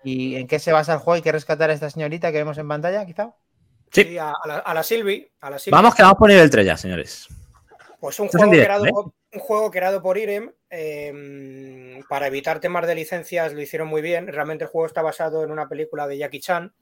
¿Y 0.05 0.37
en 0.37 0.47
qué 0.47 0.59
se 0.59 0.73
basa 0.73 0.93
el 0.95 0.99
juego? 0.99 1.15
¿Hay 1.17 1.23
que 1.23 1.33
rescatar 1.33 1.71
a 1.71 1.73
esta 1.73 1.91
señorita 1.91 2.31
que 2.31 2.39
vemos 2.39 2.59
en 2.59 2.69
pantalla, 2.69 3.05
quizá? 3.07 3.35
Sí. 3.91 4.05
Sí, 4.05 4.19
a, 4.19 4.31
a 4.31 4.49
la, 4.49 4.59
a 4.59 4.75
la 4.75 4.83
Silvi. 4.83 5.29
A 5.41 5.51
la 5.51 5.59
Silvi. 5.59 5.75
Vamos, 5.75 5.95
que 5.95 6.03
vamos 6.03 6.19
por 6.19 6.29
nivel 6.29 6.51
3 6.51 6.67
ya, 6.67 6.77
señores. 6.77 7.27
Pues 8.01 8.21
un 8.21 8.29
juego, 8.29 8.51
directo, 8.53 8.67
creado, 8.67 8.87
¿eh? 8.87 8.91
por- 8.91 9.13
un 9.33 9.41
juego 9.41 9.71
creado 9.71 10.03
por 10.03 10.17
Irem 10.19 10.53
eh, 10.71 12.01
para 12.09 12.27
evitar 12.29 12.61
temas 12.61 12.87
de 12.87 12.95
licencias 12.95 13.53
lo 13.53 13.61
hicieron 13.61 13.89
muy 13.89 14.03
bien. 14.03 14.27
Realmente 14.29 14.65
el 14.65 14.71
juego 14.71 14.87
está 14.87 15.03
basado 15.03 15.43
en 15.43 15.51
una 15.51 15.69
película 15.69 16.07
de 16.07 16.19
Jackie 16.19 16.41
Chan. 16.41 16.73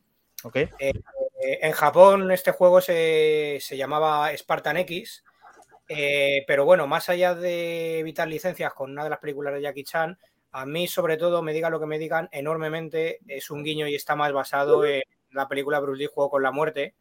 Ok. 0.44 0.56
Eh, 0.56 0.92
en 1.40 1.72
Japón 1.72 2.30
este 2.30 2.50
juego 2.52 2.80
se, 2.80 3.58
se 3.60 3.76
llamaba 3.76 4.36
Spartan 4.36 4.76
X, 4.78 5.24
eh, 5.88 6.44
pero 6.46 6.64
bueno, 6.64 6.86
más 6.86 7.08
allá 7.08 7.34
de 7.34 7.98
evitar 8.00 8.28
licencias 8.28 8.72
con 8.74 8.90
una 8.90 9.04
de 9.04 9.10
las 9.10 9.18
películas 9.18 9.54
de 9.54 9.62
Jackie 9.62 9.84
Chan, 9.84 10.18
a 10.52 10.66
mí 10.66 10.86
sobre 10.86 11.16
todo, 11.16 11.42
me 11.42 11.52
diga 11.52 11.70
lo 11.70 11.80
que 11.80 11.86
me 11.86 11.98
digan, 11.98 12.28
enormemente 12.30 13.20
es 13.26 13.50
un 13.50 13.64
guiño 13.64 13.88
y 13.88 13.94
está 13.94 14.14
más 14.16 14.32
basado 14.32 14.84
en 14.84 15.02
la 15.30 15.48
película 15.48 15.80
Bruce 15.80 15.98
Lee 15.98 16.10
Juego 16.12 16.30
con 16.30 16.42
la 16.42 16.52
Muerte, 16.52 16.94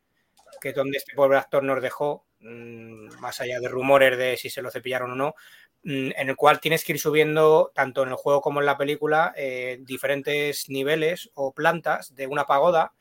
que 0.62 0.70
es 0.70 0.76
donde 0.76 0.98
este 0.98 1.14
pobre 1.16 1.38
actor 1.38 1.62
nos 1.64 1.82
dejó, 1.82 2.26
mm, 2.40 3.20
más 3.20 3.42
allá 3.42 3.60
de 3.60 3.68
rumores 3.68 4.18
de 4.18 4.38
si 4.38 4.50
se 4.50 4.62
lo 4.62 4.72
cepillaron 4.72 5.12
o 5.12 5.16
no, 5.16 5.36
mm, 5.84 6.12
en 6.16 6.30
el 6.30 6.36
cual 6.38 6.62
tienes 6.62 6.86
que 6.86 6.94
ir 6.94 7.00
subiendo, 7.00 7.72
tanto 7.76 8.04
en 8.04 8.10
el 8.10 8.16
juego 8.16 8.42
como 8.42 8.62
en 8.62 8.66
la 8.66 8.78
película, 8.78 9.34
eh, 9.36 9.78
diferentes 9.82 10.70
niveles 10.70 11.30
o 11.34 11.54
plantas 11.54 12.16
de 12.16 12.28
una 12.28 12.46
pagoda, 12.46 12.94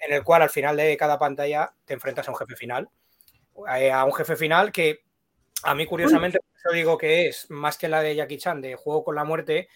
en 0.00 0.12
el 0.12 0.24
cual 0.24 0.42
al 0.42 0.50
final 0.50 0.76
de 0.76 0.96
cada 0.96 1.18
pantalla 1.18 1.74
te 1.84 1.94
enfrentas 1.94 2.26
a 2.26 2.32
un 2.32 2.36
jefe 2.36 2.56
final. 2.56 2.88
Eh, 3.76 3.92
a 3.92 4.04
un 4.04 4.12
jefe 4.14 4.34
final 4.34 4.72
que 4.72 5.04
a 5.62 5.74
mí 5.74 5.86
curiosamente, 5.86 6.38
por 6.40 6.58
eso 6.58 6.74
digo 6.74 6.98
que 6.98 7.28
es 7.28 7.48
más 7.50 7.78
que 7.78 7.88
la 7.88 8.02
de 8.02 8.16
Jackie 8.16 8.38
Chan, 8.38 8.60
de 8.60 8.74
Juego 8.74 9.04
con 9.04 9.14
la 9.14 9.24
Muerte, 9.24 9.68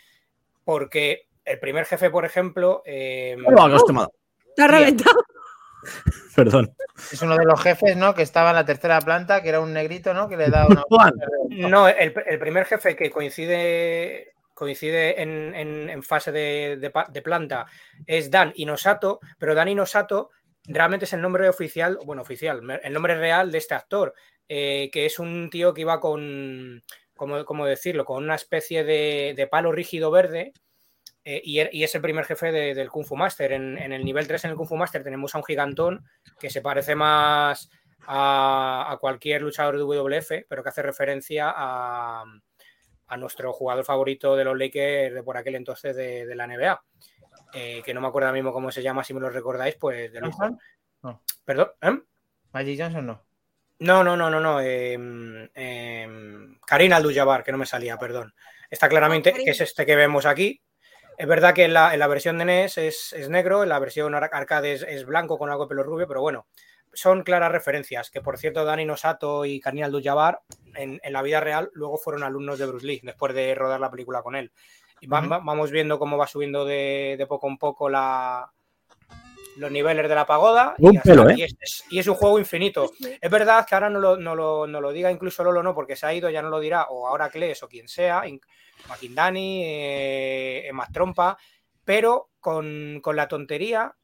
porque 0.66 1.28
el 1.44 1.60
primer 1.60 1.84
jefe, 1.86 2.10
por 2.10 2.24
ejemplo, 2.24 2.82
eh, 2.84 3.36
Oh, 3.56 3.62
ha 3.62 3.68
Bien. 3.68 4.68
reventado. 4.68 5.16
Perdón. 6.34 6.74
Es 7.12 7.22
uno 7.22 7.36
de 7.36 7.44
los 7.44 7.60
jefes, 7.62 7.96
¿no? 7.96 8.14
Que 8.14 8.22
estaba 8.22 8.50
en 8.50 8.56
la 8.56 8.64
tercera 8.64 9.00
planta, 9.00 9.42
que 9.42 9.50
era 9.50 9.60
un 9.60 9.72
negrito, 9.72 10.12
¿no? 10.12 10.28
Que 10.28 10.36
le 10.36 10.50
da 10.50 10.66
una. 10.66 10.82
Juan. 10.88 11.12
No, 11.50 11.86
el, 11.88 12.12
el 12.26 12.38
primer 12.40 12.64
jefe 12.66 12.96
que 12.96 13.10
coincide, 13.10 14.32
coincide 14.54 15.22
en, 15.22 15.54
en- 15.54 15.88
en 15.90 16.02
fase 16.02 16.32
de, 16.32 16.76
de 16.78 17.22
planta 17.22 17.66
es 18.06 18.30
Dan 18.30 18.52
Inosato, 18.56 19.20
pero 19.38 19.54
Dan 19.54 19.68
Inosato 19.68 20.30
realmente 20.64 21.04
es 21.04 21.12
el 21.12 21.20
nombre 21.22 21.48
oficial, 21.48 21.98
bueno, 22.04 22.22
oficial, 22.22 22.60
el 22.82 22.92
nombre 22.92 23.14
real 23.16 23.52
de 23.52 23.58
este 23.58 23.74
actor, 23.74 24.14
eh, 24.48 24.90
que 24.92 25.06
es 25.06 25.18
un 25.20 25.48
tío 25.48 25.72
que 25.72 25.82
iba 25.82 26.00
con, 26.00 26.82
¿cómo, 27.16 27.44
cómo 27.44 27.66
decirlo? 27.66 28.04
Con 28.04 28.22
una 28.24 28.34
especie 28.36 28.84
de, 28.84 29.34
de 29.36 29.46
palo 29.46 29.72
rígido 29.72 30.10
verde. 30.10 30.52
eh, 31.24 31.40
y, 31.44 31.58
er- 31.58 31.70
y 31.72 31.82
es 31.82 31.92
el 31.94 32.02
primer 32.02 32.24
jefe 32.24 32.52
de- 32.52 32.74
del 32.74 32.88
Kung 32.90 33.04
Fu 33.04 33.16
Master. 33.16 33.52
En, 33.52 33.76
en 33.78 33.92
el 33.92 34.04
nivel 34.04 34.28
3 34.28 34.44
en 34.44 34.50
el 34.52 34.56
Kung 34.56 34.68
Fu 34.68 34.76
Master 34.76 35.02
tenemos 35.02 35.34
a 35.34 35.38
un 35.38 35.44
gigantón 35.44 36.04
que 36.38 36.50
se 36.50 36.60
parece 36.62 36.94
más 36.94 37.68
a, 38.06 38.86
a 38.92 38.96
cualquier 38.98 39.42
luchador 39.42 39.76
de 39.76 39.82
WWF, 39.82 40.46
pero 40.48 40.62
que 40.62 40.68
hace 40.68 40.82
referencia 40.82 41.52
a, 41.54 42.24
a 43.08 43.16
nuestro 43.16 43.52
jugador 43.52 43.84
favorito 43.84 44.36
de 44.36 44.44
los 44.44 44.56
Lakers 44.56 45.14
de 45.14 45.22
por 45.24 45.36
aquel 45.36 45.56
entonces 45.56 45.96
de, 45.96 46.26
de 46.26 46.34
la 46.36 46.46
NBA. 46.46 46.80
eh, 47.54 47.82
que 47.84 47.92
no 47.94 48.00
me 48.00 48.06
acuerdo 48.08 48.28
ahora 48.28 48.36
mismo 48.36 48.52
cómo 48.52 48.70
se 48.70 48.82
llama, 48.82 49.02
si 49.02 49.12
me 49.14 49.20
lo 49.20 49.28
recordáis, 49.30 49.74
pues 49.76 50.12
de. 50.12 50.20
¿Johnson? 50.20 50.58
No. 51.02 51.22
Perdón, 51.44 51.70
¿eh? 51.82 51.98
Magic 52.52 52.80
Johnson 52.80 53.06
no. 53.06 53.25
No, 53.78 54.02
no, 54.02 54.16
no, 54.16 54.30
no, 54.30 54.40
no. 54.40 54.60
em, 54.60 55.48
em, 55.54 56.58
Karina 56.66 56.96
Abdul-Jabbar, 56.96 57.44
que 57.44 57.52
no 57.52 57.58
me 57.58 57.66
salía, 57.66 57.98
perdón. 57.98 58.34
Está 58.70 58.88
claramente, 58.88 59.32
que 59.32 59.50
es 59.50 59.60
este 59.60 59.84
que 59.86 59.96
vemos 59.96 60.26
aquí. 60.26 60.60
Es 61.18 61.26
verdad 61.26 61.54
que 61.54 61.64
en 61.64 61.72
la, 61.74 61.92
en 61.94 62.00
la 62.00 62.06
versión 62.08 62.38
de 62.38 62.44
NES 62.44 62.78
es, 62.78 63.12
es 63.12 63.28
negro, 63.28 63.62
en 63.62 63.68
la 63.70 63.78
versión 63.78 64.14
ar- 64.14 64.30
arcade 64.32 64.72
es, 64.72 64.82
es 64.82 65.04
blanco 65.06 65.38
con 65.38 65.50
algo 65.50 65.64
de 65.64 65.68
pelo 65.70 65.82
rubio, 65.82 66.06
pero 66.08 66.20
bueno, 66.20 66.46
son 66.92 67.22
claras 67.22 67.52
referencias. 67.52 68.10
Que 68.10 68.20
por 68.20 68.38
cierto, 68.38 68.64
Dani 68.64 68.84
Nosato 68.84 69.44
y 69.44 69.60
Karina 69.60 69.86
Abdul-Jabbar 69.86 70.40
en, 70.74 71.00
en 71.02 71.12
la 71.12 71.22
vida 71.22 71.40
real 71.40 71.70
luego 71.74 71.96
fueron 71.96 72.22
alumnos 72.22 72.58
de 72.58 72.66
Bruce 72.66 72.86
Lee 72.86 73.00
después 73.02 73.34
de 73.34 73.54
rodar 73.54 73.80
la 73.80 73.90
película 73.90 74.22
con 74.22 74.36
él. 74.36 74.52
Y 75.00 75.06
va- 75.06 75.20
vamos 75.42 75.70
viendo 75.70 75.98
cómo 75.98 76.16
va 76.18 76.26
subiendo 76.26 76.64
de, 76.64 77.16
de 77.18 77.26
poco 77.26 77.48
en 77.48 77.56
poco 77.58 77.88
la, 77.88 78.50
los 79.56 79.70
niveles 79.70 80.08
de 80.08 80.14
la 80.14 80.26
pagoda. 80.26 80.74
Un 80.78 81.00
pelo, 81.02 81.28
¿eh? 81.30 81.34
y 81.38 81.42
es- 81.42 81.56
es- 81.60 81.84
y 81.90 81.98
es 81.98 82.06
un 82.06 82.14
juego 82.14 82.38
infinito. 82.38 82.92
Es 83.20 83.30
verdad 83.30 83.66
que 83.66 83.74
ahora 83.74 83.88
no 83.90 83.98
lo, 83.98 84.16
no 84.16 84.34
lo- 84.34 84.66
no 84.66 84.80
lo 84.80 84.92
diga 84.92 85.10
incluso 85.10 85.42
Lolo, 85.44 85.62
no, 85.62 85.74
porque 85.74 85.96
se 85.96 86.06
ha 86.06 86.14
ido, 86.14 86.28
ya 86.30 86.42
no 86.42 86.48
lo 86.50 86.60
dirá, 86.60 86.84
o 86.90 87.06
ahora 87.06 87.30
Kles 87.30 87.62
o 87.62 87.68
quien 87.68 87.88
sea, 87.88 88.26
in- 88.26 88.40
Makindani, 88.88 89.62
eh, 89.64 90.70
más 90.72 90.92
Trompa, 90.92 91.36
pero 91.84 92.30
con, 92.40 93.00
con 93.02 93.16
la 93.16 93.28
tontería 93.28 93.94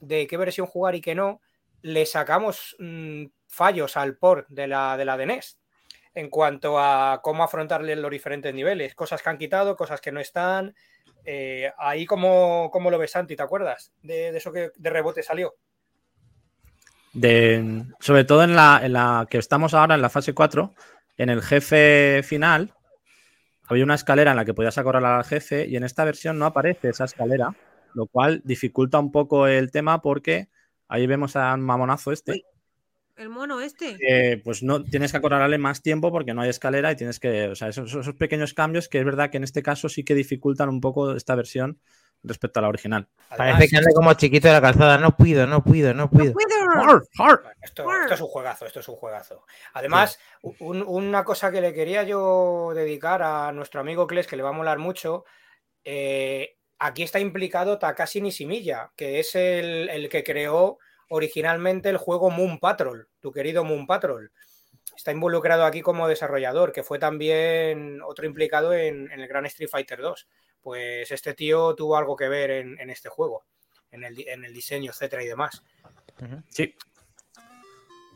de 0.00 0.26
qué 0.26 0.36
versión 0.36 0.66
jugar 0.66 0.94
y 0.94 1.00
qué 1.00 1.14
no, 1.14 1.40
le 1.82 2.06
sacamos 2.06 2.76
mm, 2.78 3.24
fallos 3.48 3.96
al 3.96 4.16
port 4.16 4.46
de 4.48 4.66
la, 4.66 4.96
de 4.96 5.04
la 5.04 5.16
de 5.16 5.26
NES 5.26 5.58
en 6.14 6.28
cuanto 6.28 6.78
a 6.78 7.20
cómo 7.22 7.42
afrontarle 7.44 7.94
los 7.96 8.10
diferentes 8.10 8.52
niveles, 8.54 8.94
cosas 8.94 9.22
que 9.22 9.30
han 9.30 9.38
quitado, 9.38 9.76
cosas 9.76 10.00
que 10.00 10.10
no 10.12 10.20
están. 10.20 10.74
Eh, 11.32 11.72
ahí 11.78 12.06
como, 12.06 12.70
como 12.72 12.90
lo 12.90 12.98
ves, 12.98 13.12
Santi, 13.12 13.36
¿te 13.36 13.42
acuerdas? 13.44 13.92
De, 14.02 14.32
de 14.32 14.38
eso 14.38 14.52
que 14.52 14.72
de 14.74 14.90
rebote 14.90 15.22
salió. 15.22 15.54
De, 17.12 17.84
sobre 18.00 18.24
todo 18.24 18.42
en 18.42 18.56
la, 18.56 18.80
en 18.82 18.94
la 18.94 19.28
que 19.30 19.38
estamos 19.38 19.72
ahora, 19.72 19.94
en 19.94 20.02
la 20.02 20.10
fase 20.10 20.34
4, 20.34 20.74
en 21.18 21.28
el 21.28 21.40
jefe 21.40 22.24
final, 22.24 22.74
había 23.68 23.84
una 23.84 23.94
escalera 23.94 24.32
en 24.32 24.38
la 24.38 24.44
que 24.44 24.54
podías 24.54 24.76
acorralar 24.76 25.18
al 25.18 25.24
jefe 25.24 25.68
y 25.68 25.76
en 25.76 25.84
esta 25.84 26.04
versión 26.04 26.36
no 26.36 26.46
aparece 26.46 26.88
esa 26.88 27.04
escalera, 27.04 27.54
lo 27.94 28.08
cual 28.08 28.42
dificulta 28.44 28.98
un 28.98 29.12
poco 29.12 29.46
el 29.46 29.70
tema 29.70 30.02
porque 30.02 30.48
ahí 30.88 31.06
vemos 31.06 31.36
a 31.36 31.54
un 31.54 31.60
mamonazo 31.60 32.10
este. 32.10 32.42
El 33.20 33.28
mono 33.28 33.60
este. 33.60 33.96
que, 33.98 34.40
pues 34.42 34.62
no 34.62 34.82
tienes 34.82 35.10
que 35.12 35.18
acorralarle 35.18 35.58
más 35.58 35.82
tiempo 35.82 36.10
porque 36.10 36.32
no 36.32 36.40
hay 36.40 36.48
escalera 36.48 36.90
y 36.90 36.96
tienes 36.96 37.20
que, 37.20 37.48
o 37.48 37.54
sea, 37.54 37.68
esos, 37.68 37.94
esos 37.94 38.14
pequeños 38.14 38.54
cambios 38.54 38.88
que 38.88 38.98
es 38.98 39.04
verdad 39.04 39.30
que 39.30 39.36
en 39.36 39.44
este 39.44 39.62
caso 39.62 39.88
sí 39.90 40.04
que 40.04 40.14
dificultan 40.14 40.70
un 40.70 40.80
poco 40.80 41.14
esta 41.14 41.34
versión 41.34 41.78
respecto 42.22 42.60
a 42.60 42.62
la 42.62 42.68
original. 42.68 43.08
Parece 43.36 43.68
que 43.68 43.76
anda 43.76 43.90
como 43.94 44.12
chiquito 44.14 44.48
de 44.48 44.54
la 44.54 44.60
calzada. 44.60 44.98
No 44.98 45.16
puedo, 45.16 45.46
no 45.46 45.62
puedo, 45.62 45.92
no 45.94 46.10
puedo. 46.10 46.32
Cuidado. 46.32 47.02
Esto, 47.62 47.86
esto 48.00 48.14
es 48.14 48.20
un 48.20 48.26
juegazo, 48.28 48.66
esto 48.66 48.80
es 48.80 48.88
un 48.88 48.96
juegazo. 48.96 49.44
Además, 49.74 50.18
un- 50.58 50.82
una 50.82 51.22
cosa 51.24 51.50
que 51.50 51.60
le 51.60 51.72
quería 51.74 52.02
yo 52.02 52.72
dedicar 52.74 53.22
a 53.22 53.52
nuestro 53.52 53.80
amigo 53.80 54.06
Kles, 54.06 54.26
que 54.26 54.36
le 54.36 54.42
va 54.42 54.50
a 54.50 54.52
molar 54.52 54.78
mucho, 54.78 55.24
eh, 55.84 56.56
aquí 56.78 57.02
está 57.02 57.20
implicado 57.20 57.78
Takashi 57.78 58.20
Nishimiya, 58.20 58.92
que 58.96 59.20
es 59.20 59.34
el, 59.34 59.88
el 59.90 60.08
que 60.08 60.24
creó 60.24 60.78
originalmente 61.10 61.88
el 61.90 61.96
juego 61.96 62.30
Moon 62.30 62.58
Patrol, 62.58 63.08
tu 63.20 63.32
querido 63.32 63.64
Moon 63.64 63.86
Patrol. 63.86 64.32
Está 64.96 65.12
involucrado 65.12 65.64
aquí 65.64 65.82
como 65.82 66.08
desarrollador, 66.08 66.72
que 66.72 66.82
fue 66.82 66.98
también 66.98 68.00
otro 68.02 68.26
implicado 68.26 68.72
en, 68.72 69.10
en 69.10 69.20
el 69.20 69.28
Gran 69.28 69.46
Street 69.46 69.68
Fighter 69.70 70.00
2. 70.00 70.28
Pues 70.62 71.10
este 71.10 71.34
tío 71.34 71.74
tuvo 71.74 71.96
algo 71.96 72.16
que 72.16 72.28
ver 72.28 72.50
en, 72.50 72.78
en 72.78 72.90
este 72.90 73.08
juego, 73.08 73.44
en 73.90 74.04
el, 74.04 74.28
en 74.28 74.44
el 74.44 74.52
diseño, 74.52 74.90
etcétera 74.90 75.22
y 75.24 75.26
demás. 75.26 75.62
Sí. 76.50 76.74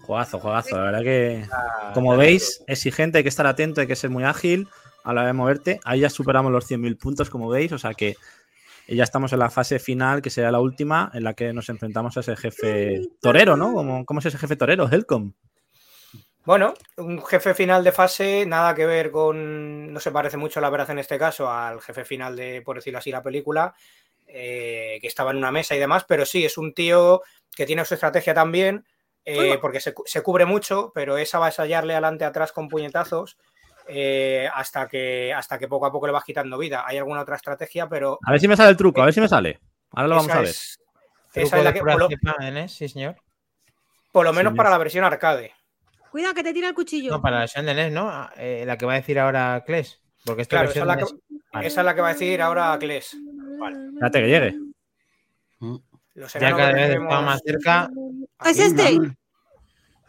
Juegazo, 0.03 0.39
juegazo. 0.39 0.77
La 0.77 0.85
verdad 0.85 1.03
que, 1.03 1.47
Ah, 1.51 1.93
como 1.95 2.17
veis, 2.17 2.63
exigente, 2.67 3.19
hay 3.19 3.25
que 3.25 3.31
estar 3.31 3.47
atento, 3.47 3.81
hay 3.81 3.87
que 3.87 3.97
ser 3.97 4.11
muy 4.11 4.25
ágil 4.25 4.69
a 5.03 5.15
la 5.15 5.23
hora 5.23 5.29
de 5.29 5.33
moverte. 5.33 5.81
Ahí 5.85 6.01
ya 6.01 6.11
superamos 6.11 6.53
los 6.53 6.71
100.000 6.71 6.99
puntos, 6.99 7.31
como 7.31 7.49
veis, 7.49 7.73
o 7.73 7.79
sea 7.79 7.95
que 7.95 8.17
ya 8.87 9.05
estamos 9.05 9.33
en 9.33 9.39
la 9.39 9.51
fase 9.51 9.79
final, 9.79 10.23
que 10.23 10.31
será 10.31 10.51
la 10.51 10.61
última, 10.61 11.11
en 11.15 11.25
la 11.25 11.35
que 11.35 11.53
nos 11.53 11.69
enfrentamos 11.69 12.17
a 12.17 12.21
ese 12.21 12.37
jefe 12.37 13.03
torero, 13.21 13.57
¿no? 13.57 13.73
¿Cómo, 13.73 14.05
cómo 14.05 14.21
es 14.21 14.27
ese 14.27 14.39
jefe 14.39 14.57
torero, 14.57 14.89
Helcom? 14.91 15.33
Bueno, 16.45 16.75
un 16.99 17.25
jefe 17.25 17.55
final 17.55 17.83
de 17.83 17.93
fase, 17.93 18.45
nada 18.45 18.75
que 18.75 18.85
ver 18.85 19.11
con. 19.11 19.91
No 19.93 19.99
se 19.99 20.11
parece 20.11 20.37
mucho, 20.37 20.61
la 20.61 20.69
verdad, 20.69 20.91
en 20.91 20.99
este 20.99 21.19
caso, 21.19 21.51
al 21.51 21.81
jefe 21.81 22.05
final 22.05 22.37
de, 22.37 22.61
por 22.61 22.77
decirlo 22.77 22.99
así, 22.99 23.11
la 23.11 23.23
película, 23.23 23.75
eh, 24.27 24.99
que 25.01 25.07
estaba 25.07 25.31
en 25.31 25.39
una 25.39 25.51
mesa 25.51 25.75
y 25.75 25.79
demás, 25.79 26.05
pero 26.07 26.27
sí, 26.27 26.45
es 26.45 26.59
un 26.59 26.75
tío 26.75 27.23
que 27.57 27.65
tiene 27.65 27.85
su 27.87 27.95
estrategia 27.95 28.35
también, 28.35 28.85
eh, 29.25 29.57
porque 29.59 29.81
se, 29.81 29.95
se 30.05 30.23
cubre 30.23 30.45
mucho, 30.45 30.93
pero 30.95 31.17
es 31.17 31.35
avasallarle 31.35 31.95
adelante 31.95 32.27
atrás 32.27 32.53
con 32.53 32.69
puñetazos. 32.69 33.39
Eh, 33.89 34.49
hasta, 34.53 34.87
que, 34.89 35.33
hasta 35.33 35.59
que 35.59 35.69
poco 35.69 35.87
a 35.87 35.93
poco 35.93 36.07
le 36.07 36.13
vas 36.13 36.25
quitando 36.25 36.57
vida. 36.59 36.85
Hay 36.87 36.99
alguna 36.99 37.21
otra 37.23 37.37
estrategia, 37.37 37.89
pero 37.89 38.19
A 38.25 38.31
ver 38.33 38.41
si 38.41 38.49
me 38.49 38.57
sale 38.57 38.71
el 38.71 38.77
truco, 38.77 39.03
a 39.03 39.07
ver 39.07 39.15
si 39.15 39.21
me 39.21 39.29
sale. 39.29 39.61
Ahora 39.93 40.09
lo 40.09 40.15
vamos 40.17 40.29
esa 40.31 40.39
a 40.39 40.41
ver. 40.41 40.51
es- 40.51 40.79
esa 41.35 41.59
es 41.59 41.65
la 41.65 41.73
que, 41.73 41.81
por 41.81 41.99
lo, 41.99 42.09
NES, 42.53 42.73
sí, 42.73 42.89
señor. 42.89 43.17
por 44.13 44.25
lo 44.25 44.33
menos 44.33 44.55
para 44.55 44.71
la 44.71 44.79
versión 44.79 45.05
arcade. 45.05 45.53
Cuidado 46.13 46.33
que 46.35 46.45
te 46.45 46.53
tira 46.53 46.69
el 46.69 46.75
cuchillo. 46.75 47.11
No, 47.11 47.21
para 47.21 47.37
la 47.37 47.41
versión 47.41 47.67
de 47.67 47.75
NES, 47.75 47.93
¿no? 47.93 48.09
Ah, 48.09 48.33
eh, 48.37 48.63
la 48.65 48.77
que 48.79 48.87
va 48.87 48.93
a 48.93 48.97
decir 48.97 49.19
ahora 49.19 49.63
Kles. 49.67 50.01
Porque 50.25 50.43
esta 50.43 50.57
Claro, 50.59 50.71
esa 50.71 50.81
es, 50.81 50.87
la 50.87 50.97
que, 50.97 51.03
NES. 51.03 51.15
Vale. 51.53 51.67
esa 51.67 51.81
es 51.81 51.85
la 51.85 51.95
que 51.97 52.01
va 52.01 52.09
a 52.09 52.13
decir 52.13 52.41
ahora 52.41 52.77
Kles. 52.79 53.17
Vale. 53.59 53.77
Espérate 53.95 54.21
que 54.21 54.27
llegue. 54.29 54.55
Los 56.15 56.33
Ya 56.35 56.39
enanos 56.39 56.59
cada 56.59 56.69
que 56.71 56.75
vez 56.77 56.87
tenemos 56.87 57.13
está 57.13 57.21
más 57.21 57.41
cerca. 57.45 57.91
Es 58.45 58.59
este. 58.61 59.01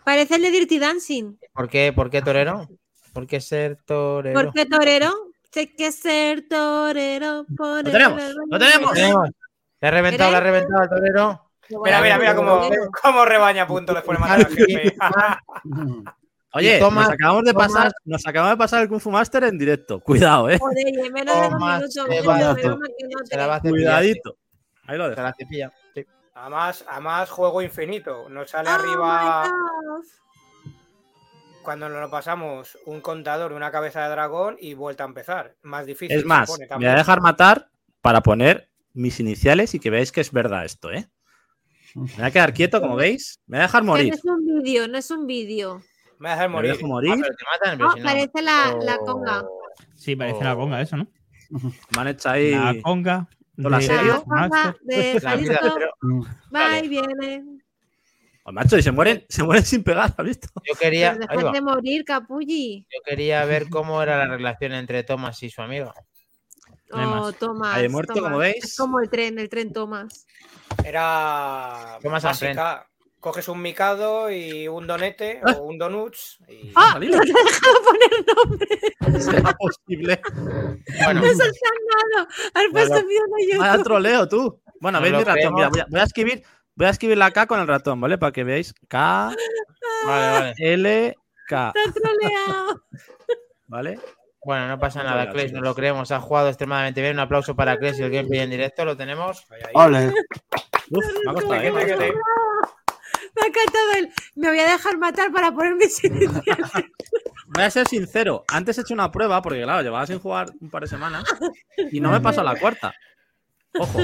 Parece 0.03 0.35
el 0.35 0.41
de 0.43 0.51
Dirty 0.51 0.77
Dancing. 0.77 1.37
¿Por 1.51 1.67
qué, 1.67 1.91
¿Por 1.91 2.11
qué 2.11 2.21
torero? 2.21 2.67
¿Por 3.15 3.27
qué 3.27 3.39
ser 3.39 3.77
torero? 3.77 4.41
¿Por 4.41 4.51
qué 4.51 4.65
torero? 4.65 5.13
Sé 5.49 5.73
que 5.73 5.93
ser 5.93 6.49
torero. 6.49 7.45
¡Lo 7.47 7.81
tenemos! 7.81 8.21
¡Lo 8.49 8.59
tenemos! 8.59 8.91
Tenemos. 8.91 9.29
¿Le 9.79 9.87
ha 9.87 9.91
reventado, 9.91 10.31
le 10.31 10.37
ha 10.37 10.39
reventado 10.41 10.81
al 10.81 10.89
torero? 10.89 11.51
Mira, 11.81 12.01
mira, 12.01 12.17
mira 12.17 12.35
cómo, 12.35 12.69
cómo 13.01 13.23
rebaña 13.23 13.65
punto 13.65 13.93
después 13.93 14.17
de 14.17 14.21
matar 14.21 14.39
al 14.39 14.47
jefe. 14.47 14.97
Oye, 16.51 16.77
nos 16.81 17.09
acabamos 17.09 17.45
de 17.45 17.53
pasar, 17.53 17.93
nos 18.03 18.27
acabamos 18.27 18.51
de 18.51 18.57
pasar 18.57 18.81
el 18.81 18.89
Kung 18.89 18.99
Fu 18.99 19.11
Master 19.11 19.45
en 19.45 19.57
directo. 19.57 20.01
Cuidado, 20.01 20.49
eh. 20.49 20.59
Joder, 20.59 21.11
menos 21.13 21.35
de 22.09 22.21
dos 22.21 22.37
minutos. 22.37 22.69
Cuidadito. 23.61 24.37
Ahí 24.87 24.97
lo 24.97 25.05
sí. 25.05 25.15
Se 25.15 25.15
dejo. 25.15 25.21
la 25.21 25.33
cepilla. 25.33 25.73
sí. 25.93 26.05
Además, 26.33 26.83
además, 26.89 27.29
juego 27.29 27.61
infinito. 27.61 28.27
Nos 28.27 28.49
sale 28.49 28.69
Oh 28.69 28.73
arriba, 28.73 29.43
my 29.43 29.49
God. 29.49 30.05
Cuando 31.65 31.89
nos 31.89 31.99
lo 31.99 32.09
pasamos, 32.09 32.77
un 32.85 33.01
contador, 33.01 33.51
una 33.51 33.71
cabeza 33.71 34.03
de 34.03 34.09
dragón 34.11 34.55
y 34.59 34.73
vuelta 34.75 35.03
a 35.03 35.07
empezar. 35.07 35.55
Más 35.63 35.85
difícil. 35.85 36.15
Es 36.17 36.23
más, 36.23 36.47
pone 36.49 36.67
me 36.69 36.75
voy 36.77 36.85
a 36.85 36.95
dejar 36.95 37.19
matar 37.21 37.69
para 38.01 38.21
poner 38.21 38.69
mis 38.93 39.19
iniciales 39.19 39.73
y 39.75 39.79
que 39.79 39.89
veáis 39.89 40.11
que 40.13 40.21
es 40.21 40.31
verdad 40.31 40.63
esto, 40.63 40.91
¿eh? 40.91 41.09
Me 41.95 42.03
voy 42.15 42.23
a 42.25 42.31
quedar 42.31 42.53
quieto, 42.53 42.79
como 42.81 42.95
veis. 42.95 43.39
Me 43.47 43.57
voy 43.57 43.63
a 43.63 43.67
dejar 43.67 43.83
morir. 43.83 44.09
No 44.09 44.15
es 44.15 44.25
un 44.25 44.45
vídeo, 44.63 44.87
no 44.87 44.97
es 44.97 45.11
un 45.11 45.27
vídeo. 45.27 45.79
Me 46.19 46.27
voy 46.27 46.27
a 46.29 46.31
dejar 46.31 46.49
Me 46.49 46.53
morir. 46.55 46.71
dejo 46.73 46.85
Ah, 46.85 46.89
morir. 46.89 47.13
pero 47.21 47.35
te 47.35 47.45
matan, 47.51 47.77
No, 47.79 47.95
no- 47.95 48.03
parece 48.03 48.41
la, 48.41 48.77
la 48.81 48.95
Oh. 49.01 49.05
conga. 49.05 49.45
Sí, 49.95 50.15
parece 50.15 50.37
Oh. 50.39 50.43
la 50.43 50.55
conga 50.55 50.81
eso, 50.81 50.97
¿no? 50.97 51.07
Me 51.49 52.01
han 52.01 52.07
hecho 52.07 52.29
ahí. 52.29 52.51
La 52.51 52.75
conga. 52.81 53.27
¿Hola, 53.63 53.77
de 53.79 53.83
serio? 53.85 54.13
La 54.13 54.21
conga 54.49 54.75
de 54.81 55.19
La 55.21 55.35
vida, 55.37 55.57
Jalisco. 55.57 56.27
Va 56.53 56.79
y 56.79 56.87
viene. 56.89 57.43
Oh, 58.47 58.51
macho, 58.51 58.77
y 58.77 58.83
se 58.83 58.91
mueren, 58.91 59.25
se 59.27 59.41
mueren 59.43 59.65
sin 59.65 59.83
pegar, 59.83 60.13
¿has 60.15 60.25
visto? 60.25 60.47
yo 60.63 60.75
quería, 60.79 61.17
Pero 61.29 61.51
de 61.51 61.61
morir, 61.61 62.05
capulli. 62.05 62.85
yo 62.93 63.01
quería 63.03 63.43
ver 63.45 63.69
cómo 63.69 64.01
era 64.03 64.17
la 64.19 64.27
relación 64.37 64.73
entre 64.73 65.01
Thomas 65.03 65.41
y 65.41 65.49
su 65.49 65.61
amigo. 65.63 65.91
No 66.91 66.97
hay 66.99 67.05
Oh. 67.07 67.63
Ahí 67.63 67.85
he 67.85 67.89
muerto, 67.89 68.13
Tomás. 68.13 68.29
como 68.29 68.37
veis. 68.37 68.63
Es 68.63 68.77
como 68.77 68.99
el 68.99 69.09
tren, 69.09 69.39
el 69.39 69.49
tren 69.49 69.73
Tomás. 69.73 70.27
Era 70.83 71.97
Tomas 72.03 72.23
básica. 72.23 72.87
Coges 73.19 73.47
un 73.47 73.59
micado 73.63 74.29
y 74.29 74.67
un 74.67 74.85
donete 74.85 75.41
Ah. 75.43 75.53
o 75.57 75.63
un 75.63 75.79
donuts. 75.79 76.37
Y... 76.47 76.71
¡Ah! 76.75 76.91
Salido. 76.93 77.17
No 77.17 77.23
te 77.23 77.31
he 77.31 77.43
dejado 77.43 77.75
poner 77.83 78.25
nombre. 78.35 79.19
¿Será 79.19 79.53
posible? 79.57 80.21
Bueno, 81.03 81.21
No 81.21 81.27
has 81.27 81.37
nada. 81.37 82.27
Has 82.53 82.63
puesto 82.71 83.03
miedo 83.07 83.23
a 83.25 83.57
Vaya 83.57 83.71
YouTube. 83.71 83.83
troleo 83.83 84.27
tú. 84.29 84.61
Bueno, 84.79 84.99
ratón. 84.99 85.23
creemos. 85.33 85.53
Mira, 85.55 85.69
voy, 85.69 85.79
a, 85.79 85.85
voy 85.89 85.99
a 85.99 86.03
escribir. 86.03 86.43
Voy 86.75 86.87
a 86.87 86.89
escribir 86.89 87.17
la 87.17 87.31
K 87.31 87.47
con 87.47 87.59
el 87.59 87.67
ratón, 87.67 88.01
¿vale? 88.01 88.17
Para 88.17 88.33
que 88.33 88.43
veáis. 88.43 88.73
K, 88.89 89.31
vale, 90.05 90.31
vale. 90.31 90.53
L, 90.57 91.15
K. 91.47 91.73
¿Vale? 93.67 93.99
Bueno, 94.43 94.67
no 94.67 94.77
pasa 94.77 95.01
nada. 95.01 95.29
Clay, 95.31 95.51
no 95.51 95.61
lo 95.61 95.73
creemos. 95.73 96.11
Ha 96.11 96.19
jugado 96.19 96.49
extremadamente 96.49 97.01
bien. 97.01 97.13
Un 97.13 97.21
aplauso 97.21 97.55
para 97.55 97.77
Clay 97.77 97.93
y 97.97 98.01
el 98.03 98.11
gameplay 98.11 98.41
en 98.41 98.49
directo. 98.49 98.85
Lo 98.85 98.95
tenemos. 98.95 99.47
Ole. 99.73 100.13
Uf, 100.91 101.05
me 101.23 101.31
ha 101.31 101.33
costado, 101.33 101.55
¿eh? 101.55 101.71
Me 101.71 101.81
ha 101.81 103.47
encantado 103.47 103.91
el. 103.97 104.13
Me 104.35 104.49
voy 104.49 104.59
a 104.59 104.71
dejar 104.71 104.97
matar 104.97 105.31
para 105.31 105.51
poner 105.51 105.75
mis 105.75 106.03
iniciales. 106.03 106.71
Voy 107.47 107.63
a 107.63 107.71
ser 107.71 107.87
sincero. 107.87 108.43
Antes 108.49 108.77
he 108.77 108.81
hecho 108.81 108.93
una 108.93 109.11
prueba, 109.11 109.41
porque 109.41 109.63
claro, 109.63 109.81
llevaba 109.81 110.05
sin 110.05 110.19
jugar 110.19 110.51
un 110.59 110.69
par 110.69 110.83
de 110.83 110.89
semanas. 110.89 111.23
Y 111.91 111.99
no 112.01 112.11
me 112.11 112.21
pasó 112.21 112.43
la 112.43 112.55
cuarta. 112.55 112.93
Ojo. 113.79 113.99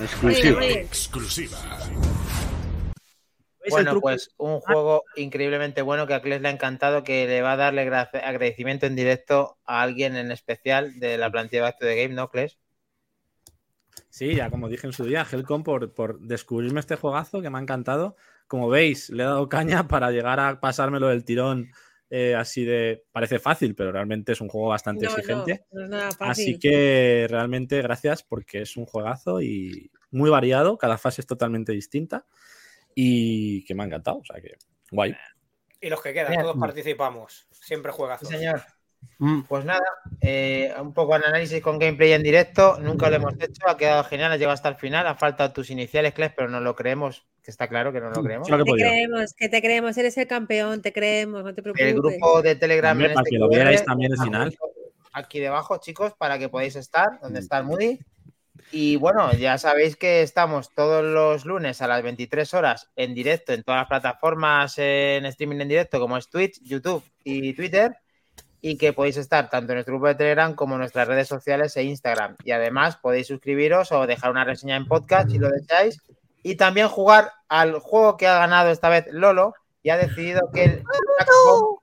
Exclusiva. 0.00 0.60
¿Veis 3.60 3.76
el 3.76 3.84
Bueno, 3.84 4.00
pues 4.00 4.30
un 4.38 4.60
juego 4.60 5.04
increíblemente 5.16 5.82
bueno 5.82 6.06
que 6.06 6.14
a 6.14 6.22
Clay 6.22 6.40
le 6.40 6.48
ha 6.48 6.52
encantado, 6.52 7.04
que 7.04 7.26
le 7.26 7.42
va 7.42 7.52
a 7.52 7.56
darle 7.56 7.88
gra- 7.88 8.10
agradecimiento 8.12 8.86
en 8.86 8.96
directo 8.96 9.58
a 9.64 9.82
alguien 9.82 10.16
en 10.16 10.32
especial 10.32 10.98
de 10.98 11.16
la 11.18 11.30
plantilla 11.30 11.62
de 11.62 11.68
Back 11.68 11.78
to 11.78 11.86
the 11.86 12.02
Game, 12.02 12.14
¿no, 12.14 12.28
Clay? 12.28 12.52
Sí, 14.08 14.34
ya 14.34 14.50
como 14.50 14.68
dije 14.68 14.86
en 14.86 14.92
su 14.92 15.04
día, 15.04 15.26
Helcom 15.30 15.62
por, 15.62 15.94
por 15.94 16.18
descubrirme 16.20 16.80
este 16.80 16.96
juegazo 16.96 17.40
que 17.40 17.50
me 17.50 17.58
ha 17.58 17.62
encantado. 17.62 18.16
Como 18.46 18.68
veis, 18.68 19.08
le 19.10 19.22
he 19.22 19.26
dado 19.26 19.48
caña 19.48 19.86
para 19.88 20.10
llegar 20.10 20.40
a 20.40 20.60
pasármelo 20.60 21.08
del 21.08 21.24
tirón 21.24 21.70
eh, 22.14 22.34
así 22.34 22.62
de... 22.66 23.06
Parece 23.10 23.38
fácil, 23.38 23.74
pero 23.74 23.90
realmente 23.90 24.32
es 24.32 24.40
un 24.42 24.48
juego 24.48 24.68
bastante 24.68 25.06
no, 25.06 25.12
exigente. 25.12 25.64
no 25.72 25.84
es 25.84 25.88
nada 25.88 26.10
fácil. 26.10 26.30
Así 26.30 26.58
que 26.58 27.26
realmente 27.30 27.80
gracias 27.80 28.22
porque 28.22 28.60
es 28.60 28.76
un 28.76 28.84
juegazo 28.84 29.40
y 29.40 29.90
muy 30.10 30.28
variado, 30.28 30.76
cada 30.76 30.98
fase 30.98 31.22
es 31.22 31.26
totalmente 31.26 31.72
distinta 31.72 32.26
y 32.94 33.64
que 33.64 33.74
me 33.74 33.82
ha 33.82 33.86
encantado, 33.86 34.18
o 34.18 34.24
sea 34.26 34.42
que 34.42 34.56
guay. 34.90 35.16
Y 35.80 35.88
los 35.88 36.02
que 36.02 36.12
quedan, 36.12 36.38
todos 36.38 36.58
participamos. 36.58 37.48
Siempre 37.50 37.92
juegazos. 37.92 38.28
Sí, 38.28 38.36
señor. 38.36 38.62
Mm. 39.18 39.42
Pues 39.42 39.64
nada, 39.64 39.84
eh, 40.20 40.74
un 40.80 40.92
poco 40.92 41.16
de 41.16 41.24
análisis 41.24 41.62
con 41.62 41.78
gameplay 41.78 42.12
en 42.12 42.24
directo. 42.24 42.78
Nunca 42.80 43.08
lo 43.08 43.16
hemos 43.16 43.34
hecho, 43.34 43.68
ha 43.68 43.76
quedado 43.76 44.02
genial, 44.02 44.32
ha 44.32 44.36
llegado 44.36 44.54
hasta 44.54 44.68
el 44.68 44.74
final. 44.74 45.06
Ha 45.06 45.14
faltado 45.14 45.52
tus 45.52 45.70
iniciales, 45.70 46.12
Clay, 46.12 46.32
pero 46.36 46.48
no 46.48 46.58
lo 46.58 46.74
creemos, 46.74 47.24
que 47.40 47.52
está 47.52 47.68
claro 47.68 47.92
que 47.92 48.00
no 48.00 48.10
lo 48.10 48.20
creemos. 48.20 48.50
Lo 48.50 48.58
que 48.58 48.64
Te 48.64 48.72
creemos, 48.72 49.34
que 49.34 49.48
te 49.48 49.62
creemos, 49.62 49.96
eres 49.96 50.18
el 50.18 50.26
campeón, 50.26 50.82
te 50.82 50.92
creemos, 50.92 51.44
no 51.44 51.54
te 51.54 51.62
preocupes. 51.62 51.86
El 51.86 51.94
grupo 51.94 52.42
de 52.42 52.56
Telegram. 52.56 52.96
Hombre, 52.96 53.08
en 53.08 53.14
para 53.14 53.22
este 53.22 53.30
que 53.30 53.38
lo 53.38 53.48
vierais 53.48 53.84
también 53.84 54.12
está 54.12 54.24
final. 54.24 54.58
Aquí 55.12 55.38
debajo, 55.38 55.78
chicos, 55.78 56.14
para 56.14 56.38
que 56.40 56.48
podáis 56.48 56.74
estar, 56.74 57.20
donde 57.20 57.38
está 57.38 57.58
el 57.58 57.64
Moody. 57.64 58.00
Y 58.72 58.96
bueno, 58.96 59.32
ya 59.34 59.56
sabéis 59.58 59.96
que 59.96 60.22
estamos 60.22 60.74
todos 60.74 61.04
los 61.04 61.44
lunes 61.44 61.80
a 61.82 61.86
las 61.86 62.02
23 62.02 62.54
horas 62.54 62.90
en 62.96 63.14
directo 63.14 63.52
en 63.52 63.62
todas 63.62 63.82
las 63.82 63.88
plataformas 63.88 64.78
en 64.78 65.26
streaming 65.26 65.60
en 65.60 65.68
directo, 65.68 66.00
como 66.00 66.16
es 66.16 66.28
Twitch, 66.28 66.60
YouTube 66.62 67.04
y 67.22 67.52
Twitter. 67.52 67.96
Y 68.62 68.78
que 68.78 68.92
podéis 68.94 69.16
estar 69.18 69.50
tanto 69.50 69.72
en 69.72 69.76
nuestro 69.76 69.94
grupo 69.94 70.06
de 70.06 70.14
Telegram 70.14 70.54
como 70.54 70.74
en 70.76 70.78
nuestras 70.80 71.06
redes 71.08 71.28
sociales 71.28 71.76
e 71.76 71.82
Instagram. 71.82 72.36
Y 72.44 72.52
además 72.52 72.96
podéis 72.96 73.26
suscribiros 73.26 73.92
o 73.92 74.06
dejar 74.06 74.30
una 74.30 74.44
reseña 74.44 74.76
en 74.76 74.86
podcast 74.86 75.28
si 75.30 75.38
lo 75.38 75.50
deseáis. 75.50 76.00
Y 76.44 76.54
también 76.54 76.88
jugar 76.88 77.32
al 77.48 77.78
juego 77.80 78.16
que 78.16 78.26
ha 78.28 78.38
ganado 78.38 78.70
esta 78.70 78.88
vez 78.88 79.06
Lolo 79.10 79.52
y 79.82 79.90
ha 79.90 79.96
decidido 79.96 80.50
que 80.52 80.64
el 80.64 80.84
Bomb 81.44 81.78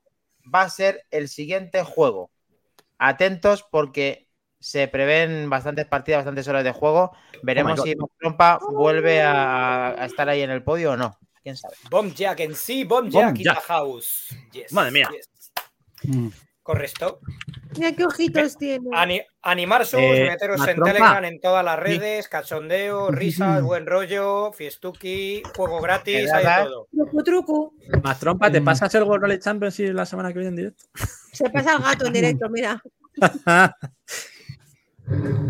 va 0.54 0.62
a 0.64 0.70
ser 0.70 1.06
el 1.12 1.28
siguiente 1.28 1.84
juego. 1.84 2.32
Atentos 2.98 3.64
porque 3.70 4.28
se 4.62 4.88
prevén 4.88 5.50
bastantes 5.50 5.86
partidas, 5.86 6.20
bastantes 6.20 6.48
horas 6.48 6.64
de 6.64 6.72
juego. 6.72 7.12
Veremos 7.44 7.78
God. 7.80 7.86
si 7.86 7.96
Trompa 8.20 8.60
vuelve 8.72 9.22
a, 9.22 9.90
a 9.90 10.06
estar 10.06 10.28
ahí 10.30 10.42
en 10.42 10.50
el 10.52 10.64
podio 10.64 10.92
o 10.94 10.98
no. 10.98 11.18
¿Quién 11.44 11.56
sabe? 11.56 11.76
Bomb 11.90 12.14
Jack 12.14 12.40
en 12.42 12.56
sí, 12.56 12.84
Bomb 12.86 13.10
Bomb 13.10 13.14
Jack 13.14 13.38
in 13.38 13.44
the 13.44 13.44
Jack. 13.44 13.64
house. 13.64 14.36
Yes, 14.52 14.74
Madre 14.74 14.92
mía. 14.92 15.10
yes. 15.14 15.30
Mm. 16.04 16.30
Correcto. 16.70 17.20
Mira 17.76 17.94
qué 17.94 18.06
ojitos 18.06 18.56
tiene. 18.56 18.90
Ani- 18.94 19.24
animarse, 19.42 19.98
Eh, 19.98 20.30
meteros 20.30 20.60
en 20.68 20.76
trompa. 20.76 20.92
Telegram 20.94 21.26
en 21.26 21.42
todas 21.42 21.66
las 21.66 21.80
redes, 21.80 22.28
cachondeo, 22.28 23.10
risas, 23.10 23.64
buen 23.64 23.88
rollo, 23.88 24.52
fiestuki, 24.54 25.42
juego 25.56 25.82
gratis, 25.82 26.32
hay 26.32 26.46
todo. 26.68 26.88
Trucu. 27.26 27.74
Más 28.04 28.20
trompa, 28.20 28.52
¿te 28.52 28.62
Mm. 28.62 28.66
pasas 28.66 28.94
el 28.94 29.02
World 29.04 29.24
Rally 29.24 29.40
Championship 29.40 29.94
la 29.96 30.06
semana 30.06 30.30
que 30.32 30.38
viene 30.38 30.50
en 30.50 30.56
directo? 30.58 30.84
Se 31.34 31.50
pasa 31.50 31.74
el 31.76 31.82
gato 31.82 32.06
en 32.06 32.14
directo, 32.14 32.48
mira. 32.52 32.80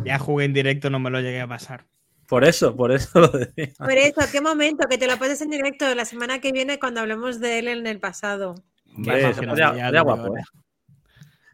Ya 0.06 0.20
jugué 0.20 0.46
en 0.46 0.54
directo, 0.54 0.90
no 0.90 1.00
me 1.00 1.10
lo 1.10 1.20
llegué 1.20 1.41
a 1.41 1.48
pasar. 1.48 1.86
por 2.30 2.46
eso, 2.46 2.78
por 2.78 2.94
eso 2.94 3.20
lo 3.20 3.28
decía. 3.28 3.74
Por 3.78 3.91
eso, 3.91 4.22
qué 4.32 4.40
momento, 4.40 4.88
que 4.88 4.98
te 4.98 5.06
lo 5.08 5.18
pases 5.18 5.41
en 5.41 5.50
directo 5.50 5.94
la 5.96 6.06
semana 6.06 6.40
que 6.40 6.54
viene 6.54 6.80
cuando 6.80 7.02
hablemos 7.02 7.41
de 7.41 7.60
él 7.60 7.68
en 7.68 7.88
el 7.88 8.00
pasado. 8.00 8.56
Hombre, 8.96 9.16
Qué 9.20 9.34
se 9.34 9.46
podría- 9.48 9.72
podría 9.74 10.02
guapo, 10.02 10.38
¿eh? 10.38 10.44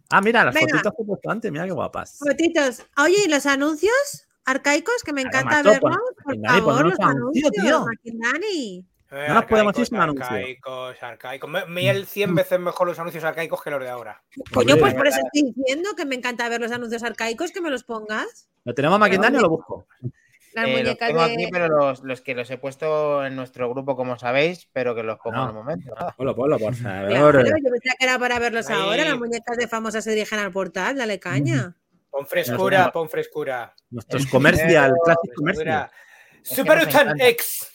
Ah, 0.10 0.22
mira, 0.22 0.44
las 0.46 0.54
Venga. 0.54 0.68
fotitos 0.70 0.94
que 0.96 1.02
he 1.02 1.06
puesto 1.06 1.30
antes, 1.30 1.52
mira 1.52 1.66
qué 1.66 1.72
guapas. 1.72 2.18
Fotitos. 2.20 2.84
Oye, 2.98 3.18
¿y 3.26 3.30
los 3.30 3.46
anuncios 3.46 4.28
arcaicos? 4.46 5.04
Que 5.04 5.14
me 5.14 5.22
encanta 5.22 5.64
macho, 5.64 5.70
verlos. 5.70 5.96
pon- 6.24 6.42
Por 6.42 6.48
favor, 6.48 6.86
los 6.86 7.00
un 7.00 7.06
anuncio, 7.06 7.48
anuncios, 7.48 7.52
tío. 7.52 7.86
Eh, 9.12 9.26
No 9.28 9.36
nos 9.36 9.46
podemos 9.46 9.78
ir 9.80 9.86
sin 9.86 9.98
anuncio. 9.98 10.26
Arcaicos, 10.26 11.02
arcaicos. 11.04 11.50
Me- 11.50 11.66
Mil 11.68 12.06
100 12.06 12.36
veces 12.36 12.60
mejor 12.60 12.88
los 12.88 13.00
anuncios 13.00 13.24
arcaicos 13.24 13.62
que 13.62 13.70
los 13.72 13.80
de 13.80 13.90
ahora. 13.90 14.22
Coño, 14.54 14.74
Hombre, 14.76 14.80
pues 14.80 14.94
por 14.96 15.08
eso 15.08 15.20
estoy 15.24 15.54
diciendo 15.54 15.92
que 15.96 16.06
me 16.06 16.16
encanta 16.16 16.50
ver 16.50 16.60
los 16.60 16.72
anuncios 16.72 17.04
arcaicos, 17.04 17.52
que 17.52 17.62
me 17.62 17.70
los 17.70 17.84
pongas. 17.84 18.50
¿Lo 18.64 18.74
tenemos 18.74 19.00
Maquindani 19.00 19.38
o 19.38 19.42
lo 19.42 19.50
busco? 19.50 19.88
Las 20.56 20.68
Eh, 20.68 20.84
los 20.84 20.98
tengo 20.98 21.26
de. 21.28 21.34
aquí, 21.34 21.48
pero 21.52 21.68
los, 21.68 22.02
los 22.04 22.22
que 22.22 22.34
los 22.34 22.50
he 22.50 22.58
puesto 22.58 23.26
en 23.26 23.36
nuestro 23.36 23.70
grupo, 23.70 23.96
como 23.96 24.18
sabéis, 24.18 24.70
pero 24.72 24.96
que 24.96 25.04
los 25.04 25.20
pongo 25.20 25.36
No. 25.38 25.44
en 25.44 25.50
el 25.50 25.54
momento. 25.56 25.94
nada. 25.94 26.16
Ponlo, 26.18 26.34
ponlo, 26.36 26.58
por 26.58 26.74
favor. 26.74 27.10
Claro, 27.10 27.40
yo 27.42 27.54
pensaba 27.54 27.96
que 28.00 28.06
era 28.06 28.18
para 28.20 28.40
verlos 28.40 28.70
Ahí. 28.70 28.76
ahora. 28.80 29.04
Las 29.06 29.18
muñecas 29.18 29.58
de 29.58 29.68
famosas 29.68 30.04
se 30.04 30.12
dirigen 30.12 30.40
al 30.40 30.52
portal, 30.54 30.96
dale 30.98 31.20
caña. 31.20 31.76
Pon 32.10 32.26
frescura, 32.26 32.78
Nosotros- 32.78 32.94
pon 32.94 33.10
frescura. 33.10 33.76
Nuestros 33.90 34.26
comercial, 34.28 34.94
Classic 35.04 35.34
Comercial. 35.36 35.90
Super 36.42 36.78
nos 36.78 36.88
Utan. 36.88 37.20
X. 37.20 37.68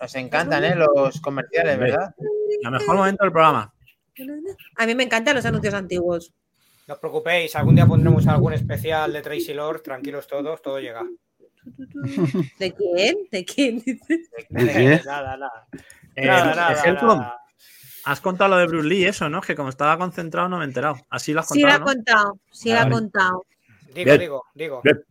Nos 0.00 0.14
encantan, 0.14 0.64
¿eh? 0.64 0.74
Los 0.74 1.20
comerciales. 1.20 1.78
¿verdad? 1.78 2.14
El 2.62 2.70
mejor 2.70 2.96
momento 2.96 3.24
del 3.24 3.32
programa. 3.32 3.72
A 4.76 4.86
mí 4.86 4.94
me 4.94 5.04
encantan 5.04 5.34
los 5.34 5.46
anuncios 5.46 5.72
antiguos. 5.74 6.32
No 6.86 6.94
os 6.94 7.00
preocupéis, 7.00 7.54
algún 7.56 7.74
día 7.76 7.86
pondremos 7.86 8.26
algún 8.26 8.52
especial 8.52 9.12
de 9.12 9.20
Tracy 9.22 9.54
Lord. 9.54 9.82
Tranquilos 9.82 10.26
todos, 10.26 10.60
todo 10.62 10.80
llega. 10.80 11.02
¿De 12.58 12.72
quién? 12.74 13.16
¿De 13.30 13.44
quién? 13.44 13.78
¿De 13.78 13.98
qué? 14.48 15.00
nada, 15.04 15.36
nada. 15.36 15.66
Eh, 16.14 16.26
Nada, 16.26 16.54
nada, 16.54 17.38
has 18.04 18.20
contado 18.20 18.50
lo 18.50 18.56
de 18.56 18.66
Bruce 18.66 18.88
Lee, 18.88 19.04
eso, 19.04 19.28
¿no? 19.28 19.40
Que 19.40 19.54
como 19.54 19.68
estaba 19.68 19.98
concentrado 19.98 20.48
no 20.48 20.58
me 20.58 20.64
he 20.64 20.66
enterado. 20.68 20.96
Así 21.10 21.32
lo 21.32 21.40
has 21.40 21.48
Sí, 21.48 21.60
lo 21.60 21.68
ha 21.68 21.78
contado, 21.80 21.84
¿no? 21.84 22.30
contado. 22.30 22.38
Sí, 22.50 22.72
lo 22.72 22.78
ha 22.80 22.88
contado. 22.88 23.44
Digo, 23.94 24.04
Bien. 24.04 24.20
digo, 24.20 24.42
digo. 24.54 24.80
Bien. 24.82 25.04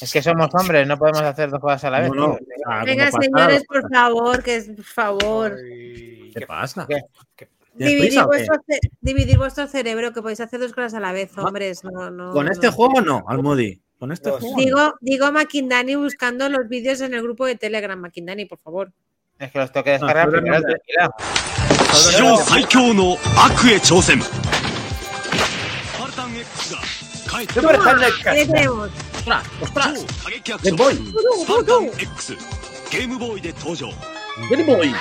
Es 0.00 0.12
que 0.12 0.20
somos 0.20 0.48
hombres, 0.54 0.86
no 0.88 0.98
podemos 0.98 1.20
hacer 1.22 1.48
dos 1.48 1.60
cosas 1.60 1.84
a 1.84 1.90
la 1.90 2.00
vez. 2.00 2.10
No, 2.10 2.14
no. 2.28 2.36
tío. 2.36 2.46
Ah, 2.66 2.82
Venga, 2.84 3.08
señores, 3.12 3.64
por 3.68 3.88
favor, 3.88 4.42
que 4.42 4.56
es 4.56 4.68
por 4.68 4.84
favor. 4.84 5.52
Ay, 5.56 6.30
¿Qué 6.34 6.40
qué- 6.40 6.46
pasa? 6.46 6.86
¿Qué? 6.88 7.00
¿Tienes 7.76 7.94
Dividir 7.94 8.24
vuestro, 8.24 8.56
ce- 8.66 8.80
dividir 9.00 9.38
vuestro 9.38 9.66
cerebro, 9.68 10.12
que 10.12 10.22
podéis 10.22 10.40
hacer 10.40 10.58
dos 10.58 10.72
cosas 10.72 10.94
a 10.94 11.00
la 11.00 11.12
vez, 11.12 11.36
hombres. 11.38 11.84
No, 11.84 12.10
no, 12.10 12.32
Con 12.32 12.46
no. 12.46 12.52
este 12.52 12.68
juego 12.70 13.00
no, 13.02 13.22
Almudi. 13.28 13.80
Este 13.98 14.30
digo, 14.56 14.94
digo 15.00 15.32
Maquindani 15.32 15.94
buscando 15.94 16.50
los 16.50 16.68
vídeos 16.68 17.00
en 17.00 17.14
el 17.14 17.22
grupo 17.22 17.46
de 17.46 17.56
Telegram, 17.56 17.98
Maquindani, 17.98 18.44
por 18.44 18.58
favor. 18.58 18.92
Es 19.38 19.50
que 19.50 19.58
los 19.58 19.72
tengo 19.72 19.84
que 19.84 19.92
descargar 19.92 20.30
primero 20.30 20.62
¡Ostras! 29.14 29.44
¡Ostras! 29.60 30.06
Game 30.62 30.76
Boy. 33.16 33.40
De 33.40 33.52
Tojo. 33.52 33.90
Game 34.50 34.64
Boy. 34.64 34.94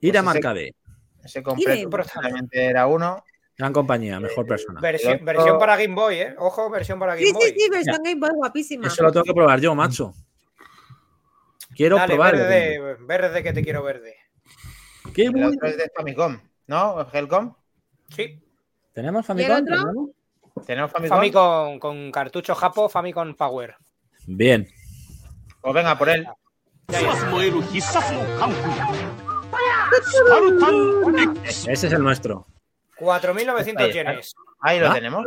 Irem 0.00 0.24
pues 0.24 0.40
Ese 1.24 1.42
completo, 1.42 1.90
era 2.52 2.86
uno. 2.86 3.22
Gran 3.60 3.74
compañía, 3.74 4.18
mejor 4.18 4.46
persona. 4.46 4.80
Eh, 4.80 4.82
versión, 5.22 5.58
para 5.58 5.76
Game 5.76 5.94
Boy, 5.94 6.14
¿eh? 6.14 6.34
Ojo, 6.38 6.70
versión 6.70 6.98
para 6.98 7.14
Game 7.14 7.30
Boy. 7.30 7.42
Sí, 7.42 7.48
sí, 7.50 7.60
sí, 7.60 7.68
versión 7.68 8.02
Game 8.02 8.18
Boy, 8.18 8.30
guapísima. 8.32 8.86
Eso 8.86 9.02
lo 9.02 9.12
tengo 9.12 9.24
que 9.24 9.34
probar 9.34 9.60
yo, 9.60 9.74
macho. 9.74 10.14
Quiero 11.76 11.98
probar. 12.06 12.36
Verde, 12.36 12.96
verde, 13.00 13.42
que 13.42 13.52
te 13.52 13.62
quiero 13.62 13.82
verde. 13.82 14.16
¿Qué 15.12 15.24
el 15.24 15.58
es 15.62 15.76
de 15.76 15.90
Famicom, 15.94 16.40
¿no? 16.68 17.06
¿Helcom? 17.12 17.54
Sí. 18.08 18.42
¿Tenemos 18.94 19.26
Famicom? 19.26 19.66
¿Tenemos 20.64 20.90
Famicom? 20.90 21.18
Famicom 21.18 21.78
con 21.78 22.10
cartucho 22.10 22.54
japo, 22.54 22.88
Famicom 22.88 23.34
Power. 23.34 23.76
Bien. 24.26 24.66
Pues 25.60 25.74
venga, 25.74 25.98
por 25.98 26.08
él. 26.08 26.26
Ese 31.44 31.86
es 31.88 31.92
el 31.92 32.02
nuestro. 32.02 32.46
4.900 33.00 33.56
Ahí 33.56 33.66
está. 33.66 33.86
yenes. 33.88 34.34
Ahí 34.60 34.78
lo 34.78 34.90
¿Ah? 34.90 34.94
tenemos. 34.94 35.24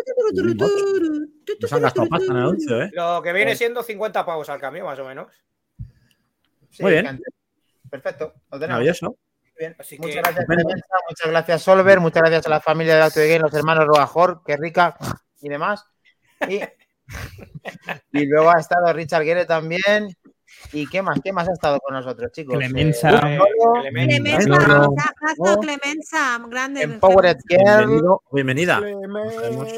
Nos 1.59 1.73
han 1.73 1.81
gastado 1.81 2.07
pasta 2.07 2.25
en 2.27 2.31
el 2.31 2.37
anuncio, 2.37 2.81
¿eh? 2.81 2.89
Lo 2.93 3.21
que 3.21 3.33
viene 3.33 3.55
siendo 3.55 3.81
50 3.83 4.25
pavos 4.25 4.47
al 4.49 4.59
cambio, 4.59 4.85
más 4.85 4.99
o 4.99 5.05
menos. 5.05 5.27
Sí, 6.69 6.83
Muy 6.83 6.93
bien. 6.93 7.21
Perfecto, 7.89 8.33
lo 8.51 8.59
tenemos. 8.59 8.69
Maravilloso. 8.69 9.07
Muy 9.07 9.51
bien. 9.59 9.75
Así 9.77 9.97
muchas 9.97 10.15
que- 10.15 10.21
gracias, 10.21 10.45
muchas 11.09 11.29
gracias, 11.29 11.61
Solver, 11.61 11.99
muchas 11.99 12.21
gracias 12.21 12.45
a 12.47 12.49
la 12.49 12.61
familia 12.61 12.95
de 12.95 13.01
Auto 13.03 13.19
Game, 13.19 13.39
los 13.39 13.53
hermanos 13.53 13.85
Roajor, 13.85 14.41
que 14.45 14.57
rica 14.57 14.97
y 15.41 15.49
demás. 15.49 15.85
Y, 16.49 16.59
y 18.11 18.25
luego 18.25 18.49
ha 18.49 18.59
estado 18.59 18.91
Richard 18.93 19.23
Guerre 19.23 19.45
también. 19.45 20.07
¿Y 20.71 20.88
qué 20.88 21.01
más? 21.01 21.19
¿Qué 21.23 21.31
más 21.31 21.47
ha 21.49 21.53
estado 21.53 21.80
con 21.80 21.93
nosotros, 21.93 22.31
chicos? 22.31 22.57
Clemenza. 22.57 23.09
Eh, 23.09 23.38
Manolo, 23.38 23.81
Clemenza. 23.81 24.38
Clemenza, 24.39 25.57
Clemenza, 25.61 26.39
grande. 26.49 26.81
Empowered 26.81 27.38
Girl, 27.47 27.88
Bienvenido, 27.88 28.21
bienvenida. 28.31 28.80
Clemenza. 28.80 29.75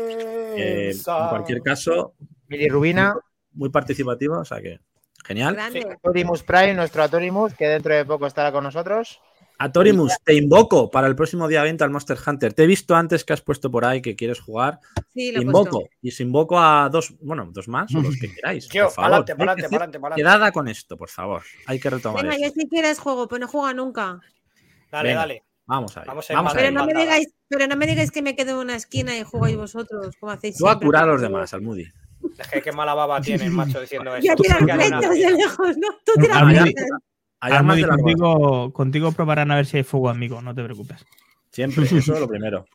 Eh, 0.58 0.92
en 0.92 1.30
cualquier 1.30 1.62
caso, 1.62 2.14
Mili 2.48 2.70
Rubina, 2.70 3.16
muy 3.54 3.70
participativo, 3.70 4.40
o 4.40 4.46
sea 4.46 4.62
que 4.62 4.80
genial. 5.26 5.56
Grande. 5.56 5.88
Atorimus 5.92 6.44
Prime, 6.44 6.74
nuestro 6.76 7.04
Atorimus, 7.04 7.54
que 7.54 7.68
dentro 7.68 7.94
de 7.94 8.06
poco 8.06 8.28
estará 8.28 8.52
con 8.52 8.64
nosotros. 8.64 9.22
Atorimus, 9.58 10.14
te 10.24 10.34
invoco 10.36 10.90
para 10.92 11.08
el 11.08 11.16
próximo 11.16 11.48
día 11.48 11.64
20 11.64 11.84
al 11.84 11.90
Monster 11.90 12.18
Hunter. 12.26 12.54
Te 12.54 12.64
he 12.64 12.68
visto 12.68 12.96
antes 12.96 13.24
que 13.24 13.34
has 13.34 13.42
puesto 13.42 13.72
por 13.72 13.86
ahí 13.86 14.02
que 14.02 14.16
quieres 14.16 14.40
jugar. 14.40 14.80
Sí, 15.14 15.32
lo 15.32 15.42
Invoco. 15.42 15.80
puesto. 15.80 15.90
Y 16.02 16.12
si 16.12 16.24
invoco 16.24 16.60
a 16.60 16.90
dos, 16.90 17.14
bueno, 17.22 17.48
dos 17.52 17.68
más 17.68 17.94
o 17.96 18.02
los 18.02 18.16
que 18.18 18.32
queráis. 18.36 18.68
Yo, 18.70 18.86
por 18.86 18.94
favor. 18.94 19.26
pa'lante. 19.26 20.00
Quedada 20.16 20.52
con 20.52 20.68
esto, 20.68 20.98
por 20.98 21.10
favor. 21.10 21.42
Hay 21.68 21.80
que 21.80 21.90
retomar 21.90 22.24
Venga, 22.24 22.36
esto. 22.36 22.48
yo 22.56 22.62
si 22.62 22.70
quieres 22.70 23.00
juego, 23.00 23.28
pero 23.28 23.40
no 23.40 23.48
juega 23.48 23.74
nunca. 23.74 24.20
Dale, 24.92 25.10
Venga. 25.10 25.20
dale. 25.22 25.44
Vamos 25.68 25.98
a 25.98 26.02
ir. 26.02 26.08
Vamos 26.08 26.30
a 26.30 26.34
ir 26.34 26.38
Vamos 26.38 26.52
a 26.54 26.56
Pero 26.58 26.68
ir. 26.68 26.74
no, 26.74 26.86
me 26.86 26.94
digáis, 26.94 27.28
pero 27.48 27.68
no 27.68 27.76
me 27.76 27.88
digáis 27.88 28.12
que 28.12 28.22
me 28.22 28.36
quedo 28.36 28.52
en 28.52 28.58
una 28.58 28.76
esquina 28.76 29.18
y 29.18 29.24
jugáis 29.24 29.58
vosotros, 29.58 30.16
como 30.20 30.32
hacéis 30.32 30.58
Tú 30.58 30.68
a 30.68 30.80
curar 30.80 31.04
a 31.06 31.14
los 31.14 31.22
demás, 31.22 31.54
Almudi. 31.54 31.86
Es 32.38 32.48
que 32.48 32.62
qué 32.62 32.72
mala 32.72 32.94
baba 32.94 33.20
tiene 33.22 33.46
el 33.46 33.52
macho 33.52 33.80
diciendo 33.82 34.16
eso. 34.16 34.26
Ya 34.26 34.36
tiran 34.36 34.60
Tú 34.60 34.66
que 34.68 34.74
flechas 34.74 35.10
de 35.10 35.32
lejos, 35.32 35.78
¿no? 35.78 35.88
Tú 36.06 36.12
tiras 36.22 36.44
flechas. 36.44 36.86
Hay 37.46 37.54
armas 37.54 37.78
de 37.78 37.88
contigo, 37.88 38.74
contigo 38.74 39.12
probarán 39.12 39.52
a 39.52 39.56
ver 39.56 39.68
si 39.68 39.78
hay 39.78 39.84
fuego 39.84 40.10
amigo, 40.10 40.42
no 40.42 40.56
te 40.56 40.64
preocupes. 40.64 41.06
Siempre, 41.52 41.86
eso 41.86 41.98
es 41.98 42.20
lo 42.20 42.28
primero. 42.28 42.66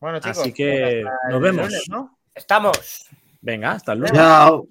Bueno, 0.00 0.18
chicos. 0.18 0.38
Así 0.38 0.52
que 0.52 1.04
pues 1.04 1.32
nos 1.32 1.40
vemos. 1.40 1.66
lunes, 1.66 1.88
¿no? 1.88 2.18
Estamos. 2.34 3.06
Venga, 3.40 3.70
hasta 3.70 3.94
lunes. 3.94 4.10
Chao. 4.10 4.66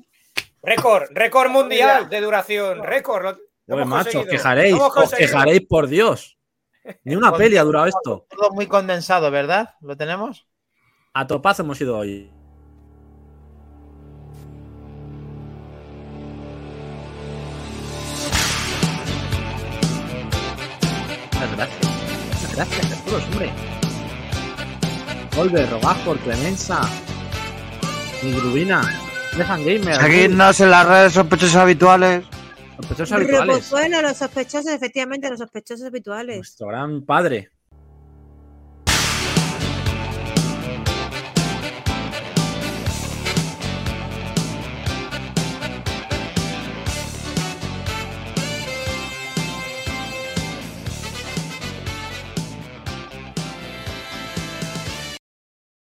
Récord, 0.61 1.05
récord 1.11 1.49
mundial 1.49 2.09
de 2.09 2.19
duración. 2.19 2.83
Récord. 2.83 3.37
Hemos 3.65 3.87
macho, 3.87 4.25
quejaréis, 4.25 4.75
os 4.75 5.13
quejaréis 5.13 5.61
por 5.61 5.87
Dios. 5.87 6.37
Ni 7.05 7.15
una 7.15 7.31
peli 7.31 7.55
ha 7.55 7.63
durado 7.63 7.85
esto. 7.85 8.25
Todo 8.29 8.51
muy 8.51 8.67
condensado, 8.67 9.31
¿verdad? 9.31 9.75
¿Lo 9.79 9.95
tenemos? 9.95 10.45
A 11.13 11.25
topazo 11.25 11.63
hemos 11.63 11.79
ido 11.79 11.97
hoy. 11.97 12.29
Gracias 22.59 22.91
a 22.91 23.05
todos, 23.05 23.23
hombre. 23.25 23.49
Volver, 25.35 25.69
Rogajor, 25.69 26.19
Clemenza, 26.19 26.81
Migrubina, 28.21 28.81
Dejan 29.37 29.63
Gamer, 29.63 29.95
Seguidnos 29.95 30.59
en 30.59 30.71
las 30.71 30.85
redes 30.85 31.13
sospechosos 31.13 31.55
habituales. 31.55 32.25
sospechosos 32.75 33.11
habituales. 33.13 33.69
Bueno, 33.69 34.01
los 34.01 34.17
sospechosos, 34.17 34.73
efectivamente, 34.73 35.29
los 35.29 35.39
sospechosos 35.39 35.85
habituales. 35.85 36.35
Nuestro 36.35 36.67
gran 36.67 37.05
padre, 37.05 37.49